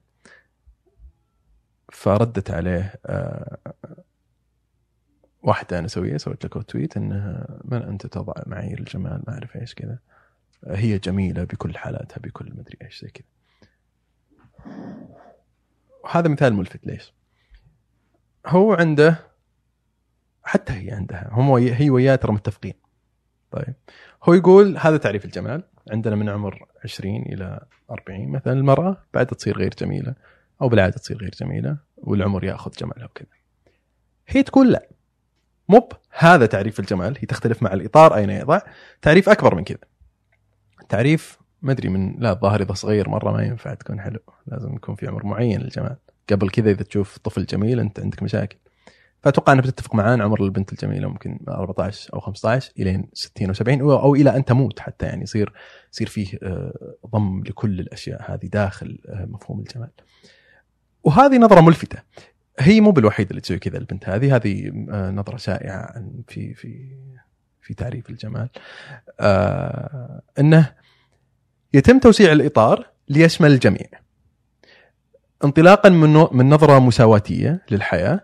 فردت 1.93 2.51
عليه 2.51 2.95
آه، 3.07 3.59
واحدة 5.43 5.79
أنا 5.79 5.89
سوية 5.89 6.17
سويت 6.17 6.45
لك 6.45 6.71
تويت 6.71 6.97
انه 6.97 7.47
من 7.65 7.83
أنت 7.83 8.07
تضع 8.07 8.33
معايير 8.47 8.79
الجمال؟ 8.79 9.23
ما 9.27 9.35
أعرف 9.35 9.57
إيش 9.57 9.75
كذا. 9.75 9.99
هي 10.67 10.99
جميلة 10.99 11.45
بكل 11.45 11.77
حالاتها 11.79 12.21
بكل 12.21 12.53
مدري 12.57 12.77
إيش 12.83 13.01
زي 13.01 13.11
كذا. 13.11 13.27
وهذا 16.05 16.29
مثال 16.29 16.55
ملفت 16.55 16.87
ليش؟ 16.87 17.13
هو 18.47 18.73
عنده 18.73 19.19
حتى 20.43 20.73
هي 20.73 20.91
عندها 20.91 21.29
هم 21.33 21.51
وي... 21.51 21.75
هي 21.75 21.91
وياه 21.91 22.17
ترى 22.17 22.33
متفقين. 22.33 22.75
طيب. 23.51 23.75
هو 24.25 24.35
يقول 24.35 24.79
هذا 24.79 24.97
تعريف 24.97 25.25
الجمال. 25.25 25.63
عندنا 25.91 26.17
من 26.17 26.29
عمر 26.29 26.67
20 26.85 27.17
إلى 27.17 27.67
40 27.91 28.29
مثلا 28.29 28.53
المرأة 28.53 29.05
بعد 29.15 29.27
تصير 29.27 29.59
غير 29.59 29.75
جميلة 29.79 30.15
أو 30.63 30.69
بالعادة 30.69 30.97
تصير 30.97 31.17
غير 31.19 31.31
جميلة 31.41 31.79
والعمر 31.97 32.45
يأخذ 32.45 32.71
جمالها 32.71 33.05
وكذا. 33.05 33.29
هي 34.29 34.43
تقول 34.43 34.73
لا. 34.73 34.89
مو 35.69 35.89
هذا 36.19 36.47
تعريف 36.47 36.81
الجمال 36.81 37.17
هي 37.19 37.27
تختلف 37.27 37.63
مع 37.63 37.73
الإطار 37.73 38.15
أين 38.15 38.31
يضع. 38.31 38.61
تعريف 39.03 39.29
أكبر 39.29 39.55
من 39.55 39.65
كذا. 39.65 39.79
تعريف 40.89 41.39
ما 41.63 41.73
أدري 41.73 41.89
من 41.89 42.17
لا 42.19 42.33
الظاهر 42.33 42.63
إذا 42.63 42.73
صغير 42.73 43.09
مرة 43.09 43.33
ما 43.33 43.43
ينفع 43.43 43.75
تكون 43.75 44.01
حلو. 44.01 44.21
لازم 44.47 44.75
يكون 44.75 44.95
في 44.95 45.07
عمر 45.07 45.27
معين 45.27 45.61
للجمال. 45.61 45.97
قبل 46.31 46.51
كذا 46.51 46.71
إذا 46.71 46.83
تشوف 46.83 47.19
طفل 47.19 47.47
جميل 47.47 47.81
أنت 47.81 48.01
عندك 48.01 48.23
مشاكل. 48.23 48.57
فأتوقع 49.23 49.53
أنك 49.53 49.63
بتتفق 49.63 49.95
معاه 49.95 50.17
عمر 50.17 50.45
البنت 50.45 50.73
الجميلة 50.73 51.09
ممكن 51.09 51.39
14 51.49 52.15
أو 52.15 52.21
15 52.21 52.73
إلين 52.79 53.09
60 53.13 53.47
أو 53.47 53.53
70 53.53 53.81
أو 53.81 54.15
إلى 54.15 54.37
أن 54.37 54.45
تموت 54.45 54.81
حتى 54.81 55.07
يعني 55.07 55.23
يصير 55.23 55.53
يصير 55.93 56.07
فيه 56.07 56.39
آه، 56.43 56.97
ضم 57.07 57.43
لكل 57.47 57.81
الأشياء 57.81 58.33
هذه 58.33 58.47
داخل 58.47 58.99
آه، 59.09 59.25
مفهوم 59.25 59.61
الجمال. 59.61 59.91
وهذه 61.05 61.39
نظرة 61.39 61.61
ملفتة. 61.61 62.03
هي 62.61 62.81
مو 62.81 62.91
بالوحيدة 62.91 63.31
اللي 63.31 63.41
تسوي 63.41 63.59
كذا 63.59 63.79
البنت 63.79 64.09
هذه. 64.09 64.37
هذه 64.37 64.87
آه، 64.91 65.11
نظرة 65.11 65.37
شائعه 65.37 65.93
عن 65.95 66.23
في 66.29 66.55
في 66.55 66.97
في 67.63 67.75
تعريف 67.75 68.11
الجمال. 68.11 68.49
آه 69.21 70.23
إنه 70.39 70.73
يتم 71.75 71.99
توسيع 71.99 72.33
الإطار 72.33 72.87
ليشمل 73.09 73.51
الجميع. 73.53 73.87
انطلاقا 75.45 75.89
من 75.89 76.27
من 76.33 76.49
نظرة 76.49 76.79
مساواتية 76.79 77.63
للحياة. 77.71 78.21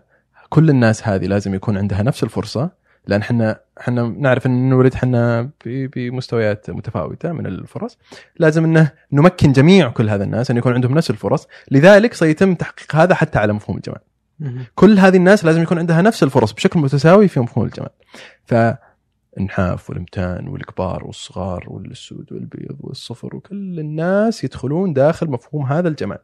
كل 0.49 0.69
الناس 0.69 1.07
هذه 1.07 1.25
لازم 1.25 1.53
يكون 1.53 1.77
عندها 1.77 2.03
نفس 2.03 2.23
الفرصة 2.23 2.71
لأن 3.07 3.21
إحنا 3.21 3.59
إحنا 3.79 4.03
نعرف 4.03 4.45
إن 4.45 4.69
نولد 4.69 4.93
إحنا 4.93 5.49
بمستويات 5.63 6.69
متفاوتة 6.69 7.31
من 7.31 7.45
الفرص. 7.45 7.97
لازم 8.39 8.63
إنه 8.63 8.91
نمكن 9.11 9.51
جميع 9.51 9.89
كل 9.89 10.09
هذا 10.09 10.23
الناس 10.23 10.51
إن 10.51 10.57
يكون 10.57 10.73
عندهم 10.73 10.93
نفس 10.93 11.09
الفرص. 11.09 11.47
لذلك 11.71 12.13
سيتم 12.13 12.55
تحقيق 12.55 12.95
هذا 12.95 13.15
حتى 13.15 13.39
على 13.39 13.53
مفهوم 13.53 13.77
الجمال. 13.77 14.01
كل 14.75 14.99
هذه 14.99 15.17
الناس 15.17 15.45
لازم 15.45 15.61
يكون 15.61 15.77
عندها 15.79 16.01
نفس 16.01 16.23
الفرص 16.23 16.51
بشكل 16.53 16.79
متساوي 16.79 17.27
في 17.27 17.39
مفهوم 17.39 17.65
الجمال. 17.65 17.89
ف 18.45 18.53
النحاف 19.37 19.89
والمتان 19.89 20.47
والكبار 20.47 21.05
والصغار 21.05 21.63
والسود 21.67 22.33
والبيض 22.33 22.77
والصفر 22.79 23.35
وكل 23.35 23.79
الناس 23.79 24.43
يدخلون 24.43 24.93
داخل 24.93 25.27
مفهوم 25.27 25.65
هذا 25.65 25.87
الجمال. 25.87 26.19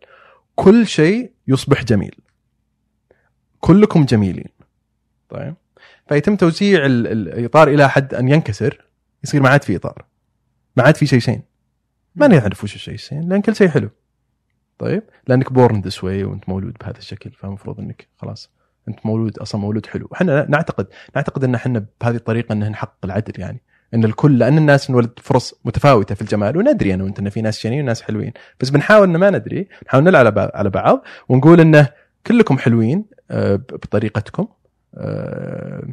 كل 0.56 0.88
شيء 0.88 1.32
يصبح 1.48 1.84
جميل. 1.84 2.16
كلكم 3.60 4.06
جميلين. 4.06 4.50
طيب؟ 5.30 5.56
فيتم 6.10 6.36
توزيع 6.36 6.86
ال- 6.86 7.08
الإطار 7.08 7.68
إلى 7.68 7.90
حد 7.90 8.14
أن 8.14 8.28
ينكسر 8.30 8.86
يصير 9.24 9.42
ما 9.42 9.50
عاد 9.50 9.64
في 9.64 9.76
إطار. 9.76 10.06
ما 10.78 10.84
عاد 10.84 10.98
في 10.98 11.06
شيء 11.20 11.42
ما 12.16 12.28
نعرف 12.28 12.64
وش 12.64 12.76
الشيء 12.76 13.22
لأن 13.22 13.42
كل 13.42 13.56
شيء 13.56 13.68
حلو. 13.68 13.90
طيب؟ 14.82 15.04
لأنك 15.28 15.54
born 15.54 15.82
this 15.82 16.04
way 16.04 16.24
وأنت 16.24 16.50
مولود 16.50 16.74
بهذا 16.82 16.98
الشكل 16.98 17.32
فالمفروض 17.32 17.80
إنك 17.80 18.08
خلاص 18.18 18.52
أنت 18.88 19.00
مولود 19.06 19.38
أصلا 19.38 19.62
مولود 19.62 19.86
حلو. 19.86 20.10
إحنا 20.14 20.46
نعتقد 20.50 20.88
نعتقد 21.16 21.44
إن 21.44 21.56
إحنا 21.56 21.86
بهذه 22.02 22.16
الطريقة 22.16 22.54
إن 22.54 22.70
نحقق 22.72 22.98
العدل 23.04 23.40
يعني. 23.42 23.62
إن 23.94 24.04
الكل 24.04 24.40
لأن 24.40 24.58
الناس 24.58 24.90
انولد 24.90 25.12
فرص 25.22 25.54
متفاوتة 25.66 26.16
في 26.16 26.22
الجمال 26.22 26.58
وندري 26.58 26.94
أنا 26.94 27.04
وأنت 27.04 27.20
إن 27.20 27.30
في 27.30 27.42
ناس 27.42 27.60
شينين 27.60 27.82
وناس 27.84 28.02
حلوين. 28.02 28.34
بس 28.60 28.70
بنحاول 28.70 29.10
إن 29.10 29.18
ما 29.18 29.30
ندري 29.30 29.68
نحاول 29.88 30.04
نلعب 30.04 30.40
على 30.54 30.70
بعض- 30.70 31.04
ونقول 31.30 31.60
انه 31.62 31.88
كلكم 32.28 32.58
حلوين 32.58 33.06
آه، 33.32 33.56
بطريقتكم 33.56 34.48
آه، 34.96 35.84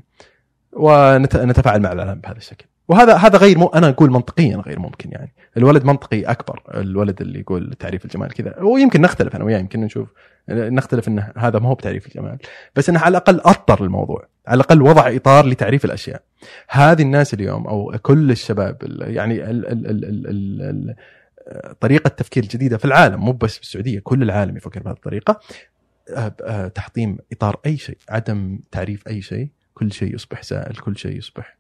ونتفاعل 0.73 1.81
مع 1.81 1.93
العالم 1.93 2.21
بهذا 2.21 2.37
الشكل. 2.37 2.67
وهذا 2.89 3.15
هذا 3.15 3.39
غير 3.39 3.59
مو 3.59 3.67
أنا 3.67 3.89
أقول 3.89 4.11
منطقيا 4.11 4.57
غير 4.57 4.79
ممكن 4.79 5.11
يعني. 5.13 5.33
الولد 5.57 5.85
منطقي 5.85 6.23
أكبر. 6.23 6.63
الولد 6.75 7.21
اللي 7.21 7.41
يقول 7.41 7.75
تعريف 7.79 8.05
الجمال 8.05 8.35
كذا. 8.35 8.63
ويمكن 8.63 9.01
نختلف 9.01 9.37
أنا 9.37 9.45
وياه 9.45 9.59
يمكن 9.59 9.81
نشوف 9.81 10.09
نختلف 10.49 11.09
إنه 11.09 11.33
هذا 11.37 11.59
ما 11.59 11.69
هو 11.69 11.75
بتعريف 11.75 12.07
الجمال. 12.07 12.39
بس 12.77 12.89
إنه 12.89 13.01
على 13.01 13.11
الأقل 13.11 13.41
أطر 13.45 13.85
الموضوع. 13.85 14.29
على 14.47 14.57
الأقل 14.57 14.83
وضع 14.83 15.17
إطار 15.17 15.47
لتعريف 15.47 15.85
الأشياء. 15.85 16.23
هذه 16.69 17.03
الناس 17.03 17.35
اليوم 17.35 17.67
أو 17.67 17.95
كل 18.03 18.31
الشباب 18.31 18.77
ال- 18.83 19.15
يعني 19.17 19.51
ال 19.51 19.67
ال 19.67 19.87
ال 19.87 20.05
ال 20.05 20.27
ال 20.27 20.63
ال 20.63 20.95
طريقة 21.81 22.09
تفكير 22.09 22.45
جديده 22.45 22.77
في 22.79 22.85
العالم 22.85 23.21
مو 23.21 23.33
بس 23.33 23.57
في 23.57 23.63
السعودية 23.63 24.01
كل 24.01 24.23
العالم 24.23 24.57
يفكر 24.57 24.83
بهذه 24.83 24.95
الطريقة. 24.95 25.41
آه، 26.17 26.35
آه، 26.43 26.69
تحطيم 26.69 27.19
إطار 27.33 27.61
أي 27.67 27.77
شيء 27.77 27.99
عدم 28.09 28.59
تعريف 28.71 29.09
أي 29.09 29.23
شيء 29.23 29.49
كل 29.75 29.93
شيء 29.93 30.15
يصبح 30.15 30.43
سائل 30.43 30.77
كل 30.77 30.97
شيء 30.97 31.17
يصبح 31.17 31.58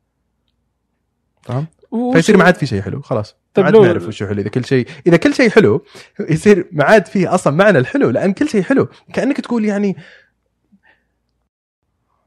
وش- 1.90 2.14
فيصير 2.16 2.36
ما 2.36 2.44
عاد 2.44 2.54
في 2.56 2.66
شيء 2.66 2.82
حلو 2.82 3.00
خلاص. 3.02 3.36
طيب 3.54 3.64
ما 3.66 3.70
عاد 3.78 3.86
نعرف 3.86 4.08
وش 4.08 4.22
حلو. 4.22 4.40
إذا 4.40 4.48
كل 4.48 4.64
شيء 4.64 4.88
إذا 5.06 5.16
كل 5.16 5.34
شيء 5.34 5.50
حلو 5.50 5.84
يصير 6.30 6.68
ما 6.72 6.84
عاد 6.84 7.06
فيه 7.06 7.34
أصلا 7.34 7.52
معنى 7.56 7.78
الحلو 7.78 8.10
لأن 8.10 8.32
كل 8.32 8.48
شيء 8.48 8.62
حلو. 8.62 8.88
كأنك 9.12 9.40
تقول 9.40 9.64
يعني 9.64 9.96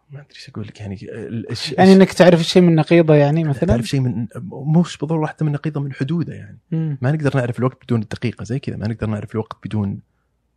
ما 0.10 0.20
أدري 0.20 0.30
إيش 0.36 0.50
أقول 0.50 0.68
لك 0.68 0.80
يعني 0.80 0.98
ال- 1.04 1.52
الش- 1.52 1.72
يعني 1.72 1.94
إنك 1.94 2.14
تعرف 2.14 2.40
الشيء 2.40 2.62
من 2.62 2.76
نقيضة 2.76 3.16
يعني 3.16 3.44
مثلا؟ 3.44 3.66
تعرف 3.70 3.86
شيء 3.86 4.00
من 4.00 4.28
مش 4.78 4.98
بالضرورة 4.98 5.28
حتى 5.28 5.46
من 5.46 5.52
نقيضة 5.52 5.82
من 5.82 5.94
حدودة 5.94 6.34
يعني. 6.34 6.60
مم. 6.72 6.98
ما 7.02 7.12
نقدر 7.12 7.38
نعرف 7.38 7.60
الوقت 7.60 7.84
بدون 7.86 8.02
الدقيقة 8.02 8.44
زي 8.44 8.60
كذا. 8.60 8.78
ما 8.78 8.88
نقدر 8.88 9.08
نعرف 9.08 9.32
الوقت 9.36 9.58
بدون 9.68 10.00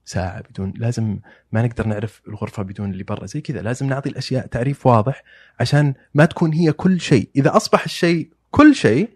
ساعة 0.04 0.42
بدون 0.50 0.72
لازم 0.76 1.18
ما 1.52 1.62
نقدر 1.62 1.86
نعرف 1.86 2.22
الغرفة 2.28 2.62
بدون 2.62 2.90
اللي 2.90 3.04
برا 3.04 3.26
زي 3.26 3.40
كذا. 3.40 3.62
لازم 3.62 3.86
نعطي 3.86 4.08
الأشياء 4.10 4.46
تعريف 4.46 4.86
واضح 4.86 5.22
عشان 5.60 5.94
ما 6.14 6.24
تكون 6.24 6.52
هي 6.52 6.72
كل 6.72 7.00
شيء. 7.00 7.28
إذا 7.36 7.56
أصبح 7.56 7.84
الشيء 7.84 8.30
كل 8.54 8.74
شيء 8.74 9.10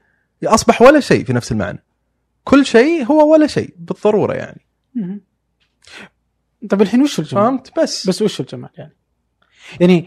أصبح 0.44 0.82
ولا 0.82 1.01
شيء 1.01 1.24
في 1.24 1.32
نفس 1.32 1.52
المعنى. 1.52 1.85
كل 2.44 2.66
شيء 2.66 3.05
هو 3.05 3.32
ولا 3.32 3.47
شيء 3.47 3.74
بالضرورة 3.78 4.35
يعني. 4.35 4.66
مم. 4.94 5.20
طيب 6.70 6.82
الحين 6.82 7.02
وش 7.02 7.19
الجمال؟ 7.19 7.44
فهمت؟ 7.44 7.81
بس. 7.81 8.09
بس 8.09 8.23
وش 8.23 8.40
الجمال 8.40 8.70
يعني؟ 8.77 8.97
يعني 9.81 10.06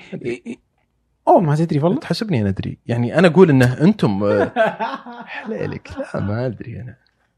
أوه 1.27 1.41
ما 1.41 1.55
تدري 1.55 1.79
والله. 1.79 1.99
تحسبني 1.99 2.41
أنا 2.41 2.49
أدري. 2.49 2.77
يعني 2.85 3.17
أنا 3.17 3.27
أقول 3.27 3.49
إنه 3.49 3.81
أنتم 3.81 4.23
آه، 4.23 4.53
حليلك. 5.25 5.91
لا 5.97 6.21
ما 6.21 6.45
أدري 6.45 6.81
أنا. 6.81 6.95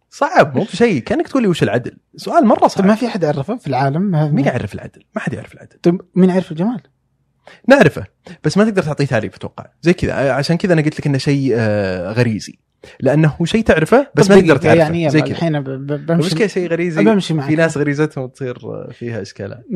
صعب 0.09 0.57
مو 0.57 0.63
بشيء. 0.63 1.01
كأنك 1.01 1.27
تقول 1.27 1.43
لي 1.43 1.49
وش 1.49 1.63
العدل. 1.63 1.97
سؤال 2.15 2.45
مرة 2.45 2.59
طيب 2.59 2.69
صعب. 2.69 2.85
ما 2.85 2.95
في 2.95 3.07
أحد 3.07 3.25
عرفه 3.25 3.57
في 3.57 3.67
العالم؟ 3.67 4.35
مين 4.35 4.45
يعرف 4.45 4.73
العدل؟ 4.75 5.03
ما 5.15 5.21
حد 5.21 5.33
يعرف 5.33 5.53
العدل. 5.53 5.77
طيب 5.83 6.01
مين 6.15 6.29
يعرف 6.29 6.51
الجمال؟ 6.51 6.81
نعرفه 7.67 8.03
بس 8.43 8.57
ما 8.57 8.63
تقدر 8.63 8.83
تعطيه 8.83 9.05
تعريف 9.05 9.35
أتوقع 9.35 9.65
زي 9.81 9.93
كذا 9.93 10.13
عشان 10.31 10.57
كذا 10.57 10.73
أنا 10.73 10.81
قلت 10.81 10.99
لك 10.99 11.07
إنه 11.07 11.17
شيء 11.17 11.53
آه، 11.55 12.11
غريزي. 12.11 12.55
لأنه 12.99 13.35
شيء 13.43 13.63
تعرفه 13.63 14.07
بس 14.15 14.29
ما 14.31 14.39
تقدر 14.41 14.57
تعرفه. 14.57 14.77
يعني 14.79 15.09
زي 15.09 15.21
كذا. 15.21 15.31
الحين 15.31 15.59
بمشي. 15.61 16.35
كذا 16.35 16.47
شيء 16.47 16.69
غريزي 16.69 17.03
بمشي 17.03 17.33
معك. 17.33 17.47
في 17.47 17.55
ناس 17.55 17.77
غريزتهم 17.77 18.27
تصير 18.27 18.57
آه، 18.63 18.89
فيها 18.91 19.21
إشكالات. 19.21 19.65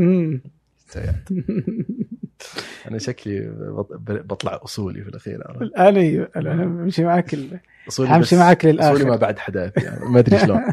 أنا 2.91 2.97
شكلي 2.97 3.39
بط- 3.77 4.01
بطلع 4.25 4.59
أصولي 4.63 5.01
في 5.01 5.09
الأخير؟ 5.09 5.61
الآن 5.61 5.97
أيوه 5.97 6.29
أنا 6.35 6.65
بمشي 6.65 7.03
معك 7.03 7.33
ال- 7.33 7.59
أصولي 7.87 8.09
حمشي 8.09 8.35
بس- 8.35 8.41
معك 8.41 8.65
للآخر. 8.65 8.91
أصولي 8.95 9.05
ما 9.09 9.15
بعد 9.15 9.39
حداث 9.39 9.71
يعني 9.83 10.05
ما 10.05 10.19
أدري 10.19 10.39
شلون. 10.39 10.59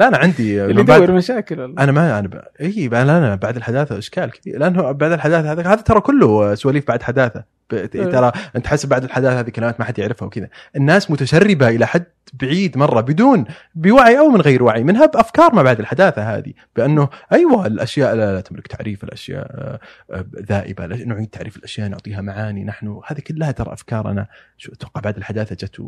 لا 0.00 0.08
أنا 0.08 0.16
عندي 0.16 0.64
اللي 0.64 0.82
بعد 0.82 1.02
يدور 1.02 1.16
مشاكل 1.16 1.60
والله. 1.60 1.82
أنا 1.82 1.92
ما 1.92 2.18
أنا 2.18 2.28
ب... 2.28 2.40
إي 2.60 2.86
أنا 2.86 3.18
أنا 3.18 3.34
بعد 3.34 3.56
الحداثة 3.56 3.98
إشكال 3.98 4.30
كثير 4.30 4.58
لأنه 4.58 4.92
بعد 4.92 5.12
الحداثة 5.12 5.52
هذا 5.52 5.62
هذا 5.62 5.82
ترى 5.82 6.00
كله 6.00 6.54
سواليف 6.54 6.88
بعد 6.88 7.02
حداثة. 7.02 7.44
ب... 7.70 7.86
ترى 7.86 8.32
أنت 8.56 8.66
حسب 8.66 8.88
بعد 8.88 9.04
الحداثة 9.04 9.40
هذه 9.40 9.50
كلمات 9.50 9.80
ما 9.80 9.86
حد 9.86 9.98
يعرفها 9.98 10.26
وكذا. 10.26 10.48
الناس 10.76 11.10
متشربة 11.10 11.68
إلى 11.68 11.86
حد 11.86 12.04
بعيد 12.32 12.78
مرة 12.78 13.00
بدون 13.00 13.44
بوعي 13.74 14.18
أو 14.18 14.28
من 14.28 14.40
غير 14.40 14.62
وعي. 14.62 14.84
منها 14.84 15.06
بافكار 15.06 15.54
ما 15.54 15.62
بعد 15.62 15.80
الحداثة 15.80 16.22
هذه. 16.36 16.52
بأنه 16.76 17.08
أيوه 17.32 17.66
الأشياء 17.66 18.14
لا, 18.14 18.34
لا 18.34 18.40
تملك 18.40 18.66
تعريف 18.66 19.04
الأشياء 19.04 19.78
آه، 20.10 20.24
ذائبة 20.48 20.86
نعيد 20.86 21.28
تعريف 21.28 21.56
الأشياء 21.56 21.88
نعطيها 21.88 22.20
معاني 22.20 22.64
نحن 22.64 23.00
هذه 23.06 23.20
كلها 23.20 23.52
ترى 23.52 23.72
افكار 23.72 24.10
أنا 24.10 24.26
شو 24.56 24.72
أتوقع 24.72 25.00
بعد 25.00 25.16
الحداثة 25.16 25.54
جت 25.54 25.80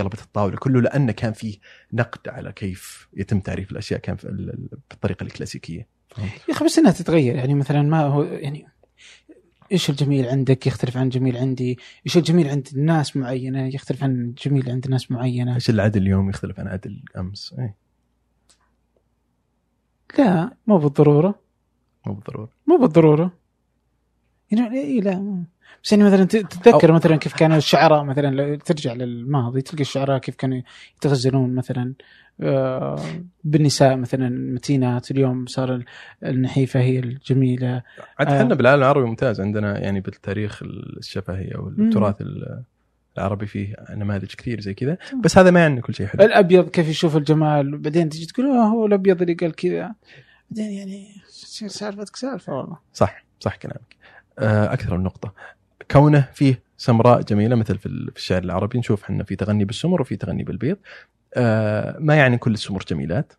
وقلبت 0.00 0.22
الطاولة 0.22 0.56
كله 0.56 0.80
لأنه 0.80 1.12
كان 1.12 1.32
فيه 1.32 1.58
نقد 1.92 2.28
على 2.28 2.52
كيف 2.52 3.08
يتم 3.16 3.40
تعريف 3.40 3.72
الأشياء 3.72 4.00
كان 4.00 4.16
بالطريقة 4.90 5.24
الكلاسيكية؟ 5.24 5.88
يا 6.18 6.24
أخي 6.50 6.64
بس 6.64 6.78
إنها 6.78 6.92
تتغير. 6.92 7.36
يعني 7.36 7.54
مثلا 7.54 7.82
ما 7.82 8.00
هو 8.00 8.22
يعني 8.22 8.66
إيش 9.72 9.90
الجميل 9.90 10.28
عندك؟ 10.28 10.66
يختلف 10.66 10.96
عن 10.96 11.04
الجميل 11.04 11.36
عندي، 11.36 11.78
إيش 12.06 12.16
الجميل 12.16 12.48
عند 12.48 12.68
ناس 12.76 13.16
معينة؟ 13.16 13.66
يختلف 13.66 14.02
عن 14.02 14.10
الجميل 14.10 14.70
عند 14.70 14.88
ناس 14.88 15.10
معينة، 15.10 15.54
إيش 15.54 15.70
العدل 15.70 16.02
اليوم 16.02 16.30
يختلف 16.30 16.60
عن 16.60 16.68
عدل 16.68 17.02
أمس؟ 17.16 17.54
اي 17.58 17.74
لا 20.18 20.56
مو 20.66 20.78
بالضرورة. 20.78 21.40
مو 22.06 22.14
بالضرورة. 22.14 22.50
مو 22.66 22.76
بالضرورة. 22.76 23.38
يعني 24.50 24.78
إيه 24.78 25.00
لا. 25.00 25.44
بس 25.84 25.92
يعني 25.92 26.04
مثلا 26.04 26.24
تتذكر 26.24 26.88
أو- 26.88 26.94
مثلا 26.94 27.16
كيف 27.16 27.34
كانوا 27.34 27.56
الشعراء 27.56 28.04
مثلا 28.04 28.26
لو 28.34 28.54
ترجع 28.56 28.92
للماضي 28.92 29.62
تلقى 29.62 29.80
الشعراء 29.80 30.18
كيف 30.18 30.34
كانوا 30.34 30.60
يتغزلون 30.96 31.54
مثلا 31.54 31.92
آه، 32.40 33.00
بالنساء 33.44 33.96
مثلا 33.96 34.28
متينات. 34.28 35.10
اليوم 35.10 35.46
صار 35.46 35.74
ال- 35.74 35.84
النحيفة 36.24 36.80
هي 36.80 36.98
الجميلة. 36.98 37.82
عاد 38.18 38.28
آه. 38.28 38.42
إحنا 38.42 38.54
بالعالم 38.54 38.82
العربي 38.82 39.06
ممتاز 39.06 39.40
عندنا 39.40 39.78
يعني 39.78 40.00
بالتاريخ 40.00 40.62
الشفهي 40.62 41.54
أو 41.54 41.68
التراث 41.68 42.20
ال- 42.20 42.62
العربي 43.18 43.46
فيه 43.46 43.74
نماذج 43.90 44.26
كثير 44.34 44.60
زي 44.60 44.74
كذا. 44.74 44.96
بس 45.24 45.38
هذا 45.38 45.50
ما 45.50 45.60
يعني 45.60 45.80
كل 45.80 45.94
شيء 45.94 46.06
حلو. 46.06 46.24
الأبيض 46.24 46.68
كيف 46.68 46.88
يشوف 46.88 47.16
الجمال؟ 47.16 47.74
وبعدين 47.74 48.08
تجي 48.08 48.26
تقول 48.26 48.46
آه 48.46 48.64
هو 48.68 48.86
الأبيض 48.86 49.20
اللي 49.22 49.34
قال 49.34 49.52
كذا. 49.54 49.94
بعدين 50.50 50.72
يعني 50.72 51.08
سالفتك؟ 51.68 52.16
سالفة 52.16 52.52
والله. 52.52 52.76
صح 52.92 53.24
صح 53.40 53.56
كلامك. 53.56 53.80
آه، 53.80 54.13
أكثر 54.38 54.96
من 54.96 55.04
نقطة. 55.04 55.34
كونه 55.90 56.28
فيه 56.34 56.62
سمراء 56.76 57.20
جميلة 57.22 57.56
مثل 57.56 57.78
في 57.78 57.86
ال- 57.86 58.10
في 58.10 58.16
الشعر 58.16 58.42
العربي 58.42 58.78
نشوف 58.78 59.04
إحنا 59.04 59.24
في 59.24 59.36
تغني 59.36 59.64
بالسمر 59.64 60.00
وفي 60.00 60.16
تغني 60.16 60.44
بالبيض. 60.44 60.76
آه، 61.34 61.96
ما 61.98 62.14
يعني 62.14 62.38
كل 62.38 62.54
السمر 62.54 62.84
جميلات. 62.88 63.32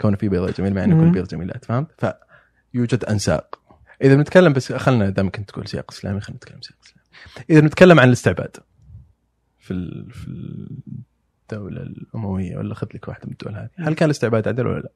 كونه 0.00 0.16
في 0.16 0.28
بيضة 0.28 0.50
جميل 0.52 0.74
ما 0.74 0.80
يعني 0.80 0.94
كل 0.94 1.00
مم. 1.00 1.12
بيض 1.12 1.28
جميلات 1.28 1.64
فهمت 1.64 2.16
فيوجد 2.72 3.04
أنساق. 3.04 3.60
إذا 4.02 4.14
بنتكلم 4.14 4.52
بس 4.52 4.72
خلنا 4.72 5.10
دام 5.10 5.30
كنت 5.30 5.48
تقول 5.50 5.68
سياق 5.68 5.92
إسلامي 5.92 6.20
خلينا 6.20 6.36
نتكلم 6.36 6.60
سياق 6.60 6.78
إسلامي. 6.84 7.46
إذا 7.50 7.60
بنتكلم 7.60 8.00
عن 8.00 8.08
الاستعباد 8.08 8.56
في 9.58 10.04
في 10.10 10.28
الدولة 11.52 11.82
الأموية 11.82 12.56
ولا 12.56 12.74
خذ 12.74 12.86
لك 12.94 13.08
واحدة 13.08 13.26
من 13.26 13.32
الدول 13.32 13.54
هذه؟ 13.54 13.70
هل 13.78 13.94
كان 13.94 14.06
الاستعباد 14.06 14.48
عدل 14.48 14.66
ولا 14.66 14.80
لا؟ 14.80 14.90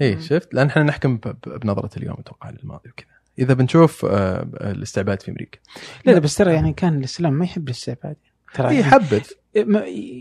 اي. 0.00 0.20
شفت؟ 0.20 0.54
لأن 0.54 0.66
إحنا 0.66 0.82
نحكم 0.82 1.18
بنظرة 1.46 1.90
اليوم 1.96 2.16
أتوقع 2.18 2.50
للماضي 2.50 2.88
وكذا. 2.90 3.08
إذا 3.38 3.54
بنشوف 3.54 4.04
آه، 4.04 4.42
الاستعباد 4.60 5.22
في 5.22 5.30
أمريكا. 5.30 5.58
لا 6.04 6.12
لا. 6.12 6.18
بس 6.18 6.34
ترى 6.34 6.54
يعني 6.54 6.72
كان 6.72 6.98
الإسلام 6.98 7.32
ما 7.32 7.44
يحب 7.44 7.68
الاستعباد. 7.68 8.16
ترى 8.54 8.68
اي 8.68 8.74
يعني- 8.74 8.86
يحبذ. 8.86 9.22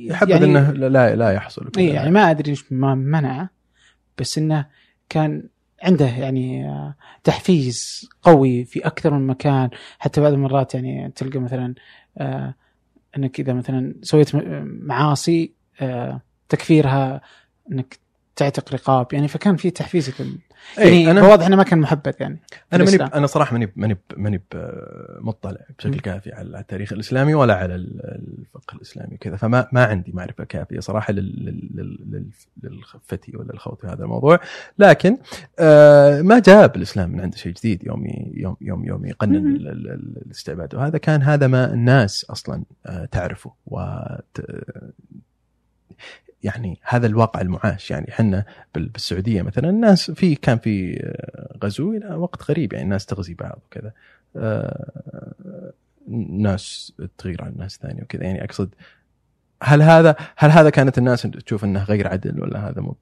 يحبذ 0.09 0.29
يعني 0.31 0.45
إنه 0.45 0.71
لا 0.71 1.15
لا 1.15 1.31
يحصل. 1.31 1.71
اي 1.77 1.87
يعني 1.87 2.11
ما 2.11 2.31
أدري 2.31 2.51
إيش 2.51 2.71
ما 2.71 2.95
منعه 2.95 3.49
بس 4.17 4.37
إنه 4.37 4.65
كان 5.09 5.43
عنده 5.83 6.05
يعني 6.05 6.69
آه، 6.69 6.95
تحفيز 7.23 8.09
قوي 8.21 8.65
في 8.65 8.79
أكثر 8.79 9.13
من 9.13 9.27
مكان. 9.27 9.69
حتى 9.99 10.21
بعض 10.21 10.33
المرات 10.33 10.75
يعني 10.75 11.11
تلقى 11.15 11.39
مثلا 11.39 11.73
آه، 12.17 12.55
إنك 13.17 13.39
إذا 13.39 13.53
مثلا 13.53 13.95
سويت 14.01 14.29
معاصي 14.65 15.53
تكفيرها 16.49 17.21
إنك 17.71 17.99
تعتق 18.35 18.73
رقاب 18.73 19.13
يعني 19.13 19.27
فكان 19.27 19.55
في 19.55 19.69
تحفيز 19.69 20.09
لل... 20.19 20.37
إيه، 20.79 21.03
يعني 21.05 21.11
أنا 21.11 21.27
واضح 21.27 21.45
إنه 21.45 21.55
ما 21.55 21.63
كان 21.63 21.79
محبذ 21.79 22.13
يعني 22.19 22.39
أنا 22.73 22.83
ماني. 22.83 23.03
أنا 23.03 23.27
صراحة 23.27 23.53
ماني 23.53 23.71
ماني 23.75 23.97
ماني 24.17 24.41
مطلع 25.19 25.55
بشكل. 25.79 25.99
كافي 25.99 26.31
على 26.33 26.59
التاريخ 26.59 26.93
الإسلامي 26.93 27.33
ولا 27.33 27.55
على 27.55 27.75
ال- 27.75 28.01
الفقه 28.39 28.75
الإسلامي 28.75 29.15
وكذا 29.15 29.35
فما 29.35 29.67
ما 29.71 29.85
عندي 29.85 30.11
معرفة 30.11 30.43
كافية 30.43 30.79
صراحة 30.79 31.13
لل- 31.13 31.45
لل- 31.45 31.69
لل- 31.75 31.99
لل- 32.11 32.69
للخفتي 32.71 33.37
ولا 33.37 33.53
الخوض 33.53 33.77
في 33.81 33.87
هذا 33.87 34.03
الموضوع 34.03 34.39
لكن 34.79 35.17
آه، 35.59 36.21
ما 36.21 36.39
جاب 36.39 36.75
الاسلام 36.75 37.09
من 37.11 37.21
عنده 37.21 37.37
شيء 37.37 37.53
جديد 37.53 37.83
يوم 37.83 38.05
يوم 38.33 38.57
يوم 38.61 38.85
يوم 38.85 39.05
يقنن 39.05 39.55
الاستعباد 40.25 40.75
وهذا 40.75 40.97
كان 40.97 41.21
هذا 41.21 41.47
ما 41.47 41.73
الناس 41.73 42.25
أصلا 42.29 42.63
آه، 42.85 43.05
تعرفه 43.05 43.51
و 43.65 43.79
يعني 46.43 46.79
هذا 46.83 47.07
الواقع 47.07 47.41
المعاش. 47.41 47.91
يعني 47.91 48.09
إحنا 48.09 48.45
بال- 48.75 48.89
بالسعودية 48.89 49.41
مثلا 49.41 49.69
الناس 49.69 50.11
في 50.11 50.35
كان 50.35 50.57
في 50.57 50.99
آه، 51.03 51.57
غزو 51.63 51.93
إلى 51.93 52.15
وقت 52.15 52.51
غريب 52.51 52.73
يعني 52.73 52.85
الناس 52.85 53.05
تغزي 53.05 53.33
بعض 53.33 53.59
وكذا. 53.65 53.91
آه، 54.35 55.73
ناس 56.29 56.93
تغير 57.17 57.43
على 57.43 57.53
ناس 57.57 57.77
ثانية 57.77 58.01
وكذا. 58.03 58.23
يعني 58.23 58.43
أقصد 58.43 58.75
هل 59.63 59.81
هذا 59.81 60.15
هل 60.37 60.51
هذا 60.51 60.69
كانت 60.69 60.97
الناس 60.97 61.21
تشوف 61.21 61.63
إنه 61.63 61.83
غير 61.83 62.07
عدل 62.07 62.41
ولا 62.41 62.69
هذا 62.69 62.81
مو 62.81 62.95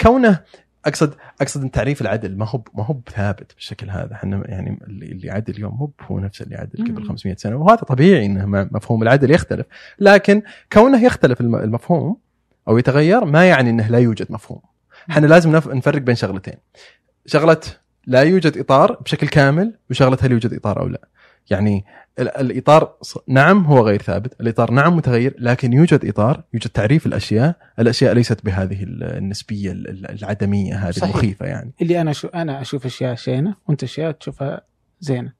كونه 0.00 0.40
اقصد 0.86 1.14
أقصد 1.40 1.62
إن 1.62 1.70
تعريف 1.70 2.00
العدل 2.00 2.36
ما 2.38 2.46
هو 2.48 2.62
ما 2.74 2.84
هو 2.84 2.96
ثابت 3.14 3.54
بالشكل 3.54 3.90
هذا. 3.90 4.12
إحنا 4.12 4.42
يعني 4.50 4.78
اللي 4.86 5.30
عدل 5.30 5.54
اليوم 5.54 5.76
مو 5.78 5.92
هو 6.02 6.18
نفسه 6.20 6.42
اللي 6.42 6.56
عدل 6.56 6.84
قبل 6.84 7.00
مم. 7.02 7.08
500 7.08 7.36
سنة. 7.36 7.56
وهذا 7.56 7.80
طبيعي 7.80 8.26
إنه 8.26 8.46
مفهوم 8.72 9.02
العدل 9.02 9.30
يختلف. 9.30 9.66
لكن 9.98 10.42
كونه 10.72 11.04
يختلف 11.04 11.40
الم- 11.40 11.56
المفهوم 11.56 12.16
أو 12.68 12.78
يتغير 12.78 13.24
ما 13.24 13.48
يعني 13.48 13.70
إنه 13.70 13.88
لا 13.88 13.98
يوجد 13.98 14.32
مفهوم. 14.32 14.60
إحنا 15.10 15.26
لازم 15.26 15.60
نف- 15.60 15.68
نفرق 15.68 16.00
بين 16.02 16.14
شغلتين. 16.14 16.54
شغلة 17.26 17.60
لا 18.06 18.22
يوجد 18.22 18.58
إطار 18.58 18.92
بشكل 18.92 19.28
كامل 19.28 19.74
وشغلة 19.90 20.18
هل 20.22 20.32
يوجد 20.32 20.52
إطار 20.54 20.80
أو 20.80 20.86
لا. 20.88 21.08
يعني 21.50 21.84
ال- 22.18 22.28
الإطار 22.28 22.96
نعم 23.28 23.64
هو 23.64 23.80
غير 23.86 24.02
ثابت 24.02 24.40
الإطار 24.40 24.70
نعم 24.70 24.96
متغير 24.96 25.34
لكن 25.38 25.72
يوجد 25.72 26.04
إطار 26.04 26.42
يوجد 26.54 26.68
تعريف 26.70 27.06
الأشياء 27.06 27.56
الأشياء 27.78 28.12
ليست 28.14 28.44
بهذه 28.44 28.82
ال- 28.82 29.02
النسبية 29.04 29.72
ال- 29.72 29.88
ال- 29.90 30.10
العدمية 30.22 30.74
هذه 30.74 30.90
صحيح. 30.92 31.04
المخيفة 31.14 31.46
يعني 31.46 31.72
اللي 31.82 32.00
أنا 32.00 32.12
شو 32.12 32.28
أنا 32.28 32.60
أشوف 32.60 32.86
أشياء 32.86 33.14
شينة 33.14 33.54
وأنت 33.68 33.82
أشياء 33.82 34.10
تشوفها 34.12 34.60
زينة 35.00 35.32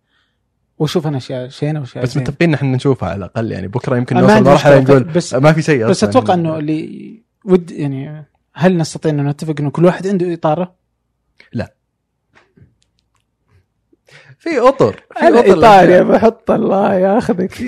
واشوف 0.78 1.06
أنا 1.06 1.16
أشياء 1.16 1.48
شينة 1.48 1.80
وأشياء 1.80 2.04
بس 2.04 2.16
متفقين 2.16 2.50
نحن 2.50 2.66
نشوفها 2.72 3.08
على 3.08 3.16
الأقل 3.18 3.52
يعني 3.52 3.68
بكرة 3.68 3.96
يمكن 3.96 4.16
نوصل 4.16 4.44
مرحله 4.44 4.80
نقول 4.80 5.04
بس 5.04 5.34
ما 5.34 5.52
في 5.52 5.62
شيء 5.62 5.86
بس. 5.86 6.04
أتوقع 6.04 6.34
إنه 6.34 6.58
اللي 6.58 7.22
ود 7.44 7.70
يعني 7.70 8.24
هل 8.54 8.76
نستطيع 8.76 9.12
ان 9.12 9.26
نتفق 9.28 9.54
إنه 9.60 9.70
كل 9.70 9.84
واحد 9.84 10.06
عنده 10.06 10.34
إطارة؟ 10.34 10.74
في 14.38 14.58
أطر 14.58 14.92
في 15.16 15.28
أنا 15.28 15.38
أطر 15.40 15.52
اطار 15.58 15.88
يا 15.88 16.02
للأشياء. 16.02 16.02
بحط 16.04 16.50
الله 16.50 16.94
ياخذك. 16.94 17.60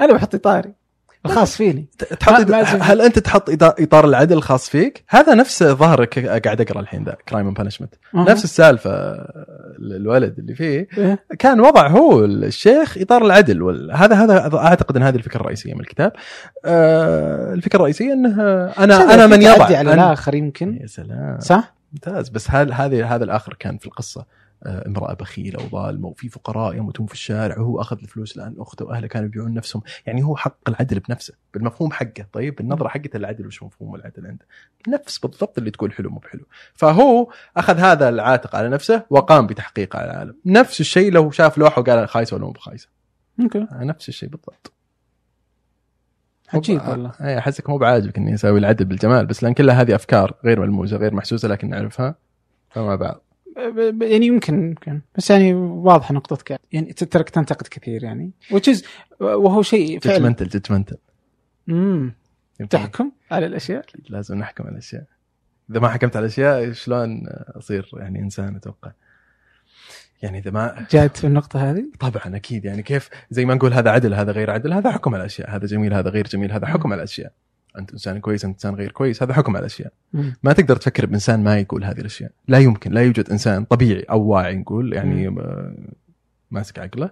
أنا 0.00 0.12
بحط 0.12 0.34
اطاري 0.34 0.72
الخاص 1.26 1.56
فيني 1.56 1.88
تحط 2.20 2.50
هل 2.80 3.00
أنت 3.00 3.18
تحط 3.18 3.50
اطار 3.62 4.04
العدل 4.04 4.36
الخاص 4.36 4.68
فيك؟ 4.68 5.04
هذا 5.08 5.34
نفس 5.34 5.62
ظهرك 5.64 6.18
قاعد 6.46 6.60
أقرأ 6.60 6.80
الحين 6.80 7.04
ذا 7.04 7.16
Crime 7.28 7.46
and 7.46 7.56
Punishment. 7.56 7.94
نفس 8.14 8.44
السالفة 8.44 8.90
الولد 9.80 10.38
اللي 10.38 10.54
فيه 10.54 10.88
إيه. 10.98 11.24
كان 11.38 11.60
وضع 11.60 11.86
هو 11.88 12.24
الشيخ 12.24 12.98
إطار 12.98 13.24
العدل 13.24 13.62
وال- 13.62 13.92
هذا 13.96 14.14
هذا 14.16 14.56
أعتقد 14.56 14.96
إن 14.96 15.02
هذه 15.02 15.16
الفكرة 15.16 15.40
الرئيسية 15.40 15.74
من 15.74 15.80
الكتاب 15.80 16.12
آه 16.64 17.54
الفكرة 17.54 17.76
الرئيسية 17.76 18.12
إنه 18.12 18.42
أنا 18.78 19.14
أنا 19.14 19.26
من 19.26 19.42
يضع 19.42 19.64
على 19.78 19.94
الآخر 19.94 20.34
يمكن 20.34 20.78
يا 20.82 20.86
سلام 20.86 21.38
صح؟ 21.40 21.73
ممتاز. 21.94 22.28
بس 22.28 22.50
هل 22.50 22.72
هذه 22.72 23.14
هذا 23.14 23.24
الآخر 23.24 23.54
كان 23.54 23.78
في 23.78 23.86
القصة 23.86 24.26
آه، 24.66 24.86
امرأة 24.86 25.14
بخيلة 25.14 25.64
وظالمة 25.64 26.08
وفي 26.08 26.28
فقراء 26.28 26.76
يموتون 26.76 27.06
في 27.06 27.12
الشارع 27.12 27.58
وهو 27.58 27.80
أخذ 27.80 27.98
الفلوس 28.02 28.36
لأن 28.36 28.54
أخته 28.58 28.84
وأهله 28.84 29.06
كانوا 29.06 29.28
يبيعون 29.28 29.54
نفسهم. 29.54 29.82
يعني 30.06 30.24
هو 30.24 30.36
حق 30.36 30.68
العدل 30.68 31.00
بنفسه 31.00 31.34
بالمفهوم 31.54 31.92
حقه. 31.92 32.26
طيب 32.32 32.54
بالنظره 32.56 32.88
حقته 32.88 33.16
العدل 33.16 33.46
وش 33.46 33.62
مفهوم 33.62 33.94
العدل 33.94 34.26
عنده 34.26 34.46
نفس 34.88 35.18
بالضبط 35.18 35.58
اللي 35.58 35.70
تقول 35.70 35.92
حلو 35.92 36.10
مو 36.10 36.18
بحلو. 36.18 36.46
فهو 36.74 37.32
أخذ 37.56 37.78
هذا 37.78 38.08
العاتق 38.08 38.56
على 38.56 38.68
نفسه 38.68 39.02
وقام 39.10 39.46
بتحقيقه 39.46 39.98
على 39.98 40.10
العالم. 40.10 40.36
نفس 40.46 40.80
الشيء 40.80 41.12
لو 41.12 41.30
شاف 41.30 41.58
لوحه 41.58 41.80
وقال 41.80 42.08
خايسة 42.08 42.36
ولا 42.36 42.44
مو 42.44 42.52
بخايسة. 42.52 42.88
okay. 43.40 43.66
نفس 43.72 44.08
الشيء 44.08 44.28
بالضبط. 44.28 44.72
عجيب 46.56 46.88
والله. 46.88 47.12
اي 47.20 47.38
احسك 47.38 47.70
مو 47.70 47.78
بعاجبك 47.78 48.18
إني 48.18 48.34
أسوي 48.34 48.58
العدل 48.58 48.84
بالجمال 48.84 49.26
بس 49.26 49.42
لأن 49.42 49.54
كلها 49.54 49.82
هذه 49.82 49.94
أفكار 49.94 50.34
غير 50.44 50.60
ملموسة 50.60 50.96
غير 50.96 51.14
محسوسة 51.14 51.48
لكن 51.48 51.68
نعرفها 51.68 52.14
فما 52.70 52.96
بعض. 52.96 53.22
يعني 54.02 54.26
يمكن 54.26 54.68
يمكن. 54.68 55.00
بس 55.16 55.30
يعني 55.30 55.54
واضحه 55.54 56.14
نقطتك. 56.14 56.60
يعني 56.72 56.92
ترك 56.92 57.30
تنتقد 57.30 57.66
كثير 57.66 58.04
يعني. 58.04 58.30
Is 58.52 58.82
وهو 59.20 59.62
شيء 59.62 59.98
judgmental 59.98 60.48
judgmental 60.48 60.96
امم 61.68 62.14
تحكم 62.70 63.12
على 63.30 63.46
الأشياء؟ 63.46 63.84
لازم 64.08 64.38
نحكم 64.38 64.64
على 64.64 64.72
الأشياء. 64.72 65.04
إذا 65.70 65.80
ما 65.80 65.88
حكمت 65.88 66.16
على 66.16 66.24
الأشياء 66.24 66.72
شلون 66.72 67.26
أصير 67.56 67.90
يعني 67.92 68.18
إنسان 68.18 68.56
أتوقع؟ 68.56 68.90
يعني 70.24 70.38
إذا 70.38 70.50
ما 70.50 70.86
جاد 70.90 71.16
في 71.16 71.26
النقطة 71.26 71.70
هذه؟ 71.70 71.84
طبعا 72.00 72.36
أكيد. 72.36 72.64
يعني 72.64 72.82
كيف 72.82 73.10
زي 73.30 73.44
ما 73.44 73.54
نقول 73.54 73.72
هذا 73.72 73.90
عدل 73.90 74.14
هذا 74.14 74.32
غير 74.32 74.50
عدل 74.50 74.72
هذا 74.72 74.90
حكم 74.90 75.14
على 75.14 75.20
الأشياء. 75.20 75.56
هذا 75.56 75.66
جميل 75.66 75.94
هذا 75.94 76.10
غير 76.10 76.26
جميل 76.26 76.52
هذا 76.52 76.66
حكم 76.66 76.92
على 76.92 76.98
الأشياء. 76.98 77.32
أنت 77.78 77.92
إنسان 77.92 78.18
كويس 78.18 78.44
أنت 78.44 78.54
إنسان 78.54 78.74
غير 78.74 78.92
كويس 78.92 79.22
هذا 79.22 79.32
حكم 79.34 79.56
على 79.56 79.60
الأشياء. 79.60 79.92
مم. 80.12 80.34
ما 80.42 80.52
تقدر 80.52 80.76
تفكر 80.76 81.06
بإنسان 81.06 81.44
ما 81.44 81.58
يقول 81.58 81.84
هذه 81.84 82.00
الأشياء. 82.00 82.30
لا 82.48 82.58
يمكن 82.58 82.92
لا 82.92 83.02
يوجد 83.02 83.30
إنسان 83.30 83.64
طبيعي 83.64 84.02
أو 84.02 84.22
واعي 84.22 84.56
نقول 84.56 84.92
يعني 84.92 85.36
ماسك 86.50 86.78
عقله 86.78 87.10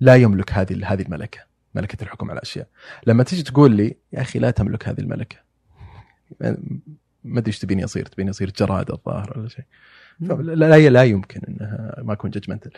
لا 0.00 0.16
يملك 0.16 0.52
هذه 0.52 0.92
هذه 0.92 1.02
الملكة 1.02 1.40
ملكة 1.74 2.02
الحكم 2.02 2.30
على 2.30 2.36
الأشياء. 2.36 2.66
لما 3.06 3.22
تيجي 3.22 3.42
تقول 3.42 3.76
لي 3.76 3.96
يا 4.12 4.20
أخي 4.20 4.38
لا 4.38 4.50
تملك 4.50 4.88
هذه 4.88 5.00
الملكة. 5.00 5.36
ما 7.24 7.38
أدري 7.38 7.46
إيش 7.46 7.58
تبيني 7.58 7.84
أصير 7.84 8.06
تبيني 8.06 8.30
أصير 8.30 8.52
جراد 8.58 8.90
الظاهر 8.90 9.38
ولا 9.38 9.48
شيء. 9.48 9.64
فلا 10.28 10.52
لا 10.52 10.88
لا 10.88 11.04
يمكن 11.04 11.40
إنها 11.48 12.02
ما 12.02 12.12
اكون 12.12 12.30
ججمنتل 12.30 12.70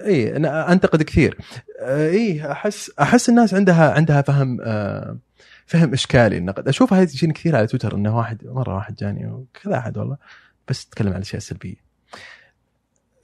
اي 0.00 0.36
أنا 0.36 0.72
أنتقد 0.72 1.02
كثير. 1.02 1.38
آه، 1.80 2.10
اي 2.10 2.52
أحس 2.52 2.90
أحس 3.00 3.28
الناس 3.28 3.54
عندها 3.54 3.92
عندها 3.92 4.22
فهم 4.22 4.58
آه، 4.62 5.18
فهم 5.66 5.92
إشكالي. 5.92 6.38
النقد 6.38 6.68
اشوفها 6.68 7.04
تجيني 7.04 7.32
كثير 7.32 7.56
على 7.56 7.66
تويتر 7.66 7.94
إنه 7.94 8.16
واحد 8.16 8.46
مرة 8.46 8.74
واحد 8.74 8.94
جاني 8.94 9.26
وكذا 9.26 9.78
أحد 9.78 9.98
والله 9.98 10.16
بس 10.68 10.86
تكلم 10.86 11.08
عن 11.08 11.16
الأشياء 11.16 11.36
السلبية. 11.36 11.84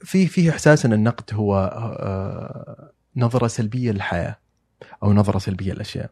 في 0.01 0.27
في 0.27 0.49
إحساس 0.49 0.85
إن 0.85 0.93
النقد 0.93 1.33
هو 1.33 1.55
آه، 1.99 2.91
نظرة 3.15 3.47
سلبية 3.47 3.91
للحياة 3.91 4.37
أو 5.03 5.13
نظرة 5.13 5.39
سلبية 5.39 5.73
للأشياء. 5.73 6.09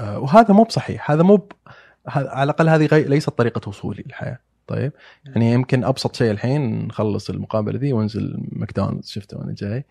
وهذا 0.00 0.54
مو 0.54 0.64
بصحيح. 0.64 1.10
هذا 1.10 1.22
مو 1.22 1.48
على 2.06 2.42
الأقل 2.42 2.68
هذه. 2.68 2.86
ليست 3.08 3.28
طريقة 3.30 3.68
وصولي 3.68 4.02
للحياة. 4.06 4.38
طيب. 4.66 4.92
يعني 5.24 5.52
يمكن 5.52 5.84
أبسط 5.84 6.16
شيء 6.16 6.30
الحين 6.30 6.86
نخلص 6.86 7.30
المقابلة 7.30 7.78
ذي 7.78 7.92
وانزل 7.92 8.38
ماكدونالدز. 8.52 9.08
شفته 9.08 9.38
وأنا 9.38 9.54
جاي. 9.58 9.84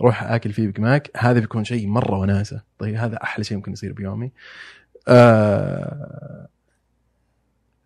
روح 0.00 0.22
آكل 0.22 0.52
فيه 0.52 0.66
Big 0.66 0.80
Mac 0.80 1.10
هذا 1.16 1.40
بيكون 1.40 1.64
شيء 1.64 1.86
مرة 1.88 2.18
وناسة. 2.18 2.62
طيب 2.78 2.94
هذا 2.94 3.22
أحلى 3.22 3.44
شيء 3.44 3.56
ممكن 3.56 3.72
يصير 3.72 3.92
بيومي. 3.92 4.30
آه 5.08 6.48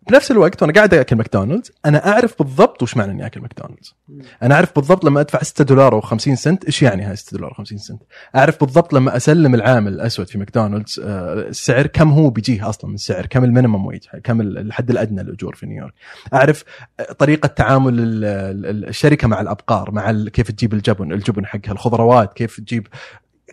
بنفس 0.09 0.31
الوقت 0.31 0.61
وأنا 0.61 0.73
قاعد 0.73 0.93
اكل 0.93 1.15
ماكدونالدز 1.15 1.71
أنا 1.85 2.07
اعرف 2.07 2.43
بالضبط 2.43 2.83
وش 2.83 2.97
معنى 2.97 3.11
إني 3.11 3.25
أكل 3.25 3.41
ماكدونالدز. 3.41 3.95
أنا 4.43 4.55
اعرف 4.55 4.75
بالضبط 4.75 5.05
لما 5.05 5.21
ادفع 5.21 5.39
6 5.43 5.63
دولار 5.63 6.01
و50 6.01 6.15
سنت 6.15 6.65
إيش 6.65 6.81
يعني 6.81 7.03
هاي 7.03 7.15
6 7.15 7.37
دولار 7.37 7.53
و50 7.53 7.75
سنت؟ 7.75 8.01
اعرف 8.35 8.59
بالضبط 8.63 8.93
لما 8.93 9.17
اسلم 9.17 9.55
العامل 9.55 9.93
الأسود 9.93 10.27
في 10.29 10.37
ماكدونالدز 10.37 11.01
آه، 11.03 11.33
السعر 11.33 11.87
كم 11.87 12.09
هو 12.11 12.29
بيجيه 12.29 12.69
أصلا 12.69 12.89
من 12.89 12.95
السعر 12.95 13.25
كم 13.25 13.43
ال 13.43 13.48
minimum 13.48 13.85
wage 13.85 14.03
كم 14.23 14.41
الحد 14.41 14.89
الأدنى 14.89 15.23
للأجور 15.23 15.55
في 15.55 15.65
نيويورك. 15.65 15.93
اعرف 16.33 16.63
آه، 16.99 17.03
طريقة 17.13 17.47
تعامل 17.47 17.93
ال- 17.99 18.25
ال- 18.65 18.87
الشركة 18.89 19.27
مع 19.27 19.41
الأبقار 19.41 19.91
مع 19.91 20.11
كيف 20.33 20.51
تجيب 20.51 20.73
الجبن 20.73 21.11
الجبن 21.11 21.45
حقها 21.45 21.71
الخضروات 21.71 22.33
كيف 22.33 22.59
تجيب 22.59 22.87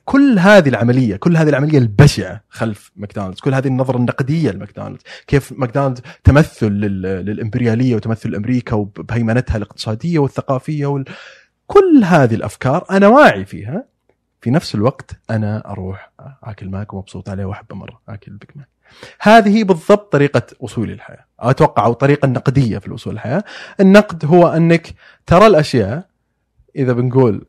كل 0.08 0.38
هذه 0.38 0.68
العملية 0.68 1.16
كل 1.16 1.36
هذه 1.36 1.48
العملية 1.48 1.78
البشعة 1.78 2.44
خلف 2.48 2.90
ماكدونالدز 2.96 3.40
كل 3.40 3.54
هذه 3.54 3.66
النظرة 3.66 3.96
النقدية 3.96 4.50
لماكدونالدز 4.50 5.00
كيف 5.26 5.52
ماكدونالدز 5.56 6.02
تمثل 6.24 6.66
لل- 6.68 7.02
للإمبريالية 7.02 7.96
وتمثل 7.96 8.34
أمريكا 8.34 8.76
وبهيمنتها 8.76 9.56
الاقتصادية 9.56 10.18
والثقافية 10.18 10.86
وال... 10.86 11.04
كل 11.66 12.00
هذه 12.04 12.34
الأفكار 12.34 12.84
أنا 12.90 13.08
واعي 13.08 13.44
فيها. 13.44 13.84
في 14.40 14.50
نفس 14.50 14.74
الوقت 14.74 15.10
أنا 15.30 15.70
أروح 15.70 16.12
أكل 16.44 16.68
ماك 16.68 16.94
ومبسوط 16.94 17.28
عليه 17.28 17.44
وأحبه 17.44 17.76
مرة 17.76 18.00
أكل 18.08 18.32
Big 18.32 18.50
Mac 18.54 18.68
هذه 19.20 19.64
بالضبط 19.64 20.12
طريقة 20.12 20.42
وصولي 20.60 20.92
للحياه 20.92 21.24
أتوقع 21.40 21.84
أو 21.84 21.92
الطريقة 21.92 22.26
النقدية 22.26 22.78
في 22.78 22.86
الوصول 22.86 23.12
للحياه 23.12 23.44
النقد 23.80 24.24
هو 24.24 24.48
أنك 24.48 24.94
ترى 25.26 25.46
الأشياء 25.46 26.08
إذا 26.76 26.92
بنقول 26.92 27.46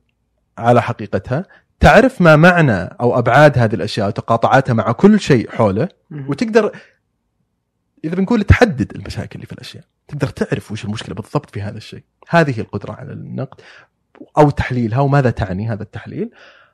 على 0.58 0.82
حقيقتها 0.82 1.46
تعرف 1.80 2.22
ما 2.22 2.36
معنى 2.36 2.84
أو 2.84 3.20
أبعاد 3.20 3.58
هذه 3.58 3.76
الأشياء 3.76 4.08
وتقاطعاتها 4.08 4.74
مع 4.74 4.92
كل 4.92 5.20
شيء 5.20 5.50
حوله. 5.50 5.90
وتقدر 6.28 6.72
إذا 8.04 8.16
بنقول 8.16 8.44
تحدد 8.44 8.96
المشاكل 8.96 9.36
اللي 9.36 9.46
في 9.46 9.54
الأشياء. 9.54 9.84
تقدر 10.08 10.28
تعرف 10.28 10.72
وش 10.72 10.86
المشكلة 10.86 11.16
بالضبط 11.16 11.50
في 11.50 11.62
هذا 11.62 11.78
الشيء. 11.78 12.04
هذه 12.30 12.58
هي 12.58 12.62
القدرة 12.62 12.92
على 12.92 13.14
النقد 13.14 13.62
أو 14.38 14.50
تحليلها 14.50 15.00
وماذا 15.00 15.30
تعني 15.30 15.70
هذا 15.70 15.84
التحليل. 15.84 16.32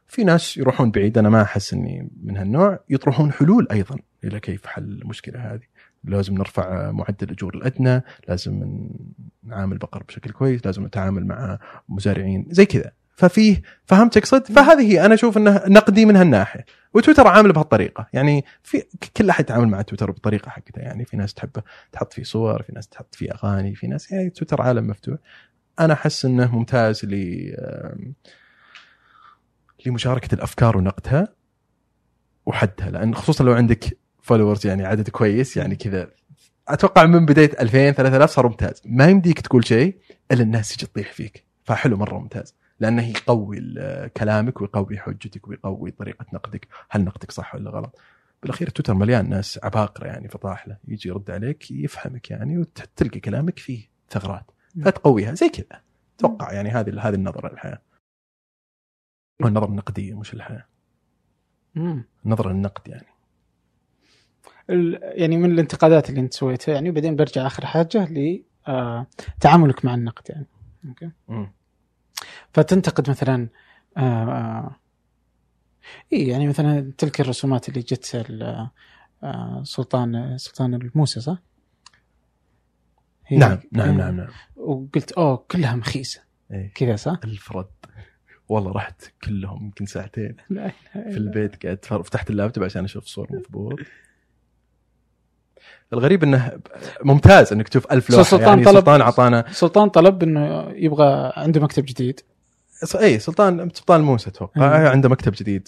في 0.07 0.23
ناس 0.23 0.57
يروحون 0.57 0.91
بعيد 0.91 1.17
أنا 1.17 1.29
ما 1.29 1.41
أحس 1.41 1.73
إني 1.73 2.09
من 2.23 2.37
هالنوع 2.37 2.79
يطرحون 2.89 3.31
حلول 3.31 3.67
أيضا 3.71 3.95
إلى 4.23 4.39
كيف 4.39 4.65
حل 4.65 4.83
المشكلة 4.83 5.39
هذه. 5.39 5.63
لازم 6.03 6.33
نرفع 6.33 6.91
معدل 6.91 7.27
الاجور 7.27 7.55
الأدنى 7.55 8.03
لازم 8.27 8.87
نعامل 9.43 9.73
البقر 9.73 10.03
بشكل 10.03 10.31
كويس 10.31 10.65
لازم 10.65 10.85
نتعامل 10.85 11.25
مع 11.25 11.59
مزارعين 11.89 12.45
زي 12.49 12.65
كذا. 12.65 12.91
ففيه 13.15 13.61
فهمت 13.85 14.17
اقصد 14.17 14.45
فهذه 14.45 14.91
هي 14.91 15.05
أنا 15.05 15.13
أشوف 15.13 15.37
إنه 15.37 15.61
نقدي 15.67 16.05
من 16.05 16.15
هالناحيه 16.15 16.65
وتويتر 16.93 17.27
عامل 17.27 17.51
بهالطريقة. 17.51 18.07
يعني 18.13 18.45
في 18.63 18.83
كل 19.17 19.29
أحد 19.29 19.43
يتعامل 19.43 19.67
مع 19.67 19.81
تويتر 19.81 20.11
بالطريقة 20.11 20.49
حقته. 20.49 20.79
يعني 20.79 21.05
في 21.05 21.17
ناس 21.17 21.33
تحب 21.33 21.49
تحط 21.91 22.13
فيه 22.13 22.23
صور 22.23 22.63
في 22.63 22.71
ناس 22.73 22.87
تحط 22.87 23.15
فيه 23.15 23.31
أغاني 23.31 23.75
في 23.75 23.87
ناس 23.87 24.11
يعني 24.11 24.29
تويتر 24.29 24.61
عالم 24.61 24.87
مفتوح. 24.87 25.17
أنا 25.79 25.93
أحس 25.93 26.25
إنه 26.25 26.55
ممتاز 26.55 27.05
ل 27.05 27.15
لمشاركة 29.85 30.35
الأفكار 30.35 30.77
ونقدها 30.77 31.27
وحدها. 32.45 32.89
لأن 32.89 33.15
خصوصا 33.15 33.43
لو 33.43 33.53
عندك 33.53 33.97
followers 34.21 34.67
يعني 34.67 34.85
عدد 34.85 35.09
كويس 35.09 35.57
يعني 35.57 35.75
كذا. 35.75 36.09
أتوقع 36.67 37.05
من 37.05 37.25
بداية 37.25 37.51
2000 37.59 37.91
3000 37.91 38.29
صار 38.29 38.47
ممتاز. 38.47 38.81
ما 38.85 39.07
يمديك 39.07 39.39
تقول 39.39 39.65
شيء 39.65 39.97
إلا 40.31 40.41
الناس 40.43 40.75
تجي 40.75 40.85
تطيح 40.85 41.11
فيك. 41.11 41.45
فحلو 41.63 41.97
مرة 41.97 42.19
ممتاز. 42.19 42.55
لأنه 42.79 43.09
يقوي 43.09 43.59
كلامك 44.17 44.61
ويقوي 44.61 44.97
حجتك 44.97 45.47
ويقوي 45.47 45.91
طريقة 45.91 46.25
نقدك. 46.33 46.67
هل 46.89 47.03
نقدك 47.03 47.31
صح 47.31 47.55
ولا 47.55 47.69
غلط؟ 47.69 47.99
بالأخير 48.41 48.69
تويتر 48.69 48.93
مليان 48.93 49.29
ناس 49.29 49.59
عباقرة 49.63 50.07
يعني 50.07 50.27
فطاحله 50.27 50.77
يجي 50.87 51.09
يرد 51.09 51.31
عليك 51.31 51.71
يفهمك 51.71 52.31
يعني 52.31 52.57
وتلقى 52.57 53.19
كلامك 53.19 53.59
فيه 53.59 53.89
ثغرات. 54.09 54.51
فتقويها. 54.85 55.33
زي 55.33 55.49
كذا. 55.49 55.81
أتوقع 56.19 56.53
يعني 56.53 56.69
هذه 56.69 57.07
هذه 57.07 57.15
النظرة 57.15 57.51
للحياة. 57.51 57.81
والنظرة 59.41 59.69
النقدية 59.69 60.19
مش 60.19 60.33
الحياة. 60.33 60.65
النظره 62.25 62.49
للنقد 62.51 62.87
يعني. 62.87 63.07
يعني 65.21 65.37
من 65.37 65.51
الانتقادات 65.51 66.09
اللي 66.09 66.21
انت 66.21 66.33
سويتها 66.33 66.73
يعني 66.73 66.89
وبعدين 66.89 67.15
برجع 67.15 67.47
آخر 67.47 67.65
حاجة 67.65 68.05
ل 68.05 68.43
آه، 68.67 69.07
مع 69.83 69.93
النقد 69.95 70.29
يعني. 70.29 70.47
okay. 70.87 71.11
فتنتقد 72.53 73.09
مثلا 73.09 73.49
آه، 73.97 74.01
آه، 74.01 74.75
اي 76.13 76.27
يعني 76.27 76.47
مثلا 76.47 76.91
تلك 76.97 77.21
الرسومات 77.21 77.69
اللي 77.69 77.79
جت 77.79 78.15
آه، 79.23 79.63
سلطان 79.63 80.37
سلطان 80.37 80.73
الموسى 80.73 81.21
صح؟ 81.21 81.37
نعم 83.31 83.59
نعم 83.71 83.97
نعم 83.97 84.17
نعم 84.17 84.27
وقلت 84.55 85.11
أوه 85.11 85.45
كلها 85.51 85.75
مخيسة 85.75 86.21
إيه. 86.51 86.71
كذا 86.75 86.95
صح؟ 86.95 87.19
الفرد 87.23 87.67
والله 88.49 88.71
رحت 88.71 89.03
كلهم 89.23 89.63
يمكن 89.65 89.85
ساعتين 89.85 90.35
لا 90.49 90.65
إلا 90.95 91.11
في. 91.11 91.17
البيت 91.17 91.65
أتفرج- 91.67 92.01
فتحت 92.01 92.29
اللابتوب 92.29 92.63
عشان 92.63 92.83
أشوف 92.83 93.05
صور 93.05 93.27
مضبوط 93.31 93.79
الغريب 95.93 96.23
إنه 96.23 96.59
ممتاز 97.03 97.53
إنك 97.53 97.69
تشوف 97.69 97.91
ألف 97.91 98.09
لوحة 98.09 98.23
سلطان 98.23 98.47
يعني 98.47 98.63
طلب- 98.65 98.75
سلطان 98.75 99.01
اعطانا 99.01 99.45
سلطان 99.51 99.89
طلب 99.89 100.23
إنه 100.23 100.69
يبغى 100.71 101.33
عنده 101.35 101.61
مكتب 101.61 101.85
جديد 101.85 102.19
إي 102.99 103.19
سلطان 103.19 103.69
سلطان 103.73 104.01
موسى 104.01 104.29
أتوقع 104.29 104.79
مم. 104.79 104.87
عنده 104.87 105.09
مكتب 105.09 105.31
جديد 105.31 105.67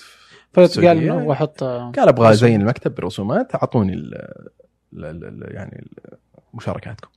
فقال. 0.53 0.97
إنه 0.97 1.27
بحط 1.27 1.63
قال 1.63 2.07
أبغى. 2.07 2.29
ازين 2.29 2.61
المكتب 2.61 2.95
برسومات 2.95 3.55
أعطوني 3.55 3.93
ال- 3.93 5.55
يعني 5.55 5.79
ال- 5.85 6.17
مشاركاتكم 6.53 7.09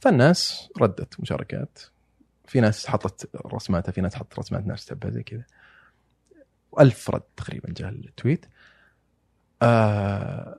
فالناس 0.00 0.68
ردت 0.80 1.20
مشاركات 1.20 1.78
في 2.46 2.60
ناس 2.60 2.86
حطت 2.86 3.28
رسماتها 3.54 3.92
في 3.92 4.00
ناس 4.00 4.14
حطت 4.14 4.38
رسمات 4.38 4.66
ناس 4.66 4.84
تبها 4.86 5.10
زي 5.10 5.22
كذا 5.22 5.42
ألف 6.80 7.10
رد 7.10 7.22
تقريبا 7.36 7.72
جاء 7.76 7.88
التويت 7.88 8.46
آه 9.62 10.58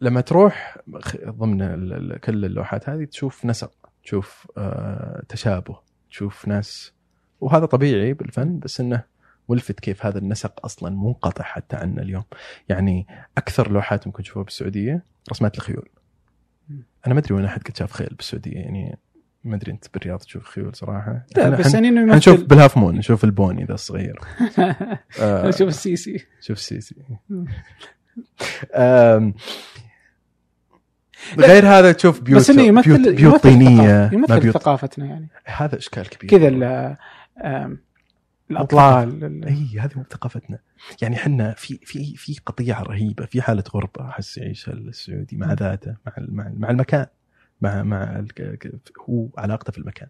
لما 0.00 0.20
تروح 0.20 0.78
ضمن 1.26 2.16
كل 2.16 2.44
اللوحات 2.44 2.88
هذه 2.88 3.04
تشوف 3.04 3.44
نسق 3.46 3.72
تشوف 4.04 4.46
آه 4.58 5.22
تشابه 5.28 5.78
تشوف 6.10 6.48
ناس. 6.48 6.92
وهذا 7.40 7.66
طبيعي 7.66 8.12
بالفن 8.12 8.58
بس 8.58 8.80
إنه 8.80 9.02
ملفت 9.48 9.80
كيف 9.80 10.06
هذا 10.06 10.18
النسق 10.18 10.64
أصلا 10.64 10.90
منقطع 10.90 11.44
حتى 11.44 11.76
عنا 11.76 12.02
اليوم. 12.02 12.24
يعني 12.68 13.06
أكثر 13.38 13.72
لوحات 13.72 14.06
ممكن 14.06 14.22
تشوفها 14.22 14.42
بالسعودية 14.42 15.04
رسمات 15.30 15.56
الخيول. 15.56 15.88
أنا 17.06 17.14
ما 17.14 17.20
أدري 17.20 17.34
وين 17.34 17.44
أحد 17.44 17.62
قد 17.62 17.76
شاف 17.76 17.92
خيل 17.92 18.14
بالسعودية 18.16 18.56
يعني 18.56 18.98
ما 19.44 19.56
أدري 19.56 19.72
أنت 19.72 19.84
بالرياض 19.94 20.18
تشوف 20.18 20.44
خيول 20.44 20.74
صراحة. 20.74 21.26
لا 21.36 21.48
بس 21.48 21.74
يعني 21.74 21.88
إنه 21.88 22.00
إحنا 22.00 22.16
نشوف 22.16 22.34
يمثل 22.34 22.46
بال 22.46 22.56
Half 22.56 22.76
Moon 22.76 22.96
نشوف 22.96 23.24
ال 23.24 23.32
pony 23.32 23.64
ذا 23.64 23.74
الصغير. 23.74 24.20
آه 25.20 25.50
شوف 25.50 25.68
السيسي. 25.68 26.26
شوف 26.40 26.56
السيسي. 26.56 26.94
غير 31.38 31.66
هذا 31.68 31.92
تشوف 31.92 32.20
بيوت 32.20 32.40
بس 32.40 32.50
إنه 32.50 32.62
يمثل 32.62 32.88
بيوت, 32.88 33.08
بيوت 33.08 33.20
يمثل 33.20 33.40
طينية 33.40 34.10
يمثل 34.12 34.40
بيوت 34.40 34.54
ثقافتنا 34.58 35.06
يعني. 35.06 35.28
هذا 35.44 35.78
إشكال 35.78 36.08
كبير 36.08 36.30
كذا 36.30 36.96
الاطلال 38.50 39.24
ال- 39.24 39.44
إي 39.44 39.78
هذه 39.80 39.90
مو 39.96 40.04
ثقافتنا 40.10 40.58
يعني 41.02 41.16
إحنا 41.16 41.54
في 41.54 41.78
في 41.84 42.16
في 42.16 42.36
قطيعة 42.46 42.82
رهيبة 42.82 43.26
في 43.26 43.42
حالة 43.42 43.64
غربة 43.74 44.08
احس 44.08 44.38
يعيشها 44.38 44.72
السعودي 44.72 45.36
مع 45.36 45.52
ذاته 45.52 45.96
مع 46.06 46.12
مع, 46.18 46.52
مع 46.56 46.70
المكان 46.70 47.06
مع 47.60 47.82
مع 47.82 48.24
هو 49.08 49.26
علاقته 49.38 49.72
في 49.72 49.78
المكان. 49.78 50.08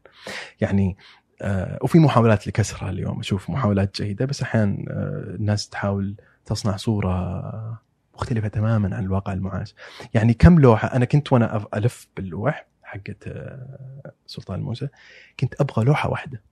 يعني 0.61 0.97
آه 1.43 1.79
وفي 1.83 1.99
محاولات 1.99 2.47
لكسرها 2.47 2.91
اليوم. 2.91 3.19
أشوف 3.21 3.51
محاولات 3.51 4.03
جيدة 4.03 4.25
بس 4.25 4.43
أحيانا 4.43 4.85
آه 4.89 5.35
الناس 5.35 5.69
تحاول 5.69 6.15
تصنع 6.47 6.77
صورة 6.77 7.81
مختلفة 8.17 8.49
تماما 8.49 8.97
عن 8.97 9.05
الواقع 9.05 9.33
المعاش. 9.33 9.75
يعني 10.15 10.35
كم 10.35 10.59
لوحة 10.59 10.97
أنا 10.97 11.05
كنت 11.05 11.33
وأنا 11.33 11.65
ألف 11.75 12.09
باللوح 12.17 12.67
حقت 12.83 13.29
آه 13.29 14.13
سلطان 14.27 14.61
موسى 14.61 14.89
كنت 15.41 15.55
أبغى 15.61 15.85
لوحة 15.85 16.11
واحدة. 16.11 16.43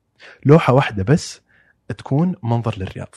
لوحة 0.47 0.73
واحدة 0.73 1.03
بس 1.03 1.41
تكون 1.99 2.35
منظر 2.43 2.75
للرياض. 2.79 3.15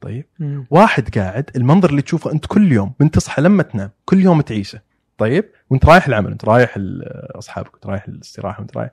طيب؟ 0.00 0.26
مم. 0.38 0.66
واحد 0.70 1.18
قاعد 1.18 1.50
المنظر 1.56 1.90
اللي 1.90 2.02
تشوفه 2.02 2.32
أنت 2.32 2.46
كل 2.46 2.72
يوم 2.72 2.92
من 3.00 3.10
تصحى 3.10 3.42
لما 3.42 3.62
تنام 3.62 3.90
كل 4.04 4.20
يوم 4.20 4.40
تعيشه. 4.40 4.80
طيب؟ 5.18 5.44
وأنت 5.70 5.84
رايح 5.86 6.06
العمل 6.06 6.30
انت 6.32 6.44
رايح 6.44 6.78
ل- 6.78 7.02
أصحابك 7.38 7.74
انت 7.74 7.86
رايح 7.86 8.04
الاستراحة 8.08 8.60
وأنت 8.60 8.76
رايح. 8.76 8.90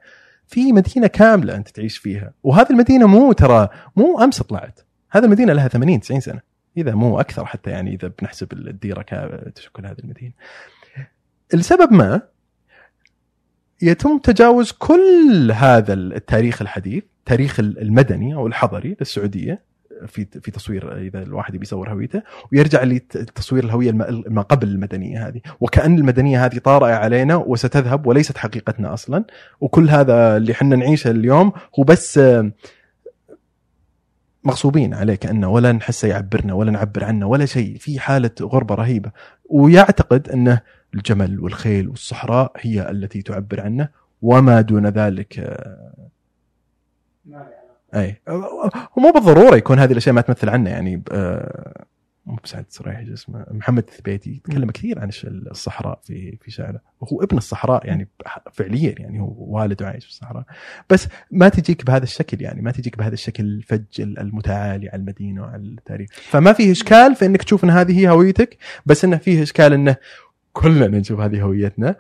في 0.48 0.72
مدينة 0.73 1.07
كاملة 1.07 1.56
أنت 1.56 1.69
تعيش 1.69 1.98
فيها. 1.98 2.34
وهذه 2.43 2.69
المدينة 2.69 3.07
مو 3.07 3.31
ترى 3.34 3.69
مو 3.95 4.19
أمس 4.23 4.41
طلعت. 4.41 4.80
هذه 5.11 5.23
المدينة 5.26 5.53
لها 5.53 5.68
80 5.68 5.99
90 5.99 6.19
سنة. 6.22 6.41
إذا 6.77 6.95
مو 6.95 7.19
أكثر 7.19 7.45
حتى 7.45 7.69
يعني 7.69 7.93
إذا 7.93 8.11
بنحسب 8.22 8.53
الديرة 8.53 9.02
كا- 9.02 9.49
تشكل 9.49 9.85
هذه 9.85 9.99
المدينة. 9.99 10.34
لسبب 11.53 11.93
ما 11.93 12.22
يتم 13.81 14.18
تجاوز 14.18 14.72
كل 14.72 15.52
هذا 15.56 15.93
التاريخ 15.93 16.61
الحديث 16.61 17.03
تاريخ 17.26 17.60
المدني 17.60 18.35
أو 18.35 18.48
الحضري 18.48 18.95
للسعودية 18.99 19.72
في 20.07 20.26
في 20.41 20.52
تصوير 20.52 20.98
إذا 20.98 21.23
الواحد 21.23 21.56
يبي 21.56 21.64
يصور 21.64 21.89
هويته 21.91 22.22
ويرجع 22.53 22.84
لتصوير 22.84 23.64
الهوية 23.64 23.91
ما 24.27 24.41
قبل 24.41 24.68
المدنية 24.68 25.27
هذه. 25.27 25.41
وكأن 25.60 25.98
المدنية 25.98 26.45
هذه 26.45 26.57
طارئة 26.57 26.93
علينا 26.95 27.35
وستذهب 27.35 28.07
وليست 28.07 28.38
حقيقتنا 28.38 28.93
أصلا. 28.93 29.26
وكل 29.61 29.89
هذا 29.89 30.38
اللي 30.38 30.52
إحنا 30.52 30.76
نعيشه 30.76 31.11
اليوم 31.11 31.52
هو 31.80 31.84
بس 31.84 32.19
مغصوبين 34.43 34.93
عليه 34.93 35.15
كانه 35.15 35.49
ولا 35.49 35.72
نحسه 35.72 36.07
يعبرنا 36.07 36.53
ولا 36.53 36.72
نعبر 36.72 37.03
عنه 37.03 37.27
ولا 37.27 37.45
شيء. 37.45 37.77
في 37.77 37.99
حالة 37.99 38.31
غربة 38.41 38.76
رهيبة. 38.76 39.11
ويعتقد 39.49 40.30
انه 40.30 40.61
الجمل 40.93 41.39
والخيل 41.39 41.89
والصحراء 41.89 42.51
هي 42.57 42.89
التي 42.89 43.22
تعبر 43.22 43.61
عنه 43.61 43.89
وما 44.22 44.61
دون 44.61 44.88
ذلك. 44.88 45.59
أي. 47.95 48.22
ومو 48.97 49.11
بالضرورة 49.13 49.55
يكون 49.55 49.80
هذه 49.80 49.91
الأشياء 49.91 50.15
ما 50.15 50.22
تمثل 50.22 50.49
عنه 50.49 50.69
يعني 50.69 51.03
مو 52.26 52.38
بسعد 52.43 52.65
صريح 52.69 53.06
شو 53.06 53.14
اسمه 53.14 53.45
محمد 53.52 53.84
الثبيتي 53.88 54.30
يتكلم 54.30 54.72
كثير 54.72 54.99
عن 54.99 55.10
الصحراء 55.23 55.99
في 56.03 56.38
في 56.41 56.52
شعره 56.52 56.81
وهو 57.02 57.23
ابن 57.23 57.38
الصحراء 57.38 57.85
يعني 57.88 58.07
فعليا 58.52 58.95
يعني 58.98 59.19
هو 59.19 59.35
والده 59.38 59.88
عايش 59.88 60.06
في 60.06 60.11
الصحراء. 60.11 60.43
بس 60.89 61.07
ما 61.31 61.49
تجيك 61.49 61.85
بهذا 61.85 62.03
الشكل 62.03 62.41
يعني 62.41 62.61
ما 62.61 62.72
تجيك 62.72 62.98
بهذا 62.98 63.14
الشكل 63.14 63.43
الفج 63.43 63.84
المتعالي 63.99 64.89
على 64.89 64.99
المدينة 64.99 65.41
وعلى 65.41 65.64
التاريخ. 65.64 66.10
فما 66.11 66.53
فيه 66.53 66.72
إشكال 66.72 67.15
في 67.15 67.26
إنك 67.26 67.43
تشوف 67.43 67.64
إن 67.64 67.69
هذه 67.69 67.99
هي 67.99 68.10
هويتك 68.10 68.57
بس 68.85 69.06
إنه 69.06 69.18
فيه 69.18 69.43
إشكال 69.43 69.73
إنه 69.73 69.95
كلنا 70.53 70.88
نشوف 70.88 71.19
هذه 71.19 71.41
هويتنا 71.41 71.95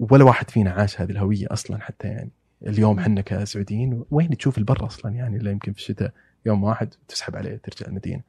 ولا 0.00 0.24
واحد 0.24 0.50
فينا 0.50 0.70
عاش 0.70 1.00
هذه 1.00 1.10
الهوية 1.10 1.46
أصلا 1.50 1.80
حتى 1.80 2.08
يعني. 2.08 2.30
اليوم 2.66 2.98
إحنا 2.98 3.20
كسعوديين 3.20 4.04
وين 4.10 4.36
تشوف 4.36 4.58
البر 4.58 4.86
أصلا 4.86 5.12
يعني 5.12 5.36
إلا 5.36 5.50
يمكن 5.50 5.72
في 5.72 5.78
الشتاء 5.78 6.12
يوم 6.46 6.64
واحد 6.64 6.94
تسحب 7.08 7.36
عليه 7.36 7.56
ترجع 7.56 7.86
المدينة. 7.86 8.22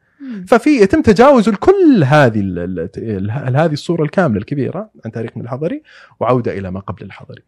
ففي 0.47 0.69
يتم 0.69 1.01
تجاوز 1.01 1.49
كل 1.49 2.03
هذه 2.05 2.39
هذه 3.31 3.73
الصورة 3.73 4.03
الكاملة 4.03 4.37
الكبيرة 4.39 4.89
عن 5.05 5.11
تاريخنا 5.11 5.43
الحضري 5.43 5.83
وعودة 6.19 6.57
إلى 6.57 6.71
ما 6.71 6.79
قبل 6.79 7.05
الحضري. 7.05 7.43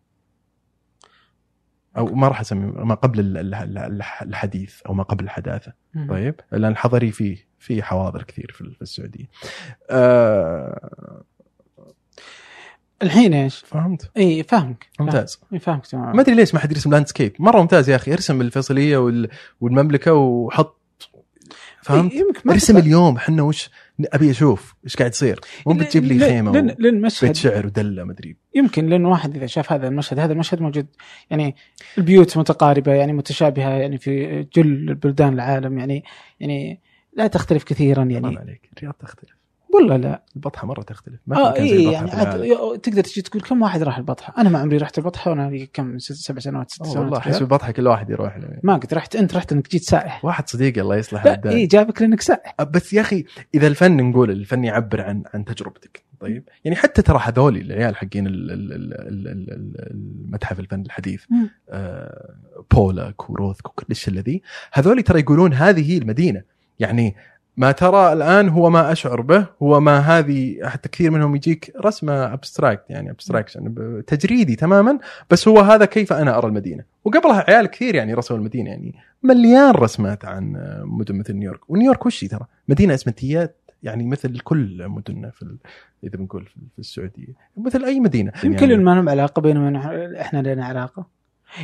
أو 1.97 2.05
ما 2.05 2.27
راح 2.27 2.39
أسمي 2.39 2.65
ما 2.65 2.95
قبل 2.95 3.19
ال- 3.19 3.37
ال- 3.37 3.77
ال- 3.77 4.01
الحديث 4.21 4.81
أو 4.81 4.93
ما 4.93 5.03
قبل 5.03 5.23
الحداثة. 5.23 5.73
طيب؟ 6.09 6.35
لأن 6.51 6.71
الحضري 6.71 7.11
فيه 7.11 7.37
فيه 7.59 7.81
حواضر 7.81 8.23
كثير 8.23 8.51
في 8.57 8.71
في 8.71 8.81
السعودية. 8.81 9.25
آه 9.89 11.23
الحين 13.03 13.33
إيش؟ 13.33 13.59
فهمت؟ 13.59 14.11
إي 14.17 14.43
فاهمك 14.43 14.87
ممتاز. 14.99 15.39
إي 15.53 15.59
فاهمك 15.59 15.85
تمام. 15.87 16.15
ما 16.15 16.21
أدري 16.21 16.35
ليش 16.35 16.53
ما 16.53 16.59
حد 16.59 16.71
يرسم 16.71 16.91
landscape 16.91 17.33
مرة 17.39 17.61
ممتاز 17.61 17.89
يا 17.89 17.95
أخي 17.95 18.13
ارسم 18.13 18.41
الفيصلية 18.41 18.97
وال- 18.97 19.29
والمملكة 19.61 20.13
وحط 20.13 20.79
فهمت؟ 21.83 22.11
إيه، 22.11 22.23
ارسم 22.49 22.73
تبقى- 22.73 22.77
اليوم 22.83 23.17
حنا 23.17 23.43
وش 23.43 23.69
أبي 24.13 24.31
أشوف 24.31 24.75
إيش 24.85 24.95
قاعد 24.95 25.11
يصير؟ 25.11 25.39
مو 25.67 25.73
بتجيب 25.73 26.03
لي 26.03 26.19
خيمة 26.19 26.51
لأن 26.51 26.69
و- 26.69 26.75
لأن 26.79 26.93
بيت 26.95 27.05
مشهد 27.05 27.35
شعر 27.35 27.65
ودلة 27.65 28.03
مدري 28.03 28.35
يمكن 28.55 28.87
لأن 28.89 29.05
واحد 29.05 29.35
إذا 29.35 29.45
شاف 29.45 29.71
هذا 29.71 29.87
المشهد 29.87 30.19
هذا 30.19 30.33
المشهد 30.33 30.61
موجود 30.61 30.85
يعني 31.29 31.55
البيوت 31.97 32.37
متقاربة 32.37 32.93
يعني 32.93 33.13
متشابهة 33.13 33.69
يعني 33.69 33.97
في 33.97 34.43
جل 34.55 34.95
بلدان 34.95 35.33
العالم 35.33 35.77
يعني 35.79 36.03
يعني 36.39 36.79
لا 37.13 37.27
تختلف 37.27 37.63
كثيرا 37.63 38.03
يعني 38.03 38.37
عليك 38.37 38.69
الرياض 38.77 38.93
تختلف. 38.93 39.42
والله 39.73 39.97
لا. 39.97 40.23
البطحة 40.35 40.67
مرة 40.67 40.81
تختلف. 40.81 41.19
ما 41.27 41.37
آه 41.37 41.49
البطحة 41.57 41.91
يعني 41.91 42.11
عاد 42.11 42.79
تقدر 42.81 43.01
تجي 43.03 43.21
تقول 43.21 43.41
كم 43.41 43.61
واحد 43.61 43.83
راح 43.83 43.97
البطحة؟ 43.97 44.33
أنا 44.41 44.49
ما 44.49 44.59
عمري 44.59 44.77
رحت 44.77 44.97
البطحة 44.97 45.31
وأنا 45.31 45.65
كم 45.73 45.99
ست 45.99 46.13
سبع 46.13 46.39
سنوات 46.39 46.71
ست 46.71 46.83
سنوات 46.83 46.97
والله 46.97 47.17
احس. 47.17 47.41
البطحة 47.41 47.71
كل 47.71 47.87
واحد 47.87 48.09
يروح. 48.09 48.37
له 48.37 48.47
ما 48.63 48.75
قد 48.75 48.93
رحت. 48.93 49.15
أنت 49.15 49.35
رحت 49.35 49.51
إنك 49.51 49.69
جيت 49.71 49.83
سائح. 49.83 50.25
واحد 50.25 50.49
صديقي 50.49 50.81
الله 50.81 50.95
يصلح 50.95 51.25
لا. 51.25 51.41
اي 51.49 51.65
جابك 51.65 52.01
لأنك 52.01 52.21
سائح. 52.21 52.55
بس 52.63 52.93
يا 52.93 53.01
أخي 53.01 53.25
إذا 53.55 53.67
الفن 53.67 54.09
نقول 54.09 54.31
الفن 54.31 54.63
يعبر 54.63 55.01
عن 55.01 55.23
عن 55.33 55.45
تجربتك. 55.45 56.03
طيب؟ 56.19 56.43
يعني 56.65 56.75
حتى 56.77 57.01
ترى 57.01 57.19
هذول 57.23 57.57
العيال 57.57 57.95
حقين 57.95 58.27
ال- 58.27 58.51
ال- 58.51 58.73
ال- 58.73 58.93
ال- 58.93 59.27
ال- 59.27 59.51
ال- 59.51 59.91
المتحف 59.91 60.59
الفن 60.59 60.81
الحديث. 60.81 61.23
آه، 61.69 62.35
بولوك 62.71 63.29
وروثكو 63.29 63.65
وكل 63.67 63.85
الشلة 63.91 64.21
ذي. 64.21 64.41
هذول 64.73 65.03
ترى 65.03 65.19
يقولون 65.19 65.53
هذه 65.53 65.91
هي 65.91 65.97
المدينة. 65.97 66.41
يعني 66.79 67.15
ما 67.57 67.71
ترى 67.71 68.13
الآن 68.13 68.49
هو 68.49 68.69
ما 68.69 68.91
أشعر 68.91 69.21
به 69.21 69.45
هو 69.61 69.79
ما 69.79 69.99
هذه 69.99 70.57
حتى 70.63 70.89
كثير 70.89 71.11
منهم 71.11 71.35
يجيك 71.35 71.73
رسمة 71.85 72.33
abstract 72.33 72.83
يعني 72.89 73.11
abstraction 73.11 73.73
تجريدي 74.07 74.55
تماما 74.55 74.99
بس 75.29 75.47
هو 75.47 75.59
هذا 75.59 75.85
كيف 75.85 76.13
أنا 76.13 76.37
أرى 76.37 76.47
المدينة. 76.47 76.83
وقبلها 77.05 77.45
عيال 77.47 77.65
كثير 77.67 77.95
يعني 77.95 78.13
رسموا 78.13 78.39
المدينة 78.39 78.69
يعني 78.69 78.95
مليان 79.23 79.71
رسمات 79.71 80.25
عن 80.25 80.53
مدن 80.85 81.15
مثل 81.15 81.33
نيويورك. 81.33 81.69
ونيويورك 81.69 82.05
وش 82.05 82.25
ترى؟ 82.25 82.45
مدينة 82.67 82.93
اسمنتيات 82.93 83.55
يعني 83.83 84.03
مثل 84.05 84.39
كل 84.39 84.87
مدننا 84.87 85.29
في 85.29 85.41
ال- 85.41 85.57
إذا 86.03 86.17
بنقول 86.17 86.45
في 86.45 86.79
السعودية 86.79 87.33
مثل 87.57 87.83
أي 87.85 87.99
مدينة. 87.99 88.31
يمكن 88.43 88.69
يعني 88.69 88.83
ما 88.83 88.91
لهم 88.95 89.09
علاقة 89.09 89.41
ونحن- 89.49 90.15
إحنا 90.15 90.41
لنا 90.41 90.65
علاقة. 90.65 91.05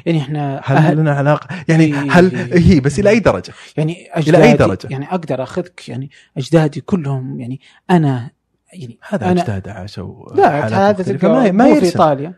يعني 0.06 0.20
إحنا 0.20 0.62
هل 0.64 0.78
أهل 0.78 0.98
لنا 0.98 1.12
علاقة 1.12 1.48
يعني 1.68 1.84
إيه. 1.84 2.12
هل 2.12 2.36
هي 2.54 2.80
بس 2.80 3.00
إلى 3.00 3.10
أي 3.10 3.20
درجة 3.20 3.54
يعني 3.78 4.10
اجدادي 4.12 4.44
أي 4.44 4.54
درجة؟ 4.54 4.88
يعني 4.90 5.06
أقدر 5.10 5.44
أخذك 5.44 5.90
يعني 5.90 6.10
أجدادي 6.38 6.82
كلهم 6.82 7.40
يعني 7.40 7.60
أنا 7.90 8.30
يعني 8.74 8.98
هذا 9.10 9.32
أنا 9.32 9.42
أجداد 9.42 9.70
عاشوا 9.70 10.36
لا 10.36 10.90
هذا 10.90 11.18
ما, 11.24 11.52
ما 11.52 11.64
في 11.64 11.70
يرسم 11.70 11.86
إيطاليا 11.86 12.34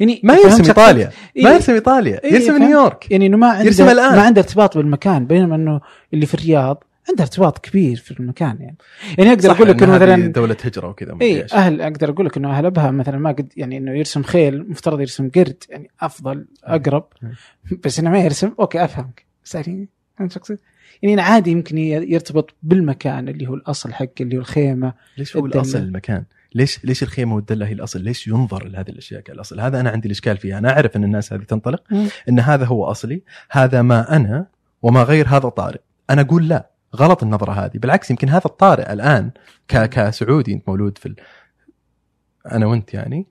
يعني 0.00 0.20
ما 0.24 0.34
يرسم؟ 0.34 0.64
إيطاليا 0.64 1.10
إيه. 1.36 1.44
ما 1.44 1.50
يرسم 1.50 1.72
إيطاليا 1.72 2.24
إيه، 2.24 2.34
يرسم. 2.34 2.56
نيويورك 2.56 3.10
يعني 3.10 3.26
إنه 3.26 3.36
ما 3.36 3.48
عنده 3.48 3.64
يرسم 3.64 3.88
الآن. 3.88 4.16
ما 4.16 4.22
عنده 4.22 4.40
ارتباط 4.40 4.76
بالمكان 4.76 5.26
بينما 5.26 5.56
إنه 5.56 5.80
اللي 6.14 6.26
في 6.26 6.34
الرياض 6.34 6.84
عنده 7.08 7.22
ارتباط 7.24 7.58
كبير 7.58 7.96
في 7.96 8.20
المكان 8.20 8.56
يعني 8.60 8.76
يعني 9.18 9.32
أقدر 9.32 9.50
أقول 9.50 9.68
لك 9.68 9.82
إنه 9.82 9.92
مثلا 9.92 10.26
دولة 10.26 10.56
هجرة 10.64 10.88
وكذا 10.88 11.16
إي. 11.22 11.46
أهل 11.52 11.80
أقدر 11.80 12.10
أقول 12.10 12.26
لك 12.26 12.36
إنه 12.36 12.50
أهل 12.50 12.66
أبها 12.66 12.90
مثلا 12.90 13.18
ما 13.18 13.30
قد 13.30 13.52
يعني 13.56 13.76
إنه 13.76 13.92
يرسم 13.92 14.22
خيل 14.22 14.70
مفترض 14.70 15.00
يرسم 15.00 15.30
قرد 15.30 15.64
يعني 15.68 15.90
أفضل 16.00 16.46
أقرب 16.64 17.04
بس 17.84 17.98
إنه 17.98 18.10
ما 18.10 18.18
يرسم 18.18 18.54
okay 18.60 18.84
أفهمك 18.84 19.26
بس 19.44 19.54
يعني 19.54 19.88
فهمت؟ 20.18 20.58
يعني 21.02 21.20
عادي 21.20 21.50
يمكن 21.50 21.78
يرتبط 21.78 22.54
بالمكان 22.62 23.28
اللي 23.28 23.46
هو 23.46 23.54
الأصل 23.54 23.92
حقه 23.92 24.10
اللي 24.20 24.36
هو 24.36 24.40
الخيمة 24.40 24.92
ليش 25.18 25.36
هو 25.36 25.46
الدلة. 25.46 25.62
الأصل 25.62 25.78
المكان؟ 25.78 26.24
ليش 26.54 26.84
ليش 26.84 27.02
الخيمة 27.02 27.34
والدلة 27.34 27.66
هي 27.66 27.72
الأصل؟ 27.72 28.00
ليش 28.00 28.28
ينظر 28.28 28.68
لهذه 28.68 28.88
الأشياء 28.88 29.20
كالأصل؟ 29.20 29.60
هذا 29.60 29.80
أنا 29.80 29.90
عندي 29.90 30.06
الإشكال 30.06 30.36
فيها، 30.36 30.58
أنا 30.58 30.70
أعرف 30.70 30.96
أن 30.96 31.04
الناس 31.04 31.32
هذه 31.32 31.42
تنطلق. 31.42 31.82
إن 32.28 32.40
هذا 32.40 32.64
هو 32.64 32.84
أصلي، 32.84 33.22
هذا 33.50 33.82
ما 33.82 34.16
أنا 34.16 34.46
وما 34.82 35.02
غير 35.02 35.28
هذا 35.28 35.48
طارئ، 35.48 35.80
أنا 36.10 36.20
أقول 36.20 36.48
لا 36.48 36.70
غلط 36.96 37.22
النظرة 37.22 37.52
هذه، 37.52 37.72
بالعكس 37.74 38.10
يمكن 38.10 38.28
هذا 38.28 38.46
الطارئ 38.46 38.92
الآن 38.92 39.30
ك 39.68 39.88
كسعودي 39.88 40.52
أنت 40.52 40.68
مولود 40.68 40.98
في 40.98 41.06
ال... 41.06 41.16
أنا 42.52 42.66
وأنت 42.66 42.94
يعني. 42.94 43.26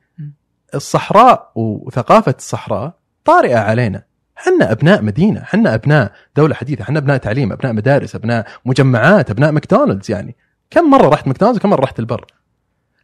الصحراء 0.75 1.51
وثقافة 1.55 2.35
الصحراء 2.37 2.93
طارئة 3.25 3.57
علينا، 3.57 4.03
حنا 4.35 4.71
أبناء 4.71 5.01
مدينة، 5.01 5.43
حنا 5.43 5.73
أبناء 5.73 6.11
دولة 6.35 6.55
حديثة، 6.55 6.83
حنا 6.83 6.99
أبناء 6.99 7.17
تعليم، 7.17 7.51
أبناء 7.51 7.73
مدارس، 7.73 8.15
أبناء 8.15 8.47
مجمعات، 8.65 9.29
أبناء 9.29 9.51
ماكدونالدز 9.51 10.11
يعني، 10.11 10.35
كم 10.69 10.89
مرة 10.89 11.09
رحت 11.09 11.27
ماكدونالدز 11.27 11.59
وكم 11.59 11.69
مرة 11.69 11.81
رحت 11.81 11.99
البر؟ 11.99 12.25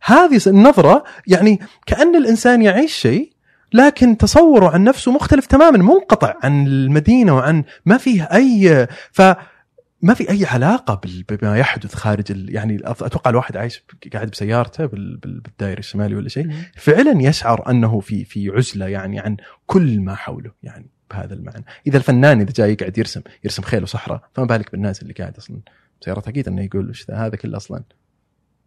هذه 0.03 0.39
النظرة 0.47 1.03
يعني 1.27 1.59
كأن 1.85 2.15
الإنسان 2.15 2.61
يعيش 2.61 2.93
شيء 2.93 3.33
لكن 3.73 4.17
تصوره 4.17 4.69
عن 4.69 4.83
نفسه 4.83 5.11
مختلف 5.11 5.45
تماما 5.45 5.77
منقطع 5.77 6.33
عن 6.43 6.67
المدينة 6.67 7.35
وعن 7.35 7.63
ما 7.85 7.97
فيه 7.97 8.23
أي 8.23 8.87
ف 9.11 9.21
ما 10.03 10.13
في 10.13 10.29
أي 10.29 10.45
علاقة 10.45 11.01
بما 11.29 11.57
يحدث 11.57 11.95
خارج 11.95 12.31
ال... 12.31 12.55
يعني 12.55 12.79
أتوقع 12.83 13.29
الواحد 13.29 13.57
عايش 13.57 13.83
قاعد 14.13 14.29
بسيارته 14.29 14.85
بال... 14.85 15.17
بال... 15.17 15.39
بالدائري 15.39 15.79
الشمالي 15.79 16.15
ولا 16.15 16.29
شيء. 16.29 16.51
فعلا 16.75 17.21
يشعر 17.21 17.69
أنه 17.69 17.99
في 17.99 18.25
في 18.25 18.49
عزلة 18.49 18.87
يعني 18.87 19.19
عن 19.19 19.37
كل 19.65 19.99
ما 19.99 20.15
حوله 20.15 20.51
يعني 20.63 20.89
بهذا 21.11 21.33
المعنى. 21.33 21.65
إذا 21.87 21.97
الفنان 21.97 22.41
إذا 22.41 22.51
جاي 22.55 22.71
يقعد 22.71 22.97
يرسم 22.97 23.21
يرسم 23.43 23.63
خيل 23.63 23.83
وصحراء 23.83 24.21
فما 24.33 24.45
بالك 24.45 24.71
بالناس 24.71 25.01
اللي 25.01 25.13
قاعد 25.13 25.37
أصلا 25.37 25.59
بسيارته؟ 26.01 26.29
أكيد 26.29 26.47
إنه 26.47 26.61
يقول 26.61 26.89
وش 26.89 27.05
ذا؟ 27.11 27.15
هذا 27.15 27.35
كله 27.35 27.57
أصلا 27.57 27.83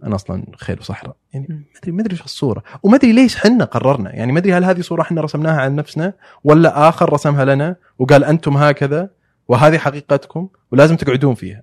أنا 0.04 0.14
أصلا 0.14 0.44
خيل 0.56 0.78
وصحراء. 0.80 1.16
يعني. 1.32 1.46
ما 1.48 1.64
ادري 1.78 1.92
ما 1.92 2.02
أدري 2.02 2.14
وش 2.14 2.22
الصورة. 2.22 2.62
وما 2.82 2.96
أدري 2.96 3.12
ليش 3.12 3.36
حنا 3.36 3.64
قررنا. 3.64 4.14
يعني 4.14 4.32
ما 4.32 4.38
أدري 4.38 4.52
هل 4.54 4.64
هذه 4.64 4.80
صورة 4.80 5.02
إحنا 5.02 5.20
رسمناها 5.20 5.60
عن 5.60 5.74
نفسنا 5.74 6.12
ولا 6.44 6.88
آخر 6.88 7.12
رسمها 7.12 7.44
لنا 7.44 7.76
وقال 7.98 8.24
أنتم 8.24 8.56
هكذا؟ 8.56 9.10
وهذه 9.48 9.78
حقيقتكم 9.78 10.48
ولازم 10.72 10.96
تقعدون 10.96 11.34
فيها. 11.34 11.62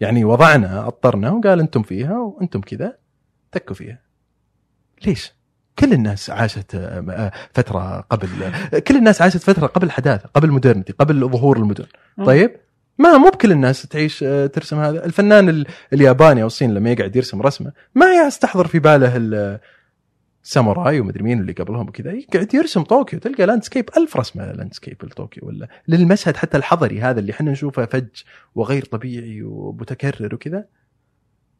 يعني 0.00 0.24
وضعنا 0.24 0.86
اضطرنا 0.86 1.30
وقال 1.30 1.60
أنتم 1.60 1.82
فيها 1.82 2.18
وأنتم 2.18 2.60
كذا 2.60 2.96
تكوا 3.52 3.74
فيها. 3.74 3.98
ليش؟ 5.06 5.32
كل 5.78 5.92
الناس 5.92 6.30
عاشت 6.30 6.74
آه، 6.74 7.04
آه، 7.10 7.32
فترة 7.54 8.00
قبل 8.00 8.28
آه، 8.74 8.78
كل 8.78 8.96
الناس 8.96 9.22
عاشت 9.22 9.36
فترة 9.36 9.66
قبل 9.66 9.86
الحداثة 9.86 10.28
قبل 10.34 10.50
modernity 10.50 10.92
قبل 10.92 11.28
ظهور 11.28 11.56
المدن. 11.56 11.84
طيب؟ 12.26 12.56
ما 12.98 13.18
مو 13.18 13.30
بكل 13.30 13.52
الناس 13.52 13.82
تعيش 13.82 14.18
ترسم 14.52 14.78
هذا. 14.78 15.04
الفنان 15.04 15.48
ال- 15.48 15.66
الياباني 15.92 16.42
أو 16.42 16.46
الصيني 16.46 16.72
لما 16.74 16.90
يقعد 16.90 17.16
يرسم 17.16 17.42
رسمة 17.42 17.72
ما 17.94 18.06
يستحضر 18.26 18.66
في 18.66 18.78
باله 18.78 19.16
الساموراي 20.44 21.00
ومدري 21.00 21.22
مين 21.22 21.40
اللي 21.40 21.52
قبلهم 21.52 21.88
وكذا 21.88 22.12
يقعد 22.12 22.54
يرسم 22.54 22.82
طوكيو 22.82 23.18
تلقى 23.18 23.46
landscape 23.46 23.90
ألف 23.96 24.16
رسمة 24.16 24.52
landscape 24.52 24.96
لطوكيو 25.04 25.48
ولا 25.48 25.68
للمشهد 25.88 26.36
حتى 26.36 26.56
الحضري 26.56 27.00
هذا 27.00 27.20
اللي 27.20 27.32
إحنا 27.32 27.50
نشوفه 27.50 27.86
فج 27.86 28.22
وغير 28.54 28.84
طبيعي 28.84 29.42
ومتكرر 29.42 30.34
وكذا 30.34 30.64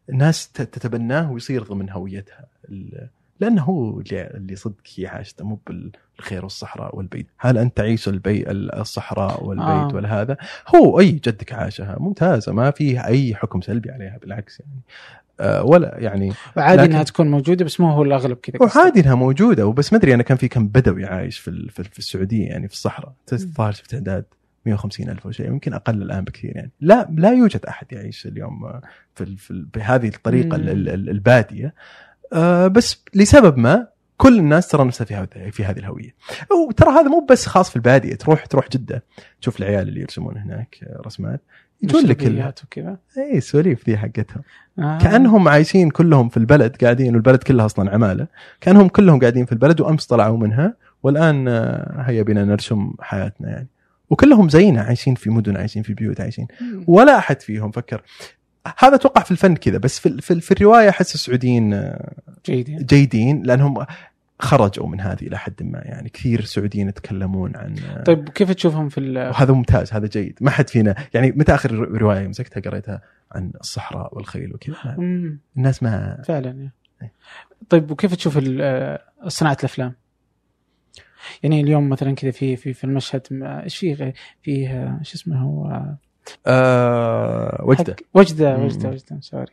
الناس 0.09 0.53
تتبناه 0.53 1.33
ويصير 1.33 1.63
ضمن 1.63 1.91
هويتها 1.91 2.47
لأنه 3.41 3.63
هو 3.63 4.03
اللي 4.13 4.57
صدق 4.57 4.83
هي 4.97 5.07
عاشته 5.07 5.45
مو 5.45 5.61
بالخير 5.67 6.45
والصحراء 6.45 6.97
والبيت 6.97 7.27
هل 7.39 7.59
أنت 7.59 7.77
تعيش 7.77 8.09
البي 8.09 8.51
الصحراء 8.51 9.45
والبيت 9.45 9.67
آه. 9.67 9.91
آه. 9.91 9.95
ولا 9.95 10.21
هذا 10.21 10.37
هو 10.75 11.01
أي 11.01 11.11
جدك 11.11 11.53
عاشها 11.53 11.97
ممتازة 12.01 12.53
ما 12.53 12.71
فيه 12.71 13.07
أي 13.07 13.35
حكم 13.35 13.61
سلبي 13.61 13.91
عليها 13.91 14.19
بالعكس 14.19 14.61
يعني 14.61 14.81
ولا 15.65 15.97
يعني 15.99 16.33
وعادي 16.57 16.83
لكن- 16.83 16.91
إنها 16.93 17.03
تكون 17.03 17.31
موجودة 17.31 17.65
بس 17.65 17.81
مو 17.81 17.91
هو 17.91 18.03
الأغلب 18.03 18.37
كذا. 18.37 18.57
وعادي 18.61 19.01
إنها 19.01 19.15
موجودة 19.15 19.67
وبس 19.67 19.93
ما 19.93 19.99
أدري 19.99 20.15
أنا 20.15 20.23
كان 20.23 20.37
في 20.37 20.49
كم 20.49 20.69
بدوي 20.69 21.05
عايش 21.05 21.39
في 21.39 21.69
في 21.71 21.99
السعودية 21.99 22.47
يعني 22.49 22.69
في 22.69 22.75
الصحراء. 22.75 23.13
الظاهر 23.33 23.73
شفت 23.73 23.95
إعداد 23.95 24.25
150 24.67 25.09
ألف 25.09 25.25
أو 25.27 25.31
شيء 25.31 25.47
يمكن 25.47 25.75
أقل 25.75 26.03
الآن 26.03 26.25
بكثير 26.25 26.57
يعني. 26.57 26.71
لا 26.81 27.09
لا 27.15 27.33
يوجد 27.33 27.67
أحد 27.67 27.87
يعيش 27.93 28.27
اليوم 28.27 28.65
آه، 28.65 28.81
في 29.15 29.37
في 29.37 29.67
بهذه 29.75 30.09
الطريقة 30.09 30.57
ال- 30.57 30.69
ال- 30.69 30.89
ال- 30.89 31.11
البادية. 31.11 31.75
آه، 32.33 32.67
بس 32.67 33.05
لسبب 33.15 33.57
ما 33.59 33.87
كل 34.17 34.39
الناس 34.39 34.69
ترى 34.69 34.85
نفسها 34.85 35.05
في 35.05 35.15
هذه 35.15 35.51
في 35.51 35.65
هذه 35.65 35.79
الهوية. 35.79 36.15
وترى 36.69 36.91
هذا 36.91 37.09
مو 37.09 37.27
بس 37.31 37.47
خاص 37.47 37.71
في 37.71 37.77
البادية 37.77 38.15
تروح 38.15 38.47
تروح 38.47 38.69
جدة 38.69 39.05
تشوف 39.41 39.61
العيال 39.61 39.89
اللي 39.89 40.01
يرسمون 40.01 40.37
هناك 40.39 40.77
آه، 40.83 41.03
رسمات. 41.07 41.41
يقول 41.83 42.09
لك 42.09 42.27
ال- 42.27 42.53
وكذا. 42.65 42.97
اي 43.19 43.39
السواليف 43.39 43.89
ذي 43.89 43.97
حقتهم 43.99 44.43
آه. 44.79 44.99
كأنهم 44.99 45.49
عايشين 45.49 45.91
كلهم 45.91 46.29
في 46.29 46.37
البلد 46.37 46.77
قاعدين 46.77 47.15
والبلد 47.15 47.43
كلها 47.43 47.67
أصلا 47.67 47.91
عمالة. 47.91 48.27
كأنهم 48.61 48.89
كلهم 48.89 49.21
قاعدين 49.21 49.45
في 49.47 49.53
البلد 49.53 49.81
وأمس 49.81 50.07
طلعوا 50.07 50.39
منها 50.39 50.75
والآن 51.03 51.49
آه، 51.49 52.03
هيا 52.07 52.23
بنا 52.23 52.45
نرسم 52.45 52.93
حياتنا 53.01 53.49
يعني. 53.49 53.67
وكلهم 54.11 54.49
زينا 54.49 54.83
عايشين 54.83 55.15
في 55.15 55.31
مدن 55.31 55.57
عايشين 55.57 55.83
في 55.83 55.95
بيوت 55.95 56.21
عايشين. 56.21 56.47
ولا 56.87 57.19
أحد 57.19 57.41
فيهم 57.43 57.71
فكر. 57.71 58.03
هذا 58.79 58.95
أتوقع 58.95 59.23
في 59.23 59.31
الفن 59.31 59.55
كذا 59.57 59.79
بس 59.79 59.99
في, 59.99 60.21
في, 60.21 60.41
في 60.41 60.51
الرواية 60.51 60.89
أحس 60.89 61.15
السعوديين 61.15 61.75
آه، 61.75 62.13
جيدين. 62.47 62.79
جيدين 62.79 63.43
لأنهم 63.43 63.87
خرجوا 64.43 64.87
من 64.89 65.01
هذه 65.01 65.23
إلى 65.23 65.39
حد 65.39 65.63
ما 65.63 65.79
يعني 65.85 66.09
كثير 66.09 66.41
سعوديين 66.45 66.89
يتكلمون 66.89 67.57
عن 67.57 67.75
طيب 68.07 68.29
كيف 68.29 68.51
تشوفهم 68.53 68.89
في 68.89 68.99
ال- 69.01 69.19
وهذا 69.29 69.53
ممتاز 69.55 69.93
هذا 69.93 70.07
جيد. 70.07 70.39
ما 70.41 70.51
حد 70.51 70.69
فينا 70.69 70.95
يعني 71.15 71.31
متى 71.31 71.55
آخر 71.55 71.75
رواية 71.75 72.29
مسكتها 72.29 72.61
قريتها 72.71 73.01
عن 73.33 73.53
الصحراء 73.61 74.15
والخيل 74.17 74.55
وكذا؟ 74.55 74.97
الناس 75.57 75.83
ما 75.83 76.23
فعلا 76.25 76.49
يعني. 76.51 76.73
طيب 77.69 77.91
وكيف 77.91 78.15
تشوف 78.15 78.41
آه، 78.61 79.03
صناعة 79.29 79.57
الأفلام؟ 79.61 79.95
يعني 81.43 81.61
اليوم 81.61 81.89
مثلا 81.89 82.15
كذا 82.15 82.31
في 82.31 82.57
في 82.57 82.73
في 82.73 82.85
المشهد 82.85 83.27
إيش 83.43 83.79
في 83.79 84.13
فيه 84.43 84.69
آه، 84.83 85.01
شو 85.03 85.15
اسمه 85.15 85.39
هو؟ 85.43 85.83
آه 86.47 87.61
وجدة. 87.65 87.97
وجدة. 88.15 88.57
وجدة 88.59 88.89
وجدة 88.89 89.21
sorry 89.21 89.53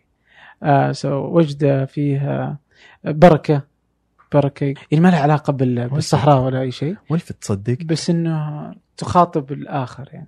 آه 0.64 0.92
so 0.92 1.10
وجدة 1.10 1.86
فيها 1.86 2.58
بركة. 3.04 3.69
بركة. 4.32 4.66
يعني 4.66 5.04
ما 5.04 5.08
لها 5.10 5.20
علاقة 5.20 5.54
بال- 5.54 5.90
بالصحراء 5.90 6.42
ولا 6.42 6.62
أي 6.62 6.72
شيء. 6.72 6.96
ولفت 7.10 7.42
تصدق؟ 7.42 7.78
بس 7.84 8.10
إنه 8.10 8.74
تخاطب 8.98 9.52
الآخر 9.52 10.10
يعني. 10.14 10.28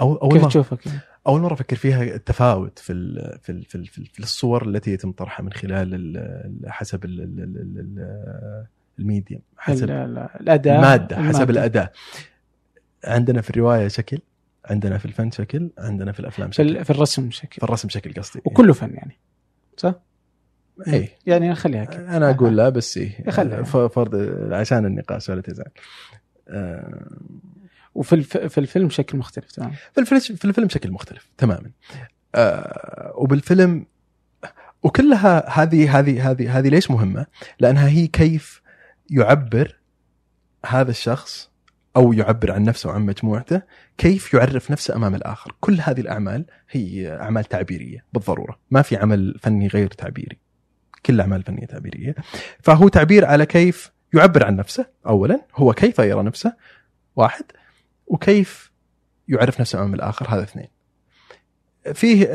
أو 0.00 0.14
أول 0.14 0.32
كيف 0.32 0.46
تشوفك 0.46 0.86
يعني؟ 0.86 0.98
أول 1.26 1.40
مرة 1.40 1.52
أفكر 1.54 1.76
فيها 1.76 2.02
التفاوت 2.02 2.78
في 2.78 2.92
ال 2.92 3.38
في 3.42 3.52
ال 3.52 3.64
في, 3.64 3.76
ال 3.76 3.86
في 4.06 4.20
الصور 4.20 4.68
التي 4.68 4.90
يتم 4.92 5.12
طرحها 5.12 5.44
من 5.44 5.52
خلال 5.52 5.94
ال 5.94 6.70
حسب 6.70 7.04
ال 7.04 7.20
ال 7.20 7.40
ال 7.40 7.78
ال 7.78 8.66
الميديم 8.98 9.40
حسب 9.58 9.84
ال- 9.84 9.90
ال- 9.90 10.28
الأداء 10.40 10.76
المادة 10.76 11.16
حسب 11.16 11.26
المادة. 11.26 11.50
الأداء. 11.50 11.92
عندنا 13.04 13.40
في 13.40 13.50
الرواية 13.50 13.88
شكل 13.88 14.18
عندنا 14.64 14.98
في 14.98 15.04
الفن 15.04 15.30
شكل 15.30 15.70
عندنا 15.78 16.12
في 16.12 16.20
الأفلام 16.20 16.52
شكل. 16.52 16.84
في 16.84 16.90
الرسم 16.90 17.30
شكل. 17.30 17.56
في 17.60 17.62
الرسم 17.62 17.88
شكل 17.88 18.12
قصدي. 18.14 18.40
وكله 18.44 18.72
فن 18.72 18.94
يعني. 18.94 19.18
صح؟ 19.76 19.94
اي 20.88 21.08
يعني 21.26 21.48
نخليها 21.48 21.84
كذا. 21.84 22.16
أنا 22.16 22.30
أقول 22.30 22.56
لا 22.56 22.68
بس 22.68 22.98
إيه 22.98 23.30
خلها. 23.30 23.62
ف- 23.62 23.76
فرض 23.76 24.14
عشان 24.52 24.86
النقاش 24.86 25.28
ولا 25.28 25.40
تزعل. 25.40 25.70
آه، 26.48 27.08
وفي 27.94 28.12
الف... 28.12 28.36
في 28.36 28.58
الفيلم 28.58 28.90
شكل 28.90 29.18
مختلف 29.18 29.50
تمام. 29.50 29.72
في 29.92 30.00
الفيلم 30.00 30.20
في 30.20 30.44
الفيلم 30.44 30.68
شكل 30.68 30.90
مختلف 30.90 31.30
تماما. 31.38 31.70
آه 32.34 33.12
وبالفيلم 33.16 33.86
وكلها 34.82 35.62
هذه 35.62 35.98
هذه 35.98 36.30
هذه 36.30 36.58
هذه 36.58 36.68
ليش 36.68 36.90
مهمة؟ 36.90 37.26
لأنها 37.60 37.88
هي 37.88 38.06
كيف 38.06 38.62
يعبر 39.10 39.78
هذا 40.66 40.90
الشخص 40.90 41.50
أو 41.96 42.12
يعبر 42.12 42.52
عن 42.52 42.62
نفسه 42.62 42.88
وعن 42.88 43.02
مجموعته 43.02 43.62
كيف 43.98 44.34
يعرف 44.34 44.70
نفسه 44.70 44.96
أمام 44.96 45.14
الآخر، 45.14 45.54
كل 45.60 45.80
هذه 45.80 46.00
الأعمال 46.00 46.44
هي 46.70 47.12
أعمال 47.20 47.44
تعبيرية 47.44 48.04
بالضرورة، 48.12 48.58
ما 48.70 48.82
في 48.82 48.96
عمل 48.96 49.38
فني 49.40 49.66
غير 49.66 49.86
تعبيري. 49.88 50.38
كل 51.06 51.14
الاعمال 51.14 51.38
الفنيه 51.38 51.66
تعبيرية. 51.66 52.14
فهو 52.60 52.88
تعبير 52.88 53.24
على 53.24 53.46
كيف 53.46 53.92
يعبر 54.14 54.46
عن 54.46 54.56
نفسه. 54.56 54.86
اولا، 55.06 55.46
هو 55.54 55.72
كيف 55.72 55.98
يرى 55.98 56.22
نفسه. 56.22 56.56
واحد 57.16 57.44
وكيف 58.06 58.72
يعرف 59.28 59.60
نفسه 59.60 59.78
أمام 59.78 59.94
الآخر. 59.94 60.34
هذا 60.34 60.42
اثنين. 60.42 60.68
فيه 61.94 62.26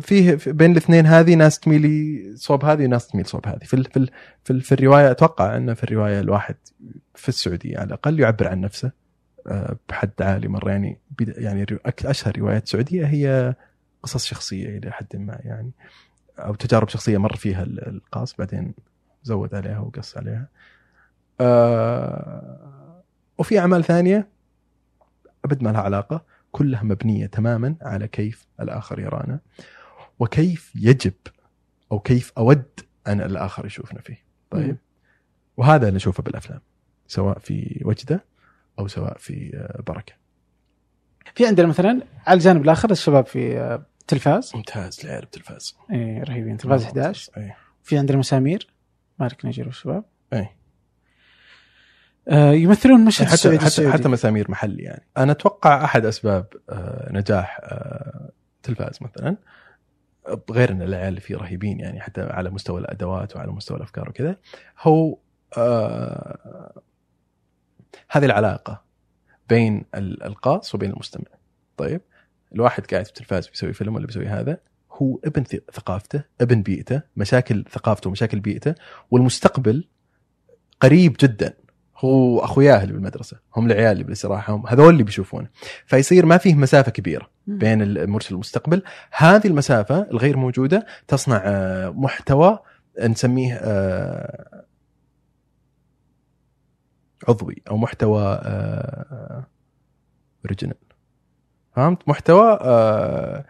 فيه 0.00 0.38
بين 0.46 0.72
الاثنين 0.72 1.06
هذه 1.06 1.34
ناس 1.34 1.60
تميل 1.60 2.38
صوب 2.38 2.64
هذه 2.64 2.84
وناس 2.84 3.08
تميل 3.08 3.26
صوب 3.26 3.46
هذه. 3.46 3.64
في 3.64 3.82
في 3.82 4.10
في, 4.44 4.60
في 4.60 4.72
الرواية 4.72 5.10
أتوقع 5.10 5.56
انه 5.56 5.74
في 5.74 5.84
الرواية 5.84 6.20
الواحد 6.20 6.56
في 7.14 7.28
السعودية 7.28 7.78
على 7.78 7.86
الأقل 7.86 8.20
يعبر 8.20 8.48
عن 8.48 8.60
نفسه 8.60 8.92
آه، 9.46 9.76
بحد 9.88 10.10
عالي 10.20 10.48
مرة. 10.48 10.70
يعني 10.70 11.00
يعني 11.20 11.66
أشهر 12.04 12.38
روايات 12.38 12.68
سعودية 12.68 13.06
هي 13.06 13.54
قصص 14.02 14.24
شخصية 14.24 14.78
إلى 14.78 14.92
حد 14.92 15.16
ما 15.16 15.40
يعني. 15.44 15.70
أو 16.38 16.54
تجارب 16.54 16.88
شخصية 16.88 17.18
مر 17.18 17.36
فيها 17.36 17.62
ال- 17.62 17.88
القاص 17.88 18.36
بعدين 18.36 18.74
زود 19.22 19.54
عليها 19.54 19.78
وقص 19.78 20.16
عليها. 20.16 20.48
آه 21.40 23.02
وفي 23.38 23.58
أعمال 23.58 23.84
ثانية 23.84 24.28
أبد 25.44 25.62
ما 25.62 25.70
لها 25.70 25.80
علاقة 25.80 26.24
كلها 26.52 26.82
مبنية 26.82 27.26
تماما 27.26 27.74
على 27.82 28.08
كيف 28.08 28.46
الآخر 28.60 28.98
يرانا 29.00 29.38
وكيف 30.18 30.72
يجب 30.76 31.12
أو 31.92 31.98
كيف 31.98 32.32
أود 32.38 32.64
أن 33.06 33.20
الآخر 33.20 33.66
يشوفنا 33.66 34.00
فيه. 34.00 34.24
طيب. 34.50 34.76
وهذا 35.56 35.86
اللي 35.88 35.96
نشوفه 35.96 36.22
بالأفلام 36.22 36.60
سواء 37.06 37.38
في 37.38 37.82
وجدة 37.84 38.24
أو 38.78 38.88
سواء 38.88 39.18
في 39.18 39.50
آه، 39.56 39.82
بركة. 39.86 40.12
في 41.34 41.46
عندنا 41.46 41.66
مثلا 41.66 42.00
على 42.26 42.36
الجانب 42.36 42.62
الآخر 42.64 42.90
الشباب 42.90 43.26
في 43.26 43.58
آه، 43.58 43.82
تلفاز؟ 44.06 44.52
ممتاز 44.56 45.00
العيال 45.04 45.24
بتلفاز. 45.24 45.76
إيه 45.92 46.22
رهيبين. 46.22 46.56
تلفاز 46.56 46.84
11 46.84 47.32
اي 47.36 47.52
في 47.82 47.98
عندنا 47.98 48.18
مسامير. 48.18 48.68
مالك 49.18 49.44
نجر 49.46 49.66
والشباب 49.66 50.04
اي 50.32 50.48
آه 52.28 52.52
يمثلون 52.52 53.04
مشهد 53.04 53.26
حتى 53.26 53.34
السعودي 53.34 53.58
حتى, 53.58 53.66
السعودي. 53.66 53.92
حتى 53.92 54.08
مسامير 54.08 54.50
محلي 54.50 54.82
يعني. 54.82 55.06
أنا 55.16 55.32
أتوقع 55.32 55.84
أحد 55.84 56.04
أسباب 56.06 56.46
آه، 56.70 57.12
نجاح 57.12 57.60
آه، 57.62 58.30
تلفاز 58.62 58.98
مثلا 59.00 59.36
غير 60.50 60.72
إن 60.72 60.82
العيال 60.82 61.08
اللي 61.08 61.20
فيه 61.20 61.36
رهيبين 61.36 61.80
يعني 61.80 62.00
حتى 62.00 62.20
على 62.22 62.50
مستوى 62.50 62.80
الأدوات 62.80 63.36
وعلى 63.36 63.52
مستوى 63.52 63.76
الأفكار 63.76 64.08
وكذا 64.08 64.36
هو 64.80 65.18
آه، 65.58 66.80
هذه 68.10 68.24
العلاقة 68.24 68.82
بين 69.48 69.84
ال- 69.94 70.22
القاص 70.22 70.74
وبين 70.74 70.90
المستمع. 70.90 71.24
طيب؟ 71.76 72.00
الواحد 72.56 72.86
قاعد 72.86 73.04
في 73.04 73.10
التلفاز 73.10 73.48
بيسوي 73.48 73.72
فيلم 73.72 73.94
ولا 73.94 74.06
بيسوي 74.06 74.26
هذا 74.26 74.58
هو 74.92 75.18
ابن 75.24 75.44
ثقافته 75.72 76.24
ابن 76.40 76.62
بيئته 76.62 77.02
مشاكل 77.16 77.64
ثقافته 77.70 78.08
ومشاكل 78.08 78.40
بيئته 78.40 78.74
والمستقبل 79.10 79.88
قريب 80.80 81.16
جدا. 81.20 81.54
هو 81.98 82.44
أخوياه 82.44 82.82
اللي 82.82 82.92
بالمدرسة 82.92 83.38
هم 83.56 83.66
العيال 83.66 83.92
اللي 83.92 84.04
بالاستراحه 84.04 84.54
هم 84.54 84.66
هذول 84.66 84.92
اللي 84.92 85.02
بيشوفونه. 85.02 85.48
فيصير 85.86 86.26
ما 86.26 86.36
فيه 86.38 86.54
مسافة 86.54 86.90
كبيرة. 86.90 87.30
بين 87.46 87.82
المرسل 87.82 88.34
والمستقبل 88.34 88.82
هذه 89.10 89.46
المسافة 89.46 90.10
الغير 90.10 90.36
موجودة 90.36 90.86
تصنع 91.08 91.42
آه، 91.44 91.90
محتوى 91.90 92.58
نسميه 93.00 93.54
آه، 93.54 94.64
عضوي 97.28 97.62
أو 97.70 97.76
محتوى 97.76 98.40
اوريجينال 100.44 100.85
فهمت؟ 101.76 102.08
محتوى 102.08 102.58
آه، 102.60 103.44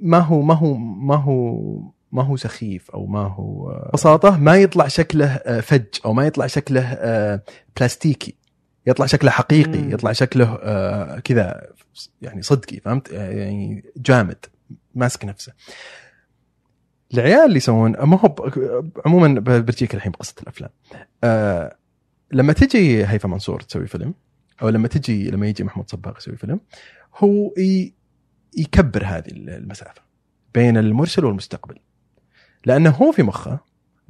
ما 0.00 0.18
هو 0.18 0.42
ما 0.42 0.54
هو 0.54 0.74
ما 0.76 1.14
هو 1.16 1.58
ما 2.12 2.22
هو 2.22 2.36
سخيف 2.36 2.90
أو 2.90 3.06
ما 3.06 3.20
هو 3.20 3.70
آه، 3.70 3.88
ببساطه 3.92 4.36
ما 4.38 4.56
يطلع 4.56 4.88
شكله 4.88 5.26
آه، 5.26 5.60
فج 5.60 5.84
أو 6.04 6.12
ما 6.12 6.26
يطلع 6.26 6.46
شكله 6.46 6.80
آه، 6.92 7.42
بلاستيكي. 7.76 8.34
يطلع 8.86 9.06
شكله 9.06 9.30
حقيقي 9.30 9.78
مم. 9.82 9.92
يطلع 9.92 10.12
شكله 10.12 10.58
آه، 10.62 11.18
كذا 11.18 11.66
يعني 12.22 12.42
صدقي 12.42 12.76
فهمت؟ 12.80 13.10
يعني 13.12 13.84
جامد 13.96 14.36
ماسك 14.94 15.24
نفسه. 15.24 15.52
العيال 17.14 17.44
اللي 17.44 17.56
يسوون 17.56 17.90
ما 17.90 18.20
هو 18.20 18.34
عموما 19.06 19.40
برجيك 19.40 19.94
الحين 19.94 20.12
بقصة 20.12 20.34
الأفلام. 20.42 20.70
آه 21.24 21.76
لما 22.32 22.52
تجي 22.52 23.06
هيفا 23.06 23.28
منصور 23.28 23.60
تسوي 23.60 23.86
فيلم 23.86 24.14
أو 24.62 24.68
لما 24.68 24.88
تجي 24.88 25.30
لما 25.30 25.46
يجي 25.46 25.64
محمود 25.64 25.90
صباغ 25.90 26.16
يسوي 26.16 26.36
فيلم 26.36 26.60
هو 27.16 27.52
يكبر 28.56 29.04
هذه 29.04 29.30
المسافة 29.30 30.02
بين 30.54 30.76
المرسل 30.76 31.24
والمستقبل. 31.24 31.78
لأنه 32.66 32.90
هو 32.90 33.12
في 33.12 33.22
مخه 33.22 33.60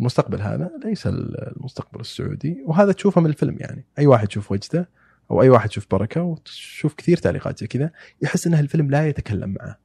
المستقبل 0.00 0.40
هذا 0.40 0.70
ليس 0.84 1.06
المستقبل 1.06 2.00
السعودي 2.00 2.62
وهذا 2.64 2.92
تشوفه 2.92 3.20
من 3.20 3.30
الفيلم 3.30 3.56
يعني. 3.60 3.84
أي 3.98 4.06
واحد 4.06 4.28
يشوف 4.30 4.52
وجده 4.52 4.88
أو 5.30 5.42
أي 5.42 5.48
واحد 5.48 5.70
يشوف 5.70 5.86
بركة 5.90 6.22
وتشوف 6.22 6.94
كثير 6.94 7.16
تعليقات 7.16 7.58
زي 7.58 7.66
كذا 7.66 7.90
يحس 8.22 8.46
إن 8.46 8.54
الفيلم 8.54 8.90
لا 8.90 9.08
يتكلم 9.08 9.56
معه. 9.60 9.78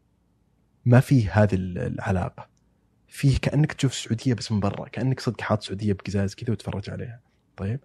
ما 0.85 0.99
فيه 0.99 1.43
هذه 1.43 1.55
العلاقة. 1.55 2.49
فيه 3.07 3.37
كأنك 3.37 3.73
تشوف 3.73 3.91
السعوديه 3.91 4.33
بس 4.33 4.51
من 4.51 4.59
برا 4.59 4.87
كأنك 4.87 5.19
صدق 5.19 5.41
حاط 5.41 5.63
سعودية 5.63 5.93
بقزاز 5.93 6.35
كذا 6.35 6.51
وتتفرج 6.51 6.89
عليها. 6.89 7.19
طيب؟ 7.57 7.79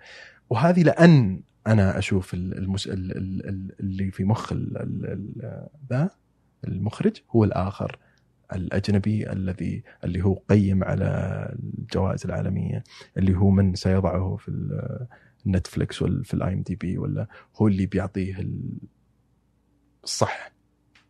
وهذه 0.50 0.82
لأن 0.82 1.40
أنا 1.68 1.98
أشوف 1.98 2.34
ال- 2.34 2.58
المس... 2.58 2.86
ال- 2.86 3.16
ال- 3.16 3.48
ال- 3.48 3.72
اللي 3.80 4.10
في 4.10 4.24
مخ 4.24 4.52
ذا 5.90 6.10
المخرج 6.68 7.16
هو 7.30 7.44
الآخر 7.44 7.98
الأجنبي 8.52 9.32
الذي 9.32 9.82
اللي 10.04 10.24
هو 10.24 10.34
قيم 10.34 10.84
على 10.84 11.06
الجوائز 11.78 12.24
العالمية 12.24 12.84
اللي 13.16 13.34
هو 13.36 13.50
من 13.50 13.74
سيضعه 13.74 14.36
في 14.36 14.48
ال- 14.48 15.06
ال 15.46 15.53
Netflix 15.53 16.02
ولا 16.02 16.22
في 16.22 16.34
ال 16.34 16.52
IMDb 16.54 16.98
ولا 16.98 17.26
هو 17.56 17.68
اللي 17.68 17.86
بيعطيه 17.86 18.38
ال- 18.38 18.78
الصح. 20.04 20.52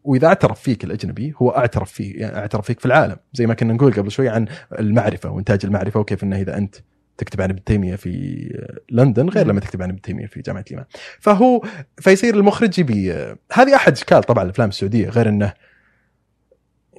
وإذا 0.05 0.27
اعترف 0.27 0.61
فيك 0.61 0.85
الأجنبي 0.85 1.35
هو 1.37 1.51
اعترف 1.51 1.93
فيه 1.93 2.21
يعني 2.21 2.37
اعترف 2.37 2.67
فيك 2.67 2.81
في 2.81 2.87
العالم 2.87 3.17
زي 3.33 3.47
ما 3.47 3.55
كنا 3.55 3.73
نقول 3.73 3.93
قبل 3.93 4.11
شوي 4.11 4.29
عن 4.29 4.47
المعرفة 4.79 5.31
وإنتاج 5.31 5.61
المعرفة 5.65 6.01
وكيف 6.01 6.25
إنه 6.25 6.37
إذا 6.41 6.59
أنت 6.59 6.77
تكتب 7.19 7.41
عن 7.41 7.51
ابن 7.51 7.65
تيميه 7.65 7.97
في 7.97 8.49
لندن 8.91 9.29
غير 9.29 9.47
لما 9.47 9.61
تكتب 9.61 9.83
عن 9.83 9.89
ابن 9.89 10.01
تيميه 10.01 10.27
في 10.27 10.41
جامعة 10.41 10.65
الايمان 10.67 10.87
فهو 11.21 11.63
فيصير 12.01 12.35
المخرج 12.35 12.79
يبي 12.79 13.13
هذه 13.53 13.75
أحد 13.75 13.93
إشكال 13.93 14.23
طبعا 14.23 14.45
الافلام 14.45 14.69
السعودية 14.69 15.09
غير 15.09 15.29
إنه 15.29 15.53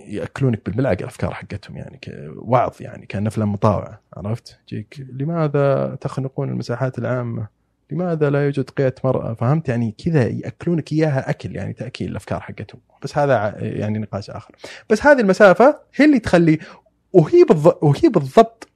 يأكلونك 0.08 0.66
بالملعقة 0.66 1.02
الأفكار 1.02 1.34
حقتهم 1.34 1.78
يعني 1.78 2.00
وعظ 2.36 2.74
يعني 2.80 3.06
كان 3.06 3.28
افلام 3.28 3.54
مطاوعة 3.54 4.02
عرفت؟ 4.18 4.60
تجيك 4.68 5.06
لماذا 5.20 5.98
تخنقون 6.02 6.50
المساحات 6.50 6.98
العامة؟ 6.98 7.48
لماذا 7.91 8.30
لا 8.30 8.46
يوجد 8.46 8.70
قيادة 8.70 8.96
مرأة؟ 9.04 9.34
فهمت 9.34 9.70
يعني 9.70 9.96
كذا 10.06 10.28
يأكلونك 10.28 10.94
إياها 10.94 11.30
أكل 11.30 11.56
يعني 11.56 11.74
تأكيل 11.74 12.12
الأفكار 12.12 12.40
حقتهم، 12.40 12.82
بس 13.04 13.18
هذا 13.18 13.56
يعني 13.60 14.00
نقاش 14.00 14.30
آخر. 14.30 14.56
بس 14.90 15.06
هذه 15.06 15.20
المسافة 15.20 15.80
هي 15.96 16.06
اللي 16.06 16.20
تخلي 16.20 16.60
وهي 17.14 17.44
بالضبط 17.44 17.84
وهي 17.84 18.10
بالضبط 18.10 18.69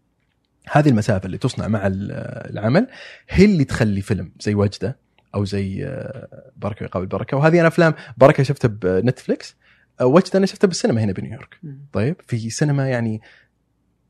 هذه 0.71 0.89
المسافة 0.89 1.25
اللي 1.25 1.37
تصنع 1.37 1.67
مع 1.67 1.87
ال- 1.87 2.11
العمل 2.51 2.87
هي 3.29 3.45
اللي 3.45 3.63
تخلي 3.63 4.01
فيلم 4.01 4.31
زي 4.41 4.55
وجده 4.55 4.97
أو 5.35 5.45
زي 5.45 5.85
آه، 5.85 6.51
بركة 6.57 6.83
يقابل 6.83 7.05
بركة. 7.05 7.37
وهذه 7.37 7.59
أنا 7.59 7.67
أفلام 7.67 7.93
بركة 8.17 8.43
شفتها 8.43 8.67
بنتفلكس 8.67 9.55
آه، 10.01 10.05
وجده 10.05 10.37
أنا 10.37 10.45
شفتها 10.45 10.67
بالسينما 10.67 11.01
هنا 11.03 11.11
بنيويورك. 11.13 11.59
طيب 11.93 12.15
في 12.27 12.49
سينما 12.49 12.89
يعني 12.89 13.21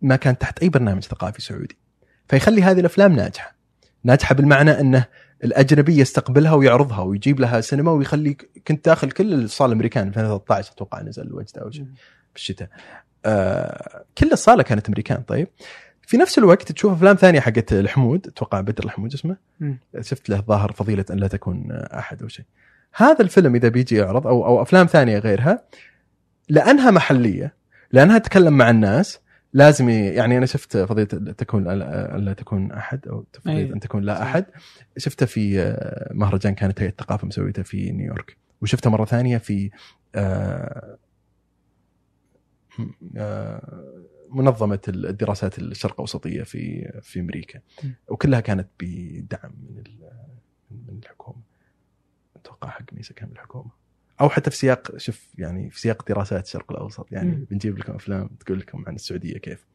ما 0.01 0.15
كان 0.15 0.37
تحت 0.37 0.59
أي 0.59 0.69
برنامج 0.69 1.03
ثقافي 1.03 1.41
سعودي. 1.41 1.77
فيخلي 2.29 2.63
هذه 2.63 2.79
الأفلام 2.79 3.15
ناجحة. 3.15 3.55
ناجحة 4.03 4.35
بالمعنى 4.35 4.71
أنه 4.79 5.05
الأجنبي 5.43 5.97
يستقبلها 5.97 6.53
ويعرضها 6.53 7.01
ويجيب 7.01 7.39
لها 7.39 7.61
سينما 7.61 7.91
ويخلي 7.91 8.37
كنت 8.67 8.85
داخل 8.85 9.11
كل 9.11 9.33
الصاله 9.33 9.71
الأمريكان 9.71 10.11
في 10.11 10.19
2013 10.19 10.71
أتوقع 10.73 11.01
نزل 11.01 11.33
وجده 11.33 11.61
أو 11.61 11.71
شيء 11.71 11.85
بالشتاء. 12.33 12.69
آه 13.25 14.05
كل 14.17 14.31
الصاله 14.31 14.63
كانت 14.63 14.87
أمريكان. 14.87 15.21
طيب 15.21 15.47
في 16.13 16.17
نفس 16.17 16.37
الوقت 16.37 16.71
تشوف 16.71 16.93
أفلام 16.93 17.15
ثانية 17.15 17.39
حقت 17.39 17.73
الحمود 17.73 18.27
أتوقع 18.27 18.61
بدر 18.61 18.83
الحمود 18.83 19.13
اسمه 19.13 19.37
مم. 19.59 19.77
شفت 20.01 20.29
له 20.29 20.41
ظاهر 20.41 20.71
فضيلة 20.71 21.05
أن 21.11 21.17
لا 21.17 21.27
تكون 21.27 21.71
أحد 21.71 22.21
أو 22.21 22.27
شيء 22.27 22.45
هذا 22.95 23.21
الفيلم 23.21 23.55
إذا 23.55 23.67
بيجي 23.67 23.95
يعرض 23.95 24.27
أو 24.27 24.45
أو 24.45 24.61
أفلام 24.61 24.85
ثانية 24.85 25.17
غيرها 25.17 25.63
لأنها 26.49 26.91
محلية 26.91 27.53
لأنها 27.91 28.17
تتكلم 28.17 28.53
مع 28.57 28.69
الناس 28.69 29.19
لازم 29.53 29.89
يعني 29.89 30.37
أنا 30.37 30.45
شفت 30.45 30.77
فضيلة 30.77 31.07
تكون 31.37 31.63
لا 31.63 32.33
تكون 32.33 32.71
أحد 32.71 33.07
أو 33.07 33.25
فضيلة 33.33 33.57
أي. 33.57 33.73
أن 33.73 33.79
تكون 33.79 34.03
لا. 34.03 34.23
أحد 34.23 34.45
شفتها 34.97 35.25
في 35.25 35.61
آه، 35.61 36.11
مهرجان 36.13 36.55
كانت 36.55 36.81
هيئه 36.81 36.89
الثقافة 36.89 37.27
مسويته 37.27 37.63
في 37.63 37.91
نيويورك 37.91 38.37
وشفتها 38.61 38.89
مرة 38.89 39.05
ثانية 39.05 39.37
في 39.37 39.69
آه، 40.15 40.97
آه، 43.17 44.12
منظمة 44.29 44.79
الدراسات 44.87 45.59
الشرق 45.59 45.93
الاوسطيه 45.93 46.43
في 46.43 46.91
في 47.01 47.19
أمريكا. 47.19 47.59
وكلها 48.07 48.39
كانت 48.39 48.67
بدعم 48.79 49.51
من 49.69 49.83
من 50.71 50.99
الحكومة. 51.03 51.41
أتوقع 52.35 52.69
حق 52.69 52.93
ميسا 52.93 53.13
كان 53.13 53.29
من 53.29 53.35
الحكومة. 53.35 53.71
أو 54.21 54.29
حتى 54.29 54.49
في 54.51 54.57
سياق 54.57 54.97
شوف 54.97 55.27
يعني 55.37 55.69
في 55.69 55.79
سياق 55.79 56.07
دراسات 56.07 56.45
الشرق 56.45 56.71
الأوسط. 56.71 57.07
يعني 57.11 57.31
م. 57.31 57.45
بنجيب 57.51 57.77
لكم 57.77 57.93
أفلام 57.93 58.29
تقول 58.39 58.59
لكم 58.59 58.83
عن 58.87 58.95
السعودية 58.95 59.37
كيف. 59.37 59.65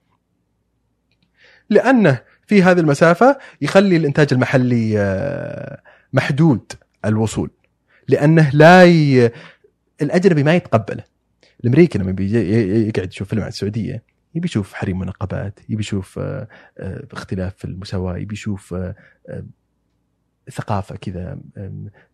لأنه 1.71 2.23
في 2.47 2.63
هذه 2.63 2.81
المسافة 2.81 3.39
يخلي 3.61 3.97
الإنتاج 3.97 4.29
المحلي 4.33 5.01
آه، 5.01 5.83
محدود 6.13 6.73
الوصول. 7.05 7.51
لأنه 8.09 8.51
لا 8.55 8.85
ي... 8.85 9.31
الأجنبي 10.03 10.43
ما 10.43 10.55
يتقبله. 10.55 11.05
الأمريكي 11.61 11.99
لما 11.99 12.13
بيجي 12.13 12.39
يقعد 12.89 13.09
يشوف 13.13 13.29
فيلم 13.29 13.43
عن 13.43 13.49
السعودية 13.49 14.03
يبي 14.35 14.47
يشوف 14.47 14.75
حريم 14.75 14.99
منقبات 14.99 15.61
يبي 15.69 15.81
يشوف 15.81 16.19
آه، 16.19 16.49
آه، 16.79 17.07
اختلاف 17.13 17.55
في 17.57 17.65
المساواة 17.65 18.17
يبي 18.17 18.35
يشوف 18.35 18.75
آه، 18.75 18.95
ثقافة 20.51 20.97
كذا 20.97 21.39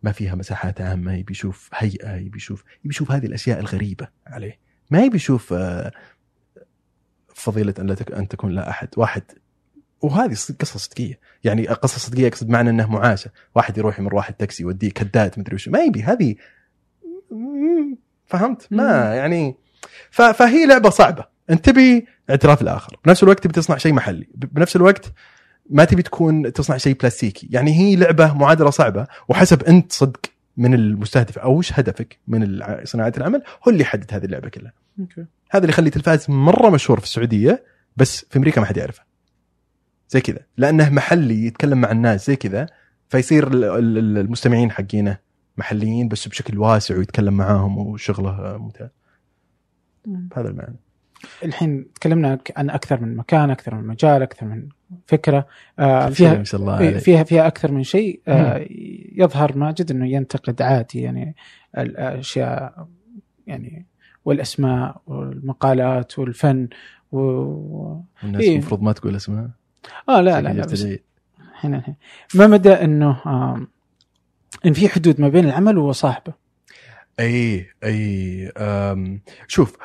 ما 0.03 0.11
فيها 0.11 0.35
مساحات 0.35 0.81
عامة 0.81 1.13
يبي 1.13 1.31
يشوف 1.31 1.69
هيئة 1.73 2.15
يبي 2.15 2.37
يشوف 2.37 2.63
يبي 2.79 2.89
يشوف 2.89 3.11
هذه 3.11 3.25
الأشياء 3.25 3.59
الغريبة 3.59 4.07
عليه. 4.27 4.59
ما 4.91 5.03
يبي 5.03 5.15
يشوف 5.15 5.53
فضيلة 7.35 7.73
أن 7.79 7.87
لا 7.87 7.95
تك... 7.95 8.11
أن 8.11 8.27
تكون 8.27 8.51
لا 8.51 8.69
أحد 8.69 8.87
واحد. 8.97 9.23
وهذه 10.01 10.33
ص- 10.33 10.51
قصة 10.51 10.79
صدقية. 10.79 11.19
يعني 11.43 11.67
قصة 11.67 11.99
صدقية 11.99 12.27
اقصد 12.27 12.49
معنى 12.49 12.69
أنه 12.69 12.91
معاشة. 12.91 13.31
واحد 13.55 13.77
يروح 13.77 13.99
يمر 13.99 14.15
واحد 14.15 14.33
تاكسي 14.33 14.63
يوديه 14.63 14.89
كداد 14.91 15.39
مدري 15.39 15.55
وش. 15.55 15.69
ما 15.69 15.79
يبي. 15.79 16.03
هذه 16.03 16.35
فهمت. 18.25 18.67
ما 18.71 19.15
يعني 19.15 19.55
ف... 20.11 20.21
فهي 20.21 20.65
لعبة 20.65 20.89
صعبة. 20.89 21.34
انت 21.49 21.65
تبي 21.69 22.07
اعتراف 22.29 22.61
الآخر. 22.61 22.97
بنفس 23.05 23.23
الوقت 23.23 23.43
تبي 23.43 23.53
تصنع 23.53 23.77
شيء 23.77 23.93
محلي. 23.93 24.27
بنفس 24.35 24.75
الوقت 24.75 25.13
ما 25.69 25.85
تبي 25.85 26.01
تكون 26.01 26.53
تصنع 26.53 26.77
شيء 26.77 26.97
بلاستيكي. 26.97 27.47
يعني 27.51 27.73
هي 27.79 27.95
لعبة 27.95 28.33
معادلة 28.33 28.69
صعبة 28.69 29.07
وحسب 29.29 29.63
أنت 29.63 29.91
صدق 29.91 30.19
من 30.57 30.73
المستهدف 30.73 31.37
أو 31.39 31.57
وش 31.57 31.73
هدفك 31.73 32.19
من 32.27 32.61
صناعة 32.83 33.13
العمل 33.17 33.43
هو 33.67 33.71
اللي 33.71 33.81
يحدد 33.81 34.13
هذه 34.13 34.25
اللعبة 34.25 34.49
كلها. 34.49 34.73
أوكي. 34.99 35.25
هذا 35.51 35.61
اللي 35.63 35.69
يخلي 35.69 35.89
تلفاز 35.89 36.25
مرة 36.29 36.69
مشهور 36.69 36.99
في 36.99 37.05
السعودية 37.05 37.63
بس 37.97 38.25
في 38.29 38.37
أمريكا 38.37 38.61
ما 38.61 38.67
حد 38.67 38.77
يعرفه. 38.77 39.03
زي 40.09 40.21
كذا. 40.21 40.39
لأنه 40.57 40.89
محلي 40.89 41.45
يتكلم 41.45 41.81
مع 41.81 41.91
الناس 41.91 42.27
زي 42.27 42.35
كذا 42.35 42.67
فيصير 43.09 43.47
ال- 43.47 43.63
ال- 43.63 43.97
ال- 43.97 44.17
المستمعين 44.17 44.71
حقينه 44.71 45.17
محليين 45.57 46.07
بس 46.07 46.27
بشكل 46.27 46.57
واسع 46.57 46.97
ويتكلم 46.97 47.33
معاهم 47.33 47.77
وشغله 47.77 48.57
ممتاز. 48.57 48.89
بهذا 50.05 50.49
المعنى. 50.49 50.75
الحين 51.43 51.93
تكلمنا 51.93 52.39
عن 52.57 52.69
أكثر 52.69 53.01
من 53.01 53.15
مكان 53.15 53.49
أكثر 53.49 53.75
من 53.75 53.87
مجال 53.87 54.21
أكثر 54.21 54.45
من 54.45 54.67
فكرة. 55.07 55.47
آه 55.79 56.09
فيها 56.09 56.43
الله. 56.53 56.97
فيها 56.99 57.23
فيها 57.23 57.47
أكثر 57.47 57.71
من 57.71 57.83
شيء. 57.83 58.21
آه 58.27 58.65
يظهر 59.15 59.57
ماجد 59.57 59.91
إنه 59.91 60.07
ينتقد 60.07 60.61
عادي 60.61 61.01
يعني 61.01 61.35
الأشياء 61.77 62.87
يعني 63.47 63.85
والأسماء 64.25 65.01
والمقالات 65.07 66.19
والفن 66.19 66.67
و... 67.11 67.17
والناس 68.23 68.41
إيه. 68.41 68.53
المفروض 68.53 68.81
ما 68.81 68.91
تقول 68.91 69.15
اسمها 69.15 69.49
آه 70.09 70.21
لا 70.21 70.41
لا, 70.41 70.53
لا 70.53 70.63
الحين 71.53 71.75
الحين 71.75 71.95
ما 72.35 72.47
مدى 72.47 72.69
إنه 72.73 73.21
آم، 73.25 73.67
إن 74.65 74.73
في 74.73 74.89
حدود 74.89 75.21
ما 75.21 75.29
بين 75.29 75.45
العمل 75.45 75.77
وصاحبه؟ 75.77 76.33
أي 77.19 77.65
أي 77.83 78.51
شوف 79.47 79.77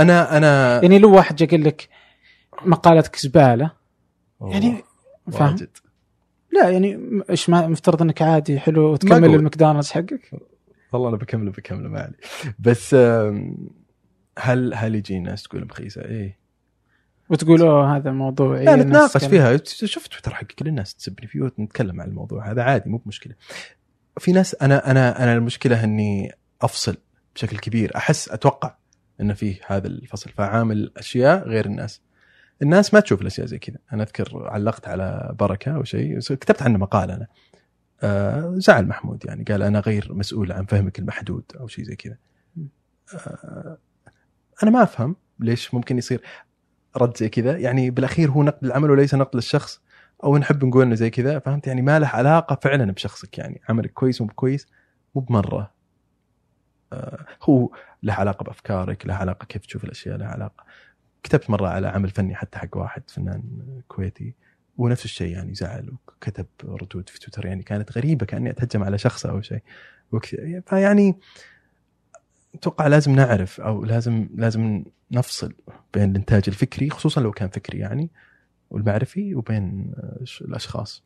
أنا 0.00 0.36
أنا 0.36 0.82
يعني 0.82 0.98
لو 0.98 1.14
واحد 1.14 1.36
جا 1.36 1.46
قال 1.46 1.64
لك 1.64 1.88
مقالتك 2.62 3.16
زباله 3.16 3.72
يعني 4.40 4.84
فاهم. 5.32 5.56
لا 6.52 6.68
يعني 6.68 7.22
إيش 7.30 7.50
ما 7.50 7.66
مفترض 7.66 8.02
إنك 8.02 8.22
عادي 8.22 8.60
حلو 8.60 8.92
وتكمل. 8.92 9.34
المكدونالدز 9.34 9.90
حقك؟ 9.90 10.30
والله 10.92 11.08
أنا 11.08 11.16
بكمله 11.16 11.50
بكمله 11.50 11.88
ما 11.88 12.00
علي. 12.00 12.16
بس 12.58 12.94
هل 14.38 14.74
هل 14.74 14.94
يجي 14.94 15.18
ناس 15.18 15.42
تقول 15.42 15.64
مخيسه؟ 15.64 16.04
إيه. 16.04 16.40
وتقول 17.30 17.62
أوه 17.62 17.96
هذا 17.96 18.10
موضوع 18.10 18.60
لا 18.60 18.76
نتناقش 18.76 19.24
فيها. 19.24 19.56
شفت 19.64 20.12
تويتر 20.12 20.34
حق 20.34 20.44
كل 20.44 20.66
الناس 20.66 20.94
تسبني 20.94 21.26
فيه 21.26 21.40
ونتكلم 21.40 22.00
عن 22.00 22.08
الموضوع 22.08 22.50
هذا 22.50 22.62
عادي 22.62 22.90
مو 22.90 22.96
بمشكلة. 22.96 23.34
في 24.18 24.32
ناس 24.32 24.54
أنا 24.54 24.90
أنا 24.90 25.22
أنا 25.22 25.32
المشكلة 25.32 25.84
إني 25.84 26.32
أفصل 26.62 26.96
بشكل 27.34 27.58
كبير. 27.58 27.96
أحس 27.96 28.28
أتوقع 28.28 28.76
إنه 29.20 29.34
فيه 29.34 29.60
هذا 29.66 29.86
الفصل. 29.86 30.30
فعامل 30.30 30.92
اشياء 30.96 31.48
غير 31.48 31.66
الناس. 31.66 32.02
الناس 32.62 32.94
ما 32.94 33.00
تشوف 33.00 33.20
الأشياء 33.20 33.46
زي 33.46 33.58
كذا. 33.58 33.78
أنا 33.92 34.02
أذكر 34.02 34.48
علقت 34.48 34.88
على 34.88 35.34
بركة 35.38 35.76
أو 35.76 35.84
شيء 35.84 36.18
كتبت 36.18 36.62
عنه 36.62 36.78
مقال 36.78 37.10
أنا. 37.10 37.26
آه 38.02 38.54
زعل 38.56 38.86
محمود 38.86 39.24
يعني. 39.24 39.44
قال 39.44 39.62
أنا 39.62 39.80
غير 39.80 40.14
مسؤول 40.14 40.52
عن 40.52 40.64
فهمك 40.64 40.98
المحدود 40.98 41.44
أو 41.60 41.66
شيء 41.66 41.84
زي 41.84 41.96
كذا. 41.96 42.16
آه 43.14 43.78
أنا 44.62 44.70
ما 44.70 44.82
أفهم 44.82 45.16
ليش 45.40 45.74
ممكن 45.74 45.98
يصير 45.98 46.22
رد 46.96 47.16
زي 47.16 47.28
كذا. 47.28 47.56
يعني 47.58 47.90
بالأخير 47.90 48.30
هو 48.30 48.42
نقد 48.42 48.64
العمل 48.64 48.90
وليس 48.90 49.14
نقد 49.14 49.36
للشخص 49.36 49.80
أو 50.24 50.36
نحب 50.36 50.64
نقول 50.64 50.82
إنه 50.82 50.94
زي 50.94 51.10
كذا 51.10 51.38
فهمت؟ 51.38 51.66
يعني 51.66 51.82
ما 51.82 51.98
له 51.98 52.06
علاقة 52.06 52.58
فعلا 52.62 52.92
بشخصك 52.92 53.38
يعني. 53.38 53.60
عملك 53.68 53.92
كويس 53.92 54.20
مو 54.20 54.26
كويس 54.26 54.66
مو 55.14 55.20
بمرة. 55.20 55.79
هو 57.42 57.70
له 58.02 58.12
علاقة 58.12 58.44
بأفكارك 58.44 59.06
له 59.06 59.14
علاقة 59.14 59.44
كيف 59.44 59.66
تشوف 59.66 59.84
الأشياء 59.84 60.16
له 60.16 60.26
علاقة. 60.26 60.64
كتبت 61.22 61.50
مرة 61.50 61.68
على 61.68 61.88
عمل 61.88 62.10
فني 62.10 62.34
حتى 62.34 62.58
حق 62.58 62.76
واحد 62.76 63.10
فنان 63.10 63.42
كويتي 63.88 64.34
ونفس 64.78 65.04
الشيء 65.04 65.32
يعني 65.32 65.54
زعل 65.54 65.90
وكتب 65.90 66.46
ردود 66.64 67.08
في 67.08 67.20
تويتر 67.20 67.46
يعني 67.46 67.62
كانت 67.62 67.92
غريبة 67.98 68.26
كأني 68.26 68.50
أتهجم 68.50 68.82
على 68.84 68.98
شخص 68.98 69.26
أو 69.26 69.40
شيء. 69.40 69.62
فيعني 70.66 71.18
أتوقع 72.54 72.86
لازم 72.86 73.14
نعرف 73.14 73.60
أو 73.60 73.84
لازم 73.84 74.28
لازم 74.34 74.84
نفصل 75.10 75.54
بين 75.94 76.10
الإنتاج 76.10 76.42
الفكري 76.48 76.90
خصوصا 76.90 77.20
لو 77.20 77.32
كان 77.32 77.48
فكري 77.48 77.78
يعني 77.78 78.10
والمعرفي 78.70 79.34
وبين 79.34 79.92
آه، 79.96 80.24
الأشخاص. 80.40 81.04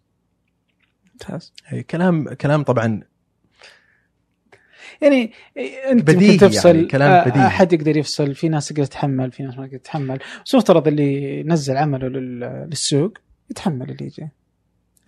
ممتاز. 1.13 1.53
هي 1.67 1.83
كلام 1.83 2.35
كلام 2.35 2.63
طبعا 2.63 3.01
يعني 5.03 5.33
انت 5.91 6.11
بديهي 6.11 6.33
ممكن 6.33 6.47
تفصل 6.49 6.77
يعني، 6.77 6.85
كلام 6.89 7.11
آه، 7.13 7.29
بديهي. 7.29 7.47
أحد 7.47 7.73
يقدر 7.73 7.97
يفصل 7.97 8.35
في 8.35 8.49
ناس 8.49 8.69
تقدر 8.69 8.85
تتحمل 8.85 9.33
في 9.33 9.43
ناس 9.43 9.59
ما 9.59 9.67
تقدر 9.67 9.79
تتحمل 9.79 10.19
بس 10.47 10.55
مفترض 10.55 10.89
اللي 10.89 11.43
نزل 11.43 11.77
عمله 11.77 12.09
لل- 12.09 12.67
للسوق 12.71 13.19
يتحمل 13.51 13.91
اللي 13.91 14.05
يجي 14.07 14.29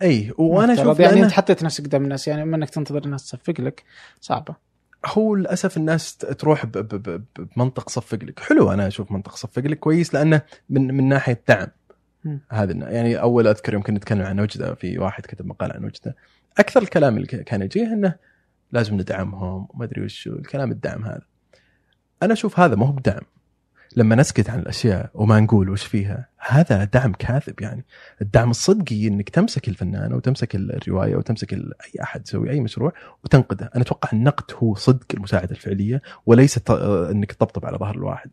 أي 0.01 0.31
وأنا. 0.37 0.73
أشوف 0.73 0.99
يعني 0.99 1.13
يعني 1.13 1.23
أنت 1.25 1.31
حطيت 1.31 1.63
نفسك 1.63 1.83
قدام 1.83 2.03
الناس 2.03 2.27
يعني 2.27 2.41
اما 2.43 2.57
إنك 2.57 2.69
تنتظر 2.69 3.05
الناس 3.05 3.25
تصفق 3.25 3.61
لك 3.61 3.83
صعبة 4.21 4.55
هو 5.05 5.35
للأسف 5.35 5.77
الناس 5.77 6.17
تروح 6.17 6.65
بمنطق 6.65 7.89
صفق 7.89 8.23
لك 8.23 8.39
حلو 8.39 8.71
أنا 8.71 8.87
أشوف 8.87 9.11
منطق 9.11 9.35
صفق 9.35 9.61
لك 9.61 9.79
كويس 9.79 10.13
لأنه 10.13 10.41
من 10.69 10.87
من 10.97 11.09
ناحية 11.09 11.41
دعم. 11.47 11.67
هذا 12.49 12.73
يعني 12.73 13.21
أول 13.21 13.47
أذكر 13.47 13.73
يمكن 13.73 13.93
نتكلم 13.93 14.21
عن 14.21 14.39
وجده 14.39 14.73
في 14.75 14.99
واحد 14.99 15.25
كتب 15.25 15.45
مقال 15.45 15.71
عن 15.71 15.85
وجده 15.85 16.15
أكثر 16.57 16.81
الكلام 16.81 17.15
اللي 17.17 17.27
كان 17.27 17.61
يجيه 17.61 17.93
إنه 17.93 18.15
لازم 18.71 18.95
ندعمهم 18.95 19.67
وما 19.69 19.85
أدري 19.85 20.05
وش 20.05 20.27
الكلام 20.27 20.71
الدعم 20.71 21.05
هذا. 21.05 21.21
أنا 22.23 22.33
أشوف 22.33 22.59
هذا 22.59 22.75
ما 22.75 22.85
هو 22.85 22.91
بدعم. 22.91 23.21
لما 23.95 24.15
نسكت 24.15 24.49
عن 24.49 24.59
الأشياء 24.59 25.09
وما 25.13 25.39
نقول 25.39 25.69
وش 25.69 25.83
فيها 25.85 26.29
هذا 26.37 26.83
دعم 26.83 27.13
كاذب 27.13 27.61
يعني. 27.61 27.85
الدعم 28.21 28.49
الصدقي 28.49 29.07
إنك 29.07 29.29
تمسك 29.29 29.67
الفنان 29.67 30.11
أو 30.11 30.19
تمسك 30.19 30.55
الرواية 30.55 31.15
أو 31.15 31.21
تمسك 31.21 31.53
ال- 31.53 31.73
أي 31.81 32.03
أحد 32.03 32.21
يسوي 32.27 32.49
أي 32.49 32.59
مشروع 32.59 32.93
وتنقده. 33.23 33.71
أنا 33.75 33.83
أتوقع 33.83 34.09
النقد 34.13 34.55
هو 34.57 34.75
صدق 34.75 35.05
المساعدة 35.13 35.51
الفعلية 35.51 36.01
وليس 36.25 36.59
إنك 37.11 37.31
تطبطب 37.31 37.65
على 37.65 37.77
ظهر 37.77 37.95
الواحد. 37.95 38.31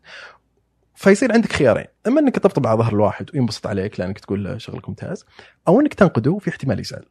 فيصير 0.95 1.31
عندك 1.33 1.51
خيارين. 1.51 1.85
أما 2.07 2.19
إنك 2.19 2.35
تطبطب 2.35 2.67
على 2.67 2.77
ظهر 2.77 2.93
الواحد 2.93 3.29
وينبسط 3.33 3.67
عليك 3.67 3.99
لأنك 3.99 4.19
تقول 4.19 4.61
شغلك 4.61 4.89
ممتاز 4.89 5.25
أو 5.67 5.81
إنك 5.81 5.93
تنقده 5.93 6.31
وفي 6.31 6.49
احتمال 6.49 6.79
يزعل 6.79 7.05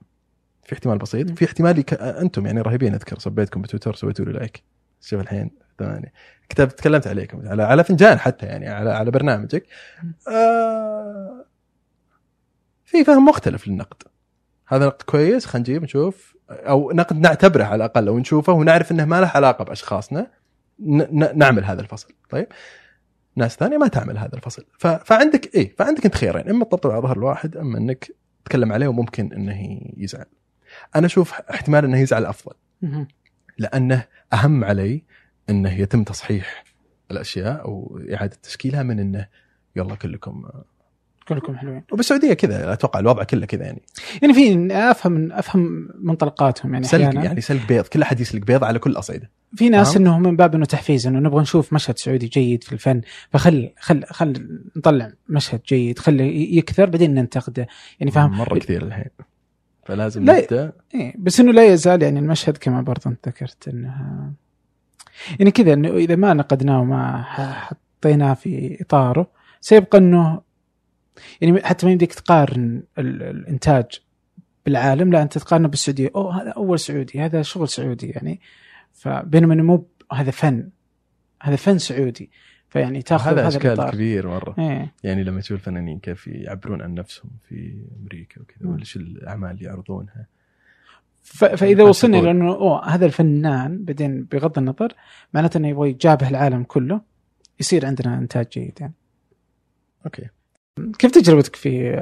في 0.65 0.73
احتمال 0.73 0.99
بسيط. 0.99 1.31
في 1.31 1.45
احتمال 1.45 1.79
يك... 1.79 1.95
أنتم 1.95 2.47
يعني 2.47 2.61
رهيبين 2.61 2.95
أذكر 2.95 3.19
صبيتكم 3.19 3.63
بتويتر 3.63 3.95
سويتوا 3.95 4.25
لي 4.25 4.33
لايك 4.33 4.63
شوف 5.01 5.21
الحين 5.21 5.51
ثمانية 5.79 6.13
كتبت 6.49 6.79
تكلمت 6.79 7.07
عليكم 7.07 7.49
على 7.49 7.63
على 7.63 7.85
فنجان 7.85 8.19
حتى 8.19 8.47
يعني 8.47 8.69
على 8.69 8.91
على 8.91 9.11
برنامجك. 9.11 9.67
آه 10.29 11.45
في 12.85 13.05
فهم 13.05 13.25
مختلف 13.25 13.69
للنقد. 13.69 14.03
هذا 14.67 14.87
نقد 14.87 15.03
كويس 15.03 15.47
خلينا 15.47 15.69
نجيب 15.69 15.83
نشوف. 15.83 16.37
أو 16.51 16.93
نقد 16.93 17.19
نعتبره 17.19 17.65
على 17.65 17.75
الأقل 17.75 18.09
أو 18.09 18.19
نشوفه 18.19 18.53
ونعرف 18.53 18.93
إنه 18.93 19.05
ما 19.05 19.21
له 19.21 19.27
علاقة 19.27 19.65
بأشخاصنا 19.65 20.31
ن... 20.79 21.25
ن... 21.25 21.39
نعمل 21.39 21.65
هذا 21.65 21.81
الفصل. 21.81 22.15
طيب؟ 22.31 22.47
ناس 23.37 23.57
ثانية 23.57 23.79
ما 23.79 23.89
تعمل 23.89 24.19
هذا 24.19 24.35
الفصل. 24.35 24.67
ف... 24.79 24.87
فعندك 24.87 25.55
إيه 25.55 25.77
فعندك 25.77 26.05
انت 26.05 26.15
خيارين 26.15 26.49
إما 26.49 26.65
تطبطب 26.65 26.91
على 26.91 27.03
ظهر 27.03 27.17
الواحد 27.17 27.57
إما 27.57 27.79
إنك 27.79 28.11
تتكلم 28.45 28.73
عليه 28.73 28.89
وممكن 28.89 29.33
إنه 29.33 29.81
يزعل. 29.97 30.27
أنا 30.97 31.07
أشوف 31.07 31.33
احتمال 31.33 31.85
إنه 31.85 31.99
يزعل 31.99 32.27
أفضل. 32.27 32.55
لأنه 33.59 34.05
أهم 34.33 34.65
علي 34.65 35.03
إنه 35.51 35.81
يتم 35.81 36.05
تصحيح 36.05 36.65
الأشياء 37.11 37.65
أو 37.65 38.01
اعاده 38.15 38.37
تشكيلها 38.43 38.83
من 38.83 38.99
إنه 39.01 39.27
يلا 39.77 39.95
كلكم 39.95 40.45
كلكم 41.29 41.57
حلوين. 41.57 41.83
وبالسعودية 41.93 42.33
كذا 42.33 42.73
أتوقع 42.73 43.01
الوضع 43.01 43.25
كله 43.25 43.47
كذا 43.47 43.65
يعني. 43.65 43.83
يعني 44.23 44.35
في 44.35 44.69
أفهم 44.73 45.33
أفهم 45.33 45.89
منطلقاتهم 45.99 46.75
يعني 46.75 46.87
سلق 46.87 47.07
أحيانا. 47.07 47.25
يعني 47.25 47.41
سلق 47.41 47.67
بيض 47.67 47.87
كل 47.87 48.03
أحد 48.03 48.21
يسلق 48.21 48.45
بيض 48.45 48.65
على 48.65 48.79
كل 48.79 48.91
الاصعده 48.91 49.31
في 49.57 49.69
ناس؟ 49.69 49.97
انه 49.97 50.19
من 50.19 50.37
باب 50.37 50.55
إنه 50.55 50.65
تحفيز 50.65 51.07
إنه 51.07 51.19
نبغى 51.19 51.43
نشوف 51.43 51.73
مشهد 51.73 51.99
سعودي 51.99 52.27
جيد 52.27 52.65
في 52.65 52.73
الفن 52.73 53.01
فخل 53.31 53.71
خل 53.79 54.05
خل 54.05 54.61
نطلع 54.77 55.13
مشهد 55.29 55.63
جيد 55.63 55.99
خلي 55.99 56.57
يكثر 56.57 56.91
بعدين 56.91 57.15
ننتقده. 57.15 57.67
يعني 58.01 58.11
فاهم؟ 58.11 58.39
مرة 58.39 58.59
كثير 58.59 58.83
الحين. 58.83 59.11
فلازم 59.87 60.25
لا، 60.25 60.41
نبدا 60.41 60.73
إيه 60.95 61.15
بس 61.19 61.41
إنه 61.41 61.53
لا 61.53 61.65
يزال 61.67 62.03
يعني 62.03 62.19
المشهد 62.19 62.57
كما 62.57 62.83
برضه 62.83 63.11
انت 63.11 63.29
ذكرت 63.29 63.69
انها 63.69 64.33
يعني 65.39 65.51
كذا 65.51 65.73
إنه 65.73 65.89
إذا 65.89 66.17
ما 66.17 66.35
نقدناه 66.35 66.81
وما 66.81 67.23
حطيناه 67.23 68.35
في 68.35 68.79
إطاره 68.81 69.31
سيبقى 69.61 69.99
إنه 69.99 70.41
يعني 71.41 71.63
حتى 71.63 71.87
ما 71.87 71.93
يمديك 71.93 72.15
تقارن 72.15 72.83
ال- 72.99 73.23
الإنتاج 73.23 73.85
بالعالم 74.67 75.13
لا 75.13 75.23
أنت 75.23 75.39
تقارنه 75.39 75.69
بالسعودية. 75.69 76.11
أوه 76.17 76.43
هذا 76.43 76.51
أول 76.51 76.79
سعودي 76.79 77.21
هذا 77.21 77.43
شغل 77.43 77.69
سعودي 77.69 78.07
يعني. 78.07 78.41
فبينما 78.93 79.55
إنه 79.55 79.63
مو 79.63 79.87
هذا 80.13 80.31
فن 80.31 80.69
هذا 81.43 81.57
فن 81.57 81.79
سعودي. 81.79 82.31
فيعني 82.75 83.03
تأخذ 83.03 83.31
هذا 83.31 83.49
إشكال. 83.49 83.91
كبير 83.91 84.29
مرة. 84.29 84.55
إيه. 84.59 84.95
يعني 85.05 85.25
لما 85.25 85.41
تشوف 85.41 85.59
الفنانين 85.59 85.99
كيف 85.99 86.27
يعبرون 86.27 86.83
عن 86.83 86.95
نفسهم 86.95 87.31
في 87.49 87.85
أمريكا 88.01 88.41
وكذا 88.41 88.85
شو 88.85 89.01
الأعمال 89.01 89.51
اللي 89.51 89.65
يعرضونها. 89.65 90.27
فإذا 91.23 91.83
ما 91.83 91.89
وصلنا 91.89 92.19
تقول. 92.19 92.31
إلى 92.31 92.39
إنه 92.39 92.55
أوه 92.55 92.89
هذا 92.89 93.07
الفنان 93.07 93.85
بعدين 93.85 94.25
بغض 94.25 94.59
النظر 94.59 94.93
معناته 95.35 95.59
إنه 95.59 95.69
يبغى 95.69 95.91
يجابه 95.91 96.29
العالم 96.29 96.63
كله 96.63 97.01
يصير 97.61 97.87
عندنا 97.87 98.19
إنتاج 98.19 98.47
جيد 98.49 98.79
يعني. 98.81 98.95
أوكي. 100.05 100.29
كيف 100.99 101.11
تجربتك 101.11 101.57
في 101.57 101.97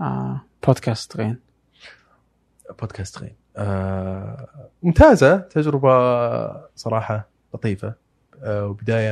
آه، 0.00 0.40
بودكاست 0.66 1.16
غين؟ 1.16 1.38
بودكاست 2.80 3.18
غين. 3.18 3.34
آه 3.56 4.70
ممتازة 4.82 5.36
تجربة 5.36 5.90
صراحة 6.74 7.28
لطيفة. 7.54 8.03
وبداية 8.42 9.08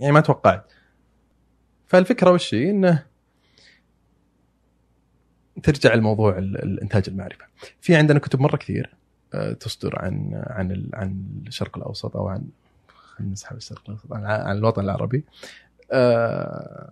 يعني 0.00 0.12
ما 0.12 0.20
توقعت. 0.20 0.72
فالفكرة 1.86 2.30
وش 2.30 2.54
هي؟ 2.54 2.70
إنه 2.70 3.04
ترجع 5.62 5.94
لموضوع 5.94 6.38
ال- 6.38 6.62
الإنتاج 6.62 7.04
المعرفة. 7.08 7.44
في 7.80 7.96
عندنا 7.96 8.18
كتب 8.18 8.40
مرة 8.40 8.56
كثير 8.56 8.94
آه 9.34 9.52
تصدر 9.52 9.98
عن 9.98 10.42
عن 10.46 10.88
عن 10.94 11.24
الشرق 11.46 11.76
الأوسط 11.76 12.16
أو 12.16 12.28
عن 12.28 12.44
خلينا 12.88 13.32
نسحب 13.32 13.56
الشرق 13.56 13.82
الأوسط 13.88 14.12
عن, 14.12 14.24
عن 14.24 14.56
الوطن 14.58 14.82
العربي. 14.84 15.24
آه 15.92 16.90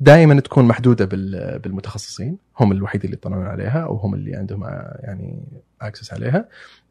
دائما 0.00 0.40
تكون 0.40 0.64
محدودة 0.64 1.04
بال- 1.04 1.58
بالمتخصصين 1.58 2.38
هم 2.60 2.72
الوحيدين 2.72 3.04
اللي 3.10 3.16
يطلعون 3.16 3.46
عليها 3.46 3.80
أو 3.84 3.96
هم 3.96 4.14
اللي 4.14 4.36
عندهم 4.36 4.64
آه، 4.64 4.98
يعني 5.02 5.42
اكسس 5.82 6.12
عليها. 6.12 6.36
آه، 6.38 6.89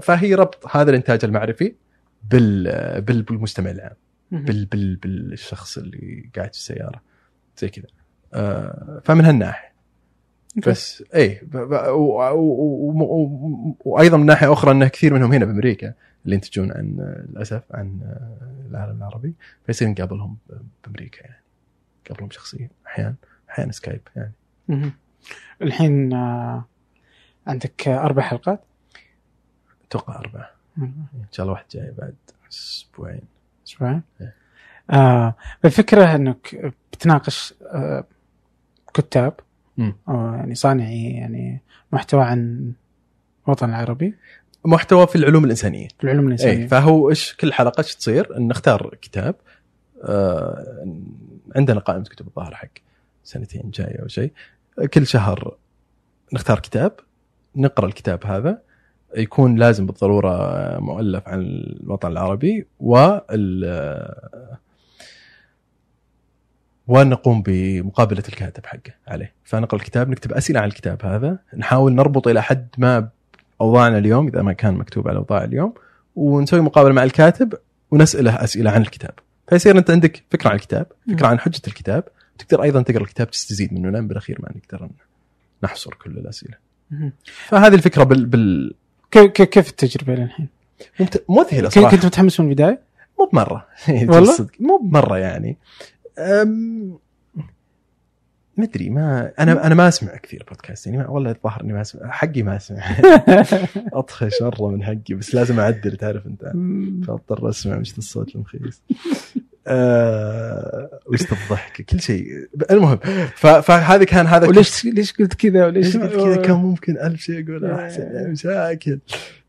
فهي 0.00 0.34
ربط 0.34 0.76
هذا 0.76 0.90
الإنتاج 0.90 1.24
المعرفي 1.24 1.74
بال 2.30 2.64
بال- 3.02 3.22
بالمستمع 3.22 3.70
العام. 3.70 3.94
بال 4.30 4.64
بال 4.64 4.96
بالشخص 4.96 5.78
اللي 5.78 6.30
قاعد 6.36 6.52
في 6.54 6.58
السيارة. 6.58 7.00
زي 7.58 7.68
كذا. 7.68 7.86
آه، 8.34 9.00
فمن 9.04 9.24
هالناحية. 9.24 9.70
بس 10.66 11.04
اي 11.14 11.40
وأيضا 13.84 14.16
من 14.16 14.26
ناحية 14.26 14.52
أخرى 14.52 14.70
انه 14.70 14.88
كثير 14.88 15.14
منهم 15.14 15.32
هنا 15.32 15.44
بأمريكا 15.44 15.94
اللي 16.24 16.34
ينتجون 16.34 16.72
عن 16.72 16.96
للأسف 17.28 17.62
عن 17.70 18.00
العالم 18.70 18.96
العربي 18.96 19.34
فيصير 19.66 19.88
نقابلهم 19.88 20.36
بأمريكا 20.84 21.20
يعني. 21.22 21.42
قابلهم 22.08 22.30
شخصيا 22.30 22.68
أحيانا 22.86 23.14
أحيانا 23.50 23.72
سكايب 23.72 24.00
يعني. 24.16 24.32
الحين 25.62 26.12
آه 26.12 26.64
عندك 27.46 27.88
آه، 27.88 28.00
أربع 28.04 28.22
حلقات. 28.22 28.60
أتوقع 29.90 30.18
أربعة. 30.18 30.50
إن 30.78 31.26
شاء 31.32 31.44
الله 31.44 31.52
واحد 31.52 31.64
جاي 31.70 31.94
بعد 31.98 32.14
أسبوعين. 32.52 33.22
أسبوعين؟ 33.66 34.02
إيه. 34.20 34.34
آه 34.90 35.34
الفكرة 35.64 36.14
إنك 36.14 36.74
بتناقش 36.92 37.54
آه 37.62 38.04
كتاب. 38.94 39.34
أو 40.08 40.34
يعني 40.34 40.54
صانعي 40.54 41.10
يعني 41.10 41.60
محتوى 41.92 42.24
عن 42.24 42.72
الوطن 43.46 43.68
العربي. 43.68 44.14
محتوى 44.64 45.06
في 45.06 45.16
العلوم 45.16 45.44
الإنسانية. 45.44 45.88
في 45.98 46.04
العلوم 46.04 46.26
الإنسانية. 46.26 46.62
اي 46.62 46.68
فهو 46.68 47.10
إيش 47.10 47.36
كل 47.36 47.52
حلقة 47.52 47.80
إيش 47.80 47.96
تصير؟ 47.96 48.38
نختار 48.38 48.94
كتاب 49.02 49.34
آه 50.02 50.86
عندنا 51.56 51.80
قائمة 51.80 52.04
كتب 52.04 52.26
الظاهر 52.26 52.54
حق 52.54 52.68
سنتين 53.24 53.70
جاية 53.70 54.02
أو 54.02 54.08
شيء. 54.08 54.32
كل 54.94 55.06
شهر 55.06 55.56
نختار 56.32 56.58
كتاب 56.58 56.92
نقرأ 57.56 57.86
الكتاب 57.86 58.26
هذا 58.26 58.62
يكون 59.16 59.56
لازم 59.56 59.86
بالضرورة 59.86 60.78
مؤلف 60.78 61.28
عن 61.28 61.40
الوطن 61.40 62.12
العربي 62.12 62.66
وال 62.80 63.64
ونقوم 66.86 67.42
بمقابلة 67.42 68.22
الكاتب 68.28 68.66
حقه 68.66 68.94
عليه. 69.08 69.32
فنقرأ 69.44 69.78
الكتاب 69.80 70.08
نكتب 70.08 70.32
أسئلة 70.32 70.60
عن 70.60 70.68
الكتاب 70.68 71.04
هذا 71.04 71.38
نحاول 71.56 71.92
نربط 71.92 72.28
إلى 72.28 72.42
حد 72.42 72.68
ما 72.78 73.08
أوضاعنا 73.60 73.98
اليوم 73.98 74.28
إذا 74.28 74.42
ما 74.42 74.52
كان 74.52 74.74
مكتوب 74.74 75.08
على 75.08 75.18
أوضاع 75.18 75.44
اليوم 75.44 75.74
ونسوي 76.16 76.60
مقابلة 76.60 76.92
مع 76.92 77.04
الكاتب 77.04 77.54
ونسأله 77.90 78.44
أسئلة 78.44 78.70
عن 78.70 78.80
الكتاب. 78.82 79.14
فيصير 79.48 79.78
أنت 79.78 79.90
عندك 79.90 80.22
فكرة 80.30 80.48
عن 80.48 80.56
الكتاب 80.56 80.86
فكرة 81.12 81.26
عن 81.26 81.38
حجة 81.38 81.60
الكتاب 81.66 82.04
تقدر 82.38 82.62
أيضا 82.62 82.82
تقرأ 82.82 83.02
الكتاب 83.02 83.30
تستزيد 83.30 83.72
منه 83.72 83.90
لأن 83.90 84.08
بالأخير 84.08 84.38
ما 84.42 84.48
نقدر 84.56 84.88
نحصر 85.64 85.94
كل 85.94 86.10
الأسئلة. 86.10 86.54
فهذه 87.24 87.74
الفكرة 87.74 88.04
بال, 88.04 88.26
بال... 88.26 88.74
كيف 89.10 89.30
كيف- 89.32 89.48
كيف 89.48 89.68
التجربة 89.70 90.14
للحين؟ 90.14 90.48
مذهلة 91.28 91.68
صراحة. 91.68 91.90
كنت 91.90 92.06
متحمس 92.06 92.40
من 92.40 92.48
البداية؟ 92.48 92.80
مو 93.18 93.26
بمرة. 93.32 93.66
والله؟ 93.88 94.18
الصدق 94.20 94.50
مو 94.60 94.76
بمرة 94.78 95.18
يعني. 95.18 95.56
أم... 96.18 96.98
ما 98.78 99.32
أنا 99.38 99.66
أنا 99.66 99.74
ما 99.74 99.88
أسمع 99.88 100.16
كثير 100.16 100.44
بودكاست 100.48 100.86
يعني 100.86 100.98
ما... 100.98 101.08
والله 101.08 101.30
الظاهر 101.30 101.60
إني 101.60 101.72
ما 101.72 101.80
أسمع 101.80 102.10
حقي 102.10 102.42
ما 102.42 102.56
أسمع. 102.56 102.96
أطخش 103.92 104.42
مرة 104.42 104.68
من 104.68 104.84
حقي 104.84 105.14
بس 105.14 105.34
لازم 105.34 105.60
أعدل 105.60 105.96
تعرف 105.96 106.26
أنت. 106.26 106.52
فأضطر 107.06 107.48
أسمع 107.50 107.76
مش 107.76 107.98
الصوت 107.98 108.34
المخيس. 108.34 108.82
آه 109.70 111.00
وش 111.06 111.22
الضحك؟ 111.22 111.82
كل 111.82 112.00
شيء. 112.00 112.48
المهم 112.70 112.96
فهذا 113.36 114.04
كان 114.04 114.26
هذا 114.26 114.46
وليش 114.48 114.84
ليش 114.84 115.12
قلت 115.12 115.34
كذا؟ 115.34 115.66
وليش 115.66 115.86
ليش 115.86 115.96
قلت 115.96 116.14
كذا؟ 116.14 116.36
كان 116.36 116.56
ممكن 116.56 116.98
ألف 116.98 117.20
شيء 117.20 117.44
أقول 117.50 117.64
أحسن 117.64 118.02
يعني 118.02 118.28
مشاكل. 118.32 118.98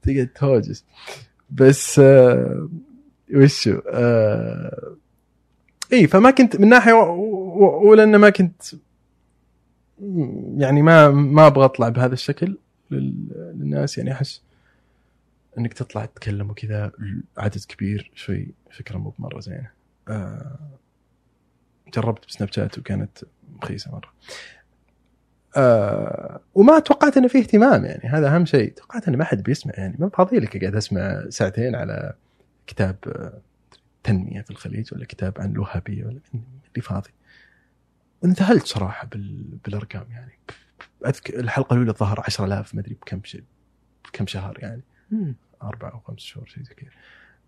تقعد 0.01 0.29
توجس 0.35 0.85
بس 1.49 1.99
آه 1.99 2.69
وشو 3.35 3.79
آه 3.93 4.95
اي 5.93 6.07
فما 6.07 6.31
كنت 6.31 6.55
من 6.59 6.69
ناحية 6.69 6.93
ولان 6.93 8.15
ما 8.15 8.29
كنت 8.29 8.61
يعني 10.57 10.81
ما 10.81 11.09
ما 11.09 11.47
أبغى 11.47 11.65
أطلع 11.65 11.89
بهذا 11.89 12.13
الشكل 12.13 12.57
لل- 12.91 13.53
للناس. 13.59 13.97
يعني 13.97 14.11
أحس 14.11 14.41
إنك 15.57 15.73
تطلع 15.73 16.05
تتكلم 16.05 16.49
وكذا 16.49 16.91
عدد 17.37 17.61
كبير 17.67 18.11
شوي 18.15 18.47
فكرة 18.71 18.97
مو 18.97 19.13
بمرة 19.19 19.39
زينة. 19.39 19.80
جربت 21.93 22.27
بسناب 22.27 22.51
شات 22.51 22.77
وكانت 22.77 23.17
مخيسه 23.49 23.91
مرة. 23.91 24.13
آه 25.57 26.41
وما 26.55 26.79
توقعت 26.79 27.17
إنه 27.17 27.27
فيه 27.27 27.39
اهتمام 27.39 27.85
يعني 27.85 28.09
هذا 28.09 28.35
أهم 28.35 28.45
شيء. 28.45 28.73
توقعت 28.73 29.07
انه 29.07 29.17
ما 29.17 29.23
حد 29.23 29.43
بيسمع 29.43 29.73
يعني 29.77 29.95
ما 29.99 30.09
فاضي 30.09 30.39
لك 30.39 30.61
قاعد 30.61 30.75
أسمع 30.75 31.23
ساعتين 31.29 31.75
على 31.75 32.13
كتاب 32.67 32.95
آه، 33.07 33.41
تنمية 34.03 34.41
في 34.41 34.51
الخليج 34.51 34.93
ولا 34.93 35.05
كتاب 35.05 35.41
عن 35.41 35.51
الوهابية 35.51 36.05
ولا 36.05 36.19
اللي 36.33 36.81
فاضي. 36.81 37.09
انذهلت 38.25 38.65
صراحة 38.65 39.07
بال... 39.07 39.57
بالأرقام 39.65 40.11
يعني. 40.11 40.39
أذكر 41.05 41.39
الحلقة 41.39 41.73
الأولى 41.73 41.91
ظهر 41.91 42.19
10000 42.19 42.75
ما 42.75 42.81
أدري 42.81 42.93
بكم 42.93 43.21
شيء 43.23 43.43
بكم 44.05 44.27
شهر 44.27 44.57
يعني. 44.59 44.81
أربع 45.63 45.91
أو 45.91 45.99
خمس 45.99 46.19
شهور 46.19 46.47
شيء 46.47 46.63
زي 46.63 46.73
كذا. 46.73 46.89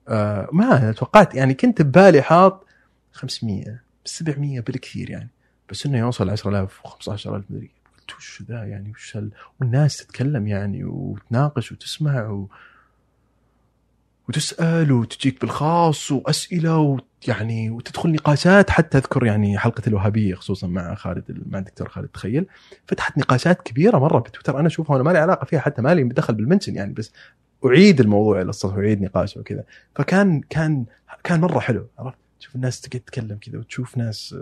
آه 0.07 0.49
ما 0.51 0.91
توقعت 0.91 1.35
يعني 1.35 1.53
كنت 1.53 1.81
ببالي 1.81 2.21
حاط 2.21 2.65
500 3.13 3.81
700 4.05 4.59
بالكثير 4.59 5.09
يعني. 5.09 5.29
بس 5.69 5.85
إنه 5.85 5.97
يوصل 5.97 6.29
10000 6.29 6.81
و15000 6.87 7.27
مدري 7.27 7.71
قلت 7.99 8.15
وش 8.17 8.43
ذا 8.49 8.63
يعني؟ 8.63 8.91
وش 8.91 9.17
هال؟ 9.17 9.31
والناس 9.59 9.97
تتكلم 9.97 10.47
يعني 10.47 10.83
وتناقش 10.85 11.71
وتسمع 11.71 12.27
و... 12.29 12.49
وتسأل 14.29 14.91
وتجيك 14.91 15.41
بالخاص 15.41 16.11
وأسئلة 16.11 16.77
ويعني 17.27 17.69
وتدخل 17.69 18.11
نقاشات. 18.11 18.69
حتى 18.69 18.97
أذكر 18.97 19.25
يعني 19.25 19.57
حلقة 19.57 19.83
الوهابية 19.87 20.35
خصوصا 20.35 20.67
مع 20.67 20.95
خالد 20.95 21.43
مع 21.45 21.59
الدكتور 21.59 21.89
خالد 21.89 22.07
تخيل. 22.07 22.45
فتحت 22.87 23.17
نقاشات 23.17 23.61
كبيرة 23.61 23.97
مرة 23.99 24.19
بتويتر 24.19 24.59
أنا 24.59 24.67
أشوفها 24.67 24.93
وأنا 24.93 25.03
ما 25.03 25.11
لي 25.11 25.19
علاقة 25.19 25.45
فيها 25.45 25.59
حتى 25.59 25.81
ما 25.81 25.95
لي 25.95 26.03
دخل 26.03 26.33
بالمنشن 26.33 26.75
يعني. 26.75 26.93
بس 26.93 27.11
أعيد 27.65 27.99
الموضوع 27.99 28.41
إلى 28.41 28.49
السطح 28.49 28.75
واعيد 28.75 29.01
نقاشه 29.01 29.39
وكذا 29.39 29.63
فكان 29.95 30.41
كان 30.49 30.85
كان 31.23 31.41
مرة 31.41 31.59
حلو 31.59 31.87
عرفت 31.99 32.17
تشوف 32.39 32.55
الناس 32.55 32.81
تقعد 32.81 33.01
تتكلم 33.01 33.37
كذا 33.41 33.59
وتشوف 33.59 33.97
ناس 33.97 34.35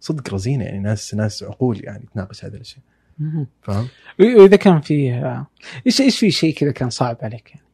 صدق 0.00 0.34
رزينة 0.34 0.64
يعني 0.64 0.78
ناس 0.78 1.14
ناس 1.14 1.42
عقول 1.42 1.84
يعني 1.84 2.08
تناقش 2.14 2.44
هذه 2.44 2.54
الاشياء. 2.54 2.82
فاهم؟ 3.62 3.88
وإذا 4.20 4.56
كان 4.56 4.80
فيه 4.80 5.46
إيش 5.86 6.00
إيش 6.00 6.18
في 6.18 6.30
شيء 6.30 6.54
كذا 6.54 6.70
كان 6.70 6.90
صعب 6.90 7.18
عليك 7.22 7.50
يعني؟ 7.50 7.66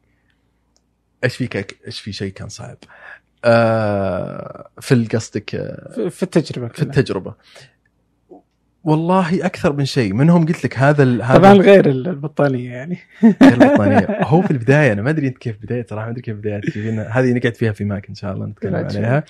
إيش 1.23 1.35
في 1.35 1.65
إيش 1.87 1.99
في 1.99 2.13
شيء 2.13 2.31
كان 2.31 2.49
صعب؟ 2.49 2.77
آه 3.45 4.69
في 4.81 5.05
قصدك 5.05 5.55
آه، 5.55 5.91
في 5.95 6.09
في 6.09 6.23
التجربة 6.23 6.67
في 6.67 6.73
كلها. 6.73 6.85
التجربة 6.89 7.35
والله 8.87 9.45
أكثر 9.45 9.73
من 9.73 9.85
شيء. 9.85 10.13
منهم 10.13 10.45
قلت 10.45 10.63
لك 10.65 10.77
هذا 10.77 11.03
ال- 11.03 11.21
هذا 11.21 11.37
طبعا 11.39 11.53
غير 11.53 11.89
البطانية 11.89 12.71
يعني. 12.71 12.97
غير 13.23 13.53
البطانية. 13.63 14.07
هو 14.23 14.41
في 14.41 14.51
البداية 14.51 14.93
أنا 14.93 15.01
ما 15.01 15.09
أدري 15.09 15.27
أنت 15.27 15.37
كيف 15.37 15.57
بدايه 15.63 15.85
صراحة 15.89 16.05
ما 16.05 16.11
أدري 16.11 16.21
كيف 16.21 16.37
فينا- 16.73 17.07
هذه 17.11 17.33
نقعد 17.33 17.55
فيها 17.55 17.71
في 17.71 17.85
ماك 17.85 18.09
إن 18.09 18.15
شاء 18.15 18.33
الله 18.33 18.45
نتكلم. 18.45 18.75
عليها. 18.75 19.23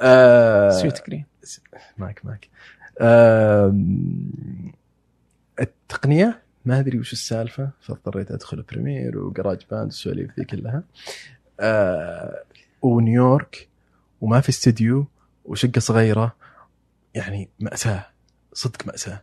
آه 0.00 0.70
سويت 0.70 1.06
جرين 1.08 1.24
ماك 1.98 2.20
ماك. 2.24 2.48
آم، 3.00 4.72
التقنية 5.60 6.38
ما 6.64 6.78
أدري 6.80 6.98
وش 6.98 7.12
السالفة 7.12 7.70
فاضطريت 7.80 8.30
أدخل 8.30 8.62
بريمير 8.72 9.18
وجراج 9.18 9.58
باند 9.70 9.84
والسواليف 9.84 10.30
ذي 10.38 10.44
كلها. 10.44 10.82
آه 11.60 12.42
ونيويورك 12.82 13.68
وما 14.20 14.40
في 14.40 14.48
استديو 14.48 15.06
وشقة 15.44 15.78
صغيرة. 15.78 16.34
يعني 17.14 17.48
مأساة. 17.60 18.06
صدق 18.56 18.86
مأساة. 18.86 19.22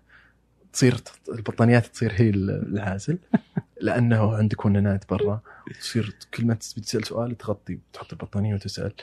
تصير 0.73 0.95
البطانيات 1.29 1.85
تصير 1.85 2.11
هي 2.15 2.29
العازل. 2.29 3.17
لأنه 3.81 4.35
عندك 4.35 4.65
وننات 4.65 5.09
برا. 5.09 5.41
تصير 5.81 6.15
كل 6.33 6.45
ما 6.45 6.53
تسأل 6.53 7.05
سؤال 7.07 7.37
تغطي 7.37 7.79
تحط 7.93 8.11
البطانية 8.13 8.53
وتسأل. 8.53 8.93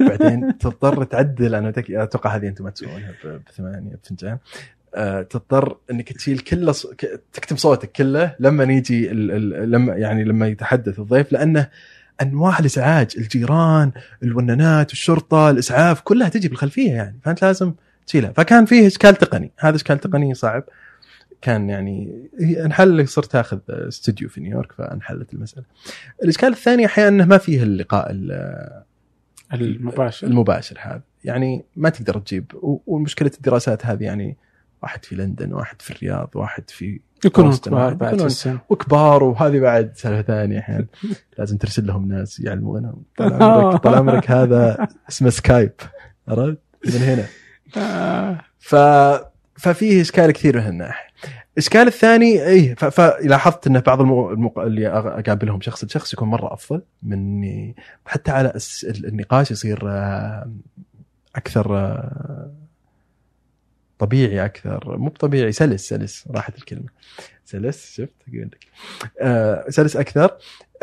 بعدين 0.00 0.40
تضطر 0.58 1.04
تعدل. 1.04 1.54
أنا 1.54 1.72
أتوقع 1.78 2.36
هذه 2.36 2.48
أنتم 2.48 2.64
ما 2.64 2.70
تسوونها 2.70 3.14
بثمانية 3.48 3.96
بفنجان 4.04 4.38
آه، 4.94 5.22
تضطر 5.22 5.76
إنك 5.90 6.12
تشيل 6.12 6.38
كل 6.38 6.74
ص... 6.74 6.86
ك- 6.86 7.20
تكتم 7.32 7.56
صوتك 7.56 7.92
كله 7.92 8.36
لما 8.40 8.64
يجي 8.64 9.10
ال... 9.10 9.30
ال... 9.30 9.70
لما 9.70 9.94
يعني 9.94 10.24
لما 10.24 10.46
يتحدث 10.48 10.98
الضيف. 10.98 11.32
لأنه 11.32 11.68
أنواع 12.22 12.58
الإزعاج 12.58 13.14
الجيران 13.18 13.92
الوننات 14.22 14.92
الشرطة 14.92 15.50
الإسعاف 15.50 16.00
كلها 16.00 16.28
تجي 16.28 16.48
بالخلفية 16.48 16.92
يعني. 16.92 17.18
فأنت 17.22 17.44
لازم 17.44 17.74
تشيلها 18.06 18.32
فكان 18.32 18.64
فيه 18.64 18.86
إشكال 18.86 19.14
تقني. 19.16 19.52
هذا 19.58 19.76
إشكال 19.76 19.98
تقني 20.00 20.34
صعب. 20.34 20.64
كان 21.42 21.68
يعني 21.70 22.28
انحل 22.40 23.08
صرت 23.08 23.34
آخذ 23.36 23.58
استوديو 23.68 24.28
في 24.28 24.40
نيويورك 24.40 24.72
فانحلت 24.72 25.34
المسألة. 25.34 25.64
الإشكال 26.22 26.48
الثاني 26.48 26.86
أحيانا 26.86 27.08
إنه 27.08 27.24
ما 27.24 27.38
فيه 27.38 27.62
اللقاء 27.62 28.10
ال- 28.10 28.82
المباشر. 29.52 30.26
المباشر 30.26 30.76
هذا. 30.80 31.02
يعني 31.24 31.64
ما 31.76 31.88
تقدر 31.88 32.18
تجيب. 32.18 32.52
ومشكله 32.86 33.30
الدراسات 33.36 33.86
هذه 33.86 34.04
يعني 34.04 34.36
واحد 34.82 35.04
في 35.04 35.16
لندن 35.16 35.52
واحد 35.52 35.82
في 35.82 35.90
الرياض 35.90 36.30
واحد 36.34 36.70
في 36.70 37.00
يكونون 37.24 37.56
كبار 37.56 37.94
بعد 37.94 38.14
يكونون 38.14 38.60
وكبار 38.68 39.24
وهذه 39.24 39.60
بعد 39.60 39.92
سالفه 39.96 40.22
ثانية 40.22 40.58
أحيانا. 40.58 40.86
لازم 41.38 41.56
ترسل 41.56 41.86
لهم 41.86 42.08
ناس 42.08 42.40
يعلمونهم. 42.40 43.02
طال 43.16 43.32
عمرك 43.42 43.82
طال 43.82 43.94
عمرك 43.94 44.30
هذا 44.30 44.88
اسمه 45.08 45.30
سكايب. 45.30 45.72
عرفت؟ 46.28 46.58
من 46.86 46.92
هنا. 47.02 47.24
ف 48.58 48.76
ففيه 49.56 50.00
إشكال 50.00 50.30
كثير 50.30 50.56
من 50.56 50.62
هالناحية. 50.62 51.08
الاشكال 51.52 51.86
الثاني 51.86 52.46
اي. 52.46 52.74
فلاحظت 52.74 53.66
إن 53.66 53.80
بعض. 53.80 54.00
المق... 54.00 54.58
اللي 54.58 54.88
أقابلهم 54.88 55.60
شخص 55.60 55.84
لشخص 55.84 56.12
يكون 56.12 56.28
مرة 56.28 56.52
أفضل 56.52 56.82
من 57.02 57.42
إني- 57.42 57.80
حتى 58.06 58.30
على 58.30 58.52
النقاش 59.04 59.50
يصير 59.50 59.80
آه، 59.90 60.50
أكثر 61.36 61.76
آه، 61.76 62.50
طبيعي 63.98 64.44
أكثر 64.44 64.96
مو 64.98 65.08
طبيعي 65.08 65.52
سلس 65.52 65.88
سلس 65.88 66.28
راحت 66.30 66.58
الكلمة 66.58 66.88
سلس 67.44 67.92
شفت 67.96 68.10
أقول 68.28 68.42
لك 68.52 68.66
آه، 69.20 69.64
سلس 69.70 69.96
أكثر 69.96 70.30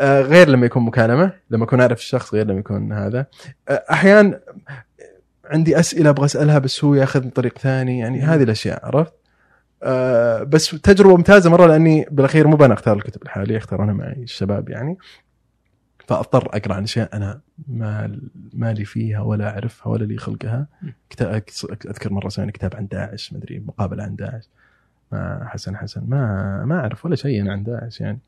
آه، 0.00 0.20
غير 0.20 0.48
لما 0.48 0.66
يكون 0.66 0.82
مكالمة 0.82 1.32
لما 1.50 1.64
اكون 1.64 1.80
أعرف 1.80 1.98
الشخص 1.98 2.34
غير 2.34 2.46
لما 2.46 2.58
يكون 2.60 2.92
هذا 2.92 3.26
آه، 3.68 3.84
أحيانا 3.90 4.40
عندي 5.44 5.78
أسئلة 5.78 6.10
أبغى 6.10 6.24
أسألها 6.24 6.58
بس 6.58 6.84
هو 6.84 6.94
ياخذني 6.94 7.30
طريق 7.30 7.58
ثاني. 7.58 7.98
يعني 7.98 8.20
هذه 8.20 8.42
الأشياء 8.42 8.86
عرفت؟ 8.86 9.12
آه 9.82 10.42
بس 10.42 10.70
تجربة 10.70 11.16
ممتازة 11.16 11.50
مرة 11.50 11.66
لأني 11.66 12.06
بالأخير 12.10 12.46
مو 12.46 12.64
أنا 12.64 12.74
أختار 12.74 12.96
الكتب 12.96 13.22
الحالية 13.22 13.56
اختار 13.56 13.84
أنا 13.84 13.92
معي 13.92 14.22
الشباب 14.22 14.68
يعني. 14.68 14.98
فأضطر 16.06 16.56
أقرأ 16.56 16.74
عن 16.74 16.82
أشياء 16.82 17.16
أنا 17.16 17.40
ما 17.68 18.18
ما 18.52 18.72
لي 18.72 18.84
فيها 18.84 19.20
ولا 19.20 19.50
أعرفها 19.50 19.92
ولا 19.92 20.04
لي 20.04 20.16
خلقها. 20.16 20.66
كتاب 21.10 21.42
أذكر 21.86 22.12
مرة 22.12 22.28
سوينا 22.28 22.52
كتاب 22.52 22.76
عن 22.76 22.86
داعش 22.86 23.32
مدري 23.32 23.62
مقابلة 23.66 24.02
عن 24.02 24.16
داعش. 24.16 24.48
مع 25.12 25.48
حسن 25.48 25.76
حسن 25.76 26.04
ما 26.08 26.64
ما 26.64 26.80
أعرف 26.80 27.04
ولا 27.04 27.16
شيء 27.16 27.42
أنا 27.42 27.52
عن 27.52 27.62
داعش 27.62 28.00
يعني. 28.00 28.18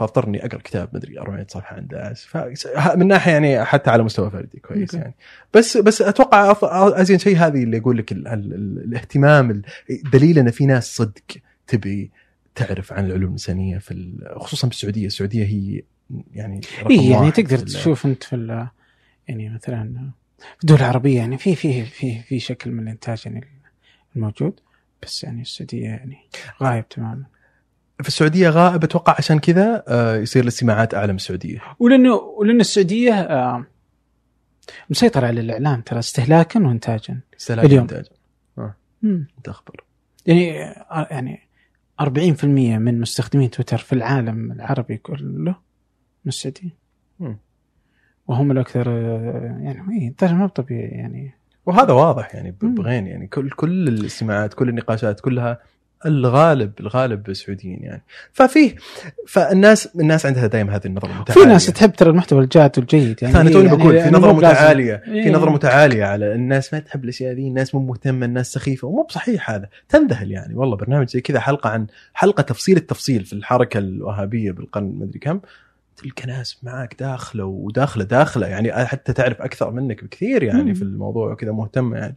فاضطرني 0.00 0.44
أقرأ 0.44 0.60
كتاب 0.60 0.88
مدري 0.92 1.18
400 1.20 1.46
صفحة 1.48 1.76
عن 1.76 1.86
داعش 1.86 2.24
فمن 2.24 3.06
ناحية 3.08 3.32
يعني 3.32 3.64
حتى 3.64 3.90
على 3.90 4.02
مستوى 4.02 4.30
فردي 4.30 4.58
كويس. 4.58 4.94
يعني. 4.94 5.14
بس 5.54 5.76
بس 5.76 6.02
أتوقع 6.02 6.56
أزين 7.00 7.18
شيء 7.18 7.36
هذه 7.36 7.62
اللي 7.62 7.76
يقول 7.76 7.98
لك 7.98 8.12
ال 8.12 8.28
ال 8.28 8.54
ال 8.54 8.84
الاهتمام 8.84 9.50
ال- 9.50 9.62
دليل 10.12 10.38
إن 10.38 10.50
في 10.50 10.66
ناس 10.66 10.96
صدق 10.96 11.22
تبي 11.66 12.10
تعرف 12.54 12.92
عن 12.92 13.06
العلوم 13.06 13.24
الإنسانية 13.24 13.78
في 13.78 14.12
خصوصا 14.36 14.68
بالسعوديه، 14.68 15.06
السعودية. 15.06 15.44
هي 15.44 15.82
يعني 16.34 16.60
اي 16.90 17.08
يعني 17.08 17.30
تقدر 17.30 17.56
في 17.56 17.64
تشوف 17.64 18.06
أنت 18.06 18.22
في 18.24 18.66
يعني 19.28 19.48
مثلا 19.48 20.10
في 20.38 20.62
الدول 20.62 20.78
العربيه 20.78 21.16
يعني 21.16 21.38
في 21.38 21.54
في 21.54 21.84
في 21.84 22.18
في 22.22 22.40
شكل 22.40 22.70
من 22.70 22.82
الإنتاج 22.82 23.22
يعني 23.26 23.46
الموجود 24.16 24.60
بس 25.02 25.24
يعني 25.24 25.42
السعودية 25.42 25.84
يعني 25.84 26.16
غايب 26.62 26.88
تماما. 26.88 27.24
في 28.02 28.08
السعودية 28.08 28.48
غائب 28.48 28.84
أتوقع 28.84 29.14
عشان 29.18 29.38
كذا 29.38 29.84
آه، 29.88 30.16
يصير 30.16 30.42
الاستماعات 30.42 30.94
أعلى 30.94 31.12
من 31.12 31.16
السعودية. 31.16 31.60
ولأنه 31.78 32.14
ولأن 32.14 32.60
السعودية 32.60 33.12
آه، 33.14 33.66
مسيطرة 34.90 35.26
على 35.26 35.40
الإعلام 35.40 35.80
ترى 35.80 35.98
استهلاكا 35.98 36.60
وانتاجا 36.60 37.20
استهلاك 37.40 37.64
اليوم. 37.64 37.84
الانتاج 37.84 38.06
مم. 39.02 39.26
أنت 39.38 39.48
اخبر. 39.48 39.84
يعني 40.26 40.62
آه، 40.70 41.08
يعني 41.10 41.40
40% 42.00 42.78
من 42.78 43.00
مستخدمين 43.00 43.50
تويتر 43.50 43.78
في 43.78 43.92
العالم 43.92 44.52
العربي 44.52 44.96
كله 44.96 45.54
من 46.24 46.28
السعودية. 46.28 46.80
وهم 48.28 48.50
الأكثر 48.50 48.88
آه، 48.88 49.58
يعني 49.60 50.02
إيه، 50.02 50.14
ترى 50.18 50.32
مو 50.32 50.46
طبيعي 50.46 50.88
يعني 50.88 51.34
وهذا 51.66 51.92
واضح 51.92 52.34
يعني. 52.34 52.56
بغين 52.62 53.06
يعني 53.06 53.26
كل 53.26 53.50
كل 53.50 53.88
الاستماعات 53.88 54.54
كل 54.54 54.68
النقاشات 54.68 55.20
كلها 55.20 55.60
الغالب 56.06 56.72
الغالب 56.80 57.32
سعوديين 57.32 57.82
يعني 57.82 58.02
ففيه 58.32 58.74
فالناس 59.28 59.88
الناس 59.96 60.26
عندها 60.26 60.46
دائما 60.46 60.76
هذه 60.76 60.86
النظرة 60.86 61.08
في 61.08 61.14
المتعاليه 61.14 61.44
ناس 61.44 61.66
تحب 61.66 61.92
ترى 61.92 62.10
المحتوى 62.10 62.42
الجاد 62.42 62.78
والجيد 62.78 63.22
يعني 63.22 63.40
أنا 63.40 63.50
توني 63.50 63.66
يعني 63.66 63.78
بقول 63.78 64.00
في 64.02 64.10
نظرة. 64.10 64.32
متعالية 64.32 64.96
في 64.96 65.12
إيه. 65.12 65.32
نظرة 65.32 65.50
متعالية 65.50 66.04
على 66.04 66.34
الناس 66.34 66.74
ما 66.74 66.80
تحب 66.80 67.04
الأشياء 67.04 67.32
ذي 67.32 67.48
الناس 67.48 67.74
مو 67.74 67.80
مهتمة 67.80 68.26
الناس 68.26 68.52
سخيفة 68.52 68.88
ومو 68.88 69.02
بصحيح 69.02 69.50
هذا 69.50 69.68
تنذهل 69.88 70.30
يعني 70.30 70.54
والله 70.54 70.76
برنامج 70.76 71.08
زي 71.08 71.20
كذا 71.20 71.40
حلقة 71.40 71.70
عن 71.70 71.86
حلقة 72.14 72.42
تفصيل 72.42 72.76
التفصيل 72.76 73.24
في 73.24 73.32
الحركة 73.32 73.78
الوهابية 73.78 74.52
بالقرن 74.52 74.94
مدري 74.98 75.18
كم 75.18 75.40
تلقى 75.96 76.26
ناس 76.26 76.58
معك 76.62 76.96
داخلة 76.98 77.44
وداخلة 77.44 78.04
داخلة 78.04 78.46
يعني 78.46 78.86
حتى 78.86 79.12
تعرف 79.12 79.42
أكثر 79.42 79.70
منك 79.70 80.04
بكثير 80.04 80.42
يعني 80.42 80.62
مم. 80.62 80.74
في 80.74 80.82
الموضوع 80.82 81.32
وكذا 81.32 81.52
مهتمة 81.52 81.96
يعني 81.96 82.16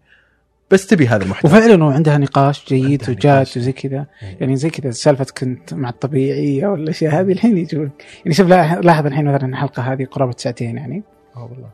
بس 0.74 0.88
تبي 0.88 1.08
هذا 1.08 1.24
المحتوى 1.24 1.52
وفعلا 1.52 1.84
وعندها 1.84 2.18
نقاش 2.18 2.66
جيد 2.68 3.02
عندها 3.04 3.10
وجاد 3.10 3.36
نقاش. 3.36 3.58
وزي 3.58 3.72
كذا. 3.72 4.06
إيه. 4.24 4.38
يعني 4.40 4.56
زي 4.56 4.70
كذا 4.70 4.92
سالفة 4.92 5.26
كنت 5.38 5.74
مع 5.74 5.90
الطبيعية 5.90 6.68
والأشياء 6.68 7.14
هذه 7.20 7.32
الحين 7.32 7.58
يجون. 7.58 7.92
يعني 8.26 8.34
شوف 8.36 8.48
لاح- 8.48 8.74
لاحظ 8.74 9.06
الحين 9.06 9.26
مثلا 9.26 9.50
الحلقة 9.50 9.84
هذه 9.94 10.06
قرابة 10.06 10.34
ساعتين 10.38 10.78
يعني. 10.78 11.04
آه 11.36 11.44
والله. 11.52 11.70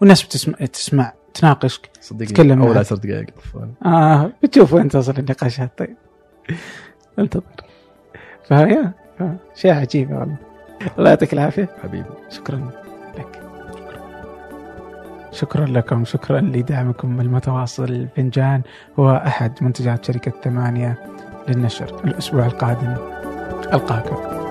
والناس 0.00 0.22
بتسمع 0.22 0.54
تسمع 0.72 1.12
تناقشك 1.34 1.90
صدقني 2.00 2.26
تتكلم 2.26 2.62
أول. 2.62 2.78
10 2.78 2.96
دقائق. 2.96 3.26
آه 3.86 4.32
بتشوف 4.42 4.72
وين 4.72 4.88
توصل 4.88 5.14
النقاشات. 5.18 5.70
طيب. 5.78 5.96
انتظر. 7.18 7.42
آه، 8.52 9.36
شيء 9.54 9.72
عجيب 9.72 10.10
والله. 10.10 10.36
الله 10.98 11.10
يعطيك 11.10 11.32
العافية. 11.32 11.68
حبيبي. 11.82 12.04
شكرا. 12.30 12.56
لك 12.56 12.83
شكرا 15.34 15.66
لكم 15.66 16.04
شكرا 16.04 16.40
لدعمكم 16.40 17.20
المتواصل. 17.20 17.84
الفنجان 17.84 18.62
هو 18.98 19.22
أحد 19.26 19.52
منتجات 19.60 20.04
شركة 20.04 20.32
ثمانية 20.44 20.98
للنشر 21.48 22.00
الأسبوع 22.04 22.46
القادم. 22.46 22.94
ألقاكم. 23.72 24.43